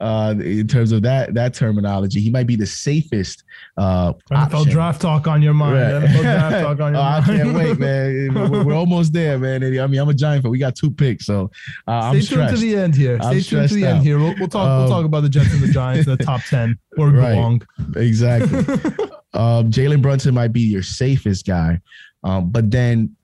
uh, 0.00 0.34
in 0.38 0.66
terms 0.66 0.92
of 0.92 1.02
that 1.02 1.34
that 1.34 1.54
terminology. 1.54 2.20
He 2.20 2.30
might 2.30 2.46
be 2.46 2.56
the 2.56 2.66
safest 2.66 3.44
uh, 3.76 4.12
NFL 4.32 4.54
option. 4.54 4.70
draft 4.72 5.00
talk 5.00 5.26
on 5.26 5.42
your 5.42 5.54
mind. 5.54 5.74
Right. 5.74 6.10
NFL 6.10 6.22
draft 6.22 6.60
talk 6.60 6.80
on 6.80 6.92
your 6.94 7.02
Oh, 7.02 7.04
I 7.04 7.22
can't 7.24 7.54
wait, 7.54 7.78
man. 7.78 8.34
We're, 8.50 8.64
we're 8.64 8.74
almost 8.74 9.12
there, 9.12 9.38
man. 9.38 9.62
I 9.62 9.86
mean, 9.86 10.00
I'm 10.00 10.08
a 10.08 10.14
Giant 10.14 10.42
fan. 10.42 10.50
We 10.50 10.58
got 10.58 10.74
two 10.74 10.90
picks, 10.90 11.26
so 11.26 11.50
uh, 11.86 12.10
Stay 12.12 12.34
tuned 12.34 12.48
to 12.50 12.56
the 12.56 12.76
end 12.76 12.94
here. 12.94 13.18
Stay 13.22 13.40
tuned 13.40 13.68
to 13.68 13.74
the 13.74 13.86
out. 13.86 13.96
end 13.96 14.04
here. 14.04 14.18
We'll, 14.18 14.34
we'll 14.38 14.48
talk. 14.48 14.66
Um, 14.68 14.78
we'll 14.80 14.88
talk 14.88 15.04
about 15.04 15.20
the 15.20 15.28
Jets 15.28 15.52
and 15.52 15.62
the 15.62 15.68
Giants 15.72 16.08
in 16.08 16.16
the 16.16 16.24
top 16.24 16.40
ten 16.44 16.78
where 16.96 17.10
Right. 17.10 17.34
belong. 17.34 17.62
Exactly. 17.96 18.58
um, 19.34 19.70
Jalen 19.70 20.00
Brunson 20.02 20.34
might 20.34 20.52
be 20.52 20.60
your 20.60 20.82
safest 20.82 21.46
guy, 21.46 21.80
um, 22.24 22.50
but 22.50 22.70
then, 22.70 23.14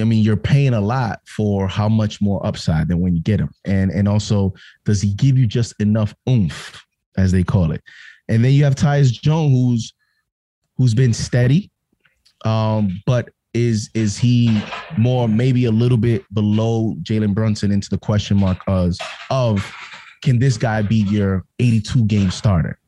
I 0.00 0.04
mean, 0.04 0.22
you're 0.22 0.36
paying 0.36 0.74
a 0.74 0.80
lot 0.80 1.20
for 1.26 1.68
how 1.68 1.88
much 1.88 2.20
more 2.20 2.44
upside 2.46 2.88
than 2.88 3.00
when 3.00 3.14
you 3.14 3.22
get 3.22 3.40
him, 3.40 3.50
and 3.64 3.90
and 3.90 4.08
also, 4.08 4.54
does 4.84 5.02
he 5.02 5.12
give 5.14 5.38
you 5.38 5.46
just 5.46 5.74
enough 5.80 6.14
oomph 6.28 6.84
as 7.18 7.32
they 7.32 7.42
call 7.42 7.72
it. 7.72 7.82
And 8.28 8.44
then 8.44 8.52
you 8.52 8.64
have 8.64 8.74
Tyus 8.74 9.10
Jones, 9.10 9.52
who's 9.52 9.92
who's 10.76 10.94
been 10.94 11.12
steady, 11.12 11.70
um, 12.44 13.02
but 13.04 13.30
is 13.52 13.90
is 13.94 14.16
he 14.16 14.62
more 14.96 15.28
maybe 15.28 15.64
a 15.64 15.70
little 15.70 15.98
bit 15.98 16.22
below 16.32 16.94
Jalen 17.02 17.34
Brunson 17.34 17.72
into 17.72 17.90
the 17.90 17.98
question 17.98 18.38
mark 18.38 18.58
of, 18.66 18.96
of 19.30 19.74
can 20.22 20.38
this 20.38 20.56
guy 20.56 20.82
be 20.82 20.96
your 20.96 21.44
82 21.58 22.04
game 22.04 22.30
starter? 22.30 22.78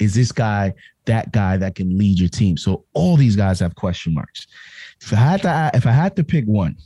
Is 0.00 0.14
this 0.14 0.32
guy 0.32 0.72
that 1.06 1.32
guy 1.32 1.56
that 1.56 1.74
can 1.74 1.98
lead 1.98 2.18
your 2.18 2.28
team? 2.28 2.56
So 2.56 2.84
all 2.94 3.16
these 3.16 3.36
guys 3.36 3.60
have 3.60 3.74
question 3.74 4.14
marks. 4.14 4.46
If 5.02 5.12
I 5.12 5.16
had 5.16 5.42
to 5.42 5.70
if 5.74 5.86
I 5.86 5.92
had 5.92 6.16
to 6.16 6.24
pick 6.24 6.44
one, 6.46 6.76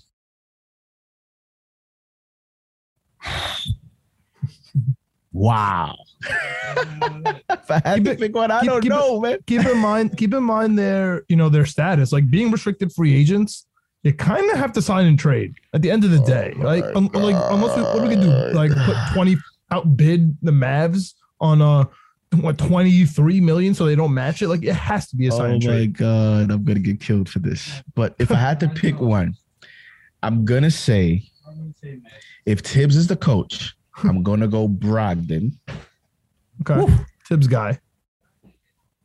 wow. 5.32 5.96
if 6.22 7.70
I 7.70 7.80
had 7.84 7.96
Keep 7.96 8.04
to 8.04 8.10
it- 8.12 8.18
pick 8.20 8.34
one, 8.34 8.50
I 8.50 8.60
keep- 8.60 8.70
don't 8.70 8.82
keep 8.82 8.92
it- 8.92 8.94
know, 8.94 9.20
man. 9.20 9.38
keep 9.46 9.64
in 9.66 9.78
mind, 9.78 10.16
keep 10.16 10.34
in 10.34 10.42
mind 10.42 10.78
their, 10.78 11.24
you 11.28 11.36
know, 11.36 11.48
their 11.48 11.66
status. 11.66 12.12
Like 12.12 12.30
being 12.30 12.50
restricted 12.50 12.92
free 12.92 13.14
agents, 13.14 13.66
you 14.02 14.12
kind 14.12 14.48
of 14.50 14.58
have 14.58 14.72
to 14.74 14.82
sign 14.82 15.06
and 15.06 15.18
trade 15.18 15.54
at 15.72 15.82
the 15.82 15.90
end 15.90 16.04
of 16.04 16.10
the 16.10 16.20
day. 16.20 16.54
Like, 16.56 16.84
un- 16.94 17.08
like 17.14 17.36
unless 17.50 17.76
we, 17.76 17.82
what 17.82 18.02
we 18.02 18.14
gonna 18.14 18.50
do? 18.50 18.56
Like 18.56 18.70
put 18.72 18.96
twenty 19.12 19.36
outbid 19.70 20.36
the 20.42 20.52
Mavs 20.52 21.14
on 21.40 21.60
uh 21.62 21.84
what 22.42 22.58
twenty 22.58 23.04
three 23.04 23.40
million 23.40 23.74
so 23.74 23.86
they 23.86 23.94
don't 23.94 24.14
match 24.14 24.42
it. 24.42 24.48
Like 24.48 24.64
it 24.64 24.74
has 24.74 25.08
to 25.08 25.16
be 25.16 25.28
a 25.28 25.32
sign 25.32 25.50
Oh 25.50 25.54
and 25.54 25.64
my 25.64 25.86
god, 25.86 26.50
I'm 26.50 26.64
gonna 26.64 26.80
get 26.80 27.00
killed 27.00 27.28
for 27.28 27.38
this. 27.38 27.82
But 27.94 28.14
if 28.18 28.30
I 28.30 28.36
had 28.36 28.60
to 28.60 28.68
pick 28.68 29.00
one, 29.00 29.34
I'm 30.22 30.44
gonna 30.44 30.70
say 30.70 31.24
if 32.46 32.60
Thibs 32.60 32.96
is 32.96 33.06
the 33.06 33.16
coach, 33.16 33.74
I'm 34.02 34.22
gonna 34.22 34.48
go 34.48 34.68
Brogdon. 34.68 35.52
Okay, 36.68 36.94
Thibs 37.28 37.46
guy. 37.46 37.78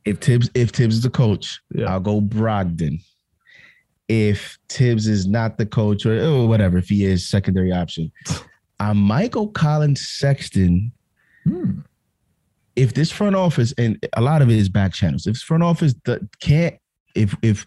If 0.04 0.18
Thibs 0.18 0.50
if 0.54 0.70
Thibs 0.70 0.96
is 0.96 1.02
the 1.02 1.10
coach, 1.10 1.60
Yeah. 1.74 1.92
I'll 1.92 2.00
go 2.00 2.20
Brogdon. 2.20 3.02
If 4.08 4.58
Thibs 4.68 5.06
is 5.06 5.26
not 5.26 5.56
the 5.56 5.66
coach 5.66 6.04
or 6.04 6.18
oh, 6.20 6.46
whatever, 6.46 6.78
if 6.78 6.88
he 6.88 7.04
is 7.04 7.28
secondary 7.28 7.72
option, 7.72 8.10
I 8.80 8.92
might 8.92 9.30
go 9.30 9.46
Collin 9.46 9.94
Sexton. 9.94 10.90
Hmm. 11.44 11.80
If 12.80 12.94
this 12.94 13.10
front 13.10 13.36
office 13.36 13.74
and 13.76 13.98
a 14.14 14.22
lot 14.22 14.40
of 14.40 14.48
it 14.48 14.56
is 14.56 14.68
back 14.68 14.94
channels, 14.94 15.26
if 15.26 15.36
front 15.36 15.62
office 15.62 15.94
can't, 16.40 16.76
if 17.14 17.36
if 17.42 17.66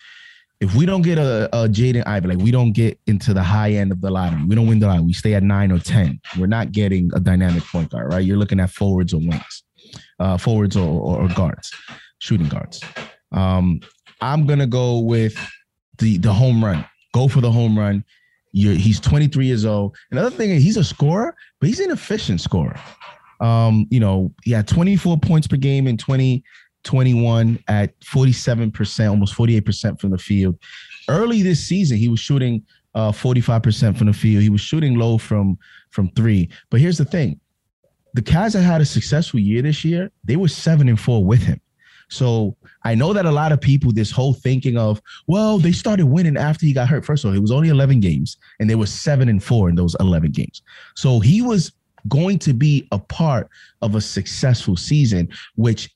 if 0.59 0.73
we 0.75 0.85
don't 0.85 1.01
get 1.01 1.17
a, 1.17 1.49
a 1.53 1.67
Jaden 1.67 2.07
Ivey, 2.07 2.29
like 2.29 2.37
we 2.37 2.49
don't 2.49 2.71
get 2.71 2.97
into 3.05 3.33
the 3.33 3.43
high 3.43 3.73
end 3.73 3.91
of 3.91 4.01
the 4.01 4.09
lottery, 4.09 4.43
we 4.47 4.55
don't 4.55 4.65
win 4.65 4.79
the 4.79 4.87
lottery, 4.87 5.03
we 5.03 5.13
stay 5.13 5.33
at 5.33 5.43
nine 5.43 5.71
or 5.71 5.77
ten. 5.77 6.19
We're 6.39 6.47
not 6.47 6.71
getting 6.71 7.11
a 7.13 7.19
dynamic 7.19 7.63
point 7.63 7.91
guard, 7.91 8.11
right? 8.13 8.25
You're 8.25 8.37
looking 8.37 8.59
at 8.59 8.71
forwards 8.71 9.13
or 9.13 9.19
wings, 9.19 9.63
uh, 10.19 10.37
forwards 10.37 10.75
or, 10.75 10.87
or, 10.87 11.21
or 11.23 11.27
guards, 11.29 11.71
shooting 12.19 12.47
guards. 12.47 12.81
Um, 13.31 13.81
I'm 14.21 14.47
gonna 14.47 14.67
go 14.67 14.99
with 14.99 15.37
the 15.99 16.17
the 16.17 16.33
home 16.33 16.63
run. 16.63 16.85
Go 17.13 17.27
for 17.27 17.41
the 17.41 17.51
home 17.51 17.77
run. 17.77 18.03
You're, 18.53 18.73
he's 18.73 18.99
23 18.99 19.45
years 19.47 19.65
old. 19.65 19.95
Another 20.11 20.29
thing 20.29 20.49
he's 20.59 20.77
a 20.77 20.83
scorer, 20.83 21.35
but 21.59 21.67
he's 21.67 21.79
an 21.79 21.91
efficient 21.91 22.39
scorer. 22.39 22.79
Um, 23.39 23.87
you 23.89 23.99
know, 23.99 24.33
had 24.47 24.67
24 24.67 25.19
points 25.19 25.47
per 25.47 25.57
game 25.57 25.87
in 25.87 25.97
2021 25.97 27.59
at 27.67 27.99
47%, 28.01 29.09
almost 29.09 29.35
48% 29.35 29.99
from 29.99 30.11
the 30.11 30.17
field. 30.17 30.57
Early 31.09 31.41
this 31.41 31.65
season, 31.65 31.97
he 31.97 32.09
was 32.09 32.19
shooting 32.19 32.63
uh 32.95 33.11
45% 33.11 33.97
from 33.97 34.07
the 34.07 34.13
field. 34.13 34.43
He 34.43 34.49
was 34.49 34.61
shooting 34.61 34.95
low 34.99 35.17
from 35.17 35.57
from 35.89 36.09
three. 36.11 36.49
But 36.69 36.79
here's 36.79 36.97
the 36.97 37.05
thing: 37.05 37.39
the 38.13 38.21
Cavs 38.21 38.53
that 38.53 38.61
had 38.61 38.81
a 38.81 38.85
successful 38.85 39.39
year 39.39 39.61
this 39.61 39.83
year, 39.83 40.11
they 40.23 40.35
were 40.35 40.47
seven 40.47 40.87
and 40.87 40.99
four 40.99 41.25
with 41.25 41.41
him. 41.41 41.59
So 42.09 42.55
I 42.83 42.95
know 42.95 43.13
that 43.13 43.25
a 43.25 43.31
lot 43.31 43.51
of 43.51 43.59
people, 43.59 43.91
this 43.91 44.11
whole 44.11 44.33
thinking 44.33 44.77
of, 44.77 45.01
well, 45.27 45.57
they 45.57 45.71
started 45.71 46.05
winning 46.05 46.37
after 46.37 46.65
he 46.65 46.73
got 46.73 46.87
hurt. 46.87 47.05
First 47.05 47.23
of 47.23 47.29
all, 47.29 47.35
it 47.35 47.39
was 47.39 47.51
only 47.51 47.69
11 47.69 47.99
games, 47.99 48.37
and 48.59 48.69
they 48.69 48.75
were 48.75 48.85
seven 48.85 49.29
and 49.29 49.43
four 49.43 49.69
in 49.69 49.75
those 49.75 49.95
11 49.99 50.31
games. 50.31 50.61
So 50.95 51.19
he 51.19 51.41
was 51.41 51.71
going 52.07 52.39
to 52.39 52.53
be 52.53 52.87
a 52.91 52.99
part 52.99 53.49
of 53.81 53.95
a 53.95 54.01
successful 54.01 54.75
season, 54.75 55.29
which 55.55 55.93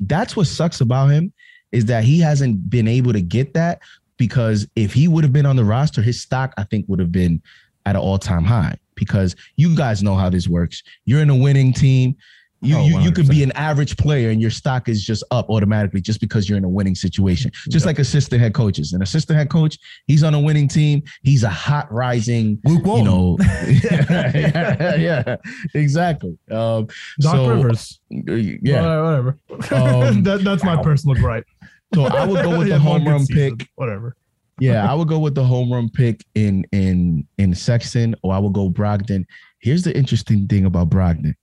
that's 0.00 0.36
what 0.36 0.46
sucks 0.46 0.80
about 0.80 1.08
him 1.08 1.32
is 1.72 1.84
that 1.86 2.04
he 2.04 2.20
hasn't 2.20 2.68
been 2.70 2.88
able 2.88 3.12
to 3.12 3.20
get 3.20 3.54
that 3.54 3.80
because 4.16 4.66
if 4.76 4.92
he 4.92 5.08
would 5.08 5.24
have 5.24 5.32
been 5.32 5.46
on 5.46 5.56
the 5.56 5.64
roster, 5.64 6.02
his 6.02 6.20
stock, 6.20 6.52
I 6.56 6.64
think, 6.64 6.86
would 6.88 7.00
have 7.00 7.12
been 7.12 7.42
at 7.84 7.96
an 7.96 8.00
all-time 8.00 8.44
high 8.44 8.76
because 8.94 9.36
you 9.56 9.76
guys 9.76 10.02
know 10.02 10.14
how 10.14 10.30
this 10.30 10.48
works. 10.48 10.82
You're 11.04 11.20
in 11.20 11.30
a 11.30 11.36
winning 11.36 11.72
team. 11.72 12.16
You, 12.62 12.76
Oh, 12.76 12.86
you, 12.86 13.00
you 13.00 13.12
could 13.12 13.28
be 13.28 13.42
an 13.42 13.52
average 13.52 13.96
player 13.96 14.30
and 14.30 14.40
your 14.40 14.50
stock 14.50 14.88
is 14.88 15.04
just 15.04 15.22
up 15.30 15.48
automatically 15.50 16.00
just 16.00 16.20
because 16.20 16.48
you're 16.48 16.56
in 16.56 16.64
a 16.64 16.68
winning 16.68 16.94
situation. 16.94 17.50
Just 17.68 17.84
like 17.84 17.98
assistant 17.98 18.40
head 18.40 18.54
coaches. 18.54 18.92
An 18.92 19.02
assistant 19.02 19.38
head 19.38 19.50
coach, 19.50 19.78
he's 20.06 20.22
on 20.22 20.34
a 20.34 20.40
winning 20.40 20.66
team. 20.66 21.02
He's 21.22 21.42
a 21.42 21.50
hot 21.50 21.92
rising, 21.92 22.58
Luke 22.64 22.86
you 22.86 23.04
know. 23.04 23.36
yeah, 23.66 24.96
yeah, 24.96 25.36
exactly. 25.74 26.38
Um, 26.50 26.88
Doc 27.20 27.36
so, 27.36 27.54
Rivers. 27.54 28.00
Yeah. 28.10 28.80
All 28.80 28.86
right, 28.86 29.02
whatever. 29.02 29.38
Um, 29.74 30.22
that, 30.24 30.42
that's 30.42 30.64
my 30.64 30.82
personal 30.82 31.16
gripe. 31.16 31.46
So 31.94 32.04
I 32.04 32.26
would 32.26 32.42
go 32.42 32.58
with 32.58 32.68
the 32.68 32.74
one 32.74 32.80
home 32.80 33.08
run 33.08 33.26
season. 33.26 33.58
pick. 33.58 33.68
Whatever. 33.76 34.16
Yeah, 34.58 34.90
I 34.90 34.94
would 34.94 35.08
go 35.08 35.18
with 35.18 35.34
the 35.34 35.44
home 35.44 35.70
run 35.70 35.90
pick 35.90 36.24
in 36.34 36.64
in 36.72 37.26
in 37.36 37.54
Sexton, 37.54 38.14
or 38.22 38.32
I 38.32 38.38
would 38.38 38.54
go 38.54 38.70
Brogdon. 38.70 39.24
Here's 39.60 39.82
the 39.82 39.96
interesting 39.96 40.46
thing 40.46 40.64
about 40.64 40.88
Brogdon. 40.88 41.34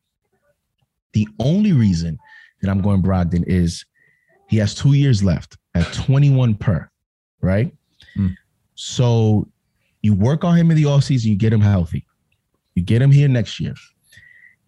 The 1.14 1.28
only 1.40 1.74
reason 1.74 2.18
that 2.62 2.70
I'm 2.70 2.82
going 2.82 3.02
Brogdon 3.02 3.44
is 3.48 3.86
he 4.50 4.58
has 4.58 4.76
two 4.76 4.94
years 4.94 5.24
left 5.24 5.58
at 5.76 5.92
21 5.94 6.56
per, 6.56 6.90
right? 7.42 7.74
Hmm. 8.16 8.30
So 8.76 9.48
you 10.02 10.14
work 10.14 10.44
on 10.44 10.58
him 10.58 10.72
in 10.72 10.78
the 10.78 10.84
offseason, 10.84 11.26
you 11.26 11.36
get 11.36 11.54
him 11.54 11.62
healthy. 11.62 12.06
You 12.76 12.84
get 12.84 13.02
him 13.02 13.12
here 13.12 13.28
next 13.28 13.60
year. 13.60 13.76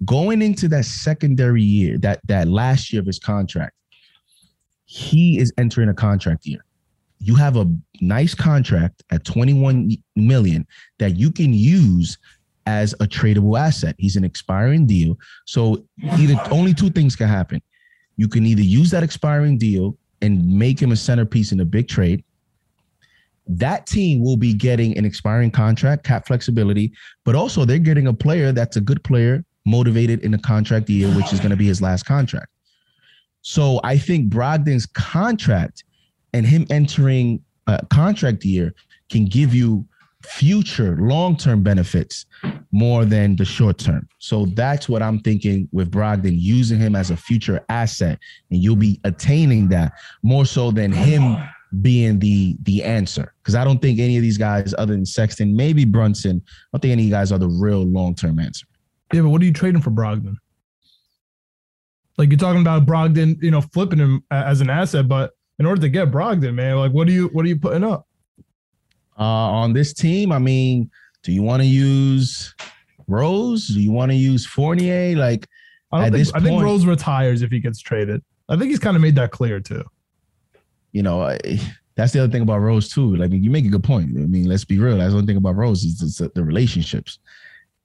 Going 0.05 0.41
into 0.41 0.67
that 0.69 0.85
secondary 0.85 1.63
year, 1.63 1.97
that 1.99 2.19
that 2.27 2.47
last 2.47 2.93
year 2.93 2.99
of 2.99 3.07
his 3.07 3.17
contract, 3.17 3.73
he 4.85 5.39
is 5.39 5.51
entering 5.57 5.89
a 5.89 5.93
contract 5.93 6.45
year 6.45 6.65
you 7.19 7.35
have 7.35 7.57
a 7.57 7.65
nice 8.01 8.35
contract 8.35 9.03
at 9.09 9.23
21 9.23 9.91
million 10.15 10.67
that 10.99 11.17
you 11.17 11.31
can 11.31 11.53
use 11.53 12.17
as 12.65 12.93
a 12.93 13.05
tradable 13.05 13.59
asset. 13.59 13.95
He's 13.97 14.15
an 14.15 14.23
expiring 14.23 14.85
deal. 14.85 15.17
So 15.45 15.85
either 16.17 16.35
only 16.51 16.73
two 16.73 16.89
things 16.89 17.15
can 17.15 17.27
happen. 17.27 17.61
You 18.17 18.27
can 18.27 18.45
either 18.45 18.61
use 18.61 18.91
that 18.91 19.03
expiring 19.03 19.57
deal 19.57 19.97
and 20.21 20.47
make 20.47 20.81
him 20.81 20.91
a 20.91 20.95
centerpiece 20.95 21.51
in 21.51 21.59
a 21.59 21.65
big 21.65 21.87
trade. 21.87 22.23
That 23.47 23.85
team 23.85 24.23
will 24.23 24.37
be 24.37 24.53
getting 24.53 24.97
an 24.97 25.05
expiring 25.05 25.51
contract, 25.51 26.03
cap 26.03 26.25
flexibility, 26.25 26.93
but 27.23 27.35
also 27.35 27.65
they're 27.65 27.77
getting 27.77 28.07
a 28.07 28.13
player 28.13 28.51
that's 28.51 28.77
a 28.77 28.81
good 28.81 29.03
player, 29.03 29.45
motivated 29.65 30.21
in 30.23 30.33
a 30.33 30.39
contract 30.39 30.89
year, 30.89 31.09
which 31.09 31.31
is 31.31 31.39
going 31.39 31.51
to 31.51 31.55
be 31.55 31.67
his 31.67 31.81
last 31.81 32.03
contract. 32.03 32.47
So 33.41 33.79
I 33.83 33.97
think 33.99 34.29
Brogdon's 34.29 34.87
contract 34.87 35.83
and 36.33 36.45
him 36.45 36.65
entering 36.71 37.43
a 37.67 37.85
contract 37.87 38.43
year 38.43 38.73
can 39.11 39.25
give 39.25 39.53
you 39.53 39.85
future 40.25 40.97
long-term 40.99 41.63
benefits 41.63 42.25
more 42.71 43.05
than 43.05 43.35
the 43.35 43.45
short 43.45 43.77
term. 43.77 44.07
So 44.19 44.45
that's 44.47 44.89
what 44.89 45.01
I'm 45.01 45.19
thinking 45.19 45.69
with 45.71 45.91
Brogdon 45.91 46.35
using 46.35 46.79
him 46.79 46.95
as 46.95 47.11
a 47.11 47.17
future 47.17 47.63
asset 47.69 48.19
and 48.51 48.61
you'll 48.61 48.75
be 48.75 48.99
attaining 49.03 49.69
that 49.69 49.93
more 50.23 50.45
so 50.45 50.71
than 50.71 50.91
him 50.91 51.37
being 51.81 52.19
the 52.19 52.55
the 52.63 52.83
answer 52.83 53.33
because 53.41 53.55
I 53.55 53.63
don't 53.63 53.81
think 53.81 53.99
any 53.99 54.15
of 54.15 54.21
these 54.21 54.37
guys 54.37 54.73
other 54.77 54.93
than 54.93 55.05
Sexton, 55.05 55.55
maybe 55.55 55.85
Brunson, 55.85 56.41
I 56.45 56.51
don't 56.77 56.81
think 56.81 56.91
any 56.93 57.03
of 57.03 57.07
you 57.07 57.11
guys 57.11 57.31
are 57.31 57.39
the 57.39 57.49
real 57.49 57.83
long-term 57.83 58.39
answer. 58.39 58.65
Yeah, 59.13 59.21
but 59.21 59.29
what 59.29 59.41
are 59.41 59.45
you 59.45 59.53
trading 59.53 59.81
for 59.81 59.91
Brogdon? 59.91 60.35
Like 62.17 62.29
you're 62.29 62.37
talking 62.37 62.61
about 62.61 62.85
Brogdon, 62.85 63.41
you 63.41 63.51
know, 63.51 63.61
flipping 63.61 63.99
him 63.99 64.23
as 64.31 64.61
an 64.61 64.69
asset, 64.69 65.07
but 65.07 65.33
in 65.59 65.65
order 65.65 65.81
to 65.81 65.89
get 65.89 66.11
Brogdon, 66.11 66.53
man, 66.53 66.77
like 66.77 66.91
what 66.91 67.07
are 67.07 67.11
you 67.11 67.27
what 67.27 67.45
are 67.45 67.49
you 67.49 67.59
putting 67.59 67.83
up? 67.83 68.07
Uh, 69.17 69.23
on 69.23 69.73
this 69.73 69.93
team, 69.93 70.31
I 70.31 70.39
mean, 70.39 70.89
do 71.23 71.31
you 71.31 71.41
want 71.41 71.61
to 71.61 71.67
use 71.67 72.53
Rose? 73.07 73.67
Do 73.67 73.79
you 73.79 73.91
want 73.91 74.11
to 74.11 74.15
use 74.15 74.45
Fournier? 74.45 75.15
Like 75.15 75.47
I 75.91 75.97
don't 75.97 76.05
At 76.07 76.11
think 76.13 76.25
this 76.25 76.33
I 76.33 76.39
think 76.39 76.61
Rose 76.61 76.85
retires 76.85 77.41
if 77.41 77.51
he 77.51 77.59
gets 77.59 77.79
traded. 77.79 78.23
I 78.49 78.57
think 78.57 78.69
he's 78.69 78.79
kind 78.79 78.95
of 78.95 79.01
made 79.01 79.15
that 79.15 79.31
clear 79.31 79.59
too. 79.59 79.83
you 80.91 81.01
know, 81.03 81.21
I, 81.23 81.39
that's 81.95 82.11
the 82.13 82.23
other 82.23 82.31
thing 82.31 82.41
about 82.41 82.59
Rose 82.59 82.89
too. 82.89 83.15
Like 83.15 83.31
you 83.31 83.49
make 83.49 83.65
a 83.65 83.69
good 83.69 83.83
point. 83.83 84.09
I 84.17 84.21
mean, 84.21 84.47
let's 84.47 84.65
be 84.65 84.79
real. 84.79 84.97
That's 84.97 85.11
the 85.11 85.15
one 85.17 85.25
thing 85.25 85.37
about 85.37 85.55
Rose 85.55 85.83
is 85.83 86.17
the, 86.17 86.29
the 86.35 86.43
relationships 86.43 87.19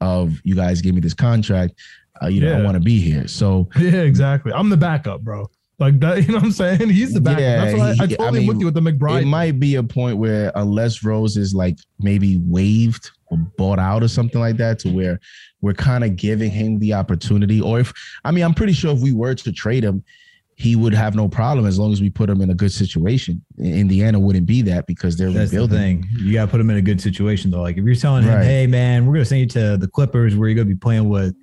of 0.01 0.41
you 0.45 0.55
guys 0.55 0.81
give 0.83 0.95
me 0.95 1.01
this 1.01 1.15
contract. 1.15 1.75
Uh, 2.23 2.27
you 2.27 2.41
know, 2.41 2.59
I 2.59 2.63
want 2.63 2.75
to 2.75 2.81
be 2.81 2.99
here. 3.01 3.27
So 3.29 3.69
Yeah, 3.79 4.03
exactly. 4.03 4.53
I'm 4.53 4.69
the 4.69 4.77
backup, 4.77 5.23
bro. 5.23 5.49
Like 5.81 5.99
that, 6.01 6.19
you 6.27 6.29
know 6.29 6.35
what 6.35 6.45
I'm 6.45 6.53
saying? 6.53 6.91
He's 6.91 7.15
the 7.15 7.21
backup. 7.21 7.41
Yeah, 7.41 7.65
That's 7.65 7.79
why 7.79 7.87
I, 7.87 7.91
I 7.91 7.95
he- 7.95 8.03
I 8.03 8.17
totally 8.17 8.39
mean, 8.41 8.49
with 8.49 8.61
you 8.61 8.67
with 8.67 8.75
the 8.75 8.81
McBride. 8.83 9.23
it 9.23 9.27
might 9.27 9.59
be 9.59 9.77
a 9.77 9.83
point 9.83 10.19
where 10.19 10.53
unless 10.55 11.03
Rose 11.03 11.37
is 11.39 11.55
like 11.55 11.79
maybe 11.99 12.39
waived 12.45 13.11
or 13.27 13.39
bought 13.57 13.79
out 13.79 14.03
or 14.03 14.09
something 14.09 14.41
like 14.41 14.57
that, 14.59 14.79
to 14.81 14.91
where 14.91 15.19
we're 15.63 15.73
kind 15.75 16.05
of 16.05 16.17
giving 16.17 16.51
him 16.51 16.79
the 16.79 16.93
opportunity. 16.93 17.61
Or 17.61 17.81
if 17.81 17.93
I 18.25 18.31
mean, 18.31 18.45
I'm 18.45 18.55
pretty 18.55 18.75
sure 18.75 18.95
if 18.95 19.01
we 19.01 19.13
were 19.13 19.35
to 19.35 19.53
trade 19.53 19.83
him, 19.83 20.05
he 20.57 20.77
would 20.77 20.93
have 20.93 21.15
no 21.15 21.27
problem 21.27 21.65
as 21.65 21.79
long 21.79 21.91
as 21.91 22.03
we 22.03 22.11
put 22.11 22.29
him 22.29 22.43
in 22.43 22.51
a 22.51 22.55
good 22.55 22.71
situation. 22.73 23.43
Indiana 23.59 24.21
wouldn't 24.21 24.45
be 24.45 24.61
that 24.63 24.87
because 24.87 25.17
they're 25.17 25.31
That's 25.31 25.51
the 25.51 25.61
rebuilding. 25.63 26.03
thing. 26.03 26.11
You 26.19 26.35
got 26.35 26.45
to 26.45 26.51
put 26.51 26.61
him 26.61 26.69
in 26.69 26.77
a 26.77 26.83
good 26.83 27.01
situation 27.01 27.51
though. 27.51 27.63
Like 27.63 27.79
if 27.79 27.85
you're 27.85 27.95
telling 27.95 28.25
him, 28.25 28.35
Right. 28.35 28.45
"Hey 28.45 28.67
man, 28.67 29.07
we're 29.07 29.15
gonna 29.15 29.25
send 29.25 29.41
you 29.41 29.47
to 29.47 29.79
the 29.79 29.89
Clippers 29.89 30.37
where 30.37 30.49
you're 30.51 30.57
gonna 30.57 30.69
be 30.69 30.75
playing 30.75 31.09
with 31.09 31.35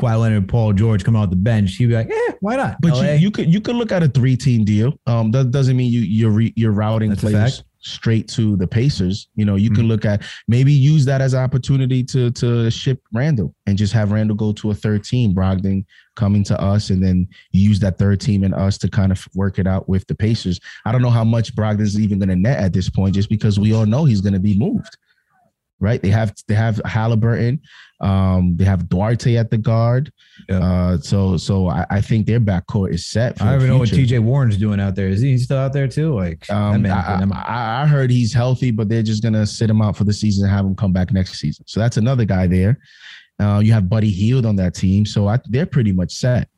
Kawhi 0.00 0.20
Leonard, 0.20 0.48
Paul 0.48 0.72
George 0.72 1.04
coming 1.04 1.20
off 1.20 1.30
the 1.30 1.36
bench," 1.36 1.76
he'd 1.76 1.86
be 1.86 1.94
like, 1.94 2.10
"Eh, 2.10 2.32
why 2.40 2.56
not?" 2.56 2.76
But 2.80 2.96
you, 2.96 3.10
you 3.18 3.30
could 3.30 3.52
you 3.52 3.60
could 3.60 3.76
look 3.76 3.92
at 3.92 4.02
a 4.02 4.08
three 4.08 4.36
team 4.36 4.64
deal. 4.64 4.94
Um, 5.06 5.30
that 5.32 5.50
doesn't 5.50 5.76
mean 5.76 5.92
you 5.92 6.00
you're 6.00 6.30
re, 6.30 6.52
you're 6.56 6.72
routing 6.72 7.10
That's 7.10 7.20
players 7.20 7.64
straight 7.84 8.28
to 8.28 8.56
the 8.56 8.66
Pacers. 8.66 9.28
You 9.34 9.44
know, 9.44 9.56
you 9.56 9.68
Mhm. 9.70 9.74
can 9.74 9.88
look 9.88 10.04
at 10.04 10.22
maybe 10.46 10.72
use 10.72 11.04
that 11.06 11.20
as 11.20 11.34
an 11.34 11.40
opportunity 11.40 12.04
to 12.04 12.30
to 12.30 12.70
ship 12.70 13.02
Randle 13.12 13.54
and 13.66 13.76
just 13.76 13.92
have 13.92 14.12
Randle 14.12 14.36
go 14.36 14.52
to 14.52 14.70
a 14.70 14.74
third 14.74 15.02
team, 15.04 15.34
Brogdon 15.34 15.84
coming 16.14 16.44
to 16.44 16.60
us, 16.60 16.90
and 16.90 17.02
then 17.02 17.26
use 17.52 17.80
that 17.80 17.98
third 17.98 18.20
team 18.20 18.44
and 18.44 18.54
us 18.54 18.78
to 18.78 18.88
kind 18.88 19.10
of 19.12 19.26
work 19.34 19.58
it 19.58 19.66
out 19.66 19.88
with 19.88 20.06
the 20.06 20.14
Pacers. 20.14 20.60
I 20.86 20.92
don't 20.92 21.02
know 21.02 21.10
how 21.10 21.24
much 21.24 21.54
Brogdon's 21.56 21.98
even 21.98 22.18
going 22.18 22.28
to 22.28 22.36
net 22.36 22.60
at 22.60 22.72
this 22.72 22.88
point, 22.88 23.14
just 23.14 23.28
because 23.28 23.58
we 23.58 23.74
all 23.74 23.84
know 23.86 24.04
he's 24.04 24.20
going 24.20 24.34
to 24.34 24.40
be 24.40 24.56
moved. 24.56 24.96
Right? 25.80 26.00
They 26.00 26.10
have 26.10 26.32
they 26.46 26.54
have 26.54 26.76
Haliburton, 26.86 27.58
um, 28.02 28.56
they 28.56 28.64
have 28.64 28.88
Duarte 28.88 29.36
at 29.36 29.50
the 29.50 29.58
guard. 29.58 30.12
Yeah. 30.48 30.58
Uh, 30.58 30.98
so 30.98 31.36
so 31.36 31.68
I, 31.68 31.86
I 31.88 32.00
think 32.00 32.26
their 32.26 32.40
backcourt 32.40 32.92
is 32.92 33.06
set. 33.06 33.38
For 33.38 33.44
I 33.44 33.52
don't 33.52 33.56
even 33.56 33.68
know 33.68 33.78
what. 33.78 33.88
TJ 33.88 34.18
Warren's 34.20 34.56
doing 34.56 34.80
out 34.80 34.96
there. 34.96 35.08
Is 35.08 35.20
he 35.20 35.38
still 35.38 35.58
out 35.58 35.72
there 35.72 35.86
too? 35.86 36.14
Like 36.14 36.50
Um, 36.50 36.84
I, 36.86 37.24
I, 37.32 37.82
I 37.82 37.86
heard 37.86 38.10
he's 38.10 38.32
healthy, 38.32 38.72
but 38.72 38.88
they're 38.88 39.04
just 39.04 39.22
gonna 39.22 39.46
sit 39.46 39.70
him 39.70 39.80
out 39.80 39.96
for 39.96 40.04
the 40.04 40.12
season 40.12 40.44
and 40.44 40.52
have 40.52 40.66
him 40.66 40.74
come 40.74 40.92
back 40.92 41.12
next 41.12 41.38
season. 41.38 41.64
So 41.68 41.78
that's 41.78 41.96
another 41.96 42.24
guy 42.24 42.46
there. 42.48 42.78
Uh, 43.38 43.60
you 43.60 43.72
have 43.72 43.88
Buddy 43.88 44.10
Hield 44.10 44.46
on 44.46 44.56
that 44.56 44.74
team, 44.74 45.06
so 45.06 45.28
I, 45.28 45.38
they're 45.48 45.66
pretty 45.66 45.92
much 45.92 46.12
set. 46.12 46.48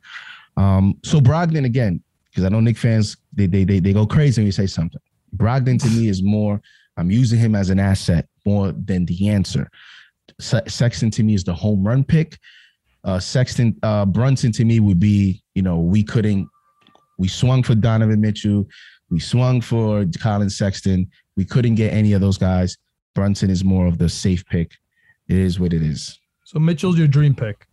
Um, 0.56 0.98
so 1.04 1.20
Brogdon 1.20 1.64
again, 1.66 2.02
because 2.30 2.44
I 2.44 2.48
know 2.48 2.60
Knick 2.60 2.78
fans 2.78 3.16
they, 3.34 3.46
they 3.46 3.64
they 3.64 3.80
they 3.80 3.92
go 3.92 4.06
crazy 4.06 4.40
when 4.40 4.46
you 4.46 4.52
say 4.52 4.66
something. 4.66 5.00
Brogdon 5.36 5.80
to 5.82 5.88
me 5.90 6.08
is 6.08 6.22
more. 6.22 6.60
I'm 6.96 7.10
using 7.10 7.38
him 7.38 7.54
as 7.54 7.70
an 7.70 7.80
asset 7.80 8.28
more 8.46 8.72
than 8.72 9.04
the 9.04 9.28
answer. 9.28 9.68
Se- 10.40 10.62
Sexton 10.66 11.10
to 11.12 11.22
me 11.22 11.34
is 11.34 11.44
the 11.44 11.54
home 11.54 11.86
run 11.86 12.04
pick. 12.04 12.38
Uh, 13.04 13.18
Sexton 13.18 13.76
uh, 13.82 14.06
Brunson 14.06 14.50
to 14.52 14.64
me 14.64 14.80
would 14.80 14.98
be, 14.98 15.42
you 15.54 15.62
know, 15.62 15.78
we 15.78 16.02
couldn't. 16.02 16.48
We 17.18 17.28
swung 17.28 17.62
for 17.62 17.74
Donovan 17.74 18.20
Mitchell. 18.20 18.66
We 19.10 19.20
swung 19.20 19.60
for 19.60 20.04
Collin 20.20 20.50
Sexton. 20.50 21.08
We 21.36 21.44
couldn't 21.44 21.74
get 21.76 21.92
any 21.92 22.12
of 22.14 22.20
those 22.20 22.38
guys. 22.38 22.76
Brunson 23.14 23.50
is 23.50 23.62
more 23.62 23.86
of 23.86 23.98
the 23.98 24.08
safe 24.08 24.44
pick. 24.46 24.72
It 25.28 25.36
is 25.36 25.60
what 25.60 25.72
it 25.72 25.82
is. 25.82 26.18
So 26.44 26.58
Mitchell's 26.58 26.98
your 26.98 27.06
dream 27.06 27.34
pick. 27.34 27.66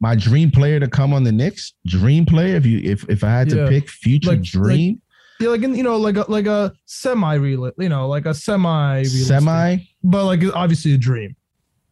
My 0.00 0.14
dream 0.14 0.50
player 0.50 0.80
to 0.80 0.88
come 0.88 1.12
on 1.12 1.24
the 1.24 1.32
Knicks, 1.32 1.74
dream 1.86 2.24
player. 2.24 2.56
If 2.56 2.64
you 2.64 2.80
if 2.82 3.04
if 3.10 3.22
I 3.22 3.30
had 3.30 3.50
to 3.50 3.68
pick 3.68 3.88
future 3.88 4.30
Like- 4.30 4.42
dream, 4.42 5.02
Yeah, 5.40 5.48
like 5.48 5.62
in, 5.62 5.74
you 5.74 5.82
know, 5.82 5.96
like 5.96 6.16
a 6.16 6.24
like 6.28 6.46
a 6.46 6.72
semi 6.84 7.34
real, 7.34 7.72
you 7.78 7.88
know, 7.88 8.06
like 8.08 8.26
a 8.26 8.34
semi 8.34 9.02
semi 9.04 9.76
but 10.04 10.26
like 10.26 10.42
obviously 10.54 10.92
a 10.94 10.98
dream. 10.98 11.34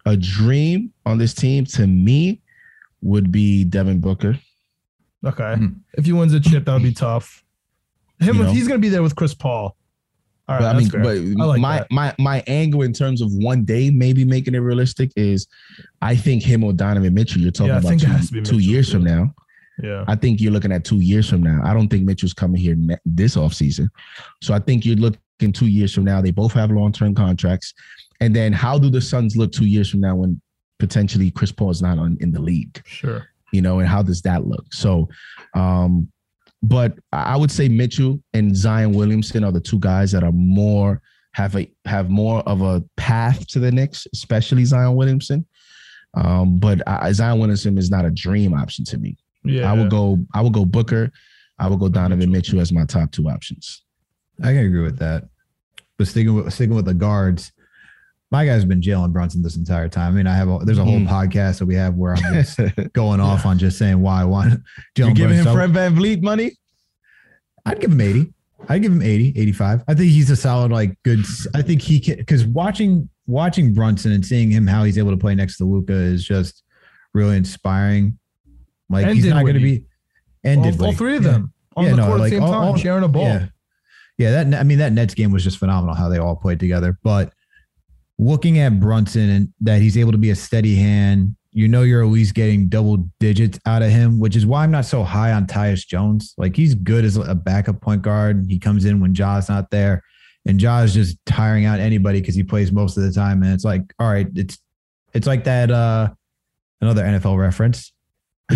a 0.04 0.16
dream 0.16 0.92
on 1.06 1.16
this 1.18 1.32
team 1.34 1.64
to 1.64 1.86
me 1.86 2.40
would 3.00 3.32
be 3.32 3.64
Devin 3.64 4.00
Booker. 4.00 4.38
Okay, 5.24 5.54
Hmm. 5.56 5.66
if 5.94 6.04
he 6.06 6.12
wins 6.12 6.32
a 6.34 6.40
chip, 6.40 6.66
that 6.66 6.74
would 6.74 6.82
be 6.82 6.92
tough. 6.92 7.42
Him, 8.20 8.36
You 8.36 8.42
know? 8.44 8.50
he's 8.52 8.68
gonna 8.68 8.78
be 8.80 8.88
there 8.90 9.02
with 9.02 9.16
Chris 9.16 9.32
Paul. 9.34 9.76
All 10.46 10.54
right, 10.56 10.60
but 10.60 10.74
I 10.76 10.78
mean, 10.78 10.90
fair. 10.90 11.02
but 11.02 11.16
I 11.16 11.44
like 11.46 11.60
my 11.60 11.78
that. 11.78 11.90
my 11.90 12.14
my 12.18 12.42
angle 12.46 12.82
in 12.82 12.92
terms 12.92 13.20
of 13.22 13.32
one 13.32 13.64
day 13.64 13.90
maybe 13.90 14.24
making 14.24 14.54
it 14.54 14.58
realistic 14.58 15.10
is, 15.16 15.46
I 16.02 16.16
think 16.16 16.42
him 16.42 16.62
or 16.64 16.72
Donovan 16.74 17.14
Mitchell. 17.14 17.40
You're 17.40 17.50
talking 17.50 17.68
Yeah, 17.68 17.78
about 17.78 17.88
think 17.88 18.02
it 18.02 18.06
has 18.08 18.28
to 18.28 18.34
two, 18.36 18.42
two 18.42 18.56
Mitchell, 18.56 18.60
years 18.72 18.92
from 18.92 19.04
now. 19.04 19.34
Yeah, 19.82 20.04
I 20.08 20.14
think 20.14 20.40
you're 20.40 20.52
looking 20.52 20.72
at 20.72 20.84
two 20.84 21.00
years 21.00 21.28
from 21.28 21.42
now. 21.42 21.60
I 21.64 21.72
don't 21.72 21.88
think 21.88 22.04
Mitchell's 22.04 22.34
coming 22.34 22.60
here 22.60 22.74
ne- 22.76 22.98
this 23.04 23.36
offseason. 23.36 23.88
So 24.42 24.54
I 24.54 24.58
think 24.58 24.84
you're 24.84 24.96
looking 24.96 25.52
two 25.52 25.66
years 25.66 25.94
from 25.94 26.04
now. 26.04 26.20
They 26.20 26.30
both 26.30 26.52
have 26.52 26.70
long 26.70 26.92
term 26.92 27.14
contracts. 27.14 27.74
And 28.20 28.34
then 28.34 28.52
how 28.52 28.78
do 28.78 28.90
the 28.90 29.00
Suns 29.00 29.36
look 29.36 29.52
two 29.52 29.66
years 29.66 29.88
from 29.90 30.00
now 30.00 30.16
when 30.16 30.40
potentially 30.78 31.30
Chris 31.30 31.52
Paul 31.52 31.70
is 31.70 31.82
not 31.82 31.98
on 31.98 32.16
in 32.20 32.32
the 32.32 32.40
league? 32.40 32.82
sure. 32.84 33.28
You 33.52 33.62
know, 33.62 33.78
and 33.78 33.88
how 33.88 34.02
does 34.02 34.20
that 34.22 34.46
look? 34.46 34.66
So, 34.74 35.08
um, 35.54 36.12
but 36.62 36.98
I 37.12 37.36
would 37.36 37.50
say 37.50 37.68
Mitchell 37.68 38.20
and 38.34 38.54
Zion 38.54 38.92
Williamson 38.92 39.44
are 39.44 39.52
the 39.52 39.60
two 39.60 39.78
guys 39.78 40.12
that 40.12 40.24
are 40.24 40.32
more 40.32 41.00
have 41.32 41.56
a 41.56 41.70
have 41.84 42.10
more 42.10 42.40
of 42.40 42.62
a 42.62 42.82
path 42.96 43.46
to 43.48 43.60
the 43.60 43.70
Knicks, 43.70 44.06
especially 44.12 44.64
Zion 44.64 44.96
Williamson. 44.96 45.46
Um, 46.14 46.58
but 46.58 46.82
I, 46.86 47.12
Zion 47.12 47.38
Williamson 47.38 47.78
is 47.78 47.90
not 47.90 48.04
a 48.04 48.10
dream 48.10 48.54
option 48.54 48.84
to 48.86 48.98
me. 48.98 49.16
Yeah, 49.48 49.70
I 49.70 49.74
would 49.76 49.90
go. 49.90 50.18
I 50.34 50.40
would 50.40 50.52
go 50.52 50.64
Booker. 50.64 51.10
I 51.58 51.68
would 51.68 51.80
go 51.80 51.88
Donovan 51.88 52.30
Mitchell 52.30 52.60
as 52.60 52.72
my 52.72 52.84
top 52.84 53.10
two 53.10 53.28
options. 53.28 53.82
I 54.40 54.52
can 54.52 54.58
agree 54.66 54.82
with 54.82 54.98
that. 54.98 55.24
But 55.96 56.06
sticking 56.06 56.34
with 56.34 56.52
sticking 56.52 56.76
with 56.76 56.84
the 56.84 56.94
guards, 56.94 57.52
my 58.30 58.44
guy's 58.46 58.64
been 58.64 58.80
Jalen 58.80 59.12
Brunson 59.12 59.42
this 59.42 59.56
entire 59.56 59.88
time. 59.88 60.12
I 60.12 60.16
mean, 60.16 60.26
I 60.28 60.36
have 60.36 60.48
a, 60.48 60.58
there's 60.64 60.78
a 60.78 60.84
whole 60.84 61.00
Mhm. 61.00 61.08
podcast 61.08 61.58
that 61.58 61.66
we 61.66 61.74
have 61.74 61.94
where 61.94 62.14
I'm 62.14 62.34
just 62.34 62.60
going 62.92 63.20
off 63.20 63.44
on 63.46 63.58
just 63.58 63.78
saying 63.78 64.00
why 64.00 64.20
I 64.20 64.24
want 64.24 64.60
Jalen 64.96 65.16
Brunson. 65.16 65.44
So 65.44 65.54
VanVleet 65.54 66.22
money? 66.22 66.52
I'd 67.66 67.80
give 67.80 67.90
him 67.90 68.00
80. 68.00 68.32
I'd 68.68 68.82
give 68.82 68.92
him 68.92 69.02
80, 69.02 69.32
85. 69.36 69.82
I 69.88 69.94
think 69.94 70.10
he's 70.10 70.30
a 70.30 70.36
solid, 70.36 70.70
like 70.72 70.96
good. 71.04 71.20
I 71.54 71.62
think 71.62 71.80
he 71.82 72.00
can 72.00 72.16
because 72.16 72.44
watching 72.46 73.08
watching 73.26 73.74
Brunson 73.74 74.12
and 74.12 74.24
seeing 74.24 74.50
him 74.50 74.66
how 74.66 74.84
he's 74.84 74.98
able 74.98 75.10
to 75.10 75.16
play 75.16 75.34
next 75.34 75.58
to 75.58 75.64
Luka 75.64 75.92
is 75.92 76.24
just 76.24 76.62
really 77.14 77.36
inspiring. 77.36 78.18
Like 78.90 79.06
And 79.06 79.14
he's 79.14 79.26
not 79.26 79.42
going 79.42 79.54
to 79.54 79.60
be 79.60 79.84
and 80.44 80.60
all, 80.64 80.86
all 80.86 80.92
three 80.92 81.16
of 81.16 81.24
Yeah. 81.24 81.32
them 81.32 81.52
on 81.76 81.84
Yeah, 81.84 81.90
the 81.90 81.96
no, 81.96 82.06
court 82.06 82.20
at 82.20 82.24
the 82.24 82.30
same 82.30 82.42
all- 82.42 82.52
time, 82.52 82.62
all- 82.68 82.76
sharing 82.76 83.04
a 83.04 83.08
ball. 83.08 83.24
Yeah. 83.24 83.46
Yeah, 84.18 84.42
that 84.42 84.60
I 84.60 84.62
mean 84.64 84.78
that 84.78 84.92
Nets 84.92 85.14
game 85.14 85.30
was 85.30 85.44
just 85.44 85.58
phenomenal 85.58 85.94
how 85.94 86.08
they 86.08 86.18
all 86.18 86.34
played 86.36 86.58
together. 86.58 86.98
But 87.04 87.32
looking 88.18 88.58
at 88.58 88.80
Brunson 88.80 89.28
and 89.30 89.48
that 89.60 89.80
he's 89.80 89.96
able 89.96 90.12
to 90.12 90.18
be 90.18 90.30
a 90.30 90.36
steady 90.36 90.74
hand, 90.76 91.36
you 91.52 91.68
know 91.68 91.82
you're 91.82 92.02
at 92.02 92.08
least 92.10 92.34
getting 92.34 92.68
double 92.68 93.08
digits 93.20 93.58
out 93.64 93.82
of 93.82 93.90
him, 93.90 94.18
which 94.18 94.34
is 94.36 94.44
why 94.44 94.64
I'm 94.64 94.70
not 94.70 94.84
so 94.86 95.02
high 95.04 95.32
on 95.32 95.46
Tyus 95.46 95.86
Jones. 95.86 96.34
Like 96.36 96.56
he's 96.56 96.74
good 96.74 97.04
as 97.04 97.16
a 97.16 97.34
backup 97.34 97.80
point 97.80 98.02
guard. 98.02 98.46
He 98.48 98.58
comes 98.58 98.84
in 98.84 99.00
when 99.00 99.14
Ja's 99.14 99.48
not 99.48 99.70
there. 99.70 100.02
And 100.46 100.60
Ja 100.60 100.80
is 100.80 100.94
just 100.94 101.18
tiring 101.26 101.64
out 101.64 101.78
anybody 101.78 102.20
because 102.20 102.34
he 102.34 102.42
plays 102.42 102.72
most 102.72 102.96
of 102.96 103.02
the 103.04 103.12
time. 103.12 103.42
And 103.42 103.52
it's 103.52 103.64
like, 103.64 103.82
all 103.98 104.10
right, 104.10 104.26
it's 104.34 104.58
it's 105.14 105.26
like 105.26 105.44
that 105.44 105.70
uh 105.70 106.10
another 106.80 107.04
NFL 107.04 107.38
reference. 107.38 107.92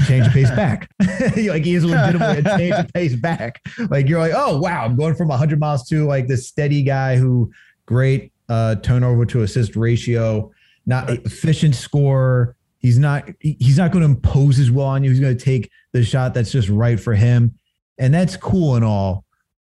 Change 0.06 0.26
of 0.26 0.32
pace 0.32 0.50
back. 0.50 0.90
like 1.00 1.64
he 1.64 1.74
is 1.74 1.84
legitimately 1.84 2.50
a 2.50 2.56
change 2.56 2.74
of 2.74 2.92
pace 2.92 3.14
back. 3.14 3.62
Like 3.90 4.08
you're 4.08 4.18
like, 4.18 4.32
oh 4.34 4.58
wow, 4.58 4.84
I'm 4.84 4.96
going 4.96 5.14
from 5.14 5.28
100 5.28 5.60
miles 5.60 5.86
to 5.88 6.06
like 6.06 6.28
this 6.28 6.48
steady 6.48 6.82
guy 6.82 7.16
who 7.16 7.52
great 7.84 8.32
uh 8.48 8.76
turnover 8.76 9.26
to 9.26 9.42
assist 9.42 9.76
ratio, 9.76 10.50
not 10.86 11.10
efficient 11.10 11.74
scorer. 11.74 12.56
He's 12.78 12.98
not 12.98 13.28
he's 13.40 13.76
not 13.76 13.92
going 13.92 14.02
to 14.02 14.08
impose 14.08 14.56
his 14.56 14.70
will 14.70 14.84
on 14.84 15.04
you. 15.04 15.10
He's 15.10 15.20
going 15.20 15.36
to 15.36 15.44
take 15.44 15.70
the 15.92 16.02
shot 16.02 16.32
that's 16.32 16.50
just 16.50 16.68
right 16.68 16.98
for 16.98 17.14
him, 17.14 17.58
and 17.98 18.14
that's 18.14 18.36
cool 18.36 18.76
and 18.76 18.84
all. 18.84 19.24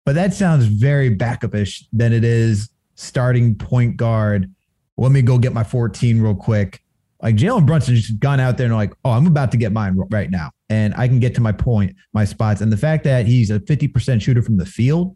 But 0.06 0.16
that 0.16 0.34
sounds 0.34 0.66
very 0.66 1.16
backupish 1.16 1.86
than 1.92 2.14
it 2.14 2.24
is 2.24 2.70
starting 2.96 3.56
point 3.56 3.98
guard. 3.98 4.54
Let 4.98 5.12
me 5.12 5.22
go 5.22 5.40
get 5.40 5.54
my 5.54 5.64
14 5.64 6.22
real 6.22 6.36
quick. 6.36 6.83
Like 7.24 7.38
Jalen 7.38 7.66
Brunson 7.66 7.96
just 7.96 8.20
gone 8.20 8.42
out 8.42 8.58
there 8.58 8.68
and 8.68 8.76
like, 8.76 8.94
oh, 9.06 9.12
I'm 9.12 9.26
about 9.26 9.50
to 9.52 9.58
get 9.58 9.72
mine 9.72 9.96
right 10.12 10.30
now. 10.30 10.52
And 10.70 10.94
I 10.96 11.08
can 11.08 11.20
get 11.20 11.34
to 11.36 11.42
my 11.42 11.54
point, 11.54 11.96
my 12.14 12.26
spots. 12.26 12.60
And 12.60 12.72
the 12.72 12.78
fact 12.78 13.06
that 13.06 13.26
he's 13.26 13.50
a 13.50 13.62
50% 13.62 14.22
shooter 14.22 14.42
from 14.42 14.58
the 14.58 14.66
field 14.66 15.16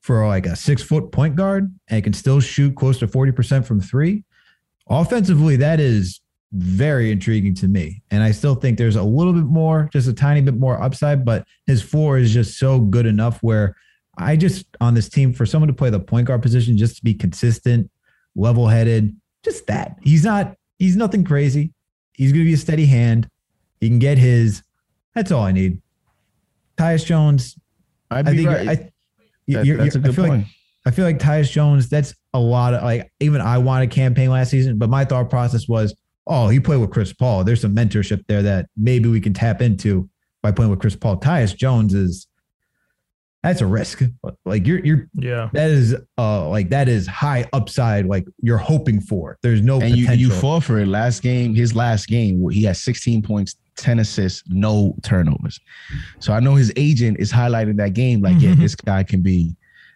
for 0.00 0.26
like 0.26 0.46
a 0.46 0.56
six 0.56 0.82
foot 0.82 1.12
point 1.12 1.36
guard 1.36 1.72
and 1.88 2.02
can 2.02 2.12
still 2.12 2.40
shoot 2.40 2.74
close 2.74 2.98
to 2.98 3.06
40% 3.06 3.64
from 3.64 3.80
three, 3.80 4.24
offensively, 4.88 5.54
that 5.56 5.78
is 5.78 6.20
very 6.50 7.12
intriguing 7.12 7.54
to 7.54 7.68
me. 7.68 8.02
And 8.10 8.22
I 8.22 8.32
still 8.32 8.56
think 8.56 8.76
there's 8.76 8.96
a 8.96 9.02
little 9.02 9.32
bit 9.32 9.44
more, 9.44 9.88
just 9.92 10.08
a 10.08 10.12
tiny 10.12 10.40
bit 10.40 10.56
more 10.56 10.82
upside, 10.82 11.24
but 11.24 11.46
his 11.66 11.82
floor 11.82 12.18
is 12.18 12.34
just 12.34 12.58
so 12.58 12.80
good 12.80 13.06
enough 13.06 13.38
where 13.42 13.76
I 14.18 14.36
just 14.36 14.66
on 14.80 14.94
this 14.94 15.08
team 15.08 15.32
for 15.32 15.46
someone 15.46 15.68
to 15.68 15.74
play 15.74 15.90
the 15.90 16.00
point 16.00 16.26
guard 16.26 16.42
position, 16.42 16.76
just 16.76 16.96
to 16.96 17.04
be 17.04 17.14
consistent, 17.14 17.90
level 18.34 18.66
headed, 18.66 19.16
just 19.44 19.66
that. 19.68 19.98
He's 20.02 20.24
not, 20.24 20.56
he's 20.78 20.96
nothing 20.96 21.24
crazy. 21.24 21.72
He's 22.12 22.32
going 22.32 22.44
to 22.44 22.48
be 22.48 22.54
a 22.54 22.58
steady 22.58 22.86
hand. 22.86 23.28
He 23.80 23.88
can 23.88 23.98
get 23.98 24.18
his. 24.18 24.62
That's 25.14 25.30
all 25.32 25.42
I 25.42 25.52
need. 25.52 25.80
Tyus 26.76 27.04
Jones, 27.04 27.56
I 28.10 28.22
think 28.22 28.48
right. 28.48 28.68
I, 28.68 28.74
That- 28.74 29.66
you're, 29.66 29.76
that's 29.76 29.94
a 29.94 29.98
you're, 29.98 30.06
I 30.06 30.08
good 30.08 30.14
feel 30.16 30.26
point. 30.26 30.42
like 30.44 30.50
I 30.86 30.90
feel 30.90 31.04
like 31.04 31.18
Tyus 31.18 31.50
Jones. 31.50 31.88
That's 31.88 32.14
a 32.32 32.38
lot 32.38 32.74
of 32.74 32.82
like. 32.82 33.10
Even 33.20 33.40
I 33.40 33.58
wanted 33.58 33.90
campaign 33.90 34.30
last 34.30 34.50
season, 34.50 34.78
but 34.78 34.88
my 34.90 35.04
thought 35.04 35.28
process 35.30 35.68
was, 35.68 35.94
oh, 36.26 36.48
he 36.48 36.60
played 36.60 36.80
with 36.80 36.90
Chris 36.90 37.12
Paul. 37.12 37.44
There's 37.44 37.60
some 37.60 37.74
mentorship 37.74 38.24
there 38.26 38.42
that 38.42 38.66
maybe 38.76 39.08
we 39.08 39.20
can 39.20 39.34
tap 39.34 39.60
into 39.62 40.08
by 40.42 40.50
playing 40.52 40.70
with 40.70 40.80
Chris 40.80 40.96
Paul. 40.96 41.18
Tyus 41.20 41.54
Jones 41.56 41.92
is 41.94 42.26
that's 43.44 43.60
a 43.60 43.66
risk. 43.66 44.02
Like 44.44 44.66
you're 44.66 44.84
you're 44.84 45.08
Yeah. 45.14 45.50
that 45.52 45.70
is 45.70 45.94
uh 46.18 46.48
like 46.48 46.70
that 46.70 46.88
is 46.88 47.06
high 47.06 47.48
upside. 47.52 48.06
Like 48.06 48.26
you're 48.42 48.58
hoping 48.58 49.00
for. 49.00 49.38
There's 49.42 49.60
no 49.62 49.80
and 49.80 49.96
you, 49.96 50.06
potential. 50.06 50.28
you 50.34 50.40
fought 50.40 50.64
for 50.64 50.78
it 50.80 50.86
last 50.88 51.22
game. 51.22 51.54
His 51.54 51.76
last 51.76 52.08
game, 52.08 52.48
he 52.50 52.64
had 52.64 52.76
16 52.76 53.22
points, 53.22 53.54
10 53.76 53.98
assists, 54.00 54.42
no 54.48 54.96
turnovers. 55.02 55.60
So 56.18 56.32
I 56.32 56.40
know 56.40 56.54
his 56.54 56.72
agent 56.76 57.18
is 57.20 57.30
highlighting 57.32 57.76
that 57.76 57.92
game 57.92 58.20
like, 58.20 58.40
yeah, 58.40 58.54
this 58.56 58.74
guy 58.74 59.02
can 59.04 59.20
be, 59.22 59.54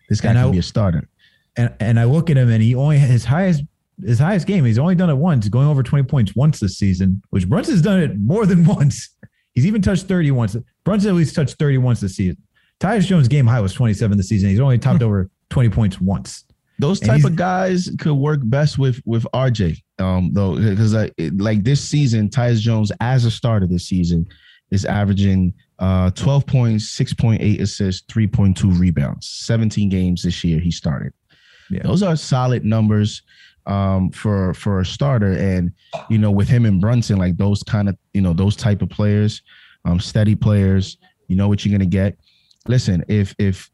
this 0.09 0.21
guy 0.21 0.31
And 0.31 0.39
can 0.39 0.49
I- 0.49 0.53
be 0.53 0.59
a 0.59 0.63
starter. 0.63 1.09
and 1.57 1.73
and 1.81 1.99
I 1.99 2.05
look 2.05 2.31
at 2.31 2.37
him 2.37 2.51
and 2.51 2.63
he 2.63 2.75
only 2.75 2.99
his 2.99 3.25
highest 3.25 3.65
his 4.05 4.19
highest 4.21 4.47
game. 4.47 4.65
He's 4.65 4.79
only 4.79 4.95
done 4.95 5.11
it 5.11 5.17
once, 5.17 5.49
going 5.49 5.67
over 5.67 5.83
20 5.83 6.05
points 6.05 6.37
once 6.37 6.61
this 6.61 6.79
season, 6.79 7.21
which 7.31 7.49
Brunson's 7.49 7.83
done 7.83 7.99
it 8.01 8.17
more 8.21 8.47
than 8.47 8.65
once. 8.77 9.09
He's 9.55 9.67
even 9.67 9.83
touched 9.83 10.05
30 10.07 10.31
once. 10.31 10.57
Brunson 10.85 11.11
at 11.11 11.17
least 11.17 11.35
touched 11.35 11.57
30 11.59 11.79
once 11.79 11.99
this 12.01 12.15
season. 12.15 12.37
Tyus 12.81 13.07
Jones' 13.07 13.29
game 13.29 13.47
high 13.47 13.61
was 13.61 13.73
27 13.73 14.17
this 14.17 14.29
season. 14.29 14.51
He's 14.51 14.61
only 14.61 14.79
topped 14.79 15.03
over 15.03 15.31
20 15.51 15.69
points 15.71 16.01
once. 16.01 16.45
Those 16.81 17.01
type 17.01 17.25
of 17.25 17.35
guys 17.35 17.91
could 17.99 18.15
work 18.15 18.39
best 18.45 18.79
with 18.79 19.03
with 19.05 19.27
RJ. 19.35 19.83
Um, 19.99 20.31
though, 20.33 20.55
because 20.55 20.95
like 21.35 21.65
this 21.65 21.81
season, 21.81 22.29
Tyus 22.29 22.61
Jones 22.61 22.93
as 23.01 23.25
a 23.25 23.33
starter 23.33 23.67
this 23.67 23.87
season 23.87 24.27
is 24.71 24.85
averaging 24.85 25.55
uh 25.81 26.11
12 26.13 26.47
points, 26.47 26.97
6.8 26.97 27.61
assists, 27.61 28.07
3.2 28.13 28.79
rebounds. 28.79 29.29
17 29.29 29.89
games 29.89 30.23
this 30.23 30.45
year 30.45 30.61
he 30.61 30.71
started. 30.71 31.13
Yeah. 31.69 31.83
Those 31.83 32.05
are 32.05 32.15
solid 32.15 32.65
numbers 32.65 33.23
um 33.67 34.11
for 34.13 34.55
for 34.55 34.79
a 34.79 34.87
starter. 34.87 35.33
And 35.33 35.73
you 36.09 36.19
know, 36.19 36.31
with 36.31 36.49
him 36.49 36.65
and 36.65 36.81
Brunson, 36.81 37.19
like 37.19 37.37
those 37.39 37.65
kind 37.65 37.89
of 37.89 37.97
you 38.15 38.21
know 38.21 38.33
those 38.33 38.55
type 38.55 38.83
of 38.83 38.89
players, 38.89 39.43
um, 39.85 39.99
steady 39.99 40.37
players. 40.37 40.97
You 41.27 41.35
know 41.35 41.49
what 41.49 41.65
you're 41.65 41.77
gonna 41.77 41.91
get. 41.91 42.17
Listen, 42.69 43.05
if 43.09 43.35
if 43.39 43.71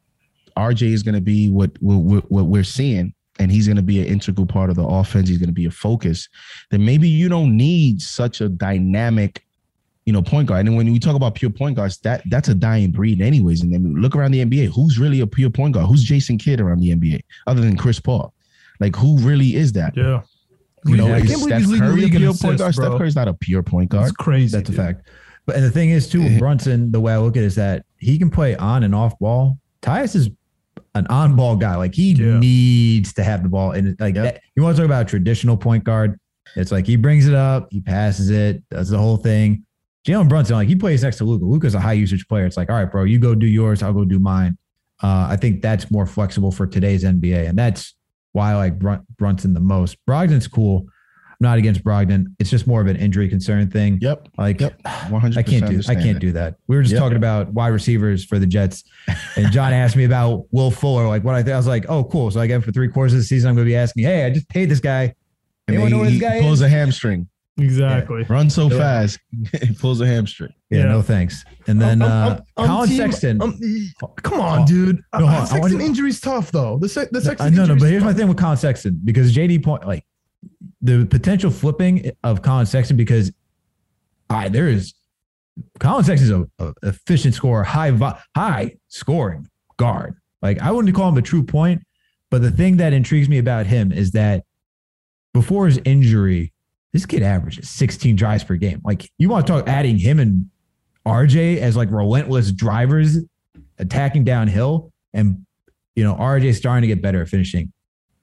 RJ 0.57 0.93
is 0.93 1.03
going 1.03 1.15
to 1.15 1.21
be 1.21 1.51
what, 1.51 1.71
what 1.81 2.31
what 2.31 2.47
we're 2.47 2.65
seeing, 2.65 3.15
and 3.39 3.51
he's 3.51 3.67
going 3.67 3.77
to 3.77 3.83
be 3.83 4.01
an 4.01 4.07
integral 4.07 4.47
part 4.47 4.71
of 4.71 4.77
the 4.77 4.85
offense. 4.85 5.29
He's 5.29 5.39
going 5.39 5.49
to 5.49 5.55
be 5.55 5.67
a 5.67 5.71
focus. 5.71 6.29
Then 6.71 6.85
maybe 6.85 7.09
you 7.09 7.29
don't 7.29 7.57
need 7.57 8.01
such 8.01 8.41
a 8.41 8.49
dynamic, 8.49 9.45
you 10.07 10.13
know, 10.13 10.23
point 10.23 10.49
guard. 10.49 10.67
And 10.67 10.77
when 10.77 10.93
we 10.93 10.99
talk 10.99 11.17
about 11.17 11.35
pure 11.35 11.51
point 11.51 11.77
guards, 11.77 11.99
that 11.99 12.23
that's 12.31 12.49
a 12.49 12.55
dying 12.55 12.93
breed, 12.93 13.21
anyways. 13.21 13.63
And 13.63 13.73
then 13.73 13.95
look 14.01 14.15
around 14.15 14.31
the 14.31 14.45
NBA. 14.45 14.73
Who's 14.73 14.99
really 14.99 15.21
a 15.21 15.27
pure 15.27 15.51
point 15.51 15.75
guard? 15.75 15.87
Who's 15.87 16.05
Jason 16.05 16.39
Kidd 16.39 16.61
around 16.61 16.81
the 16.81 16.95
NBA, 16.95 17.21
other 17.47 17.61
than 17.61 17.77
Chris 17.77 17.99
Paul? 17.99 18.33
Like, 18.81 18.95
who 18.97 19.19
really 19.19 19.57
is 19.57 19.73
that? 19.73 19.97
Yeah. 19.97 20.23
You 20.87 20.97
know, 20.97 21.07
I 21.07 21.19
is 21.19 21.29
can't 21.29 21.41
believe 21.41 21.41
Steph 21.41 21.63
he's 21.63 21.81
Curry 21.81 21.89
a 21.89 21.95
league 21.95 22.17
pure 22.17 22.31
assists, 22.31 22.43
point 22.43 22.59
guard? 22.59 22.75
bro. 22.75 22.85
Steph 22.85 22.99
Curry's 22.99 23.17
not 23.17 23.29
a 23.29 23.35
pure 23.35 23.63
point 23.63 23.91
guard. 23.91 24.05
That's 24.05 24.17
crazy. 24.17 24.57
That's 24.57 24.69
a 24.69 24.73
fact. 24.73 25.09
But 25.47 25.57
and 25.57 25.65
the 25.65 25.71
thing 25.71 25.91
is 25.91 26.09
too, 26.09 26.23
with 26.23 26.39
Brunson, 26.39 26.91
the 26.91 27.01
way 27.01 27.13
I 27.13 27.19
look 27.19 27.37
at 27.37 27.43
it 27.43 27.47
is 27.47 27.55
that 27.57 27.85
he 28.05 28.19
can 28.19 28.31
play 28.31 28.55
on 28.57 28.83
and 28.85 28.95
off 28.95 29.19
ball. 29.19 29.59
Tyus 29.83 30.15
is 30.15 30.31
an 30.95 31.07
on 31.09 31.35
ball 31.37 31.57
guy. 31.57 31.77
Like 31.77 31.95
he 31.95 32.13
Yeah. 32.13 32.39
needs 32.39 33.13
to 33.15 33.25
have 33.25 33.43
the 33.43 33.49
ball. 33.49 33.73
And 33.73 33.97
like 33.99 34.15
Yep. 34.15 34.25
that, 34.35 34.41
you 34.55 34.63
want 34.63 34.77
to 34.77 34.83
talk 34.83 34.87
about 34.87 35.03
a 35.03 35.05
traditional 35.09 35.57
point 35.57 35.85
guard. 35.85 36.19
It's 36.57 36.71
like 36.71 36.87
he 36.87 36.97
brings 36.97 37.27
it 37.27 37.35
up, 37.35 37.69
he 37.71 37.81
passes 37.81 38.31
it, 38.31 38.63
does 38.71 38.91
the 38.91 38.99
whole 38.99 39.17
thing. 39.17 39.65
Jalen 40.07 40.29
Brunson, 40.29 40.57
like 40.57 40.69
he 40.69 40.77
plays 40.77 41.03
next 41.03 41.17
to 41.19 41.25
Luka. 41.25 41.45
Luka's 41.45 41.75
a 41.75 41.81
high 41.81 41.95
usage 41.95 42.29
player. 42.29 42.45
It's 42.47 42.57
like, 42.57 42.71
all 42.71 42.77
right, 42.77 42.91
bro, 42.91 43.05
you 43.05 43.19
go 43.19 43.35
do 43.35 43.47
yours, 43.47 43.83
I'll 43.83 43.93
go 43.95 44.05
do 44.05 44.19
mine. 44.19 44.57
Uh, 45.03 45.27
I 45.31 45.37
think 45.37 45.63
that's 45.63 45.91
more 45.91 46.07
flexible 46.07 46.53
for 46.53 46.67
today's 46.67 47.03
NBA, 47.05 47.49
and 47.49 47.59
that's 47.59 47.95
why 48.33 48.53
I 48.53 48.57
like 48.57 48.79
Brun- 48.79 49.05
Brunson 49.17 49.55
the 49.55 49.61
most. 49.61 49.97
Brogdon's 50.07 50.47
cool. 50.47 50.87
I'm 51.45 51.51
not 51.51 51.59
against 51.59 51.85
Brogdon. 51.85 52.27
It's 52.39 52.49
just 52.51 52.67
more 52.67 52.81
of 52.81 52.87
an 52.87 52.97
injury 52.97 53.29
concern 53.29 53.71
thing. 53.71 53.99
Yep. 54.01 54.29
Like, 54.39 54.61
Yep. 54.61 54.81
100. 55.11 55.39
I 55.39 55.43
can't 55.43 55.67
do 55.69 55.81
I 55.89 55.95
can't 55.95 56.19
do 56.19 56.33
that. 56.33 56.57
We 56.69 56.77
were 56.77 56.83
just 56.83 56.95
Yep. 56.95 57.01
talking 57.01 57.17
about 57.17 57.53
wide 57.53 57.69
receivers 57.69 58.25
for 58.25 58.39
the 58.39 58.47
Jets, 58.47 58.85
and 59.37 59.53
John 59.53 59.73
asked 59.83 59.97
me 59.97 60.05
about 60.05 60.47
Will 60.53 60.71
Fuller. 60.71 61.07
Like 61.07 61.23
what 61.25 61.35
I 61.35 61.43
think, 61.43 61.55
I 61.55 61.57
was 61.59 61.67
like, 61.67 61.85
oh, 61.89 62.05
cool. 62.05 62.31
So 62.31 62.41
I 62.41 62.47
get 62.47 62.65
for 62.65 62.73
three 62.73 62.89
quarters 62.89 63.13
of 63.13 63.19
the 63.19 63.25
season. 63.25 63.51
I'm 63.51 63.55
going 63.57 63.67
to 63.67 63.71
be 63.71 63.77
asking, 63.77 64.05
hey, 64.05 64.25
I 64.25 64.31
just 64.31 64.49
paid 64.49 64.71
this 64.71 64.81
guy. 64.81 65.15
And 65.69 65.77
Anyone 65.77 65.91
know 65.91 65.99
what 65.99 66.09
he, 66.09 66.19
this 66.19 66.29
guy 66.29 66.37
he 66.37 66.43
pulls 66.43 66.61
is? 66.61 66.63
a 66.63 66.69
hamstring. 66.69 67.29
Exactly. 67.57 68.25
Run 68.25 68.51
so 68.51 68.69
Yeah. 68.71 68.79
fast, 68.79 69.19
he 69.63 69.73
pulls 69.75 70.01
a 70.01 70.07
hamstring. 70.07 70.53
Yeah, 70.71 70.79
Yeah. 70.81 70.85
no 70.87 71.03
thanks. 71.03 71.45
And 71.69 71.81
then 71.81 72.03
I'm- 72.03 72.11
uh, 72.11 72.29
I'm- 72.31 72.43
I'm 72.57 72.67
Collin 72.67 72.89
team- 72.89 72.97
Sexton. 72.99 73.41
I'm- 73.41 73.59
come 74.23 74.41
on, 74.41 74.63
Oh. 74.63 74.67
dude. 74.67 74.97
No, 74.97 75.21
hold 75.21 75.23
on. 75.29 75.35
I 75.35 75.45
Sexton 75.45 75.61
want- 75.61 75.83
injury's 75.83 76.21
tough 76.21 76.51
though. 76.51 76.79
The 76.81 76.89
se- 76.89 77.09
the 77.13 77.19
Uh, 77.19 77.23
Sexton 77.23 77.55
no, 77.55 77.59
no, 77.59 77.63
injury's 77.75 77.83
but 77.83 77.91
here's 77.91 78.05
my 78.05 78.13
thing 78.13 78.27
with 78.29 78.37
Collin 78.39 78.57
Sexton 78.57 79.01
because 79.05 79.33
JD 79.33 79.59
point 79.63 79.87
like 79.87 80.05
the 80.85 81.07
potential 81.07 81.51
flipping 81.51 82.13
of 82.23 82.43
Collin 82.43 82.67
Sexton 82.67 82.97
because 82.97 83.33
I 84.29 84.51
there 84.51 84.69
is 84.69 84.93
Collin 85.81 86.05
Sexton's 86.05 86.31
a, 86.31 86.65
a 86.65 86.75
efficient 86.83 87.35
scorer, 87.35 87.65
high 87.65 87.91
high 88.37 88.77
scoring 88.89 89.49
guard. 89.79 90.15
Like 90.43 90.61
I 90.61 90.71
wouldn't 90.71 90.95
call 90.95 91.09
him 91.09 91.17
a 91.17 91.23
true 91.23 91.43
point, 91.43 91.83
but 92.31 92.43
the 92.43 92.51
thing 92.51 92.77
that 92.77 92.93
intrigues 92.93 93.31
me 93.31 93.39
about 93.39 93.67
him 93.67 93.93
is 93.93 94.13
that 94.13 94.45
before 95.33 95.67
his 95.67 95.81
injury, 95.87 96.53
this 96.93 97.07
kid 97.07 97.23
averages 97.23 97.71
16 97.71 98.15
drives 98.15 98.45
per 98.45 98.57
game. 98.57 98.83
Like 98.85 99.11
you 99.17 99.31
want 99.31 99.47
to 99.47 99.53
talk 99.53 99.67
adding 99.67 99.97
him 99.97 100.21
and 100.21 100.51
RJ 101.07 101.59
as 101.59 101.77
like 101.77 101.91
relentless 101.91 102.53
drivers 102.53 103.19
attacking 103.79 104.25
downhill 104.25 104.93
and 105.15 105.47
you 105.95 106.05
know, 106.05 106.15
RJ 106.15 106.57
starting 106.57 106.83
to 106.83 106.89
get 106.89 107.01
better 107.01 107.23
at 107.23 107.29
finishing. 107.29 107.73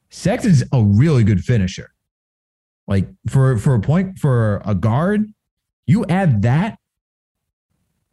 Sexton's 0.10 0.64
a 0.74 0.84
really 0.84 1.24
good 1.24 1.44
finisher. 1.44 1.92
Like 2.92 3.08
for 3.30 3.58
for 3.58 3.74
a 3.74 3.80
point 3.80 4.20
for 4.20 4.62
a 4.66 4.76
guard, 4.76 5.34
you 5.88 6.04
add 6.10 6.42
that. 6.42 6.78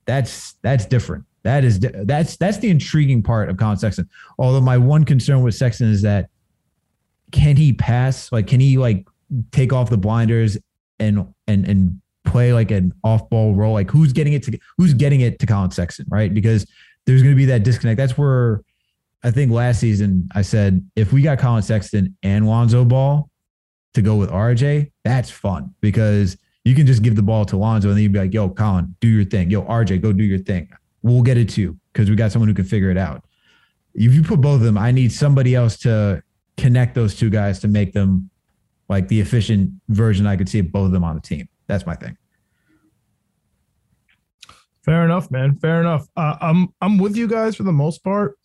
That's 0.06 0.52
that's 0.62 0.86
different. 0.86 1.24
That 1.42 1.64
is 1.64 1.80
that's 1.80 2.36
that's 2.36 2.58
the 2.58 2.70
intriguing 2.70 3.24
part 3.24 3.50
of 3.50 3.56
Collin 3.56 3.78
Sexton. 3.78 4.08
Although 4.38 4.60
my 4.60 4.78
one 4.78 5.02
concern 5.02 5.42
with 5.42 5.56
Sexton 5.56 5.88
is 5.88 6.02
that 6.02 6.30
can 7.32 7.56
he 7.56 7.72
pass? 7.72 8.30
Like, 8.30 8.46
can 8.46 8.60
he 8.60 8.78
like 8.78 9.08
take 9.50 9.72
off 9.72 9.90
the 9.90 9.98
blinders 9.98 10.56
and 11.00 11.26
and 11.48 11.66
and 11.66 12.00
play 12.24 12.52
like 12.52 12.70
an 12.70 12.94
off 13.02 13.28
ball 13.28 13.56
role? 13.56 13.72
Like, 13.72 13.90
who's 13.90 14.12
getting 14.12 14.34
it 14.34 14.44
to 14.44 14.56
who's 14.76 14.94
getting 14.94 15.22
it 15.22 15.40
to 15.40 15.46
Collin 15.46 15.72
Sexton, 15.72 16.06
right? 16.08 16.32
Because 16.32 16.70
there's 17.04 17.22
going 17.22 17.34
to 17.34 17.36
be 17.36 17.46
that 17.46 17.64
disconnect. 17.64 17.96
That's 17.96 18.16
where 18.16 18.62
I 19.24 19.32
think 19.32 19.50
last 19.50 19.80
season 19.80 20.28
I 20.36 20.42
said 20.42 20.88
if 20.94 21.12
we 21.12 21.22
got 21.22 21.40
Collin 21.40 21.64
Sexton 21.64 22.16
and 22.22 22.46
Lonzo 22.46 22.84
Ball 22.84 23.28
to 23.94 24.02
go 24.02 24.16
with 24.16 24.30
RJ, 24.30 24.92
that's 25.04 25.30
fun 25.30 25.74
because 25.80 26.36
you 26.64 26.74
can 26.74 26.86
just 26.86 27.02
give 27.02 27.16
the 27.16 27.22
ball 27.22 27.44
to 27.46 27.56
Lonzo 27.56 27.88
and 27.88 27.96
then 27.96 28.02
you'd 28.02 28.12
be 28.12 28.18
like, 28.18 28.34
yo, 28.34 28.48
Collin, 28.48 28.94
do 29.00 29.08
your 29.08 29.24
thing. 29.24 29.50
Yo, 29.50 29.62
RJ, 29.62 30.02
go 30.02 30.12
do 30.12 30.24
your 30.24 30.38
thing. 30.38 30.68
We'll 31.02 31.22
get 31.22 31.36
it 31.36 31.48
too 31.48 31.78
because 31.92 32.10
we 32.10 32.16
got 32.16 32.32
someone 32.32 32.48
who 32.48 32.54
can 32.54 32.64
figure 32.64 32.90
it 32.90 32.98
out. 32.98 33.24
If 33.94 34.14
you 34.14 34.22
put 34.22 34.40
both 34.40 34.56
of 34.56 34.62
them, 34.62 34.78
I 34.78 34.90
need 34.90 35.12
somebody 35.12 35.54
else 35.54 35.78
to 35.78 36.22
connect 36.56 36.94
those 36.94 37.14
two 37.14 37.30
guys 37.30 37.60
to 37.60 37.68
make 37.68 37.92
them 37.92 38.30
like 38.88 39.08
the 39.08 39.20
efficient 39.20 39.70
version 39.88 40.26
I 40.26 40.36
could 40.36 40.48
see 40.48 40.58
of 40.58 40.72
both 40.72 40.86
of 40.86 40.92
them 40.92 41.04
on 41.04 41.14
the 41.14 41.20
team. 41.20 41.48
That's 41.66 41.86
my 41.86 41.94
thing. 41.94 42.16
Fair 44.84 45.04
enough, 45.04 45.30
man. 45.30 45.56
Fair 45.58 45.80
enough. 45.80 46.06
Uh, 46.16 46.36
I'm 46.40 46.68
I'm 46.80 46.98
with 46.98 47.16
you 47.16 47.28
guys 47.28 47.56
for 47.56 47.62
the 47.62 47.72
most 47.72 48.02
part. 48.02 48.38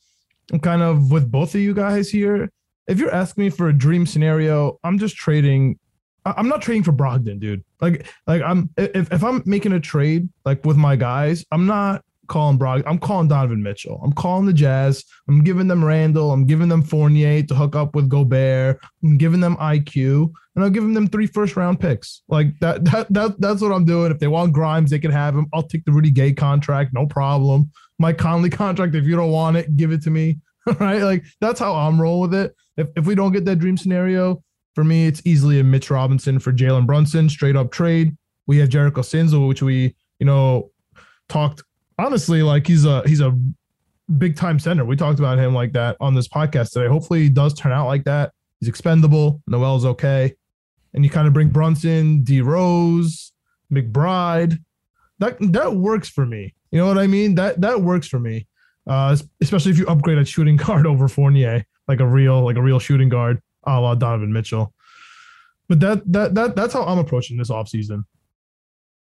I'm 0.52 0.60
kind 0.60 0.82
of 0.82 1.12
with 1.12 1.32
both 1.32 1.56
of 1.56 1.62
you 1.62 1.74
guys 1.74 2.10
here. 2.10 2.52
If 2.88 3.00
you're 3.00 3.14
asking 3.14 3.46
me 3.46 3.50
for 3.50 3.70
a 3.70 3.74
dream 3.74 4.06
scenario, 4.06 4.80
I'm 4.84 5.00
just 5.00 5.16
trading. 5.16 5.80
I'm 6.26 6.48
not 6.48 6.62
trading 6.62 6.84
for 6.84 6.94
Brogdon, 6.94 7.40
dude. 7.40 7.64
Like, 7.82 8.08
like 8.28 8.42
I'm 8.42 8.70
if, 8.78 9.12
if 9.12 9.24
I'm 9.24 9.44
making 9.46 9.74
a 9.74 9.80
trade 9.80 10.30
like 10.46 10.66
with 10.66 10.78
my 10.78 10.96
guys, 10.96 11.46
I'm 11.52 11.66
not 11.66 12.04
calling 12.28 12.58
Brogdon. 12.58 12.84
I'm 12.86 13.00
calling 13.00 13.28
Donovan 13.28 13.62
Mitchell. 13.62 14.00
I'm 14.04 14.14
calling 14.14 14.46
the 14.46 14.54
Jazz. 14.54 15.04
I'm 15.28 15.44
giving 15.44 15.68
them 15.68 15.84
Randle. 15.84 16.32
I'm 16.32 16.46
giving 16.46 16.70
them 16.70 16.82
Fournier 16.82 17.44
to 17.44 17.56
hook 17.56 17.76
up 17.76 17.96
with 17.96 18.10
Gobert. 18.10 18.80
I'm 19.04 19.18
giving 19.18 19.40
them 19.40 19.56
IQ, 19.58 20.32
and 20.56 20.64
I'm 20.64 20.72
giving 20.72 20.94
them 20.94 21.08
three 21.08 21.28
first 21.28 21.56
round 21.56 21.80
picks. 21.80 22.24
Like 22.28 22.58
that. 22.60 22.84
That 22.86 23.12
that 23.14 23.40
that's 23.40 23.62
what 23.62 23.72
I'm 23.72 23.86
doing. 23.86 24.12
If 24.12 24.20
they 24.20 24.28
want 24.28 24.54
Grimes, 24.54 24.92
they 24.92 25.00
can 25.00 25.12
have 25.12 25.36
him. 25.36 25.48
I'll 25.54 25.64
take 25.64 25.86
the 25.86 25.92
Rudy 25.92 26.12
Gay 26.12 26.34
contract, 26.34 26.94
no 26.94 27.06
problem. 27.06 27.72
Mike 28.00 28.18
Conley 28.18 28.50
contract. 28.64 28.96
If 28.96 29.06
you 29.06 29.16
don't 29.16 29.32
want 29.32 29.58
it, 29.58 29.76
give 29.78 29.92
it 29.92 30.02
to 30.04 30.10
me. 30.10 30.40
right? 30.80 31.02
Like 31.02 31.26
that's 31.42 31.60
how 31.60 31.76
I'm 31.76 32.02
rolling 32.02 32.32
with 32.32 32.40
it. 32.40 32.56
If 32.78 32.90
if 32.96 33.06
we 33.06 33.16
don't 33.16 33.32
get 33.32 33.46
that 33.46 33.58
dream 33.58 33.78
scenario, 33.78 34.44
for 34.76 34.84
me, 34.84 35.08
it's 35.08 35.22
easily 35.26 35.60
a 35.60 35.64
Mitch 35.64 35.90
Robinson 35.90 36.40
for 36.40 36.52
Jalen 36.52 36.86
Brunson, 36.86 37.30
straight 37.30 37.56
up 37.56 37.72
trade. 37.72 38.16
We 38.48 38.58
have 38.58 38.70
Jericho 38.70 39.02
Sinzel, 39.02 39.48
which 39.48 39.62
we, 39.62 39.96
you 40.20 40.26
know, 40.26 40.72
talked 41.30 41.64
honestly 42.00 42.44
like 42.44 42.68
he's 42.68 42.86
a 42.86 43.02
he's 43.08 43.22
a 43.22 43.38
big 44.18 44.36
time 44.36 44.60
center. 44.60 44.86
We 44.86 44.96
talked 44.96 45.20
about 45.20 45.38
him 45.38 45.54
like 45.54 45.74
that 45.74 45.98
on 46.00 46.14
this 46.14 46.28
podcast 46.28 46.72
today. 46.72 46.88
Hopefully 46.88 47.24
he 47.24 47.30
does 47.30 47.54
turn 47.54 47.72
out 47.72 47.88
like 47.88 48.04
that. 48.06 48.32
He's 48.60 48.70
expendable. 48.70 49.42
Noel's 49.48 49.86
okay. 49.86 50.34
And 50.94 51.04
you 51.04 51.10
kind 51.10 51.28
of 51.28 51.34
bring 51.34 51.50
Brunson, 51.50 52.24
D 52.24 52.42
Rose, 52.42 53.32
McBride. 53.72 54.58
That 55.20 55.38
that 55.54 55.76
works 55.76 56.10
for 56.10 56.26
me. 56.26 56.54
You 56.72 56.80
know 56.80 56.88
what 56.88 56.98
I 56.98 57.08
mean? 57.08 57.36
That 57.36 57.62
that 57.62 57.82
works 57.82 58.08
for 58.08 58.20
me. 58.20 58.48
Uh, 58.86 59.16
especially 59.42 59.72
if 59.72 59.78
you 59.78 59.88
upgrade 59.88 60.18
a 60.18 60.26
shooting 60.26 60.56
guard 60.58 60.86
over 60.86 61.08
Fournier, 61.08 61.66
like 61.94 62.00
a 62.00 62.08
real 62.08 62.44
like 62.44 62.58
a 62.58 62.62
real 62.62 62.80
shooting 62.80 63.10
guard, 63.10 63.40
a 63.66 63.80
la 63.80 63.94
Donovan 63.94 64.34
Mitchell. 64.34 64.74
But 65.70 65.80
that 65.82 66.12
that 66.12 66.34
that 66.36 66.56
that's 66.56 66.74
how 66.74 66.84
I'm 66.84 66.98
approaching 66.98 67.38
this 67.38 67.52
offseason. 67.52 68.04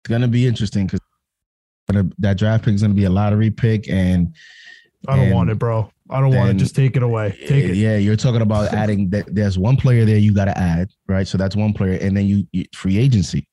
It's 0.01 0.09
gonna 0.09 0.29
be 0.29 0.47
interesting 0.47 0.87
because 0.87 1.01
that 2.19 2.37
draft 2.37 2.65
pick 2.65 2.75
is 2.75 2.83
gonna 2.83 2.95
be 2.95 3.05
a 3.05 3.11
lottery 3.11 3.51
pick, 3.51 3.89
and 3.89 4.35
I 5.09 5.17
don't 5.17 5.27
And 5.27 5.35
want 5.35 5.51
it, 5.51 5.59
bro. 5.59 5.91
I 6.11 6.21
don't 6.21 6.35
want 6.35 6.51
it. 6.51 6.55
Just 6.55 6.77
take 6.77 6.97
it 6.97 7.03
away. 7.03 7.31
Take 7.47 7.65
it. 7.65 7.77
Yeah, 7.77 7.97
you're 7.97 8.17
talking 8.17 8.43
about 8.43 8.75
adding 8.75 9.09
that. 9.11 9.35
There's 9.35 9.59
one 9.59 9.77
player 9.77 10.05
there 10.05 10.19
you 10.19 10.35
got 10.35 10.45
to 10.45 10.59
add, 10.59 10.91
right? 11.09 11.27
So 11.27 11.39
that's 11.39 11.57
one 11.57 11.73
player, 11.73 11.99
and 12.01 12.15
then 12.17 12.27
you, 12.27 12.47
you 12.53 12.67
free 12.75 12.99
agency. 12.99 13.49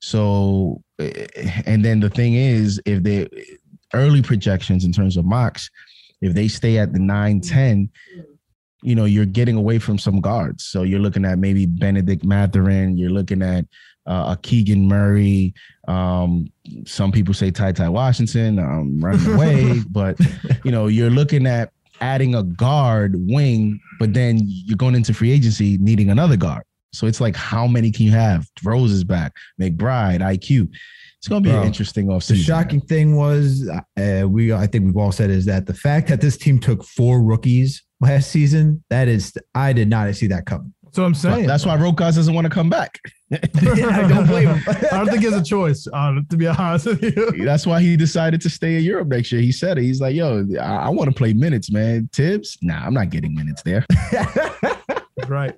So, 0.00 0.82
eh, 0.98 1.26
and 1.66 1.84
then 1.84 2.00
the 2.00 2.08
thing 2.08 2.34
is, 2.34 2.80
if 2.86 3.02
they 3.02 3.28
early 3.92 4.22
projections 4.22 4.84
in 4.84 4.92
terms 4.92 5.18
of 5.18 5.26
mocks, 5.26 5.68
if 6.20 6.34
they 6.34 6.48
stay 6.48 6.78
at 6.78 6.92
the 6.92 6.98
9 6.98 7.40
10, 7.40 7.90
you 8.82 8.94
know, 8.94 9.04
you're 9.04 9.26
getting 9.26 9.56
away 9.56 9.78
from 9.78 9.98
some 9.98 10.20
guards. 10.20 10.64
So 10.64 10.82
you're 10.82 11.00
looking 11.00 11.24
at 11.24 11.38
maybe 11.38 11.66
Bennedict 11.66 12.24
Mathurin, 12.24 12.96
you're 12.96 13.10
looking 13.10 13.42
at 13.42 13.66
uh, 14.06 14.34
a 14.36 14.38
Keegan 14.42 14.88
Murray. 14.88 15.54
Um, 15.88 16.46
some 16.86 17.12
people 17.12 17.34
say 17.34 17.50
Ty 17.50 17.72
Ty 17.72 17.88
Washington, 17.90 18.58
um, 18.58 19.00
running 19.00 19.26
away, 19.34 19.80
but 19.90 20.18
you 20.64 20.70
know, 20.70 20.86
you're 20.86 21.10
looking 21.10 21.46
at 21.46 21.72
adding 22.00 22.34
a 22.34 22.42
guard 22.42 23.14
wing, 23.16 23.78
but 23.98 24.14
then 24.14 24.38
you're 24.42 24.76
going 24.76 24.94
into 24.94 25.12
free 25.12 25.30
agency 25.30 25.76
needing 25.78 26.10
another 26.10 26.36
guard. 26.36 26.64
So 26.92 27.06
it's 27.06 27.20
like, 27.20 27.36
how 27.36 27.66
many 27.66 27.90
can 27.92 28.06
you 28.06 28.12
have? 28.12 28.46
Rose 28.64 28.90
is 28.90 29.04
back, 29.04 29.32
McBride, 29.60 30.20
IQ. 30.20 30.68
It's 31.18 31.28
going 31.28 31.42
to 31.42 31.48
be 31.48 31.52
Bro, 31.52 31.60
an 31.60 31.66
interesting 31.66 32.06
offseason. 32.06 32.28
The 32.28 32.36
shocking 32.42 32.80
thing 32.80 33.14
was, 33.16 33.68
uh, 33.98 34.24
we 34.26 34.52
I 34.52 34.66
think 34.66 34.86
we've 34.86 34.96
all 34.96 35.12
said 35.12 35.30
is 35.30 35.44
that 35.44 35.66
the 35.66 35.74
fact 35.74 36.08
that 36.08 36.20
this 36.20 36.38
team 36.38 36.58
took 36.58 36.82
four 36.82 37.22
rookies 37.22 37.82
last 38.00 38.30
season, 38.30 38.82
that 38.90 39.08
is, 39.08 39.32
I 39.54 39.72
did 39.72 39.88
not 39.88 40.14
see 40.14 40.26
that 40.28 40.46
coming. 40.46 40.72
That's 40.84 40.98
what 40.98 41.04
I'm 41.04 41.14
saying. 41.14 41.46
That's 41.46 41.64
why 41.64 41.76
Rokas 41.76 42.16
doesn't 42.16 42.34
want 42.34 42.46
to 42.46 42.50
come 42.50 42.68
back. 42.68 42.98
I 43.32 43.36
don't 44.08 44.26
blame 44.26 44.48
him. 44.48 44.60
I 44.68 44.96
don't 44.96 45.06
think 45.06 45.20
he 45.20 45.30
has 45.30 45.40
a 45.40 45.44
choice, 45.44 45.86
uh, 45.92 46.14
to 46.28 46.36
be 46.36 46.48
honest 46.48 46.86
with 46.86 47.02
you. 47.02 47.30
That's 47.44 47.64
why 47.64 47.80
he 47.80 47.96
decided 47.96 48.40
to 48.40 48.50
stay 48.50 48.76
in 48.76 48.82
Europe 48.82 49.06
next 49.06 49.30
year. 49.30 49.40
He 49.40 49.52
said 49.52 49.78
it. 49.78 49.82
He's 49.82 50.00
like, 50.00 50.16
yo, 50.16 50.44
I, 50.60 50.76
I 50.76 50.88
want 50.88 51.08
to 51.08 51.14
play 51.14 51.32
minutes, 51.32 51.70
man. 51.70 52.08
Thibs, 52.12 52.58
nah, 52.60 52.84
I'm 52.84 52.92
not 52.92 53.10
getting 53.10 53.34
minutes 53.36 53.62
there. 53.62 53.86
Right. 55.28 55.54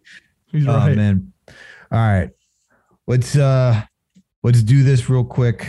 He's 0.51 0.66
Oh 0.66 0.74
right. 0.77 0.97
man. 0.97 1.32
All 1.48 1.98
right. 1.98 2.31
Let's 3.06 3.36
uh 3.36 3.82
let's 4.43 4.62
do 4.62 4.82
this 4.82 5.09
real 5.09 5.24
quick 5.24 5.66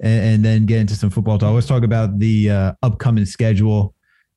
and, 0.00 0.24
and 0.34 0.44
then 0.44 0.66
get 0.66 0.80
into 0.80 0.94
some 0.96 1.10
football 1.10 1.38
talk. 1.38 1.54
Let's 1.54 1.66
talk 1.66 1.84
about 1.84 2.18
the 2.18 2.50
uh 2.50 2.72
upcoming 2.82 3.24
schedule 3.24 3.94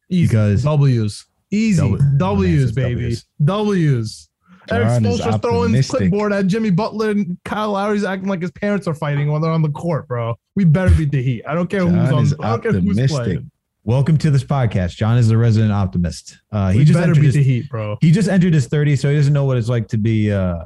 Easy. 0.10 0.28
because 0.28 0.64
W's. 0.64 1.26
Easy. 1.52 1.82
W- 1.82 2.04
W's, 2.18 2.72
baby. 2.72 3.02
W's. 3.02 3.26
W's. 3.44 4.30
Eric 4.72 4.88
John 4.88 5.04
Spoelstra's 5.04 5.42
throwing 5.42 5.74
his 5.74 5.90
clipboard 5.90 6.32
at 6.32 6.46
Jimmy 6.48 6.70
Butler 6.70 7.10
and 7.10 7.38
Kyle 7.44 7.72
Lowry's 7.72 8.04
acting 8.04 8.30
like 8.30 8.42
his 8.42 8.52
parents 8.52 8.88
are 8.88 8.94
fighting 8.94 9.32
while 9.32 9.40
they're 9.40 9.52
on 9.52 9.64
the 9.64 9.72
court, 9.72 10.08
bro. 10.08 10.38
We 10.56 10.64
better 10.64 10.94
beat 10.94 11.12
the 11.12 11.24
Heat. 11.24 11.44
I 11.48 11.56
don't 11.56 11.70
care 11.70 11.82
who's 11.86 12.34
on. 12.34 12.46
I 12.46 12.50
don't 12.52 12.62
care 12.62 12.74
who's 12.74 13.12
playing. 13.12 13.50
welcome 13.84 14.18
to 14.20 14.30
this 14.30 14.44
podcast. 14.44 14.96
John 14.96 15.18
is 15.18 15.28
the 15.28 15.38
resident 15.38 15.72
optimist. 15.72 16.38
Uh 16.52 16.70
he 16.70 16.80
we 16.80 16.86
just 16.86 17.00
better 17.00 17.16
beat 17.16 17.24
his, 17.24 17.34
the 17.34 17.44
Heat, 17.44 17.70
bro. 17.70 17.98
he 18.02 18.12
just 18.12 18.30
entered 18.30 18.54
his 18.54 18.68
30, 18.68 18.96
so 18.96 19.10
he 19.10 19.16
doesn't 19.16 19.34
know 19.34 19.46
what 19.46 19.58
it's 19.58 19.70
like 19.70 19.88
to 19.88 19.98
be 19.98 20.32
uh 20.32 20.60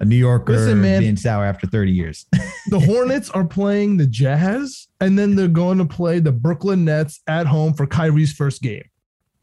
a 0.00 0.04
New 0.04 0.16
Yorker 0.16 0.52
Listen, 0.54 0.80
man. 0.80 1.00
being 1.00 1.16
sour 1.16 1.44
after 1.44 1.66
30 1.66 1.92
years. 1.92 2.26
the 2.70 2.80
Hornets 2.80 3.30
are 3.30 3.44
playing 3.44 3.98
the 3.98 4.06
Jazz, 4.06 4.88
and 5.00 5.16
then 5.16 5.36
they're 5.36 5.46
going 5.46 5.78
to 5.78 5.84
play 5.84 6.18
the 6.18 6.32
Brooklyn 6.32 6.84
Nets 6.84 7.20
at 7.28 7.46
home 7.46 7.72
for 7.72 7.86
Kyrie's 7.86 8.32
first 8.32 8.62
game, 8.62 8.82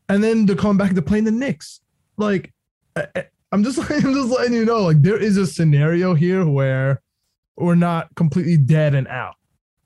and 0.10 0.24
then 0.24 0.46
they're 0.46 0.56
coming 0.56 0.78
back 0.78 0.94
to 0.96 1.02
playing 1.02 1.24
the 1.26 1.32
Knicks. 1.32 1.82
Like, 2.18 2.52
I, 2.96 3.08
I'm 3.52 3.64
just, 3.64 3.80
I'm 3.92 4.14
just 4.14 4.30
letting 4.30 4.54
you 4.54 4.66
know, 4.66 4.82
like 4.84 5.02
there 5.02 5.18
is 5.18 5.38
a 5.38 5.48
scenario 5.48 6.14
here 6.14 6.46
where 6.48 7.02
we're 7.56 7.76
not 7.76 8.14
completely 8.16 8.58
dead 8.58 8.96
and 8.96 9.08
out. 9.08 9.36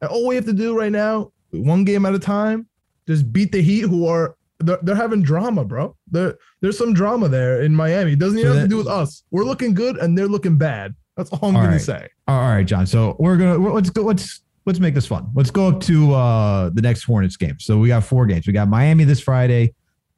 And 0.01 0.09
all 0.09 0.27
we 0.27 0.35
have 0.35 0.45
to 0.45 0.53
do 0.53 0.77
right 0.77 0.91
now, 0.91 1.31
one 1.51 1.83
game 1.83 2.05
at 2.05 2.13
a 2.15 2.19
time, 2.19 2.67
just 3.07 3.31
beat 3.31 3.51
the 3.51 3.61
Heat, 3.61 3.81
who 3.81 4.07
are 4.07 4.35
they're, 4.59 4.79
they're 4.81 4.95
having 4.95 5.21
drama, 5.21 5.65
bro. 5.65 5.95
There, 6.09 6.37
there's 6.61 6.77
some 6.77 6.93
drama 6.93 7.27
there 7.27 7.61
in 7.61 7.75
Miami. 7.75 8.13
It 8.13 8.19
doesn't 8.19 8.39
even 8.39 8.51
So 8.51 8.55
have 8.55 8.65
to 8.65 8.69
do 8.69 8.77
with 8.77 8.87
us. 8.87 9.23
We're 9.31 9.43
looking 9.43 9.73
good, 9.73 9.97
and 9.97 10.17
they're 10.17 10.27
looking 10.27 10.57
bad. 10.57 10.95
That's 11.17 11.29
all 11.31 11.49
I'm 11.49 11.55
All 11.55 11.61
gonna 11.61 11.73
right. 11.73 11.81
say. 11.81 12.09
All 12.27 12.39
right, 12.41 12.65
John. 12.65 12.85
So 12.87 13.15
we're 13.19 13.37
gonna 13.37 13.57
let's 13.57 13.89
go. 13.89 14.03
Let's 14.03 14.41
let's 14.65 14.79
make 14.79 14.95
this 14.95 15.05
fun. 15.05 15.29
Let's 15.35 15.51
go 15.51 15.67
up 15.67 15.81
to 15.81 16.13
uh 16.13 16.69
the 16.69 16.81
next 16.81 17.03
Hornets 17.03 17.37
game. 17.37 17.59
So 17.59 17.77
we 17.77 17.89
got 17.89 18.03
four 18.03 18.25
games. 18.25 18.47
We 18.47 18.53
got 18.53 18.67
Miami 18.67 19.03
this 19.03 19.19
Friday. 19.19 19.73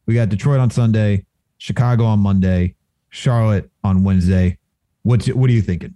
We 0.05 0.15
got 0.15 0.29
Detroit 0.29 0.59
on 0.59 0.69
Sunday. 0.69 1.25
Chicago 1.57 2.05
on 2.05 2.19
Monday. 2.19 2.75
Charlotte 3.09 3.69
on 3.83 4.03
Wednesday. 4.03 4.57
What's 5.03 5.27
what 5.27 5.49
are 5.49 5.53
you 5.53 5.61
thinking? 5.61 5.95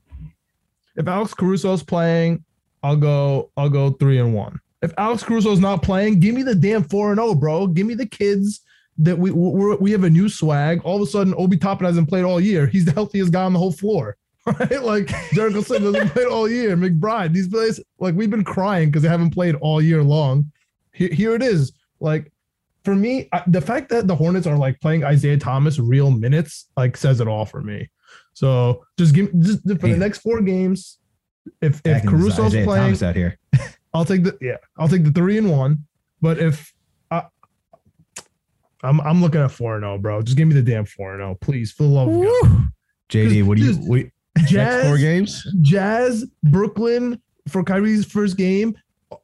if 0.99 1.07
Alex 1.07 1.33
Caruso's 1.33 1.81
playing, 1.81 2.43
I'll 2.83 2.97
go 2.97 3.51
I'll 3.57 3.69
go 3.69 3.91
three 3.91 4.19
and 4.19 4.33
one. 4.33 4.59
If 4.81 4.93
Alex 4.97 5.23
Caruso's 5.23 5.59
not 5.59 5.81
playing, 5.81 6.19
give 6.19 6.35
me 6.35 6.43
the 6.43 6.55
damn 6.55 6.83
four 6.83 7.11
and 7.11 7.19
zero, 7.19 7.33
bro. 7.33 7.67
Give 7.67 7.87
me 7.87 7.93
the 7.93 8.05
kids 8.05 8.61
that 8.97 9.17
we 9.17 9.31
we're, 9.31 9.77
we 9.77 9.91
have 9.91 10.03
a 10.03 10.09
new 10.09 10.29
swag. 10.29 10.81
All 10.83 10.97
of 10.97 11.01
a 11.01 11.05
sudden, 11.11 11.33
Obi 11.37 11.57
Toppin 11.57 11.85
hasn't 11.85 12.09
played 12.09 12.25
all 12.25 12.39
year. 12.39 12.67
He's 12.67 12.85
the 12.85 12.91
healthiest 12.91 13.31
guy 13.31 13.43
on 13.43 13.53
the 13.53 13.59
whole 13.59 13.71
floor, 13.71 14.17
right? 14.45 14.83
Like 14.83 15.09
Jericho 15.33 15.61
Sims 15.61 15.85
hasn't 15.85 16.11
played 16.13 16.27
all 16.27 16.49
year. 16.49 16.75
McBride, 16.75 17.33
these 17.33 17.47
plays 17.47 17.79
like 17.97 18.15
we've 18.15 18.29
been 18.29 18.43
crying 18.43 18.89
because 18.89 19.03
they 19.03 19.09
haven't 19.09 19.33
played 19.33 19.55
all 19.55 19.81
year 19.81 20.03
long. 20.03 20.51
Here, 20.93 21.09
here 21.09 21.35
it 21.35 21.41
is. 21.41 21.71
Like 22.01 22.31
for 22.83 22.95
me, 22.95 23.27
I, 23.31 23.43
the 23.47 23.61
fact 23.61 23.89
that 23.89 24.07
the 24.07 24.15
Hornets 24.15 24.47
are 24.47 24.57
like 24.57 24.79
playing 24.79 25.03
Isaiah 25.03 25.37
Thomas 25.37 25.79
real 25.79 26.11
minutes 26.11 26.69
like 26.77 26.97
says 26.97 27.19
it 27.19 27.27
all 27.27 27.45
for 27.45 27.61
me. 27.61 27.89
So 28.33 28.85
just 28.97 29.13
give 29.13 29.33
me 29.33 29.43
just 29.43 29.63
for 29.63 29.87
the 29.87 29.97
next 29.97 30.19
four 30.19 30.41
games. 30.41 30.99
If 31.61 31.81
if 31.85 32.03
Caruso's 32.03 32.53
playing, 32.53 32.65
Thomas 32.65 33.03
out 33.03 33.15
here. 33.15 33.37
I'll 33.93 34.05
take 34.05 34.23
the 34.23 34.37
yeah, 34.41 34.57
I'll 34.77 34.87
take 34.87 35.03
the 35.03 35.11
three 35.11 35.37
and 35.37 35.51
one. 35.51 35.85
But 36.21 36.37
if 36.39 36.73
I, 37.11 37.23
I'm 38.83 39.01
I'm 39.01 39.21
looking 39.21 39.41
at 39.41 39.51
four 39.51 39.75
and 39.75 39.83
zero, 39.83 39.97
bro. 39.97 40.21
Just 40.21 40.37
give 40.37 40.47
me 40.47 40.53
the 40.53 40.61
damn 40.61 40.85
four 40.85 41.13
and 41.13 41.19
zero, 41.19 41.37
please. 41.41 41.71
For 41.71 41.83
the 41.83 41.89
love 41.89 42.07
of 42.07 42.21
God. 42.23 42.67
JD, 43.09 43.43
what 43.43 43.57
do 43.57 43.63
you? 43.63 43.73
What, 43.75 44.05
Next 44.51 44.87
four 44.87 44.97
games. 44.97 45.45
Jazz, 45.61 46.25
Brooklyn 46.43 47.21
for 47.47 47.63
Kyrie's 47.63 48.05
first 48.05 48.37
game, 48.37 48.77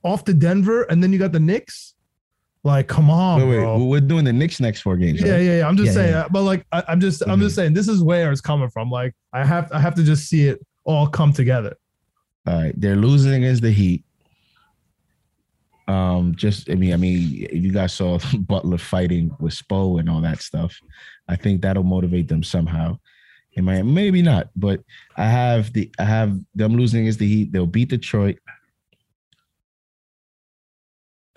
off 0.04 0.24
to 0.26 0.34
Denver, 0.34 0.84
and 0.84 1.02
then 1.02 1.14
you 1.14 1.20
got 1.20 1.32
the 1.32 1.40
Knicks. 1.40 1.95
Like, 2.66 2.88
come 2.88 3.12
on, 3.12 3.40
wait, 3.42 3.48
wait. 3.48 3.58
bro. 3.60 3.84
We're 3.84 4.02
doing 4.02 4.26
the 4.26 4.34
Knicks 4.34 4.60
next 4.60 4.82
four 4.82 4.98
games. 4.98 5.22
Yeah, 5.22 5.34
right? 5.34 5.42
yeah, 5.44 5.58
yeah. 5.60 5.68
I'm 5.68 5.78
just 5.78 5.88
Yeah, 5.90 5.94
saying, 5.94 6.08
yeah. 6.14 6.22
that, 6.24 6.32
but 6.34 6.42
like, 6.42 6.66
I, 6.72 6.84
I'm 6.88 7.00
just, 7.00 7.22
I'm 7.28 7.40
just 7.40 7.56
saying, 7.56 7.74
this 7.76 7.88
is 7.88 8.02
where 8.02 8.32
it's 8.32 8.42
coming 8.42 8.72
from. 8.72 8.90
Like, 8.90 9.14
I 9.34 9.46
have, 9.46 9.72
I 9.72 9.80
have 9.80 9.94
to 9.96 10.04
just 10.04 10.28
see 10.28 10.48
it 10.48 10.66
all 10.84 11.06
come 11.08 11.32
together. 11.32 11.76
All 12.48 12.56
right, 12.56 12.74
they're 12.76 12.96
losing 12.96 13.34
against 13.34 13.62
the 13.62 13.70
Heat. 13.72 14.04
Um, 15.88 16.34
just 16.36 16.70
I 16.72 16.74
mean, 16.76 16.94
I 16.94 16.98
mean, 16.98 17.46
if 17.52 17.64
you 17.64 17.72
guys 17.72 17.94
saw 17.94 18.18
Butler 18.40 18.80
fighting 18.80 19.30
with 19.40 19.54
Spo 19.54 20.00
and 20.00 20.10
all 20.10 20.22
that 20.22 20.42
stuff, 20.42 20.76
I 21.28 21.36
think 21.36 21.62
that'll 21.62 21.84
motivate 21.84 22.28
them 22.28 22.42
somehow. 22.42 22.98
It 23.54 23.64
might, 23.64 23.84
maybe 23.84 24.22
not, 24.24 24.50
but 24.56 24.82
I 25.16 25.26
have 25.26 25.72
the 25.74 25.92
I 26.00 26.04
have 26.04 26.38
them 26.56 26.76
losing 26.76 27.02
against 27.02 27.20
the 27.20 27.28
Heat. 27.28 27.52
They'll 27.52 27.68
beat 27.68 27.90
Detroit. 27.90 28.40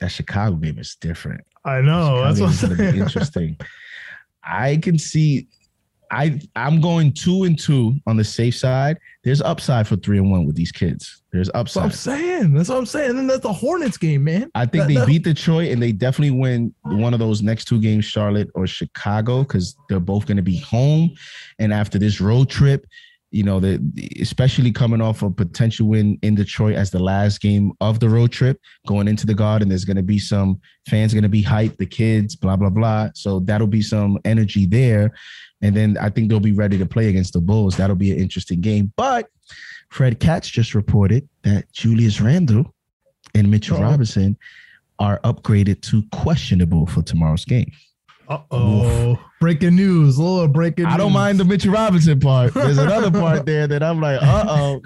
That 0.01 0.11
Chicago 0.11 0.57
game 0.57 0.79
is 0.79 0.97
different. 1.01 1.41
I 1.65 1.81
know. 1.81 2.23
That's 2.23 2.41
what 2.41 2.53
Chicago 2.55 2.67
I'm 2.67 2.73
is 2.73 2.79
gonna 2.79 2.93
be 2.93 2.99
interesting. 3.03 3.57
I 4.45 4.77
can 4.77 4.99
see. 4.99 5.49
I 6.11 6.41
I'm 6.57 6.81
going 6.81 7.13
two 7.13 7.45
and 7.45 7.59
two 7.59 7.95
on 8.07 8.17
the 8.17 8.25
safe 8.25 8.57
side. 8.57 8.97
There's 9.25 9.43
upside 9.43 9.87
for 9.87 9.97
three 9.97 10.17
and 10.17 10.31
one 10.31 10.47
with 10.47 10.57
these 10.57 10.73
kids. 10.73 11.23
There's 11.33 11.51
upside. 11.53 11.91
That's 11.91 12.07
what 12.07 12.15
I'm 12.15 12.19
saying. 12.23 12.55
That's 12.55 12.69
what 12.71 12.79
I'm 12.79 12.87
saying. 12.87 13.11
And 13.11 13.19
then 13.19 13.27
that's 13.27 13.43
the 13.43 13.53
Hornets 13.53 13.99
game, 13.99 14.25
man. 14.25 14.51
I 14.55 14.65
think 14.65 14.85
That- 14.85 14.89
they 14.89 14.95
that- 14.95 15.07
beat 15.07 15.25
Detroit 15.25 15.71
and 15.71 15.83
they 15.83 15.93
definitely 15.93 16.31
win 16.39 16.73
one 16.83 17.13
of 17.13 17.21
those 17.21 17.43
next 17.43 17.67
two 17.67 17.79
games, 17.79 18.07
Charlotte 18.07 18.49
or 18.55 18.67
Chicago, 18.67 19.43
because 19.43 19.77
they're 19.91 20.01
both 20.01 20.25
going 20.25 20.39
to 20.39 20.43
be 20.43 20.57
home. 20.57 21.11
And 21.59 21.75
after 21.75 21.99
this 21.99 22.23
road 22.23 22.49
trip, 22.49 22.87
you 23.31 23.43
know, 23.43 23.61
the 23.61 23.79
especially 24.21 24.73
coming 24.73 25.01
off 25.01 25.23
a 25.23 25.31
potential 25.31 25.87
win 25.87 26.19
in 26.23 26.35
Detroit 26.35 26.77
as 26.77 26.91
the 26.91 26.99
last 26.99 27.41
game 27.41 27.73
of 27.81 28.01
the 28.01 28.09
road 28.09 28.33
trip, 28.33 28.59
going 28.87 29.09
into 29.09 29.27
the 29.27 29.35
Garden, 29.35 29.69
there's 29.69 29.85
going 29.85 29.97
to 29.97 30.03
be 30.03 30.19
some 30.19 30.61
fans 30.89 31.13
going 31.13 31.23
to 31.23 31.29
be 31.29 31.43
hyped, 31.43 31.77
the 31.77 31.87
kids, 31.87 32.35
blah 32.37 32.57
blah 32.57 32.71
blah. 32.71 33.11
So 33.15 33.41
that'll 33.41 33.67
be 33.67 33.83
some 33.83 34.19
energy 34.25 34.67
there, 34.67 35.13
and 35.61 35.77
then 35.77 35.99
I 35.99 36.09
think 36.09 36.29
they'll 36.29 36.41
be 36.41 36.53
ready 36.53 36.79
to 36.79 36.87
play 36.87 37.09
against 37.09 37.35
the 37.35 37.41
Bulls. 37.41 37.77
That'll 37.77 37.97
be 37.97 38.13
an 38.13 38.19
interesting 38.19 38.61
game. 38.61 38.93
But 38.97 39.29
Fred 39.91 40.21
Katz 40.21 40.49
just 40.49 40.75
reported 40.75 41.29
that 41.43 41.71
Julius 41.73 42.21
Randle 42.21 42.75
and 43.35 43.51
Mitchell 43.51 43.77
Uh-oh. 43.77 43.91
Robinson 43.91 44.37
are 44.99 45.21
upgraded 45.21 45.81
to 45.83 46.03
questionable 46.13 46.87
for 46.87 47.03
tomorrow's 47.03 47.45
game. 47.45 47.71
Uh 48.29 48.41
oh. 48.51 49.19
Breaking 49.41 49.75
news. 49.75 50.19
A 50.19 50.23
little 50.23 50.49
breaking 50.49 50.85
I 50.87 50.97
don't 50.97 51.09
news. 51.09 51.15
mind 51.15 51.41
the 51.41 51.45
Mitchell 51.45 51.73
Robinson 51.73 52.21
part. 52.21 52.53
There's 52.55 52.79
another 52.79 53.11
part 53.11 53.47
there 53.47 53.67
that 53.67 53.83
I'm 53.83 54.01
like, 54.01 54.21
uh 54.23 54.45
oh. 54.49 54.81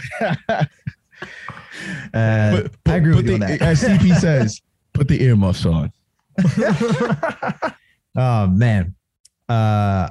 Uh, 2.15 2.69
I 2.87 2.95
agree 2.97 3.17
with 3.17 3.27
you 3.27 3.35
on 3.35 3.41
that. 3.41 3.61
As 3.61 3.83
CP 3.83 4.17
says, 4.19 4.61
put 4.93 5.09
the 5.09 5.23
earmuffs 5.23 5.67
on. 5.67 5.93
Oh 8.15 8.47
man, 8.47 8.95
uh, 9.49 10.11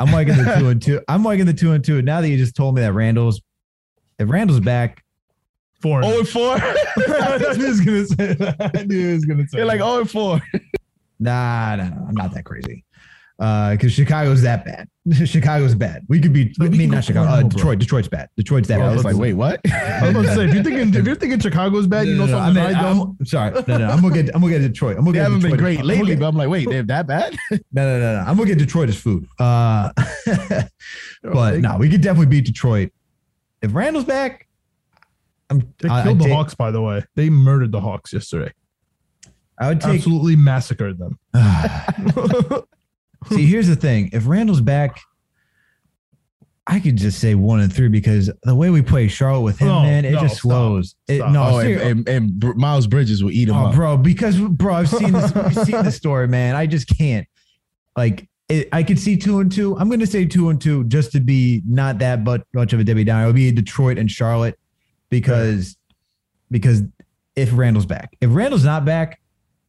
I'm 0.00 0.10
liking 0.10 0.36
the 0.36 0.56
two 0.58 0.68
and 0.68 0.82
two. 0.82 1.00
I'm 1.06 1.22
liking 1.22 1.46
the 1.46 1.54
two 1.54 1.70
and 1.72 1.84
two. 1.84 2.02
Now 2.02 2.20
that 2.20 2.28
you 2.28 2.36
just 2.36 2.56
told 2.56 2.74
me 2.74 2.80
that 2.80 2.92
Randle's, 2.92 3.40
if 4.18 4.28
Randle's 4.28 4.58
back, 4.58 5.04
Four. 5.80 6.00
Oh 6.04 6.18
and 6.18 6.28
four. 6.28 6.56
I 6.60 7.38
was 7.56 7.80
gonna 7.80 8.04
say 8.06 8.34
that. 8.34 8.72
I 8.74 8.82
knew 8.82 9.06
he 9.06 9.12
was 9.12 9.24
gonna 9.24 9.46
say 9.46 9.58
They're 9.58 9.64
like 9.64 9.80
oh 9.80 10.00
and 10.00 10.10
four. 10.10 10.40
Nah, 11.18 11.76
nah, 11.76 11.88
nah, 11.88 12.08
I'm 12.08 12.14
not 12.14 12.32
that 12.34 12.44
crazy. 12.44 12.84
Uh, 13.38 13.72
because 13.72 13.92
Chicago's 13.92 14.40
that 14.42 14.64
bad. 14.64 14.88
Chicago's 15.28 15.74
bad. 15.74 16.06
We 16.08 16.20
could 16.20 16.32
be. 16.32 16.54
I 16.58 16.68
mean, 16.68 16.88
not 16.90 17.04
Chicago. 17.04 17.30
Uh. 17.30 17.42
Detroit. 17.42 17.78
Detroit's 17.78 18.08
bad. 18.08 18.30
Detroit's 18.34 18.66
that 18.68 18.76
Bro, 18.78 18.86
I 18.86 18.88
bad. 18.88 18.96
was 18.96 19.04
like, 19.04 19.16
wait, 19.16 19.34
what? 19.34 19.60
I 19.70 20.00
was 20.06 20.10
about 20.12 20.22
to 20.22 20.34
say, 20.34 20.44
if 20.46 20.54
you're 20.54 20.64
thinking 20.64 20.94
if 20.94 21.04
you're 21.06 21.14
thinking 21.16 21.38
Chicago's 21.40 21.86
bad, 21.86 22.06
you 22.06 22.16
know 22.16 22.24
No, 22.24 22.32
no, 22.32 22.38
no, 22.38 22.44
something 22.46 22.62
I 22.62 22.66
I, 22.68 22.72
mean, 22.72 22.96
don't. 22.98 23.16
I'm 23.20 23.26
sorry. 23.26 23.50
No, 23.68 23.76
no, 23.78 23.90
I'm 23.90 24.00
gonna 24.00 24.14
get. 24.22 24.34
I'm 24.34 24.40
gonna 24.40 24.58
get 24.58 24.62
Detroit. 24.66 24.96
I'm 24.96 25.04
gonna 25.04 25.12
They 25.12 25.18
get 25.18 25.22
haven't 25.24 25.40
been 25.42 25.50
Detroit. 25.50 25.58
great 25.60 25.78
I'm 25.80 25.86
lately, 25.86 26.06
get- 26.12 26.20
but 26.20 26.28
I'm 26.28 26.36
like, 26.36 26.48
wait, 26.48 26.68
they're 26.70 26.82
that 26.84 27.06
bad? 27.06 27.36
No, 27.50 27.58
no, 27.74 27.98
no, 28.00 28.12
no. 28.14 28.24
I'm 28.26 28.36
gonna 28.38 28.46
get 28.48 28.56
Detroit 28.58 28.88
as 28.88 28.96
food. 28.96 29.26
Uh, 29.38 29.90
but 31.22 31.60
no, 31.60 31.76
we 31.78 31.90
could 31.90 32.00
definitely 32.00 32.26
beat 32.26 32.46
Detroit. 32.46 32.90
If 33.62 33.74
Randle's 33.74 34.04
back, 34.04 34.48
I'm. 35.50 35.60
they 35.78 35.88
I, 35.90 36.04
killed 36.04 36.22
I 36.22 36.28
the 36.28 36.34
Hawks. 36.34 36.54
By 36.54 36.70
the 36.70 36.80
way, 36.80 37.04
they 37.16 37.28
murdered 37.30 37.72
the 37.72 37.80
Hawks 37.80 38.12
yesterday. 38.14 38.52
I 39.58 39.68
would 39.68 39.80
take. 39.80 39.96
Absolutely 39.96 40.36
massacred 40.36 40.98
them. 40.98 41.18
See, 43.28 43.46
here's 43.46 43.66
the 43.68 43.76
thing. 43.76 44.10
If 44.12 44.26
Randle's 44.26 44.60
back, 44.60 45.00
I 46.66 46.80
could 46.80 46.96
just 46.96 47.18
say 47.20 47.34
one 47.34 47.60
and 47.60 47.72
three 47.72 47.88
because 47.88 48.30
the 48.42 48.54
way 48.54 48.70
we 48.70 48.82
play 48.82 49.08
Charlotte 49.08 49.40
with 49.42 49.58
him, 49.58 49.68
No, 49.68 49.82
man, 49.82 50.04
it 50.04 50.12
no, 50.12 50.20
just 50.20 50.36
stop. 50.36 50.42
slows. 50.42 50.94
It, 51.08 51.18
no, 51.30 51.42
oh, 51.44 51.58
and, 51.58 52.08
and, 52.08 52.42
and 52.42 52.56
Miles 52.56 52.86
Bridges 52.86 53.22
will 53.22 53.30
eat 53.30 53.48
him 53.48 53.56
Oh, 53.56 53.66
up. 53.66 53.74
bro, 53.74 53.96
because 53.96 54.38
bro, 54.38 54.74
I've 54.74 54.88
seen 54.88 55.12
this. 55.12 55.32
I've 55.36 55.54
seen 55.54 55.82
the 55.82 55.92
story, 55.92 56.28
man. 56.28 56.54
I 56.54 56.66
just 56.66 56.88
can't. 56.88 57.26
Like, 57.96 58.28
it, 58.48 58.68
I 58.72 58.82
could 58.82 58.98
see 58.98 59.16
two 59.16 59.40
and 59.40 59.50
two. 59.50 59.76
I'm 59.78 59.88
going 59.88 60.00
to 60.00 60.06
say 60.06 60.24
two 60.24 60.48
and 60.50 60.60
two 60.60 60.84
just 60.84 61.12
to 61.12 61.20
be 61.20 61.62
not 61.66 61.98
that 61.98 62.22
but 62.24 62.44
much 62.52 62.72
of 62.72 62.80
a 62.80 62.84
Debbie 62.84 63.04
Downer. 63.04 63.22
It'll 63.22 63.32
be 63.32 63.50
Detroit 63.50 63.98
and 63.98 64.10
Charlotte 64.10 64.58
because 65.08 65.76
because 66.50 66.82
if 67.34 67.50
Randle's 67.56 67.86
back, 67.86 68.16
if 68.20 68.30
Randle's 68.32 68.64
not 68.64 68.84
back, 68.84 69.20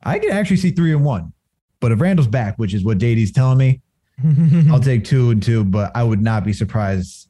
I 0.03 0.19
could 0.19 0.32
actually 0.32 0.57
see 0.57 0.72
three 0.72 0.94
and 0.94 1.03
one. 1.03 1.34
But 1.80 1.91
if 1.91 2.02
Randle's 2.02 2.28
back, 2.28 2.57
which 2.57 2.74
is 2.74 2.84
what 2.84 2.98
Dady's 2.98 3.32
telling 3.32 3.57
me, 3.57 3.82
I'll 4.72 4.80
take 4.80 5.03
two 5.03 5.30
and 5.30 5.41
two. 5.41 5.64
But 5.64 5.91
I 5.95 6.03
would 6.03 6.22
not 6.22 6.44
be 6.44 6.53
surprised 6.53 7.30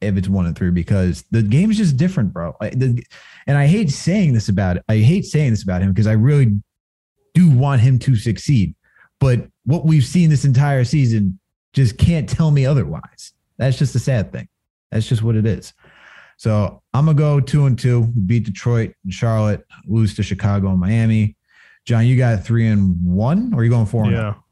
if 0.00 0.16
it's 0.16 0.28
one 0.28 0.46
and 0.46 0.56
three 0.56 0.70
because 0.70 1.24
the 1.30 1.42
game's 1.42 1.78
just 1.78 1.96
different, 1.96 2.32
bro. 2.32 2.54
I, 2.60 2.70
the, 2.70 3.02
and 3.46 3.56
I 3.56 3.66
hate 3.66 3.90
saying 3.90 4.34
this 4.34 4.48
about 4.48 4.76
it. 4.76 4.84
I 4.88 4.98
hate 4.98 5.24
saying 5.24 5.50
this 5.50 5.62
about 5.62 5.82
him 5.82 5.92
because 5.92 6.06
I 6.06 6.12
really 6.12 6.52
do 7.34 7.50
want 7.50 7.80
him 7.80 7.98
to 8.00 8.16
succeed. 8.16 8.74
But 9.18 9.48
what 9.64 9.86
we've 9.86 10.04
seen 10.04 10.30
this 10.30 10.44
entire 10.44 10.84
season 10.84 11.38
just 11.72 11.98
can't 11.98 12.28
tell 12.28 12.50
me 12.50 12.66
otherwise. 12.66 13.32
That's 13.58 13.78
just 13.78 13.94
a 13.94 13.98
sad 13.98 14.32
thing. 14.32 14.48
That's 14.90 15.06
just 15.06 15.22
what 15.22 15.36
it 15.36 15.46
is. 15.46 15.72
So 16.38 16.82
I'm 16.92 17.06
gonna 17.06 17.16
go 17.16 17.40
two 17.40 17.66
and 17.66 17.78
two, 17.78 18.12
beat 18.26 18.44
Detroit 18.44 18.94
and 19.04 19.12
Charlotte, 19.12 19.64
lose 19.86 20.14
to 20.16 20.22
Chicago 20.22 20.68
and 20.68 20.80
Miami. 20.80 21.35
John, 21.86 22.04
you 22.06 22.16
got 22.16 22.44
three 22.44 22.66
and 22.66 22.96
one, 23.04 23.54
or 23.54 23.60
are 23.60 23.64
you 23.64 23.70
going 23.70 23.86
four? 23.86 24.06
yeah. 24.06 24.34
oh? 24.36 24.42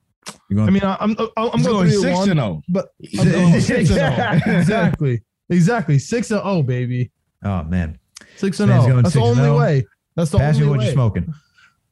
You 0.48 0.56
going? 0.56 0.68
I 0.68 0.72
mean, 0.72 0.84
I, 0.84 0.96
I'm 1.00 1.16
I'm, 1.18 1.28
I'm 1.36 1.58
He's 1.58 1.66
going 1.66 1.76
going 1.76 1.88
three 1.90 2.02
six 2.02 2.16
one, 2.16 2.28
to 2.28 2.34
zero. 2.34 2.62
but 2.68 2.88
I'm 3.18 3.30
going 3.30 3.60
six 3.60 3.90
and 3.90 4.00
oh. 4.00 4.50
exactly, 4.58 5.22
exactly 5.50 5.98
six 5.98 6.30
and 6.30 6.40
oh, 6.44 6.62
baby, 6.62 7.10
oh 7.44 7.64
man, 7.64 7.98
six 8.36 8.60
and 8.60 8.70
Man's 8.70 8.86
oh. 8.86 9.02
That's 9.02 9.14
the 9.14 9.20
only 9.20 9.48
oh. 9.48 9.58
way. 9.58 9.84
That's 10.16 10.30
the 10.30 10.38
pass 10.38 10.56
me 10.56 10.62
only 10.62 10.70
what 10.70 10.78
way. 10.78 10.84
you're 10.86 10.94
smoking. 10.94 11.34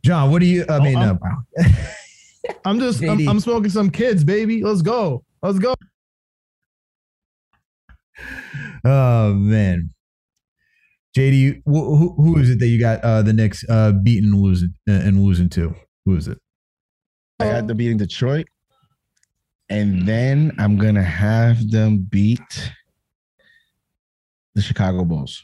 John, 0.04 0.30
what 0.30 0.38
do 0.40 0.46
you? 0.46 0.64
I 0.68 0.76
Oh, 0.76 0.80
mean, 0.80 0.96
I'm- 0.96 1.18
uh. 1.58 1.64
I'm 2.64 2.78
just 2.80 3.02
I'm, 3.02 3.28
I'm 3.28 3.40
smoking 3.40 3.70
some 3.70 3.90
kids, 3.90 4.24
baby. 4.24 4.64
Let's 4.64 4.82
go. 4.82 5.24
Let's 5.42 5.58
go. 5.58 5.74
Oh 8.84 9.32
man, 9.34 9.90
JD, 11.16 11.62
wh- 11.66 11.98
who, 11.98 12.14
who 12.16 12.38
is 12.38 12.48
it 12.50 12.58
that 12.60 12.68
you 12.68 12.78
got 12.80 13.00
uh, 13.04 13.22
the 13.22 13.32
Knicks 13.32 13.64
uh, 13.68 13.92
beating 13.92 14.30
and 14.30 14.40
losing 14.40 14.74
uh, 14.88 14.92
and 14.92 15.22
losing 15.24 15.48
to? 15.50 15.74
Who 16.06 16.16
is 16.16 16.28
it? 16.28 16.38
I 17.40 17.44
got 17.46 17.66
them 17.66 17.76
beating 17.76 17.96
Detroit. 17.98 18.46
And 19.68 20.06
then 20.06 20.52
I'm 20.58 20.76
going 20.76 20.94
to 20.96 21.02
have 21.02 21.70
them 21.70 21.98
beat 22.10 22.72
the 24.54 24.62
Chicago 24.62 25.04
Bulls. 25.04 25.42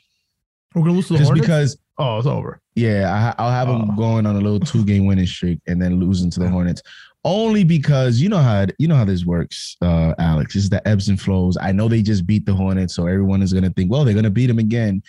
We're 0.74 0.82
gonna 0.82 0.92
lose 0.94 1.06
to 1.08 1.14
the 1.14 1.18
Just 1.20 1.28
Hornets. 1.30 1.46
because, 1.46 1.78
oh, 1.96 2.18
it's 2.18 2.26
over. 2.26 2.60
yeah, 2.74 3.34
I, 3.38 3.42
I'll 3.42 3.50
have 3.50 3.68
them 3.68 3.90
Oh. 3.92 3.96
going 3.96 4.26
on 4.26 4.36
a 4.36 4.40
little 4.40 4.60
two 4.60 4.84
game 4.84 5.06
winning 5.06 5.26
streak 5.26 5.60
and 5.66 5.80
then 5.80 5.98
losing 5.98 6.30
to 6.32 6.40
the 6.40 6.48
Hornets. 6.48 6.82
Only 7.24 7.64
because 7.64 8.20
you 8.20 8.28
know 8.28 8.38
how 8.38 8.66
you 8.78 8.86
know 8.86 8.94
how 8.94 9.06
this 9.06 9.24
works, 9.24 9.76
uh, 9.80 10.12
Alex. 10.18 10.54
It's 10.56 10.68
the 10.68 10.86
ebbs 10.86 11.08
and 11.08 11.18
flows. 11.20 11.56
I 11.60 11.72
know 11.72 11.88
they 11.88 12.02
just 12.02 12.26
beat 12.26 12.44
the 12.44 12.54
Hornets, 12.54 12.94
so 12.94 13.06
everyone 13.06 13.40
is 13.42 13.52
gonna 13.54 13.70
think, 13.70 13.90
well, 13.90 14.04
they're 14.04 14.14
gonna 14.14 14.30
beat 14.30 14.46
them 14.46 14.58
again. 14.58 15.02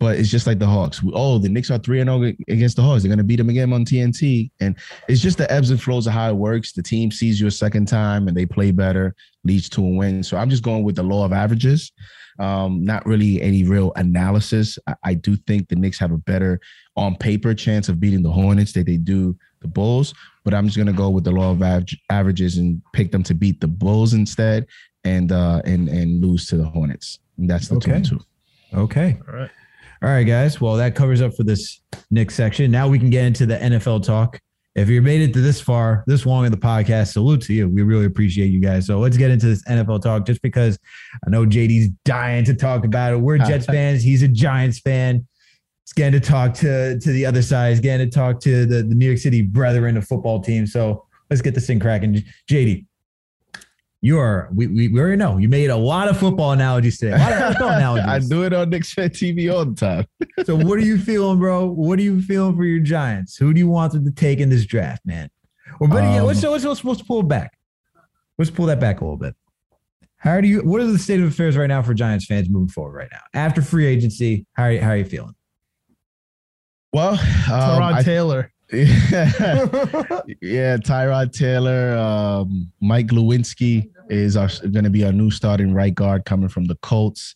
But 0.00 0.18
it's 0.18 0.30
just 0.30 0.46
like 0.46 0.58
the 0.58 0.66
Hawks. 0.66 1.02
Oh, 1.12 1.36
the 1.36 1.50
Knicks 1.50 1.70
are 1.70 1.76
three 1.78 2.00
and 2.00 2.08
zero 2.08 2.32
against 2.48 2.76
the 2.76 2.82
Hawks. 2.82 3.02
They're 3.02 3.10
gonna 3.10 3.22
beat 3.22 3.36
them 3.36 3.50
again 3.50 3.70
on 3.72 3.84
TNT, 3.84 4.50
and 4.58 4.74
it's 5.08 5.20
just 5.20 5.36
the 5.36 5.50
ebbs 5.52 5.70
and 5.70 5.80
flows 5.80 6.06
of 6.06 6.14
how 6.14 6.30
it 6.30 6.36
works. 6.36 6.72
The 6.72 6.82
team 6.82 7.10
sees 7.10 7.38
you 7.38 7.46
a 7.46 7.50
second 7.50 7.86
time 7.86 8.26
and 8.26 8.34
they 8.34 8.46
play 8.46 8.70
better, 8.70 9.14
leads 9.44 9.68
to 9.70 9.84
a 9.84 9.88
win. 9.88 10.22
So 10.22 10.38
I'm 10.38 10.48
just 10.48 10.62
going 10.62 10.84
with 10.84 10.96
the 10.96 11.02
law 11.02 11.26
of 11.26 11.34
averages. 11.34 11.92
Um, 12.38 12.82
not 12.82 13.04
really 13.04 13.42
any 13.42 13.64
real 13.64 13.92
analysis. 13.96 14.78
I, 14.86 14.94
I 15.04 15.14
do 15.14 15.36
think 15.36 15.68
the 15.68 15.76
Knicks 15.76 15.98
have 15.98 16.12
a 16.12 16.16
better 16.16 16.58
on 16.96 17.14
paper 17.16 17.52
chance 17.52 17.90
of 17.90 18.00
beating 18.00 18.22
the 18.22 18.32
Hornets 18.32 18.72
than 18.72 18.86
they 18.86 18.96
do 18.96 19.36
the 19.60 19.68
Bulls. 19.68 20.14
But 20.44 20.54
I'm 20.54 20.64
just 20.64 20.78
gonna 20.78 20.94
go 20.94 21.10
with 21.10 21.24
the 21.24 21.32
law 21.32 21.50
of 21.50 21.60
aver- 21.62 21.84
averages 22.08 22.56
and 22.56 22.80
pick 22.94 23.12
them 23.12 23.22
to 23.24 23.34
beat 23.34 23.60
the 23.60 23.68
Bulls 23.68 24.14
instead, 24.14 24.66
and 25.04 25.30
uh, 25.30 25.60
and 25.66 25.90
and 25.90 26.22
lose 26.24 26.46
to 26.46 26.56
the 26.56 26.64
Hornets. 26.64 27.18
And 27.36 27.50
that's 27.50 27.68
the 27.68 27.78
two 27.78 27.90
Okay. 27.90 27.96
and 27.96 28.04
two. 28.06 28.20
Okay. 28.72 29.18
All 29.28 29.34
right. 29.34 29.50
All 30.02 30.08
right, 30.08 30.24
guys. 30.24 30.62
Well, 30.62 30.76
that 30.76 30.94
covers 30.94 31.20
up 31.20 31.34
for 31.34 31.42
this 31.42 31.82
Knicks 32.10 32.34
section. 32.34 32.70
Now 32.70 32.88
we 32.88 32.98
can 32.98 33.10
get 33.10 33.26
into 33.26 33.44
the 33.44 33.58
NFL 33.58 34.02
talk. 34.02 34.40
If 34.74 34.88
you 34.88 35.02
made 35.02 35.20
it 35.20 35.34
to 35.34 35.42
this 35.42 35.60
far, 35.60 36.04
this 36.06 36.24
long 36.24 36.46
in 36.46 36.52
the 36.52 36.58
podcast, 36.58 37.12
salute 37.12 37.42
to 37.42 37.52
you. 37.52 37.68
We 37.68 37.82
really 37.82 38.06
appreciate 38.06 38.46
you 38.46 38.60
guys. 38.60 38.86
So 38.86 38.98
let's 38.98 39.18
get 39.18 39.30
into 39.30 39.46
this 39.46 39.62
NFL 39.64 40.00
talk 40.00 40.24
just 40.24 40.40
because 40.40 40.78
I 41.26 41.28
know 41.28 41.44
JD's 41.44 41.90
dying 42.06 42.44
to 42.44 42.54
talk 42.54 42.86
about 42.86 43.12
it. 43.12 43.16
We're 43.16 43.36
Jets 43.46 43.66
fans. 43.66 44.02
He's 44.02 44.22
a 44.22 44.28
Giants 44.28 44.80
fan. 44.80 45.26
He's 45.84 45.92
getting 45.92 46.18
to 46.18 46.26
talk 46.26 46.54
to, 46.54 46.98
to 46.98 47.12
the 47.12 47.26
other 47.26 47.42
side. 47.42 47.70
He's 47.70 47.80
getting 47.80 48.08
to 48.08 48.14
talk 48.14 48.40
to 48.40 48.64
the, 48.64 48.82
the 48.82 48.94
New 48.94 49.06
York 49.06 49.18
City 49.18 49.42
brethren 49.42 49.98
of 49.98 50.06
football 50.06 50.40
team. 50.40 50.66
So 50.66 51.04
let's 51.28 51.42
get 51.42 51.54
this 51.54 51.66
thing 51.66 51.78
cracking. 51.78 52.22
JD, 52.48 52.86
you 54.02 54.18
are, 54.18 54.48
we, 54.54 54.66
we, 54.66 54.88
we 54.88 54.98
already 55.00 55.16
know 55.16 55.36
you 55.36 55.48
made 55.48 55.68
a 55.70 55.76
lot 55.76 56.08
of 56.08 56.18
football 56.18 56.52
analogies 56.52 56.98
today. 56.98 57.12
A 57.14 57.18
lot 57.18 57.32
of 57.32 57.38
NFL 57.56 57.76
analogies. 57.76 58.08
I 58.08 58.18
do 58.34 58.44
it 58.44 58.52
on 58.52 58.70
Knicks 58.70 58.92
Fan 58.94 59.10
TV 59.10 59.52
all 59.52 59.64
the 59.64 59.74
time. 59.74 60.06
So 60.46 60.56
what 60.56 60.78
are 60.78 60.82
you 60.82 60.98
feeling, 60.98 61.38
bro? 61.38 61.66
What 61.66 61.98
are 61.98 62.02
you 62.02 62.22
feeling 62.22 62.56
for 62.56 62.64
your 62.64 62.80
Giants? 62.80 63.36
Who 63.36 63.52
do 63.52 63.58
you 63.58 63.68
want 63.68 63.92
them 63.92 64.06
to 64.06 64.10
take 64.10 64.38
in 64.38 64.48
this 64.48 64.64
draft, 64.64 65.04
man? 65.04 65.28
Or 65.80 65.86
better 65.86 66.00
yet, 66.10 66.20
Um, 66.22 66.26
let's, 66.28 66.42
let's, 66.42 66.64
let's, 66.64 66.82
let's 66.82 67.02
pull 67.02 67.22
back. 67.22 67.52
Let's 68.38 68.50
pull 68.50 68.64
that 68.66 68.80
back 68.80 69.02
a 69.02 69.04
little 69.04 69.18
bit. 69.18 69.34
How 70.16 70.40
do 70.40 70.48
you? 70.48 70.60
What 70.60 70.80
is 70.80 70.92
the 70.92 70.98
state 70.98 71.20
of 71.20 71.28
affairs 71.28 71.58
right 71.58 71.66
now 71.66 71.82
for 71.82 71.92
Giants 71.92 72.24
fans 72.24 72.48
moving 72.48 72.68
forward 72.70 72.94
right 72.96 73.08
now 73.12 73.20
after 73.34 73.60
free 73.60 73.84
agency? 73.86 74.46
How 74.54 74.64
are 74.64 74.72
you, 74.72 74.80
how 74.80 74.88
are 74.90 74.96
you 74.96 75.04
feeling? 75.04 75.34
Well, 76.92 77.10
um, 77.12 77.18
Tyrod 77.18 77.92
I- 77.94 78.02
Taylor. 78.02 78.52
yeah, 78.72 80.76
Tyrod 80.76 81.32
Taylor, 81.32 81.96
um, 81.96 82.70
Mike 82.80 83.08
Glowinski 83.08 83.90
is 84.08 84.36
going 84.36 84.84
to 84.84 84.90
be 84.90 85.04
our 85.04 85.10
new 85.10 85.30
starting 85.30 85.74
right 85.74 85.94
guard 85.94 86.24
coming 86.24 86.48
from 86.48 86.66
the 86.66 86.76
Colts. 86.76 87.34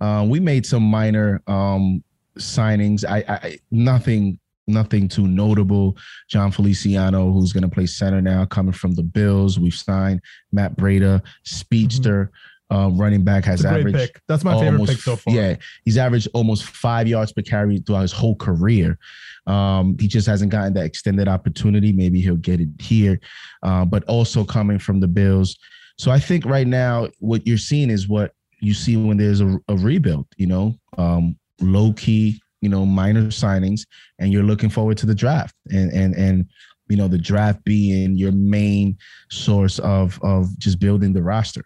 Uh, 0.00 0.24
we 0.28 0.38
made 0.38 0.64
some 0.64 0.84
minor 0.84 1.42
um, 1.48 2.04
signings. 2.38 3.04
I, 3.04 3.24
I 3.26 3.58
nothing, 3.72 4.38
nothing 4.68 5.08
too 5.08 5.26
notable. 5.26 5.96
Jon 6.28 6.52
Feliciano, 6.52 7.32
who's 7.32 7.52
going 7.52 7.64
to 7.64 7.68
play 7.68 7.86
center 7.86 8.22
now, 8.22 8.44
coming 8.44 8.72
from 8.72 8.92
the 8.92 9.02
Bills. 9.02 9.58
We've 9.58 9.74
signed 9.74 10.20
Matt 10.52 10.76
Breida, 10.76 11.20
speedster, 11.42 12.30
uh, 12.70 12.90
running 12.92 13.22
back 13.22 13.44
has 13.44 13.64
averaged 13.64 13.96
pick. 13.96 14.20
That's 14.28 14.44
my 14.44 14.54
favorite 14.54 14.72
almost- 14.72 14.92
pick 14.92 15.00
so 15.00 15.16
far. 15.16 15.34
Yeah, 15.34 15.56
he's 15.84 15.96
averaged 15.96 16.28
almost 16.34 16.64
five 16.64 17.06
yards 17.06 17.32
per 17.32 17.42
carry 17.42 17.78
throughout 17.78 18.02
his 18.02 18.12
whole 18.12 18.36
career. 18.36 18.98
Um, 19.46 19.96
he 20.00 20.08
just 20.08 20.26
hasn't 20.26 20.50
gotten 20.50 20.74
that 20.74 20.84
extended 20.84 21.28
opportunity. 21.28 21.92
Maybe 21.92 22.20
he'll 22.20 22.36
get 22.36 22.60
it 22.60 22.68
here, 22.80 23.20
uh, 23.62 23.84
but 23.84 24.02
also 24.04 24.44
coming 24.44 24.78
from 24.78 25.00
the 25.00 25.08
Bills. 25.08 25.56
So 25.98 26.10
I 26.10 26.18
think 26.18 26.44
right 26.44 26.66
now 26.66 27.08
what 27.20 27.46
you're 27.46 27.58
seeing 27.58 27.90
is 27.90 28.08
what 28.08 28.32
you 28.60 28.74
see 28.74 28.96
when 28.96 29.16
there's 29.16 29.40
a, 29.40 29.58
a 29.68 29.76
rebuild. 29.76 30.26
You 30.36 30.48
know, 30.48 30.74
um, 30.98 31.36
low 31.60 31.92
key, 31.92 32.40
you 32.60 32.68
know, 32.68 32.84
minor 32.84 33.26
signings, 33.28 33.82
and 34.18 34.32
you're 34.32 34.42
looking 34.42 34.70
forward 34.70 34.98
to 34.98 35.06
the 35.06 35.14
draft, 35.14 35.54
and 35.70 35.92
and 35.92 36.14
and 36.16 36.46
you 36.88 36.96
know 36.96 37.08
the 37.08 37.18
draft 37.18 37.62
being 37.64 38.16
your 38.16 38.32
main 38.32 38.98
source 39.30 39.78
of 39.78 40.18
of 40.22 40.58
just 40.58 40.80
building 40.80 41.12
the 41.12 41.22
roster. 41.22 41.62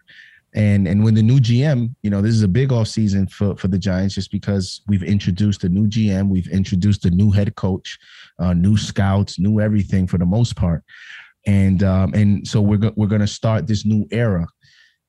And 0.53 0.87
and 0.87 1.03
when 1.03 1.13
the 1.13 1.23
new 1.23 1.39
GM, 1.39 1.95
you 2.03 2.09
know, 2.09 2.21
this 2.21 2.33
is 2.35 2.43
a 2.43 2.47
big 2.47 2.71
off 2.73 2.87
season 2.87 3.25
for 3.27 3.55
for 3.55 3.69
the 3.69 3.79
Giants, 3.79 4.15
just 4.15 4.31
because 4.31 4.81
we've 4.87 5.03
introduced 5.03 5.63
a 5.63 5.69
new 5.69 5.87
GM, 5.87 6.27
we've 6.27 6.47
introduced 6.49 7.05
a 7.05 7.09
new 7.09 7.31
head 7.31 7.55
coach, 7.55 7.97
uh, 8.39 8.53
new 8.53 8.75
scouts, 8.75 9.39
new 9.39 9.61
everything 9.61 10.07
for 10.07 10.17
the 10.17 10.25
most 10.25 10.57
part, 10.57 10.83
and 11.47 11.83
um, 11.83 12.13
and 12.13 12.45
so 12.45 12.59
we're 12.61 12.77
go- 12.77 12.93
we're 12.97 13.07
gonna 13.07 13.27
start 13.27 13.65
this 13.65 13.85
new 13.85 14.05
era, 14.11 14.45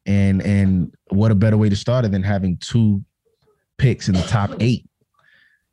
and 0.07 0.43
and 0.43 0.95
what 1.11 1.33
a 1.33 1.35
better 1.35 1.57
way 1.57 1.69
to 1.69 1.77
start 1.77 2.05
it 2.05 2.13
than 2.13 2.23
having 2.23 2.57
two 2.59 3.03
picks 3.79 4.07
in 4.09 4.15
the 4.15 4.23
top 4.23 4.53
eight, 4.61 4.87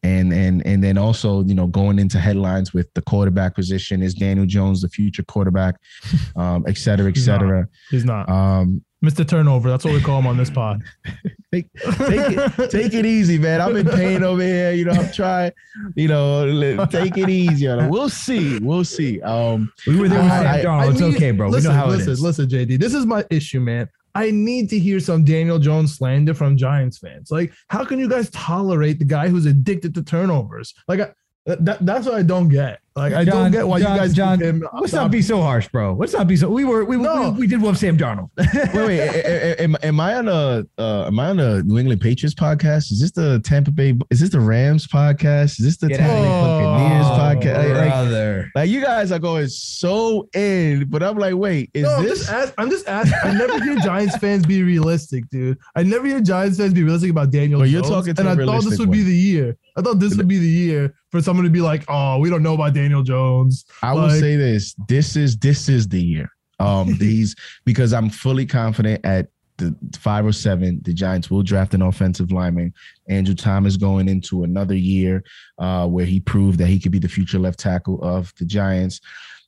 and 0.02 0.34
and 0.34 0.66
and 0.66 0.84
then 0.84 0.98
also 0.98 1.44
you 1.44 1.54
know 1.54 1.68
going 1.68 2.00
into 2.00 2.18
headlines 2.20 2.74
with 2.74 2.92
the 2.96 3.04
quarterback 3.04 3.54
position 3.54 4.02
is 4.02 4.16
Daniel 4.16 4.48
Jones 4.48 4.82
the 4.82 4.90
future 4.90 5.22
quarterback, 5.24 5.76
um, 6.36 6.66
et 6.68 6.78
cetera, 6.78 7.10
et 7.10 7.16
He's 7.16 7.28
not. 7.28 7.40
cetera. 7.42 7.68
He's 7.92 8.06
not. 8.06 8.28
Um, 8.28 8.84
Mr. 9.04 9.28
Turnover. 9.28 9.70
That's 9.70 9.86
what 9.86 9.94
we 9.94 10.02
call 10.02 10.20
him 10.20 10.28
on 10.28 10.38
this 10.38 10.50
pod. 10.50 10.84
take, 11.54 11.72
take 11.74 12.32
it 12.32 12.70
take 12.70 12.94
it 12.94 13.06
easy, 13.06 13.38
man. 13.38 13.62
I'm 13.62 13.76
in 13.78 13.88
pain 13.88 14.24
over 14.24 14.42
here. 14.42 14.74
You 14.74 14.86
know, 14.86 14.92
I'm 14.92 15.12
trying. 15.12 15.52
You 15.96 16.10
know, 16.10 16.86
take 16.86 17.18
it 17.18 17.30
easy. 17.30 17.68
We'll 17.68 18.10
see. 18.10 18.60
We'll 18.60 18.84
see. 18.84 19.22
Um, 19.22 19.72
We 19.88 20.00
were 20.00 20.10
there 20.10 20.22
with 20.22 20.32
Sam 20.32 20.66
Darnold. 20.66 20.92
It's 20.92 21.02
okay, 21.02 21.32
bro. 21.32 21.50
Listen, 21.50 21.72
we 21.72 21.76
know 21.76 21.82
how 21.82 21.88
listen, 21.88 22.10
it 22.10 22.14
is. 22.14 22.22
listen, 22.22 22.48
JD. 22.48 22.80
This 22.80 22.94
is 22.94 23.06
my 23.06 23.26
issue, 23.30 23.62
man. 23.62 23.90
I 24.16 24.32
need 24.32 24.70
to 24.72 24.80
hear 24.80 25.00
some 25.00 25.24
Daniel 25.24 25.60
Jones 25.60 25.96
slander 25.96 26.34
from 26.34 26.58
Giants 26.58 26.98
fans. 26.98 27.32
Like, 27.32 27.54
how 27.70 27.86
can 27.86 28.00
you 28.00 28.10
guys 28.10 28.30
tolerate 28.32 29.00
the 29.00 29.06
guy 29.06 29.30
who's 29.30 29.46
addicted 29.46 29.94
to 29.96 30.04
turnovers? 30.04 30.74
Like, 30.88 31.00
I, 31.00 31.14
that, 31.46 31.86
that's 31.86 32.06
what 32.06 32.16
I 32.16 32.24
don't 32.24 32.50
get. 32.50 32.80
Like, 32.96 33.14
I 33.14 33.24
don't 33.24 33.52
get 33.52 33.68
why 33.68 33.80
John- 33.80 33.94
you 33.96 34.00
guys 34.02 34.14
John, 34.14 34.40
him. 34.40 34.64
Let's 34.80 34.94
not 34.94 35.12
be 35.12 35.22
so 35.22 35.42
harsh, 35.42 35.68
bro. 35.70 35.94
Let's 35.94 36.14
not 36.14 36.28
be 36.28 36.36
so. 36.36 36.50
We 36.50 36.66
were 36.66 36.84
we 36.86 36.98
No. 36.98 37.32
we, 37.32 37.42
we 37.42 37.48
did 37.48 37.62
love 37.62 37.78
Sam 37.78 37.98
Darnold. 37.98 38.30
wait, 38.38 38.74
wait. 38.74 39.56
Am, 39.60 39.76
am 39.84 40.00
I 40.00 40.16
on 40.16 40.28
a 40.28 40.66
uh, 40.78 41.06
am 41.08 41.20
I 41.20 41.30
on 41.30 41.40
a 41.40 41.64
New 41.64 41.78
England 41.78 42.02
Patriots 42.02 42.34
podcast? 42.36 42.92
Is 42.92 43.00
this 43.00 43.12
the 43.12 43.40
Tampa 43.42 43.72
Bay? 43.72 43.98
Is 44.10 44.20
this 44.20 44.30
the 44.30 44.40
Rams 44.40 44.88
podcast? 44.88 45.60
Is 45.60 45.66
this 45.66 45.78
the 45.78 45.88
Get 45.88 45.98
Tampa 45.98 46.14
Bay. 46.14 46.64
Buccaneers 46.64 47.06
Oh, 47.06 47.10
podcast? 47.10 47.76
Like- 47.76 47.90
like, 47.90 48.46
like, 48.56 48.70
you 48.70 48.82
guys 48.82 49.12
are 49.12 49.20
going 49.20 49.48
so 49.48 50.28
in, 50.34 50.86
but 50.90 51.04
I'm 51.04 51.18
like, 51.18 51.36
wait, 51.36 51.70
is 51.74 51.84
No, 51.84 52.02
this? 52.02 52.30
I'm 52.58 52.70
just 52.70 52.88
asking. 52.88 53.18
I 53.24 53.34
never 53.34 53.62
hear 53.64 53.76
Giants 53.78 54.18
fans 54.18 54.46
be 54.46 54.64
realistic, 54.64 55.30
dude. 55.30 55.58
I 55.76 55.84
never 55.84 56.08
hear 56.08 56.20
Giants 56.22 56.58
fans 56.58 56.74
be 56.74 56.84
realistic 56.84 57.12
about 57.12 57.32
Daniel 57.32 57.60
Well, 57.60 57.70
you're 57.70 57.82
talking 57.82 58.14
to 58.16 58.22
and 58.22 58.30
I 58.30 58.46
thought 58.46 58.64
this 58.64 58.80
would 58.80 58.92
be 58.92 59.04
the 59.04 59.16
year. 59.16 59.58
I 59.78 59.82
thought 59.82 60.00
this 60.00 60.16
would 60.18 60.28
be 60.28 60.38
the 60.40 60.48
year 60.48 60.94
for 61.12 61.22
someone 61.22 61.44
to 61.46 61.50
be 61.50 61.62
like, 61.62 61.86
"Oh, 61.88 62.20
we 62.20 62.30
don't 62.30 62.44
know 62.44 62.54
about 62.54 62.74
Daniel 62.74 62.89
Jones." 63.04 63.66
I 63.82 63.94
will 63.94 64.10
say 64.10 64.36
this: 64.36 64.76
this 64.88 65.16
is 65.16 65.38
this 65.38 65.70
is 65.70 65.88
the 65.88 66.02
year. 66.02 66.30
Um, 66.60 66.98
these 67.00 67.36
because 67.66 67.94
I'm 67.94 68.10
fully 68.10 68.46
confident 68.46 69.06
at 69.06 69.28
the 69.60 69.76
five 69.98 70.26
or 70.26 70.32
seven, 70.32 70.80
the 70.84 70.94
Giants 70.94 71.30
will 71.30 71.44
draft 71.44 71.74
an 71.74 71.82
offensive 71.82 72.32
lineman. 72.32 72.74
Andrew 73.08 73.36
Thomas 73.36 73.78
going 73.78 74.08
into 74.08 74.44
another 74.44 74.76
year 74.76 75.24
uh, 75.60 75.88
where 75.88 76.06
he 76.06 76.20
proved 76.20 76.60
that 76.60 76.68
he 76.68 76.80
could 76.80 76.92
be 76.92 77.00
the 77.00 77.08
future 77.08 77.40
left 77.40 77.60
tackle 77.60 78.02
of 78.02 78.34
the 78.40 78.46
Giants. 78.46 79.02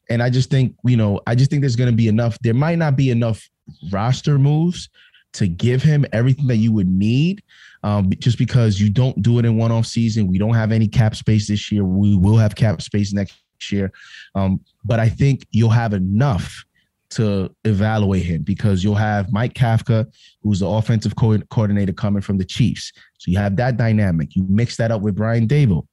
And 0.10 0.22
I 0.22 0.30
just 0.30 0.50
think, 0.50 0.76
you 0.84 0.98
know, 0.98 1.22
I 1.26 1.36
just 1.36 1.50
think 1.50 1.62
there's 1.62 1.76
going 1.78 1.90
to 1.90 1.96
be 1.96 2.08
enough. 2.08 2.38
There 2.40 2.54
might 2.54 2.78
not 2.78 2.96
be 2.96 3.10
enough 3.10 3.50
roster 3.92 4.38
moves 4.38 4.90
to 5.34 5.48
give 5.48 5.82
him 5.82 6.06
everything 6.12 6.48
that 6.48 6.58
you 6.58 6.74
would 6.74 6.90
need. 6.90 7.42
Um, 7.84 8.12
just 8.20 8.38
because 8.38 8.80
you 8.80 8.90
don't 8.90 9.22
do 9.22 9.40
it 9.40 9.46
in 9.46 9.58
one 9.58 9.72
off 9.72 9.88
season, 9.88 10.28
we 10.28 10.38
don't 10.38 10.54
have 10.54 10.72
any 10.72 10.88
cap 10.88 11.16
space 11.16 11.48
this 11.48 11.72
year. 11.72 11.84
We 11.84 12.16
will 12.16 12.38
have 12.38 12.56
cap 12.56 12.82
space 12.82 13.12
next 13.12 13.36
year. 13.72 13.92
Um, 14.36 14.62
but 14.86 15.00
I 15.00 15.10
think 15.10 15.48
you'll 15.52 15.70
have 15.70 15.94
enough 15.94 16.64
to 17.12 17.54
evaluate 17.66 18.24
him 18.24 18.42
because 18.42 18.84
you'll 18.84 18.96
have 18.96 19.32
Mike 19.32 19.54
Kafka, 19.54 20.12
who's 20.42 20.60
the 20.60 20.68
offensive 20.68 21.16
co- 21.16 21.38
coordinator 21.50 21.94
coming 21.94 22.22
from 22.22 22.38
the 22.38 22.46
Chiefs. 22.46 22.92
So 23.20 23.30
you 23.32 23.38
have 23.38 23.56
that 23.58 23.78
dynamic. 23.78 24.36
You 24.36 24.46
mix 24.48 24.78
that 24.78 24.92
up 24.92 25.02
with 25.02 25.16
Brian 25.16 25.48
Daboll, 25.48 25.88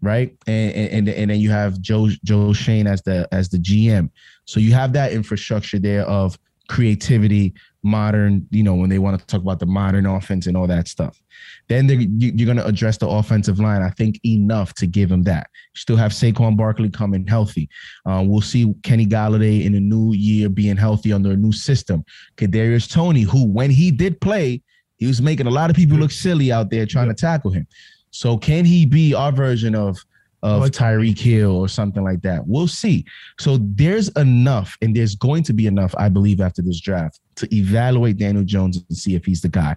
right? 0.00 0.36
And 0.46 0.74
and 0.74 1.08
and 1.08 1.30
then 1.30 1.38
you 1.38 1.50
have 1.50 1.80
Joe 1.80 2.08
Joe 2.24 2.52
Schoen 2.52 2.86
as 2.86 3.02
the 3.02 3.28
as 3.30 3.50
the 3.50 3.58
GM. 3.58 4.10
So 4.46 4.58
you 4.58 4.72
have 4.72 4.92
that 4.94 5.12
infrastructure 5.12 5.78
there 5.78 6.06
of 6.06 6.38
creativity, 6.68 7.54
modern. 7.84 8.46
You 8.50 8.62
know 8.62 8.74
when 8.74 8.90
they 8.90 8.98
want 8.98 9.18
to 9.20 9.26
talk 9.26 9.42
about 9.42 9.60
the 9.60 9.66
modern 9.66 10.06
offense 10.06 10.46
and 10.46 10.56
all 10.56 10.66
that 10.66 10.88
stuff. 10.88 11.20
Then 11.68 11.88
you're 11.88 12.46
going 12.46 12.56
to 12.58 12.66
address 12.66 12.98
the 12.98 13.08
offensive 13.08 13.58
line. 13.58 13.82
I 13.82 13.90
think 13.90 14.20
enough 14.24 14.74
to 14.74 14.86
give 14.86 15.10
him 15.10 15.22
that. 15.24 15.48
Still 15.74 15.96
have 15.96 16.12
Saquon 16.12 16.56
Barkley 16.56 16.90
coming 16.90 17.26
healthy. 17.26 17.68
Uh, 18.06 18.22
we'll 18.26 18.40
see 18.40 18.72
Kenny 18.82 19.06
Golladay 19.06 19.64
in 19.64 19.74
a 19.74 19.80
new 19.80 20.12
year 20.12 20.48
being 20.48 20.76
healthy 20.76 21.12
under 21.12 21.32
a 21.32 21.36
new 21.36 21.52
system. 21.52 22.04
Kadarius 22.36 22.90
Toney, 22.90 23.22
who 23.22 23.46
when 23.46 23.70
he 23.70 23.90
did 23.90 24.20
play, 24.20 24.62
he 24.96 25.06
was 25.06 25.20
making 25.20 25.46
a 25.46 25.50
lot 25.50 25.70
of 25.70 25.76
people 25.76 25.98
look 25.98 26.10
silly 26.10 26.52
out 26.52 26.70
there 26.70 26.86
trying 26.86 27.08
to 27.08 27.14
tackle 27.14 27.50
him. 27.50 27.66
So 28.10 28.38
can 28.38 28.64
he 28.64 28.86
be 28.86 29.12
our 29.14 29.32
version 29.32 29.74
of 29.74 29.98
of 30.42 30.60
Like- 30.60 30.72
Tyreek 30.72 31.18
Hill 31.18 31.56
or 31.56 31.68
something 31.68 32.04
like 32.04 32.20
that? 32.22 32.46
We'll 32.46 32.68
see. 32.68 33.04
So 33.40 33.58
there's 33.60 34.08
enough, 34.10 34.76
and 34.82 34.94
there's 34.94 35.14
going 35.14 35.42
to 35.44 35.54
be 35.54 35.66
enough, 35.66 35.94
I 35.96 36.10
believe, 36.10 36.40
after 36.40 36.60
this 36.62 36.80
draft 36.80 37.18
to 37.36 37.54
evaluate 37.54 38.18
Daniel 38.18 38.44
Jones 38.44 38.84
and 38.88 38.96
see 38.96 39.14
if 39.14 39.24
he's 39.24 39.40
the 39.40 39.48
guy. 39.48 39.76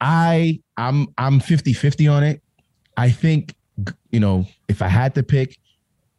I 0.00 0.60
I'm 0.76 1.08
I'm 1.18 1.40
50-50 1.40 2.12
on 2.12 2.22
it. 2.24 2.42
I 2.96 3.10
think 3.10 3.54
you 4.10 4.20
know, 4.20 4.46
if 4.68 4.82
I 4.82 4.88
had 4.88 5.14
to 5.16 5.22
pick, 5.22 5.58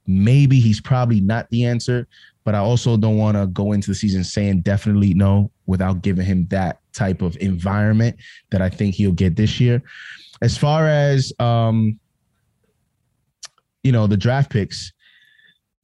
maybe 0.07 0.60
he's 0.60 0.82
probably 0.82 1.22
not 1.22 1.49
the 1.49 1.65
answer, 1.65 2.07
but 2.44 2.56
I 2.56 2.60
also 2.60 2.98
don't 2.98 3.18
want 3.18 3.38
to 3.38 3.48
go 3.48 3.72
into 3.72 3.91
the 3.91 3.95
season 3.95 4.23
saying 4.23 4.61
definitely 4.61 5.14
no 5.14 5.52
without 5.65 6.02
giving 6.02 6.26
him 6.26 6.48
that 6.48 6.80
type 6.94 7.22
of 7.22 7.38
environment 7.38 8.18
that 8.52 8.61
I 8.61 8.69
think 8.69 8.95
he'll 8.95 9.11
get 9.11 9.36
this 9.36 9.60
year. 9.60 9.82
As 10.41 10.57
far 10.57 10.88
as 10.88 11.34
um 11.40 11.99
you 13.84 13.91
know, 13.91 14.07
the 14.07 14.18
draft 14.18 14.52
picks, 14.52 14.91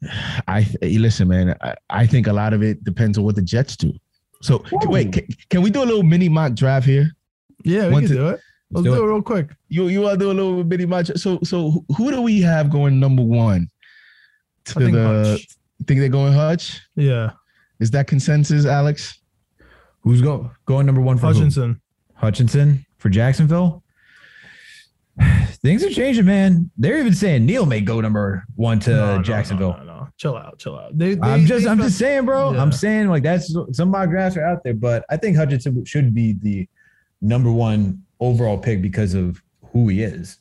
I 0.48 0.68
listen, 0.81 1.27
man, 1.27 1.56
I, 1.61 1.76
I 1.89 2.07
think 2.07 2.27
a 2.27 2.34
lot 2.34 2.53
of 2.53 2.64
it 2.64 2.84
depends 2.84 3.18
on 3.18 3.23
what 3.23 3.35
the 3.35 3.41
Jets 3.41 3.77
do. 3.77 3.93
So 4.41 4.63
wait, 4.72 5.13
can, 5.13 5.27
can 5.49 5.61
we 5.61 5.69
do 5.69 5.84
a 5.84 5.85
little 5.85 6.03
mini 6.03 6.30
mock 6.30 6.53
draft 6.53 6.85
here? 6.85 7.11
Yeah, 7.63 7.88
we 7.88 7.93
One 7.93 8.01
can 8.03 8.09
to- 8.11 8.18
do 8.18 8.27
it. 8.30 8.39
Let's 8.73 8.85
do 8.85 8.95
do 8.95 9.01
it. 9.01 9.05
it 9.05 9.09
real 9.09 9.22
quick. 9.22 9.49
You 9.69 9.88
you 9.89 10.01
want 10.01 10.19
to 10.19 10.26
do 10.26 10.31
a 10.31 10.34
little 10.34 10.63
mini 10.63 10.85
mock? 10.85 11.05
So 11.15 11.39
so 11.43 11.72
who- 11.72 11.85
who 11.95 12.11
do 12.11 12.22
we 12.22 12.41
have 12.41 12.69
going 12.69 12.99
number 12.99 13.22
one? 13.23 13.68
To 14.65 14.80
I 14.80 14.84
think 14.84 14.93
the 14.93 15.03
Hutch. 15.31 15.47
think 15.88 15.99
they're 15.99 16.09
going 16.09 16.34
Hutch? 16.34 16.80
Yeah, 16.95 17.31
Is 17.80 17.91
that 17.91 18.07
consensus, 18.07 18.65
Alex? 18.65 19.19
Who's 20.01 20.22
go 20.22 20.51
going 20.65 20.85
number 20.85 21.01
one 21.01 21.18
for 21.18 21.27
who? 21.27 21.34
Hutchinson. 21.34 21.81
Hutchinson 22.15 22.85
for 22.97 23.09
Jacksonville. 23.09 23.84
Things 25.63 25.84
are 25.84 25.89
changing, 25.89 26.26
man. 26.26 26.72
They're 26.77 26.97
even 26.99 27.13
saying 27.13 27.45
Neal 27.45 27.65
may 27.65 27.81
go 27.81 28.01
number 28.01 28.43
one 28.55 28.80
to 28.81 28.89
No, 28.91 29.05
no, 29.05 29.18
no, 29.18 29.23
Jacksonville. 29.23 29.76
No, 29.77 29.84
no, 29.84 29.90
Chill 30.22 30.38
out, 30.38 30.60
chill 30.60 30.77
out. 30.77 30.95
They, 30.95 31.15
they, 31.15 31.22
I'm 31.27 31.48
just, 31.48 31.64
they 31.64 31.72
I'm 31.72 31.77
spent- 31.80 31.88
just 31.89 31.98
saying, 31.98 32.26
bro. 32.26 32.53
Yeah. 32.53 32.61
I'm 32.61 32.72
saying 32.72 33.07
like 33.07 33.23
that's 33.23 33.56
some 33.72 33.89
mock 33.89 34.07
drafts 34.11 34.38
are 34.38 34.45
out 34.45 34.64
there, 34.64 34.76
but 34.76 35.03
I 35.10 35.18
think 35.18 35.35
Hutchinson 35.35 35.84
should 35.84 36.14
be 36.14 36.34
the 36.34 36.69
number 37.22 37.52
one 37.52 38.03
overall 38.19 38.60
pick 38.60 38.84
because 38.84 39.15
of 39.15 39.41
who 39.72 39.88
he 39.88 40.03
is. 40.03 40.38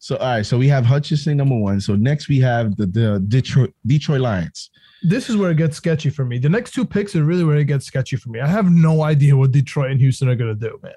So 0.00 0.16
all 0.16 0.26
right, 0.26 0.44
so 0.44 0.58
we 0.58 0.68
have 0.68 0.84
Hutchinson 0.84 1.38
number 1.38 1.56
one. 1.56 1.80
So 1.80 1.96
next 1.96 2.28
we 2.28 2.40
have 2.40 2.76
the 2.76 2.84
the 2.84 3.24
Detroit 3.26 3.72
Detroit 3.86 4.20
Lions. 4.20 4.68
This 5.02 5.30
is 5.30 5.38
where 5.38 5.50
it 5.50 5.56
gets 5.56 5.78
sketchy 5.78 6.10
for 6.10 6.26
me. 6.26 6.36
The 6.38 6.50
next 6.50 6.72
two 6.72 6.84
picks 6.84 7.16
are 7.16 7.24
really 7.24 7.42
where 7.44 7.56
it 7.56 7.64
gets 7.64 7.86
sketchy 7.86 8.16
for 8.16 8.28
me. 8.28 8.40
I 8.40 8.46
have 8.46 8.70
no 8.70 9.02
idea 9.02 9.34
what 9.34 9.50
Detroit 9.50 9.92
and 9.92 9.98
Houston 9.98 10.28
are 10.28 10.36
gonna 10.36 10.54
do, 10.54 10.78
man. 10.82 10.92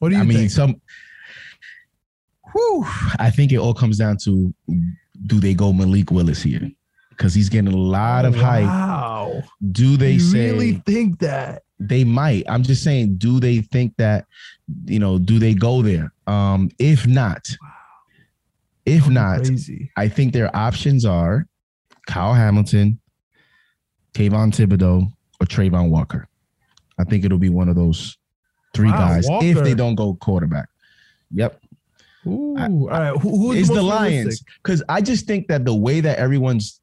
What 0.00 0.08
do 0.08 0.16
you 0.16 0.22
I 0.22 0.24
mean, 0.24 0.38
think? 0.38 0.50
some. 0.50 0.80
Whew, 2.52 2.84
I 3.20 3.30
think 3.30 3.52
it 3.52 3.58
all 3.58 3.74
comes 3.74 3.98
down 3.98 4.16
to 4.24 4.52
do 5.26 5.40
they 5.40 5.54
go 5.54 5.72
Malik 5.72 6.10
Willis 6.10 6.42
here? 6.42 6.70
Because 7.10 7.34
he's 7.34 7.48
getting 7.48 7.72
a 7.72 7.76
lot 7.76 8.24
of 8.24 8.36
hype. 8.36 8.64
Wow. 8.64 9.42
Do 9.72 9.96
they 9.96 10.12
you 10.12 10.20
say 10.20 10.50
really 10.52 10.82
think 10.86 11.18
that? 11.18 11.62
they 11.80 12.04
might? 12.04 12.44
I'm 12.48 12.62
just 12.62 12.82
saying, 12.82 13.16
do 13.18 13.40
they 13.40 13.58
think 13.58 13.96
that, 13.96 14.26
you 14.86 14.98
know, 14.98 15.18
do 15.18 15.38
they 15.38 15.54
go 15.54 15.82
there? 15.82 16.12
Um, 16.26 16.70
if 16.78 17.06
not, 17.06 17.48
if 18.84 19.00
That'd 19.02 19.12
not, 19.12 19.44
crazy. 19.44 19.90
I 19.96 20.08
think 20.08 20.32
their 20.32 20.54
options 20.54 21.04
are 21.04 21.46
Kyle 22.06 22.34
Hamilton, 22.34 23.00
Kayvon 24.14 24.52
Thibodeaux, 24.52 25.06
or 25.40 25.46
Travon 25.46 25.90
Walker. 25.90 26.26
I 26.98 27.04
think 27.04 27.24
it'll 27.24 27.38
be 27.38 27.50
one 27.50 27.68
of 27.68 27.76
those 27.76 28.16
three 28.74 28.90
Wow, 28.90 28.98
guys 28.98 29.26
if 29.28 29.62
they 29.62 29.74
don't 29.74 29.94
go 29.94 30.14
quarterback. 30.14 30.68
Yep. 31.30 31.60
Ooh, 32.26 32.56
all 32.58 32.78
right. 32.88 33.16
Who, 33.20 33.28
who 33.36 33.52
is 33.52 33.60
it's 33.60 33.68
the, 33.68 33.74
the 33.76 33.82
Lions 33.82 34.42
because 34.62 34.82
I 34.88 35.00
just 35.00 35.26
think 35.26 35.48
that 35.48 35.64
the 35.64 35.74
way 35.74 36.00
that 36.00 36.18
everyone's 36.18 36.80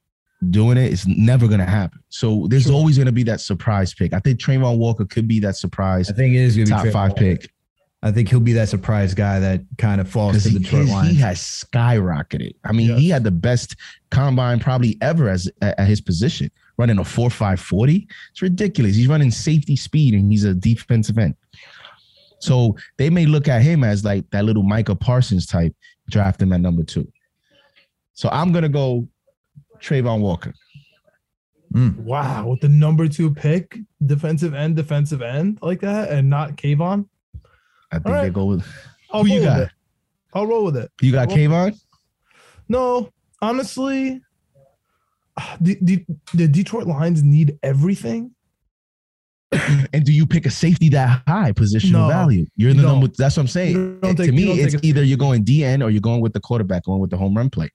doing 0.49 0.77
it 0.77 0.91
is 0.91 1.07
never 1.07 1.47
going 1.47 1.59
to 1.59 1.65
happen. 1.65 1.99
So 2.09 2.47
there's 2.49 2.63
Sure. 2.63 2.73
always 2.73 2.97
going 2.97 3.07
to 3.07 3.11
be 3.11 3.23
that 3.23 3.41
surprise 3.41 3.93
pick. 3.93 4.13
I 4.13 4.19
think 4.19 4.39
Travon 4.39 4.77
Walker 4.77 5.05
could 5.05 5.27
be 5.27 5.39
that 5.41 5.55
surprise 5.55 6.09
I 6.09 6.13
think 6.13 6.35
it 6.35 6.39
is 6.39 6.55
gonna 6.55 6.65
be 6.65 6.71
top 6.71 6.85
Travon 6.85 6.91
five 6.93 7.09
Walker. 7.11 7.21
pick 7.37 7.51
I 8.03 8.11
think 8.11 8.29
he'll 8.29 8.39
be 8.39 8.53
that 8.53 8.69
surprise 8.69 9.15
guy 9.15 9.39
that 9.39 9.61
kind 9.79 9.99
of 9.99 10.07
falls 10.07 10.43
to 10.43 10.49
the 10.49 10.59
Detroit 10.59 10.83
his- 10.83 10.91
Lions. 10.91 11.09
he 11.11 11.15
has 11.21 11.39
skyrocketed. 11.39 12.53
I 12.63 12.71
mean, 12.71 12.95
he 12.97 13.09
had 13.09 13.23
the 13.23 13.31
best 13.31 13.75
combine 14.11 14.59
probably 14.59 14.97
ever 15.01 15.27
as 15.29 15.49
at, 15.61 15.79
at 15.79 15.87
his 15.87 16.01
position, 16.01 16.51
running 16.77 16.99
a 16.99 17.03
four 17.03 17.29
five 17.31 17.59
forty. 17.59 18.07
It's 18.31 18.41
ridiculous. 18.43 18.95
He's 18.95 19.07
running 19.07 19.31
safety 19.31 19.75
speed 19.75 20.13
and 20.13 20.31
he's 20.31 20.43
a 20.43 20.53
defensive 20.53 21.17
end. 21.17 21.35
So 22.39 22.75
they 22.97 23.09
may 23.09 23.25
look 23.25 23.47
at 23.47 23.61
him 23.61 23.83
as 23.83 24.03
like 24.03 24.29
that 24.31 24.45
little 24.45 24.63
Micah 24.63 24.95
Parsons 24.95 25.45
type, 25.45 25.73
draft 26.09 26.41
him 26.41 26.53
at 26.53 26.61
number 26.61 26.83
two. 26.83 27.11
So 28.13 28.29
I'm 28.31 28.51
gonna 28.51 28.69
go 28.69 29.07
Travon 29.79 30.19
Walker. 30.21 30.53
Mm. 31.73 31.97
Wow, 31.97 32.47
with 32.47 32.61
the 32.61 32.69
number 32.69 33.07
two 33.07 33.33
pick, 33.33 33.77
defensive 34.05 34.53
end, 34.53 34.75
defensive 34.75 35.21
end 35.21 35.59
like 35.61 35.81
that, 35.81 36.09
and 36.09 36.29
not 36.29 36.55
Kayvon. 36.55 37.07
I 37.91 37.99
think 37.99 38.15
All 38.15 38.21
they 38.21 38.29
go 38.29 38.45
with 38.45 38.65
I'll 39.11 39.23
Who 39.23 39.33
you 39.33 39.41
got? 39.41 39.61
it. 39.61 39.69
I'll 40.33 40.47
roll 40.47 40.65
with 40.65 40.77
it. 40.77 40.91
You 41.01 41.11
got 41.11 41.27
Well- 41.29 41.37
Kayvon? 41.37 41.79
No, 42.67 43.09
honestly, 43.41 44.21
the, 45.61 45.77
the 45.81 46.05
the 46.33 46.47
Detroit 46.47 46.87
Lions 46.87 47.23
need 47.23 47.59
everything. 47.61 48.34
And 49.93 50.03
do 50.05 50.11
you 50.11 50.25
pick 50.25 50.45
a 50.45 50.49
safety 50.49 50.89
that 50.89 51.21
high 51.27 51.51
positional 51.51 51.91
No, 51.91 52.07
value? 52.07 52.45
You're 52.55 52.73
the 52.73 52.81
number. 52.83 53.07
That's 53.07 53.37
what 53.37 53.41
I'm 53.43 53.47
saying. 53.47 53.99
Don't 54.01 54.15
to 54.17 54.31
me, 54.31 54.59
it's 54.59 54.75
either 54.83 55.03
you're 55.03 55.17
going 55.17 55.45
DN 55.45 55.83
or 55.83 55.89
you're 55.89 56.01
going 56.01 56.21
with 56.21 56.33
the 56.33 56.39
quarterback, 56.39 56.83
going 56.85 56.99
with 56.99 57.09
the 57.11 57.17
home 57.17 57.35
run 57.37 57.49
play. 57.49 57.69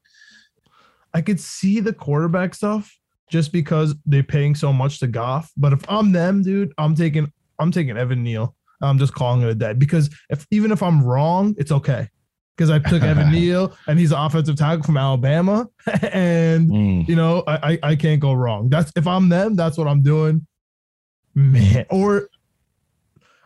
I 1.14 1.20
could 1.20 1.40
see 1.40 1.80
the 1.80 1.92
quarterback 1.92 2.55
stuff 2.55 2.94
just 3.30 3.52
because 3.52 3.94
they're 4.06 4.22
paying 4.22 4.55
so 4.55 4.72
much 4.72 5.01
to 5.01 5.06
Goff. 5.06 5.51
But 5.56 5.72
if 5.72 5.88
I'm 5.88 6.12
them, 6.12 6.42
dude, 6.42 6.72
I'm 6.78 6.94
taking 6.94 7.32
I'm 7.59 7.70
taking 7.70 7.97
Evan 7.97 8.22
Neal. 8.22 8.55
I'm 8.82 8.98
just 8.98 9.14
calling 9.14 9.42
it 9.42 9.48
a 9.48 9.55
day 9.55 9.72
because 9.72 10.10
if 10.30 10.47
even 10.51 10.72
if 10.72 10.82
I'm 10.82 11.02
wrong, 11.02 11.55
it's 11.59 11.72
okay. 11.72 12.09
Because 12.56 12.70
I 12.70 12.78
took 12.78 13.02
Evan 13.02 13.30
Neal 13.32 13.74
and 13.86 13.98
he's 13.98 14.12
an 14.12 14.18
offensive 14.18 14.56
tackle 14.56 14.84
from 14.84 14.97
Alabama, 14.97 15.66
and 16.12 16.70
Mm. 16.70 17.09
you 17.09 17.16
know 17.16 17.42
I, 17.47 17.72
I 17.72 17.78
I 17.90 17.97
can't 17.97 18.20
go 18.20 18.32
wrong. 18.32 18.68
That's 18.68 18.92
if 18.97 19.06
I'm 19.06 19.28
them, 19.28 19.56
that's 19.56 19.76
what 19.78 19.86
I'm 19.88 20.02
doing. 20.02 20.47
Man, 21.40 21.86
or 21.90 22.28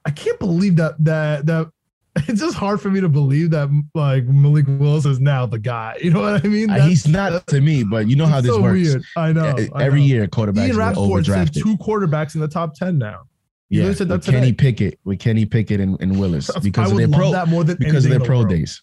I 0.04 0.10
can't 0.10 0.38
believe 0.38 0.76
that 0.76 1.02
that 1.04 1.46
that 1.46 1.70
it's 2.28 2.40
just 2.40 2.56
hard 2.56 2.80
for 2.80 2.90
me 2.90 3.00
to 3.00 3.08
believe 3.08 3.50
that 3.50 3.68
like 3.94 4.24
Malik 4.24 4.66
Willis 4.68 5.04
is 5.04 5.20
now 5.20 5.46
the 5.46 5.58
guy. 5.58 5.98
You 6.00 6.10
know 6.10 6.20
what 6.20 6.44
I 6.44 6.48
mean? 6.48 6.70
Uh, 6.70 6.74
That's- 6.74 6.88
He's 6.88 7.08
not 7.08 7.46
to 7.48 7.60
me, 7.60 7.84
but 7.84 8.08
you 8.08 8.16
know 8.16 8.26
how 8.26 8.40
this 8.40 8.52
so 8.52 8.62
works. 8.62 8.80
Weird. 8.80 9.02
I 9.16 9.32
know. 9.32 9.46
Uh, 9.46 9.66
I 9.74 9.84
Every 9.84 10.00
know. 10.00 10.06
year, 10.06 10.26
quarterbacks 10.26 10.68
Ian 10.68 10.74
said 10.76 10.96
overdrafted. 10.96 11.62
two 11.62 11.76
quarterbacks 11.78 12.34
in 12.34 12.40
the 12.40 12.48
top 12.48 12.74
ten 12.74 12.98
now. 12.98 13.22
He 13.70 13.80
yeah, 13.80 13.92
said 13.92 14.08
that 14.08 14.18
with 14.18 14.26
Kenny. 14.26 14.52
Pickett, 14.52 15.00
with 15.04 15.18
Kenny 15.18 15.46
Pickett 15.46 15.80
and, 15.80 16.00
and 16.00 16.18
Willis 16.20 16.50
because 16.62 16.92
of 16.92 16.98
their 16.98 17.08
pro 17.08 17.32
that 17.32 17.48
more 17.48 17.64
than 17.64 17.76
because 17.78 18.04
of 18.04 18.10
their 18.10 18.20
pro 18.20 18.38
world. 18.38 18.50
days. 18.50 18.80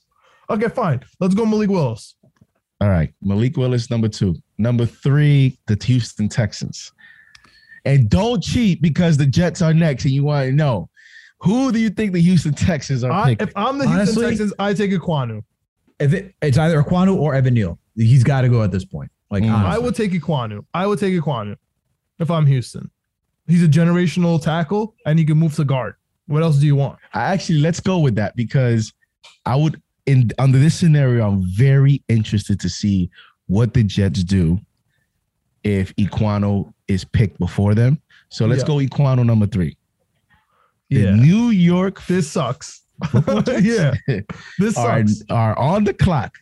Okay, 0.49 0.67
fine. 0.67 1.01
Let's 1.19 1.35
go 1.35 1.45
Malik 1.45 1.69
Willis. 1.69 2.15
All 2.81 2.89
right, 2.89 3.13
Malik 3.21 3.55
Willis, 3.57 3.89
number 3.91 4.09
two. 4.09 4.35
Number 4.57 4.85
three, 4.85 5.57
the 5.67 5.77
Houston 5.85 6.27
Texans. 6.27 6.91
And 7.85 8.09
don't 8.09 8.43
cheat 8.43 8.81
because 8.81 9.17
the 9.17 9.25
Jets 9.25 9.61
are 9.61 9.73
next, 9.73 10.05
and 10.05 10.13
you 10.13 10.23
want 10.23 10.47
to 10.49 10.51
know 10.55 10.89
who 11.39 11.71
do 11.71 11.79
you 11.79 11.89
think 11.89 12.13
the 12.13 12.21
Houston 12.21 12.53
Texans 12.53 13.03
are 13.03 13.11
I, 13.11 13.29
picking? 13.29 13.47
if 13.47 13.53
I'm 13.55 13.77
the 13.79 13.85
Houston 13.85 13.99
Honestly- 14.01 14.25
Texans, 14.27 14.53
I 14.59 14.73
take 14.73 14.91
Ekwonu. 14.91 15.43
If 15.99 16.13
it, 16.13 16.35
it's 16.41 16.57
either 16.57 16.81
Ekwonu 16.83 17.15
or 17.17 17.33
Evan 17.35 17.53
Neal, 17.55 17.79
he's 17.95 18.23
got 18.23 18.41
to 18.41 18.49
go 18.49 18.61
at 18.63 18.71
this 18.71 18.85
point. 18.85 19.11
Like 19.29 19.43
Mm. 19.43 19.49
I 19.51 19.77
would 19.79 19.95
take 19.95 20.11
Ekwonu. 20.11 20.65
I 20.73 20.85
would 20.85 20.99
take 20.99 21.13
Ekwonu 21.13 21.55
if 22.19 22.29
I'm 22.29 22.45
Houston. 22.45 22.89
He's 23.47 23.63
a 23.63 23.67
generational 23.67 24.41
tackle 24.41 24.95
and 25.05 25.17
he 25.17 25.25
can 25.25 25.37
move 25.37 25.55
to 25.55 25.63
guard. 25.63 25.95
What 26.27 26.43
else 26.43 26.57
do 26.57 26.65
you 26.65 26.75
want? 26.75 26.99
I 27.13 27.21
actually 27.33 27.59
let's 27.59 27.79
go 27.79 27.99
with 27.99 28.15
that 28.15 28.35
because 28.35 28.93
I 29.45 29.55
would 29.55 29.81
in 30.05 30.31
under 30.39 30.57
this 30.59 30.75
scenario, 30.75 31.27
I'm 31.27 31.43
very 31.55 32.03
interested 32.07 32.59
to 32.61 32.69
see 32.69 33.09
what 33.47 33.73
the 33.73 33.83
Jets 33.83 34.23
do 34.23 34.59
if 35.63 35.95
Ekwonu 35.95 36.73
is 36.93 37.03
picked 37.05 37.37
before 37.39 37.73
them. 37.75 38.01
So 38.29 38.45
let's 38.45 38.61
Yeah. 38.61 38.67
go 38.67 38.75
Ekwonu 38.77 39.25
number 39.25 39.45
three. 39.47 39.77
The 40.89 40.99
Yeah. 41.01 41.15
New 41.15 41.49
York 41.49 42.01
This 42.07 42.29
sucks. 42.31 42.81
yeah. 43.13 43.93
This 44.59 44.77
are, 44.77 45.07
sucks. 45.07 45.23
are 45.29 45.57
on 45.57 45.83
the 45.83 45.93
clock. 45.93 46.35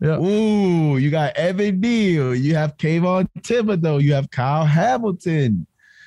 Yeah. 0.00 0.18
Ooh, 0.18 0.96
you 0.98 1.10
got 1.10 1.36
Evan 1.36 1.80
Neal, 1.80 2.34
you 2.34 2.54
have 2.54 2.76
Kayvon 2.76 3.26
Thibodeaux, 3.40 4.00
you 4.00 4.14
have 4.14 4.30
Kyle 4.30 4.64
Hamilton. 4.64 5.66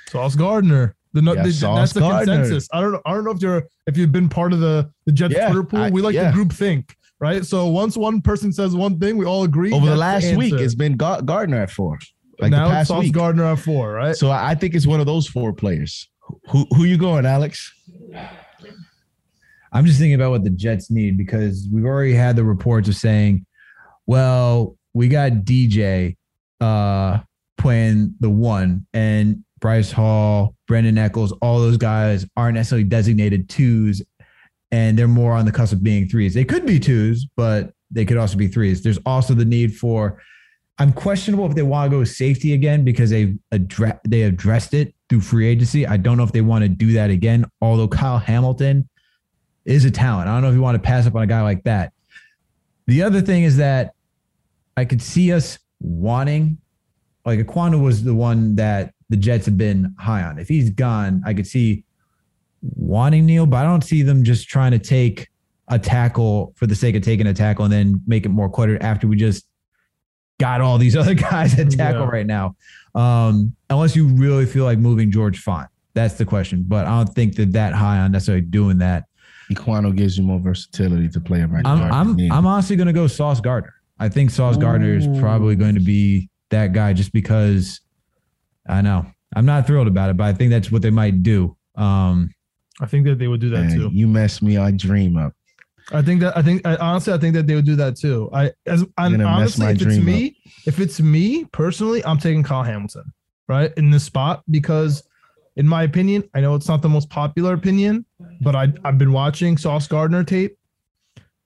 Sauce 0.09 0.35
Gardner. 0.35 0.95
The, 1.13 1.21
Yeah, 1.21 1.43
the- 1.43 1.49
that's 1.75 1.91
the 1.93 1.99
Gardner. 1.99 2.35
consensus. 2.37 2.69
I 2.71 2.79
don't 2.79 2.93
know. 2.93 3.01
I 3.05 3.13
don't 3.13 3.25
know 3.25 3.31
if 3.31 3.41
you're 3.41 3.63
if 3.87 3.97
you've 3.97 4.13
been 4.13 4.29
part 4.29 4.53
of 4.53 4.61
the 4.61 4.89
the 5.05 5.11
Jets 5.11 5.33
Yeah, 5.33 5.47
Twitter 5.47 5.63
pool. 5.63 5.91
We 5.91 6.01
like 6.01 6.15
yeah. 6.15 6.27
to 6.29 6.33
group 6.33 6.53
think, 6.53 6.95
right? 7.19 7.45
So 7.45 7.67
once 7.67 7.97
one 7.97 8.21
person 8.21 8.53
says 8.53 8.73
one 8.75 8.97
thing, 8.97 9.17
we 9.17 9.25
all 9.25 9.43
agree. 9.43 9.73
Over 9.73 9.87
the 9.87 9.95
last 9.97 10.33
week, 10.37 10.53
it's 10.53 10.73
been 10.75 10.95
Gardner 10.95 11.61
at 11.63 11.69
four. 11.69 11.99
Like 12.41 12.51
now 12.51 12.65
the 12.65 12.71
it's 12.71 12.73
past 12.73 12.87
Sauce 12.89 13.03
week. 13.03 13.13
Gardner 13.13 13.45
at 13.45 13.59
four, 13.59 13.93
right? 13.93 14.15
So 14.15 14.29
I 14.29 14.51
I 14.51 14.55
think 14.55 14.75
it's 14.75 14.87
one 14.87 14.99
of 14.99 15.05
those 15.05 15.27
four 15.27 15.53
players. 15.53 16.09
Who 16.49 16.65
who 16.71 16.85
you 16.85 16.97
going, 16.97 17.25
Alex? 17.25 17.73
I'm 19.73 19.85
just 19.85 19.99
thinking 19.99 20.15
about 20.15 20.31
what 20.31 20.43
the 20.43 20.49
Jets 20.49 20.91
need 20.91 21.17
because 21.17 21.67
we've 21.71 21.85
already 21.85 22.13
had 22.13 22.35
the 22.35 22.43
reports 22.43 22.89
of 22.89 22.95
saying, 22.95 23.45
well, 24.05 24.75
we 24.93 25.07
got 25.07 25.31
DJ 25.31 26.17
uh, 26.59 27.19
playing 27.57 28.15
the 28.19 28.29
one 28.29 28.85
and 28.93 29.45
Bryce 29.59 29.91
Hall, 29.91 30.55
Brandon 30.67 30.97
Echols, 30.97 31.31
all 31.41 31.59
those 31.59 31.77
guys 31.77 32.25
aren't 32.35 32.55
necessarily 32.55 32.83
designated 32.83 33.47
twos 33.47 34.01
and 34.71 34.97
they're 34.97 35.07
more 35.07 35.33
on 35.33 35.45
the 35.45 35.51
cusp 35.51 35.73
of 35.73 35.83
being 35.83 36.07
threes. 36.07 36.33
They 36.33 36.45
could 36.45 36.65
be 36.65 36.79
twos, 36.79 37.25
but 37.37 37.73
they 37.91 38.05
could 38.05 38.17
also 38.17 38.37
be 38.37 38.47
threes. 38.47 38.81
There's 38.81 38.99
also 39.05 39.33
the 39.33 39.45
need 39.45 39.75
for 39.75 40.21
I'm 40.79 40.93
questionable 40.93 41.45
if 41.45 41.53
they 41.53 41.61
want 41.61 41.91
to 41.91 41.97
go 41.97 42.03
safety 42.03 42.53
again 42.53 42.83
because 42.83 43.11
they've 43.11 43.37
addressed 43.51 43.99
they 44.05 44.23
addressed 44.23 44.73
it 44.73 44.95
through 45.09 45.21
free 45.21 45.47
agency. 45.47 45.85
I 45.85 45.97
don't 45.97 46.17
know 46.17 46.23
if 46.23 46.31
they 46.31 46.41
want 46.41 46.63
to 46.63 46.69
do 46.69 46.93
that 46.93 47.09
again. 47.09 47.45
Although 47.61 47.87
Kyle 47.87 48.17
Hamilton 48.17 48.87
is 49.65 49.85
a 49.85 49.91
talent. 49.91 50.27
I 50.27 50.33
don't 50.33 50.41
know 50.41 50.49
if 50.49 50.55
you 50.55 50.61
want 50.61 50.75
to 50.75 50.81
pass 50.81 51.05
up 51.05 51.15
on 51.15 51.21
a 51.21 51.27
guy 51.27 51.41
like 51.41 51.63
that. 51.65 51.93
The 52.87 53.03
other 53.03 53.21
thing 53.21 53.43
is 53.43 53.57
that 53.57 53.93
I 54.75 54.85
could 54.85 55.01
see 55.01 55.31
us 55.31 55.59
wanting, 55.79 56.57
like 57.25 57.39
Ekwonu 57.39 57.81
was 57.81 58.03
the 58.03 58.15
one 58.15 58.55
that 58.55 58.93
the 59.09 59.17
Jets 59.17 59.45
have 59.45 59.57
been 59.57 59.93
high 59.99 60.23
on. 60.23 60.39
If 60.39 60.47
he's 60.47 60.69
gone, 60.69 61.21
I 61.25 61.33
could 61.33 61.45
see 61.45 61.83
wanting 62.61 63.25
Neal, 63.25 63.45
but 63.45 63.57
I 63.57 63.63
don't 63.63 63.83
see 63.83 64.01
them 64.01 64.23
just 64.23 64.47
trying 64.47 64.71
to 64.71 64.79
take 64.79 65.29
a 65.67 65.77
tackle 65.77 66.53
for 66.55 66.67
the 66.67 66.75
sake 66.75 66.95
of 66.95 67.01
taking 67.01 67.27
a 67.27 67.33
tackle 67.33 67.65
and 67.65 67.73
then 67.73 68.01
make 68.07 68.25
it 68.25 68.29
more 68.29 68.49
cluttered 68.49 68.81
after 68.81 69.07
we 69.07 69.15
just 69.15 69.45
got 70.41 70.59
all 70.61 70.77
these 70.77 70.95
other 71.01 71.13
guys 71.13 71.57
at 71.57 71.71
tackle 71.71 72.01
Yeah. 72.01 72.09
right 72.09 72.25
now. 72.25 72.55
Um, 72.95 73.55
unless 73.69 73.95
you 73.95 74.07
really 74.07 74.45
feel 74.45 74.65
like 74.65 74.77
moving 74.79 75.11
George 75.11 75.43
Fant. 75.43 75.67
That's 75.93 76.15
the 76.15 76.25
question. 76.25 76.63
But 76.67 76.85
I 76.87 76.97
don't 77.03 77.13
think 77.15 77.35
that 77.35 77.53
that 77.53 77.73
high 77.73 77.99
on 77.99 78.11
necessarily 78.11 78.41
doing 78.41 78.79
that. 78.79 79.05
Ekwonu 79.51 79.95
gives 79.95 80.17
you 80.17 80.23
more 80.23 80.39
versatility 80.39 81.09
to 81.09 81.19
play 81.19 81.39
him 81.39 81.51
right 81.51 81.65
I'm 81.65 81.79
guard 81.79 81.91
I'm 81.93 82.07
than 82.09 82.15
Neal. 82.17 82.33
I'm 82.33 82.45
honestly 82.45 82.75
gonna 82.77 82.93
go 82.93 83.07
Sauce 83.07 83.41
Gardner. 83.41 83.73
I 83.99 84.07
think 84.09 84.29
Sauce 84.31 84.57
Gardner 84.57 84.95
is 84.95 85.07
probably 85.19 85.55
going 85.55 85.75
to 85.75 85.81
be 85.81 86.29
that 86.49 86.73
guy 86.73 86.93
just 86.93 87.11
because 87.13 87.81
I 88.67 88.81
know 88.81 89.05
I'm 89.35 89.45
not 89.45 89.67
thrilled 89.67 89.87
about 89.87 90.09
it, 90.09 90.17
but 90.17 90.23
I 90.25 90.33
think 90.33 90.49
that's 90.51 90.71
what 90.71 90.81
they 90.81 90.89
might 90.89 91.21
do. 91.23 91.55
Um, 91.75 92.31
I 92.79 92.85
think 92.87 93.05
that 93.05 93.19
they 93.19 93.27
would 93.27 93.41
do 93.41 93.49
that 93.51 93.65
Man, 93.65 93.77
too. 93.77 93.89
You 93.93 94.07
messed 94.07 94.41
me 94.41 94.57
I 94.57 94.71
dream 94.71 95.17
up. 95.17 95.33
I 95.93 96.01
think 96.01 96.21
that 96.21 96.37
I 96.37 96.41
think 96.41 96.65
I, 96.65 96.75
honestly 96.77 97.13
I 97.13 97.17
think 97.17 97.33
that 97.35 97.47
they 97.47 97.55
would 97.55 97.65
do 97.65 97.75
that 97.75 97.97
too. 97.97 98.29
I 98.33 98.51
as 98.65 98.85
and 98.97 99.17
mess 99.17 99.27
honestly, 99.27 99.67
if 99.67 99.81
it's 99.81 99.97
me, 99.97 100.37
if 100.65 100.79
it's 100.79 100.99
me 101.01 101.45
personally, 101.45 102.03
I'm 102.05 102.17
taking 102.17 102.43
Kyle 102.43 102.63
Hamilton 102.63 103.11
right 103.47 103.73
in 103.75 103.89
this 103.89 104.03
spot 104.03 104.43
because, 104.49 105.03
in 105.57 105.67
my 105.67 105.83
opinion, 105.83 106.23
I 106.33 106.41
know 106.41 106.55
it's 106.55 106.67
not 106.67 106.81
the 106.81 106.89
most 106.89 107.09
popular 107.09 107.53
opinion, 107.53 108.05
but 108.41 108.55
I 108.55 108.71
I've 108.85 108.97
been 108.97 109.11
watching 109.11 109.57
Sauce 109.57 109.87
Gardner 109.87 110.23
tape. 110.23 110.57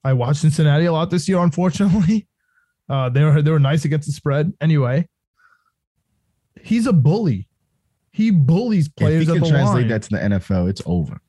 I 0.04 0.12
watched 0.12 0.40
Cincinnati 0.42 0.84
a 0.84 0.92
lot 0.92 1.10
this 1.10 1.28
year, 1.28 1.38
unfortunately. 1.38 2.26
Uh, 2.88 3.08
they 3.08 3.24
were 3.24 3.42
they 3.42 3.50
were 3.50 3.58
nice 3.58 3.84
against 3.84 4.06
the 4.06 4.12
spread 4.12 4.52
anyway. 4.60 5.04
He's 6.62 6.86
a 6.86 6.92
bully. 6.92 7.48
He 8.12 8.30
bullies 8.30 8.88
players. 8.88 9.22
If 9.22 9.28
he 9.28 9.32
at 9.32 9.34
can 9.34 9.42
the 9.42 9.50
translate 9.50 9.82
line. 9.82 9.88
that 9.88 10.02
to 10.02 10.10
the 10.10 10.18
NFL, 10.18 10.70
it's 10.70 10.82
over. 10.86 11.20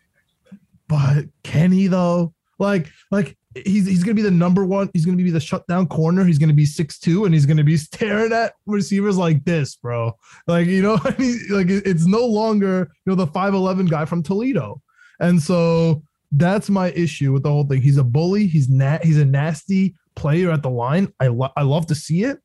But 0.88 1.26
can 1.42 1.72
he 1.72 1.88
though? 1.88 2.36
Like, 2.60 2.90
like 3.12 3.38
he's 3.66 3.86
he's 3.86 4.04
gonna 4.04 4.16
be 4.16 4.22
the 4.22 4.32
number 4.32 4.66
one. 4.66 4.90
He's 4.94 5.06
gonna 5.06 5.18
be 5.18 5.32
the 5.32 5.40
shutdown 5.40 5.88
corner. 5.88 6.26
He's 6.26 6.38
gonna 6.38 6.54
be 6.54 6.66
six 6.66 7.00
two, 7.00 7.26
and 7.26 7.34
he's 7.34 7.46
gonna 7.46 7.64
be 7.64 7.78
staring 7.78 8.34
at 8.34 8.54
receivers 8.66 9.18
like 9.18 9.44
this, 9.46 9.76
bro. 9.76 10.14
Like 10.48 10.68
you 10.68 10.82
know, 10.82 11.00
I 11.04 11.16
mean, 11.18 11.40
like 11.50 11.68
it's 11.70 12.06
no 12.06 12.26
longer 12.26 12.90
you 13.06 13.12
know 13.12 13.16
the 13.16 13.28
five 13.28 13.54
eleven 13.54 13.86
guy 13.86 14.06
from 14.06 14.24
Toledo, 14.24 14.82
and 15.20 15.42
so 15.42 16.04
that's 16.32 16.70
my 16.70 16.92
issue 16.92 17.32
with 17.32 17.44
the 17.44 17.50
whole 17.50 17.66
thing. 17.66 17.82
He's 17.82 17.98
a 17.98 18.04
bully. 18.04 18.48
He's 18.48 18.70
nat. 18.70 19.04
He's 19.04 19.18
a 19.18 19.26
nasty 19.26 19.96
player 20.16 20.52
at 20.52 20.64
the 20.64 20.70
line. 20.70 21.14
I 21.20 21.28
I 21.56 21.64
love 21.64 21.88
to 21.88 21.96
see 21.96 22.24
it. 22.24 22.40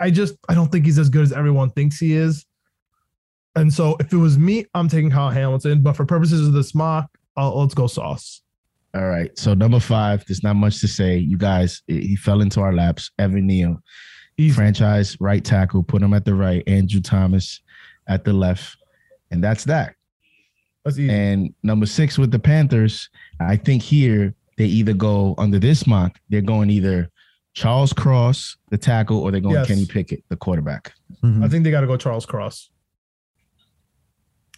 I 0.00 0.10
just 0.10 0.34
I 0.48 0.54
don't 0.54 0.70
think 0.70 0.84
he's 0.84 0.98
as 0.98 1.08
good 1.08 1.22
as 1.22 1.32
everyone 1.32 1.70
thinks 1.70 1.98
he 1.98 2.14
is. 2.14 2.46
And 3.56 3.72
so 3.72 3.96
if 4.00 4.12
it 4.12 4.16
was 4.16 4.36
me, 4.36 4.66
I'm 4.74 4.88
taking 4.88 5.10
Kyle 5.10 5.30
Hamilton. 5.30 5.82
But 5.82 5.94
for 5.94 6.04
purposes 6.04 6.46
of 6.46 6.54
this 6.54 6.74
mock, 6.74 7.08
I'll, 7.36 7.60
let's 7.60 7.74
go 7.74 7.86
Sauce. 7.86 8.42
All 8.94 9.08
right. 9.08 9.36
So 9.36 9.54
number 9.54 9.80
five, 9.80 10.24
there's 10.26 10.42
not 10.42 10.54
much 10.54 10.80
to 10.80 10.88
say. 10.88 11.16
You 11.16 11.36
guys, 11.36 11.82
he 11.86 12.14
fell 12.16 12.40
into 12.40 12.60
our 12.60 12.72
laps. 12.72 13.10
Evan 13.18 13.46
Neal, 13.46 13.82
Easy. 14.38 14.54
franchise 14.54 15.16
right 15.20 15.44
tackle, 15.44 15.82
put 15.82 16.00
him 16.00 16.14
at 16.14 16.24
the 16.24 16.34
right. 16.34 16.62
Andrew 16.68 17.00
Thomas 17.00 17.60
at 18.06 18.24
the 18.24 18.32
left, 18.32 18.76
and 19.30 19.42
that's 19.42 19.64
that. 19.64 19.94
That's 20.84 20.98
easy. 20.98 21.12
And 21.12 21.54
number 21.62 21.86
six 21.86 22.18
with 22.18 22.30
the 22.30 22.38
Panthers, 22.38 23.08
I 23.40 23.56
think 23.56 23.82
here 23.82 24.34
they 24.58 24.66
either 24.66 24.92
go 24.92 25.34
under 25.38 25.58
this 25.58 25.86
mock, 25.86 26.20
they're 26.28 26.40
going 26.40 26.70
either 26.70 27.10
Charles 27.54 27.92
Cross, 27.92 28.56
the 28.70 28.78
tackle, 28.78 29.18
or 29.18 29.30
they're 29.30 29.40
going 29.40 29.54
Yes. 29.54 29.66
Kenny 29.66 29.86
Pickett, 29.86 30.22
the 30.28 30.36
quarterback. 30.36 30.92
I 31.22 31.26
mm-hmm. 31.26 31.46
think 31.48 31.64
they 31.64 31.70
got 31.70 31.80
to 31.80 31.86
go 31.86 31.96
Charles 31.96 32.26
Cross. 32.26 32.70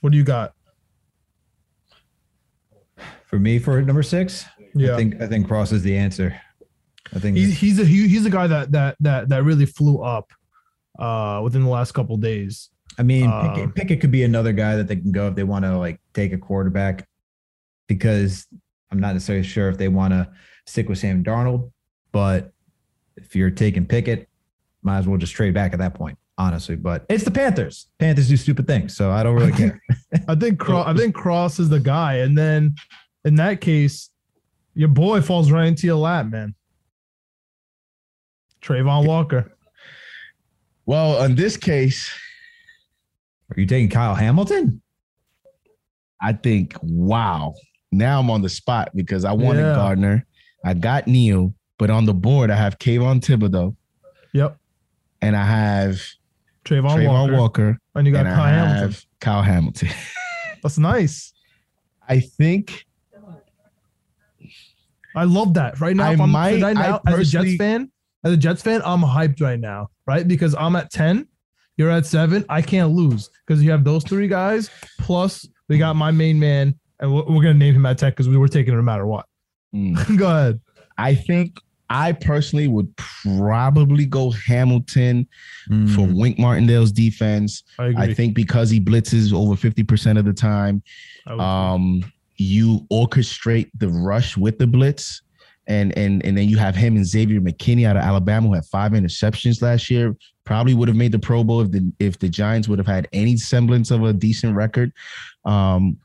What 0.01 0.13
do 0.13 0.19
you 0.19 0.25
got? 0.25 0.56
For 3.27 3.39
me, 3.39 3.59
for 3.59 3.81
number 3.83 4.03
six, 4.03 4.45
Yeah. 4.75 4.95
I 4.95 4.97
think 4.97 5.21
I 5.21 5.27
think 5.27 5.47
Cross 5.47 5.73
is 5.73 5.83
the 5.83 5.97
answer. 5.97 6.41
I 7.15 7.19
think 7.19 7.37
He's 7.37 7.59
he's 7.59 7.79
a 7.79 7.85
he, 7.85 8.09
he's 8.09 8.27
a 8.27 8.31
guy 8.31 8.47
that 8.47 8.73
that 8.73 8.97
that 9.01 9.29
that 9.29 9.45
really 9.45 9.67
flew 9.67 10.03
up 10.03 10.33
uh 10.99 11.41
within 11.45 11.63
the 11.63 11.69
last 11.69 11.93
couple 11.93 12.17
days. 12.17 12.71
I 12.99 13.03
mean, 13.03 13.31
Um, 13.31 13.53
Pickett, 13.55 13.75
Pickett 13.75 14.01
could 14.01 14.11
be 14.11 14.25
another 14.25 14.53
guy 14.53 14.77
that 14.77 14.89
they 14.89 14.97
can 14.97 15.13
go 15.13 15.29
if 15.29 15.35
they 15.35 15.45
want 15.45 15.65
to 15.67 15.77
like 15.77 16.01
take 16.15 16.33
a 16.33 16.39
quarterback, 16.39 17.07
because 17.89 18.47
I'm 18.91 19.01
not 19.01 19.13
necessarily 19.15 19.45
sure 19.45 19.69
if 19.69 19.77
they 19.79 19.89
want 19.89 20.13
to 20.15 20.31
stick 20.67 20.89
with 20.89 20.99
Sam 20.99 21.23
Darnold. 21.23 21.71
But 22.13 22.53
if 23.17 23.37
you're 23.37 23.51
taking 23.51 23.85
Pickett, 23.87 24.29
might 24.83 24.99
as 24.99 25.07
well 25.07 25.19
just 25.19 25.35
trade 25.35 25.53
back 25.53 25.73
at 25.75 25.79
that 25.81 25.95
point, 25.95 26.17
honestly. 26.39 26.77
But 26.77 27.05
it's 27.11 27.25
the 27.25 27.31
Panthers. 27.31 27.89
Panthers 27.99 28.29
do 28.29 28.37
stupid 28.37 28.67
things, 28.67 28.97
so 28.97 29.11
I 29.11 29.23
don't 29.23 29.35
really 29.37 29.53
care. 29.53 29.81
I 30.29 30.35
think 30.35 30.59
Cross, 30.59 30.87
I 30.89 30.95
think 30.95 31.15
Cross 31.15 31.59
is 31.59 31.69
the 31.69 31.81
guy, 31.81 32.17
and 32.19 32.37
then 32.39 32.75
in 33.27 33.35
that 33.35 33.61
case, 33.61 34.09
your 34.75 34.89
boy 34.89 35.21
falls 35.21 35.51
right 35.51 35.67
into 35.67 35.87
your 35.87 35.97
lap, 35.97 36.27
man. 36.27 36.55
Travon 38.63 39.07
Walker. 39.07 39.53
Well, 40.87 41.23
in 41.25 41.35
this 41.35 41.57
case, 41.57 42.11
Are 43.51 43.61
you 43.61 43.67
taking 43.67 43.89
Kyle 43.89 44.15
Hamilton? 44.15 44.83
I 46.21 46.33
think, 46.33 46.75
wow. 46.83 47.55
Now 47.93 48.19
I'm 48.19 48.31
on 48.31 48.43
the 48.43 48.49
spot 48.49 48.91
because 48.95 49.25
I 49.25 49.33
wanted 49.33 49.61
Yeah. 49.63 49.75
Gardner. 49.75 50.27
I 50.65 50.75
got 50.75 51.07
Neal, 51.07 51.55
but 51.79 51.91
on 51.91 52.07
the 52.07 52.15
board 52.15 52.51
I 52.51 52.57
have 52.57 52.79
Kayvon 52.79 53.21
Thibodeaux 53.21 53.77
Yep, 54.33 54.59
and 55.23 55.37
I 55.37 55.45
have 55.45 56.01
Travon, 56.65 56.97
Travon 56.97 57.07
Walker. 57.31 57.37
Walker, 57.37 57.79
and 57.95 58.07
you 58.07 58.13
got 58.13 58.27
and 58.27 58.35
Kyle 58.35 58.45
I 58.45 58.51
Hamilton. 58.51 58.83
have 58.83 59.05
Kyle 59.21 59.43
Hamilton. 59.43 59.89
That's 60.63 60.79
nice. 60.79 61.33
I 62.09 62.21
think 62.21 62.86
I 65.17 65.25
love 65.25 65.55
that. 65.55 65.81
Right 65.81 65.97
now, 65.97 66.09
I 66.11 66.13
if 66.15 66.21
I'm, 66.21 66.31
might- 66.31 66.63
right 66.63 66.75
now 66.75 67.01
I 67.07 67.13
as 67.15 67.19
a 67.21 67.25
Jets 67.25 67.57
fan, 67.57 67.91
as 68.25 68.33
a 68.33 68.37
Jets 68.37 68.63
fan, 68.63 68.83
I'm 68.85 69.01
hyped 69.01 69.41
right 69.41 69.59
now, 69.59 69.89
right? 70.07 70.27
Because 70.29 70.55
I'm 70.55 70.77
at 70.77 70.91
10, 70.91 71.27
you're 71.77 71.91
at 71.91 72.07
seven. 72.07 72.45
I 72.49 72.63
can't 72.63 72.93
lose 72.93 73.31
because 73.47 73.63
you 73.63 73.71
have 73.71 73.83
those 73.85 74.05
three 74.05 74.29
guys. 74.29 74.71
Plus, 75.01 75.47
we 75.69 75.79
got 75.79 75.97
my 75.97 76.11
main 76.11 76.39
man, 76.39 76.75
and 77.01 77.13
we're, 77.15 77.25
we're 77.25 77.43
gonna 77.43 77.55
name 77.55 77.75
him 77.75 77.87
at 77.87 77.99
10 77.99 78.11
because 78.11 78.29
we 78.29 78.37
were 78.37 78.49
taking 78.49 78.73
it 78.75 78.77
no 78.77 78.83
matter 78.83 79.07
what. 79.07 79.27
mm, 79.75 79.97
Go 80.19 80.27
ahead. 80.29 80.61
I 80.99 81.15
think 81.15 81.61
I 81.89 82.13
personally 82.13 82.67
would 82.69 82.95
probably 82.97 84.07
go 84.07 84.31
Hamilton 84.33 85.27
for 85.67 85.73
Mm, 85.73 86.19
Wink 86.19 86.39
Martindale's 86.39 86.91
defense. 86.93 87.63
I 87.79 87.87
agree. 87.87 88.03
I 88.05 88.15
think 88.15 88.35
because 88.35 88.71
he 88.71 88.81
blitzes 88.81 89.33
over 89.33 89.55
50% 89.55 90.19
of 90.19 90.25
the 90.25 90.33
time, 90.33 90.83
I 91.27 91.33
would- 91.35 91.41
um, 91.41 92.13
you 92.37 92.87
orchestrate 92.91 93.71
the 93.75 93.89
rush 93.89 94.37
with 94.37 94.59
the 94.59 94.67
blitz. 94.67 95.23
And, 95.69 95.97
and 95.99 96.25
and 96.25 96.39
then 96.39 96.49
you 96.49 96.59
have 96.59 96.77
him 96.77 96.95
and 96.95 97.05
Xavier 97.05 97.41
McKinney 97.41 97.85
out 97.85 97.97
of 97.97 98.03
Alabama 98.05 98.47
who 98.47 98.55
had 98.55 98.65
five 98.67 98.93
interceptions 98.93 99.61
last 99.61 99.91
year. 99.91 100.15
Probably 100.45 100.75
would 100.75 100.87
have 100.87 100.97
made 100.97 101.11
the 101.11 101.19
Pro 101.19 101.43
Bowl 101.43 101.61
if 101.61 101.73
the 101.73 101.93
if 101.99 102.21
the 102.21 102.29
Giants 102.29 102.69
would 102.69 102.79
have 102.79 102.87
had 102.87 103.09
any 103.13 103.37
semblance 103.37 103.91
of 103.91 104.05
a 104.05 104.13
decent 104.13 104.55
record. 104.55 104.93
Um, 105.45 105.99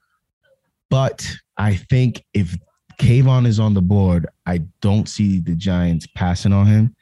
but 0.89 1.29
I 1.57 1.75
think 1.75 2.23
if 2.33 2.57
Kayvon 2.99 3.45
is 3.45 3.59
on 3.59 3.75
the 3.75 3.83
board, 3.83 4.27
I 4.47 4.61
don't 4.81 5.07
see 5.07 5.39
the 5.39 5.55
Giants 5.55 6.07
passing 6.15 6.53
on 6.53 6.65
him 6.65 6.95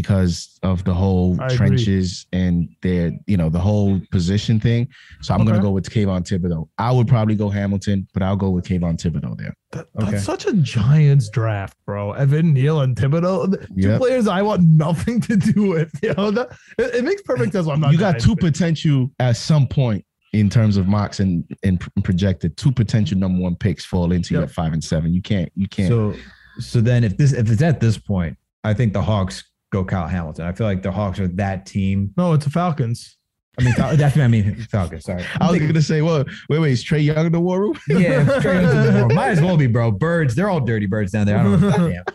because 0.00 0.58
of 0.62 0.84
the 0.84 0.92
whole 0.92 1.40
I 1.40 1.46
agree. 1.46 1.56
trenches 1.56 2.26
and 2.30 2.68
their, 2.82 3.12
you 3.26 3.38
know, 3.38 3.48
the 3.48 3.58
whole 3.58 3.98
position 4.10 4.60
thing. 4.60 4.86
So 5.22 5.32
I'm 5.32 5.40
Okay. 5.40 5.52
gonna 5.52 5.62
go 5.62 5.70
with 5.70 5.88
Kayvon 5.88 6.20
Thibodeaux. 6.28 6.68
I 6.76 6.92
would 6.92 7.08
probably 7.08 7.34
go 7.34 7.48
Hamilton, 7.48 8.06
but 8.12 8.22
I'll 8.22 8.36
go 8.36 8.50
with 8.50 8.66
Kayvon 8.66 8.98
Thibodeaux 9.00 9.38
there. 9.38 9.54
That- 9.72 9.86
Okay. 9.98 10.10
That's 10.10 10.24
such 10.24 10.44
a 10.46 10.52
Giants 10.52 11.30
draft, 11.30 11.78
bro. 11.86 12.12
Evan 12.12 12.52
Neal 12.52 12.82
and 12.82 12.94
Thibodeaux, 12.94 13.50
two 13.58 13.66
Yep. 13.88 13.98
players 14.02 14.28
I 14.28 14.42
want 14.42 14.62
nothing 14.68 15.18
to 15.22 15.36
do 15.36 15.70
with. 15.70 15.90
You 16.02 16.12
know, 16.12 16.30
that, 16.30 16.48
it, 16.78 16.96
it 16.96 17.04
makes 17.04 17.22
perfect 17.22 17.52
sense. 17.54 17.66
I'm 17.66 17.80
not. 17.80 17.92
you 17.92 17.98
got 17.98 18.10
Giants 18.18 18.24
two 18.26 18.34
fan. 18.36 18.52
potential 18.52 19.10
at 19.18 19.38
some 19.38 19.66
point 19.66 20.04
in 20.34 20.50
terms 20.50 20.76
of 20.76 20.86
mocks 20.86 21.20
and 21.20 21.42
and 21.62 21.80
projected 22.04 22.54
two 22.58 22.70
potential 22.70 23.16
number 23.18 23.40
one 23.40 23.56
picks 23.56 23.86
fall 23.86 24.12
into 24.12 24.34
Yep. 24.34 24.40
your 24.40 24.48
five 24.48 24.74
and 24.74 24.84
seven. 24.84 25.14
You 25.14 25.22
can't 25.22 25.50
you 25.56 25.66
can't. 25.68 25.88
So, 25.88 26.14
so 26.58 26.82
then 26.82 27.02
if 27.02 27.16
this 27.16 27.32
if 27.32 27.50
it's 27.50 27.62
at 27.62 27.80
this 27.80 27.96
point, 27.96 28.36
I 28.62 28.74
think 28.74 28.92
the 28.92 29.00
Hawks 29.02 29.42
go 29.76 29.84
Kyle 29.84 30.06
Hamilton. 30.06 30.46
I 30.46 30.52
feel 30.52 30.66
like 30.66 30.82
the 30.82 30.92
Hawks 30.92 31.20
are 31.20 31.28
that 31.28 31.66
team. 31.66 32.12
No, 32.16 32.32
it's 32.32 32.44
the 32.44 32.50
Falcons. 32.50 33.16
I 33.58 33.64
mean, 33.64 33.74
that's 33.76 34.16
what 34.16 34.22
I 34.22 34.28
mean 34.28 34.54
Falcons. 34.70 35.04
Sorry, 35.04 35.24
I 35.40 35.50
was 35.50 35.60
gonna 35.60 35.80
say, 35.80 36.02
well, 36.02 36.24
wait, 36.48 36.58
wait, 36.58 36.72
is 36.72 36.84
Trae 36.84 37.02
Young 37.02 37.32
the 37.32 37.40
war 37.40 37.60
room? 37.60 37.78
yeah, 37.88 38.38
straight 38.38 38.62
into 38.62 38.92
the 38.92 39.06
war. 39.06 39.08
might 39.14 39.30
as 39.30 39.40
well 39.40 39.56
be, 39.56 39.66
bro. 39.66 39.90
Birds, 39.90 40.34
they're 40.34 40.50
all 40.50 40.60
dirty 40.60 40.86
birds 40.86 41.12
down 41.12 41.26
there. 41.26 41.38
I 41.38 41.42
don't 41.42 41.60
know. 41.60 42.02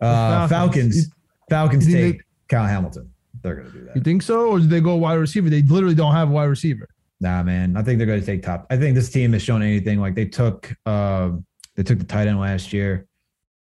Uh, 0.00 0.46
Falcons. 0.46 1.08
Falcons, 1.08 1.14
Falcons 1.50 1.86
You 1.88 1.92
think 1.92 2.16
take 2.18 2.24
Kyle 2.48 2.64
Hamilton. 2.64 3.12
They're 3.42 3.56
gonna 3.56 3.70
do 3.70 3.84
that. 3.86 3.96
You 3.96 4.02
think 4.02 4.22
so, 4.22 4.50
or 4.50 4.60
do 4.60 4.66
they 4.68 4.80
go 4.80 4.94
wide 4.94 5.14
receiver? 5.14 5.50
They 5.50 5.62
literally 5.62 5.96
don't 5.96 6.12
have 6.12 6.28
a 6.28 6.32
wide 6.32 6.44
receiver. 6.44 6.86
Nah, 7.20 7.42
man. 7.42 7.76
I 7.76 7.82
think 7.82 7.98
they're 7.98 8.06
gonna 8.06 8.20
take 8.20 8.44
top. 8.44 8.64
I 8.70 8.76
think 8.76 8.94
this 8.94 9.10
team 9.10 9.32
has 9.32 9.42
shown 9.42 9.60
anything. 9.60 10.00
Like 10.00 10.14
they 10.14 10.26
took, 10.26 10.72
um, 10.86 11.44
they 11.74 11.82
took 11.82 11.98
the 11.98 12.04
tight 12.04 12.28
end 12.28 12.38
last 12.38 12.72
year. 12.72 13.08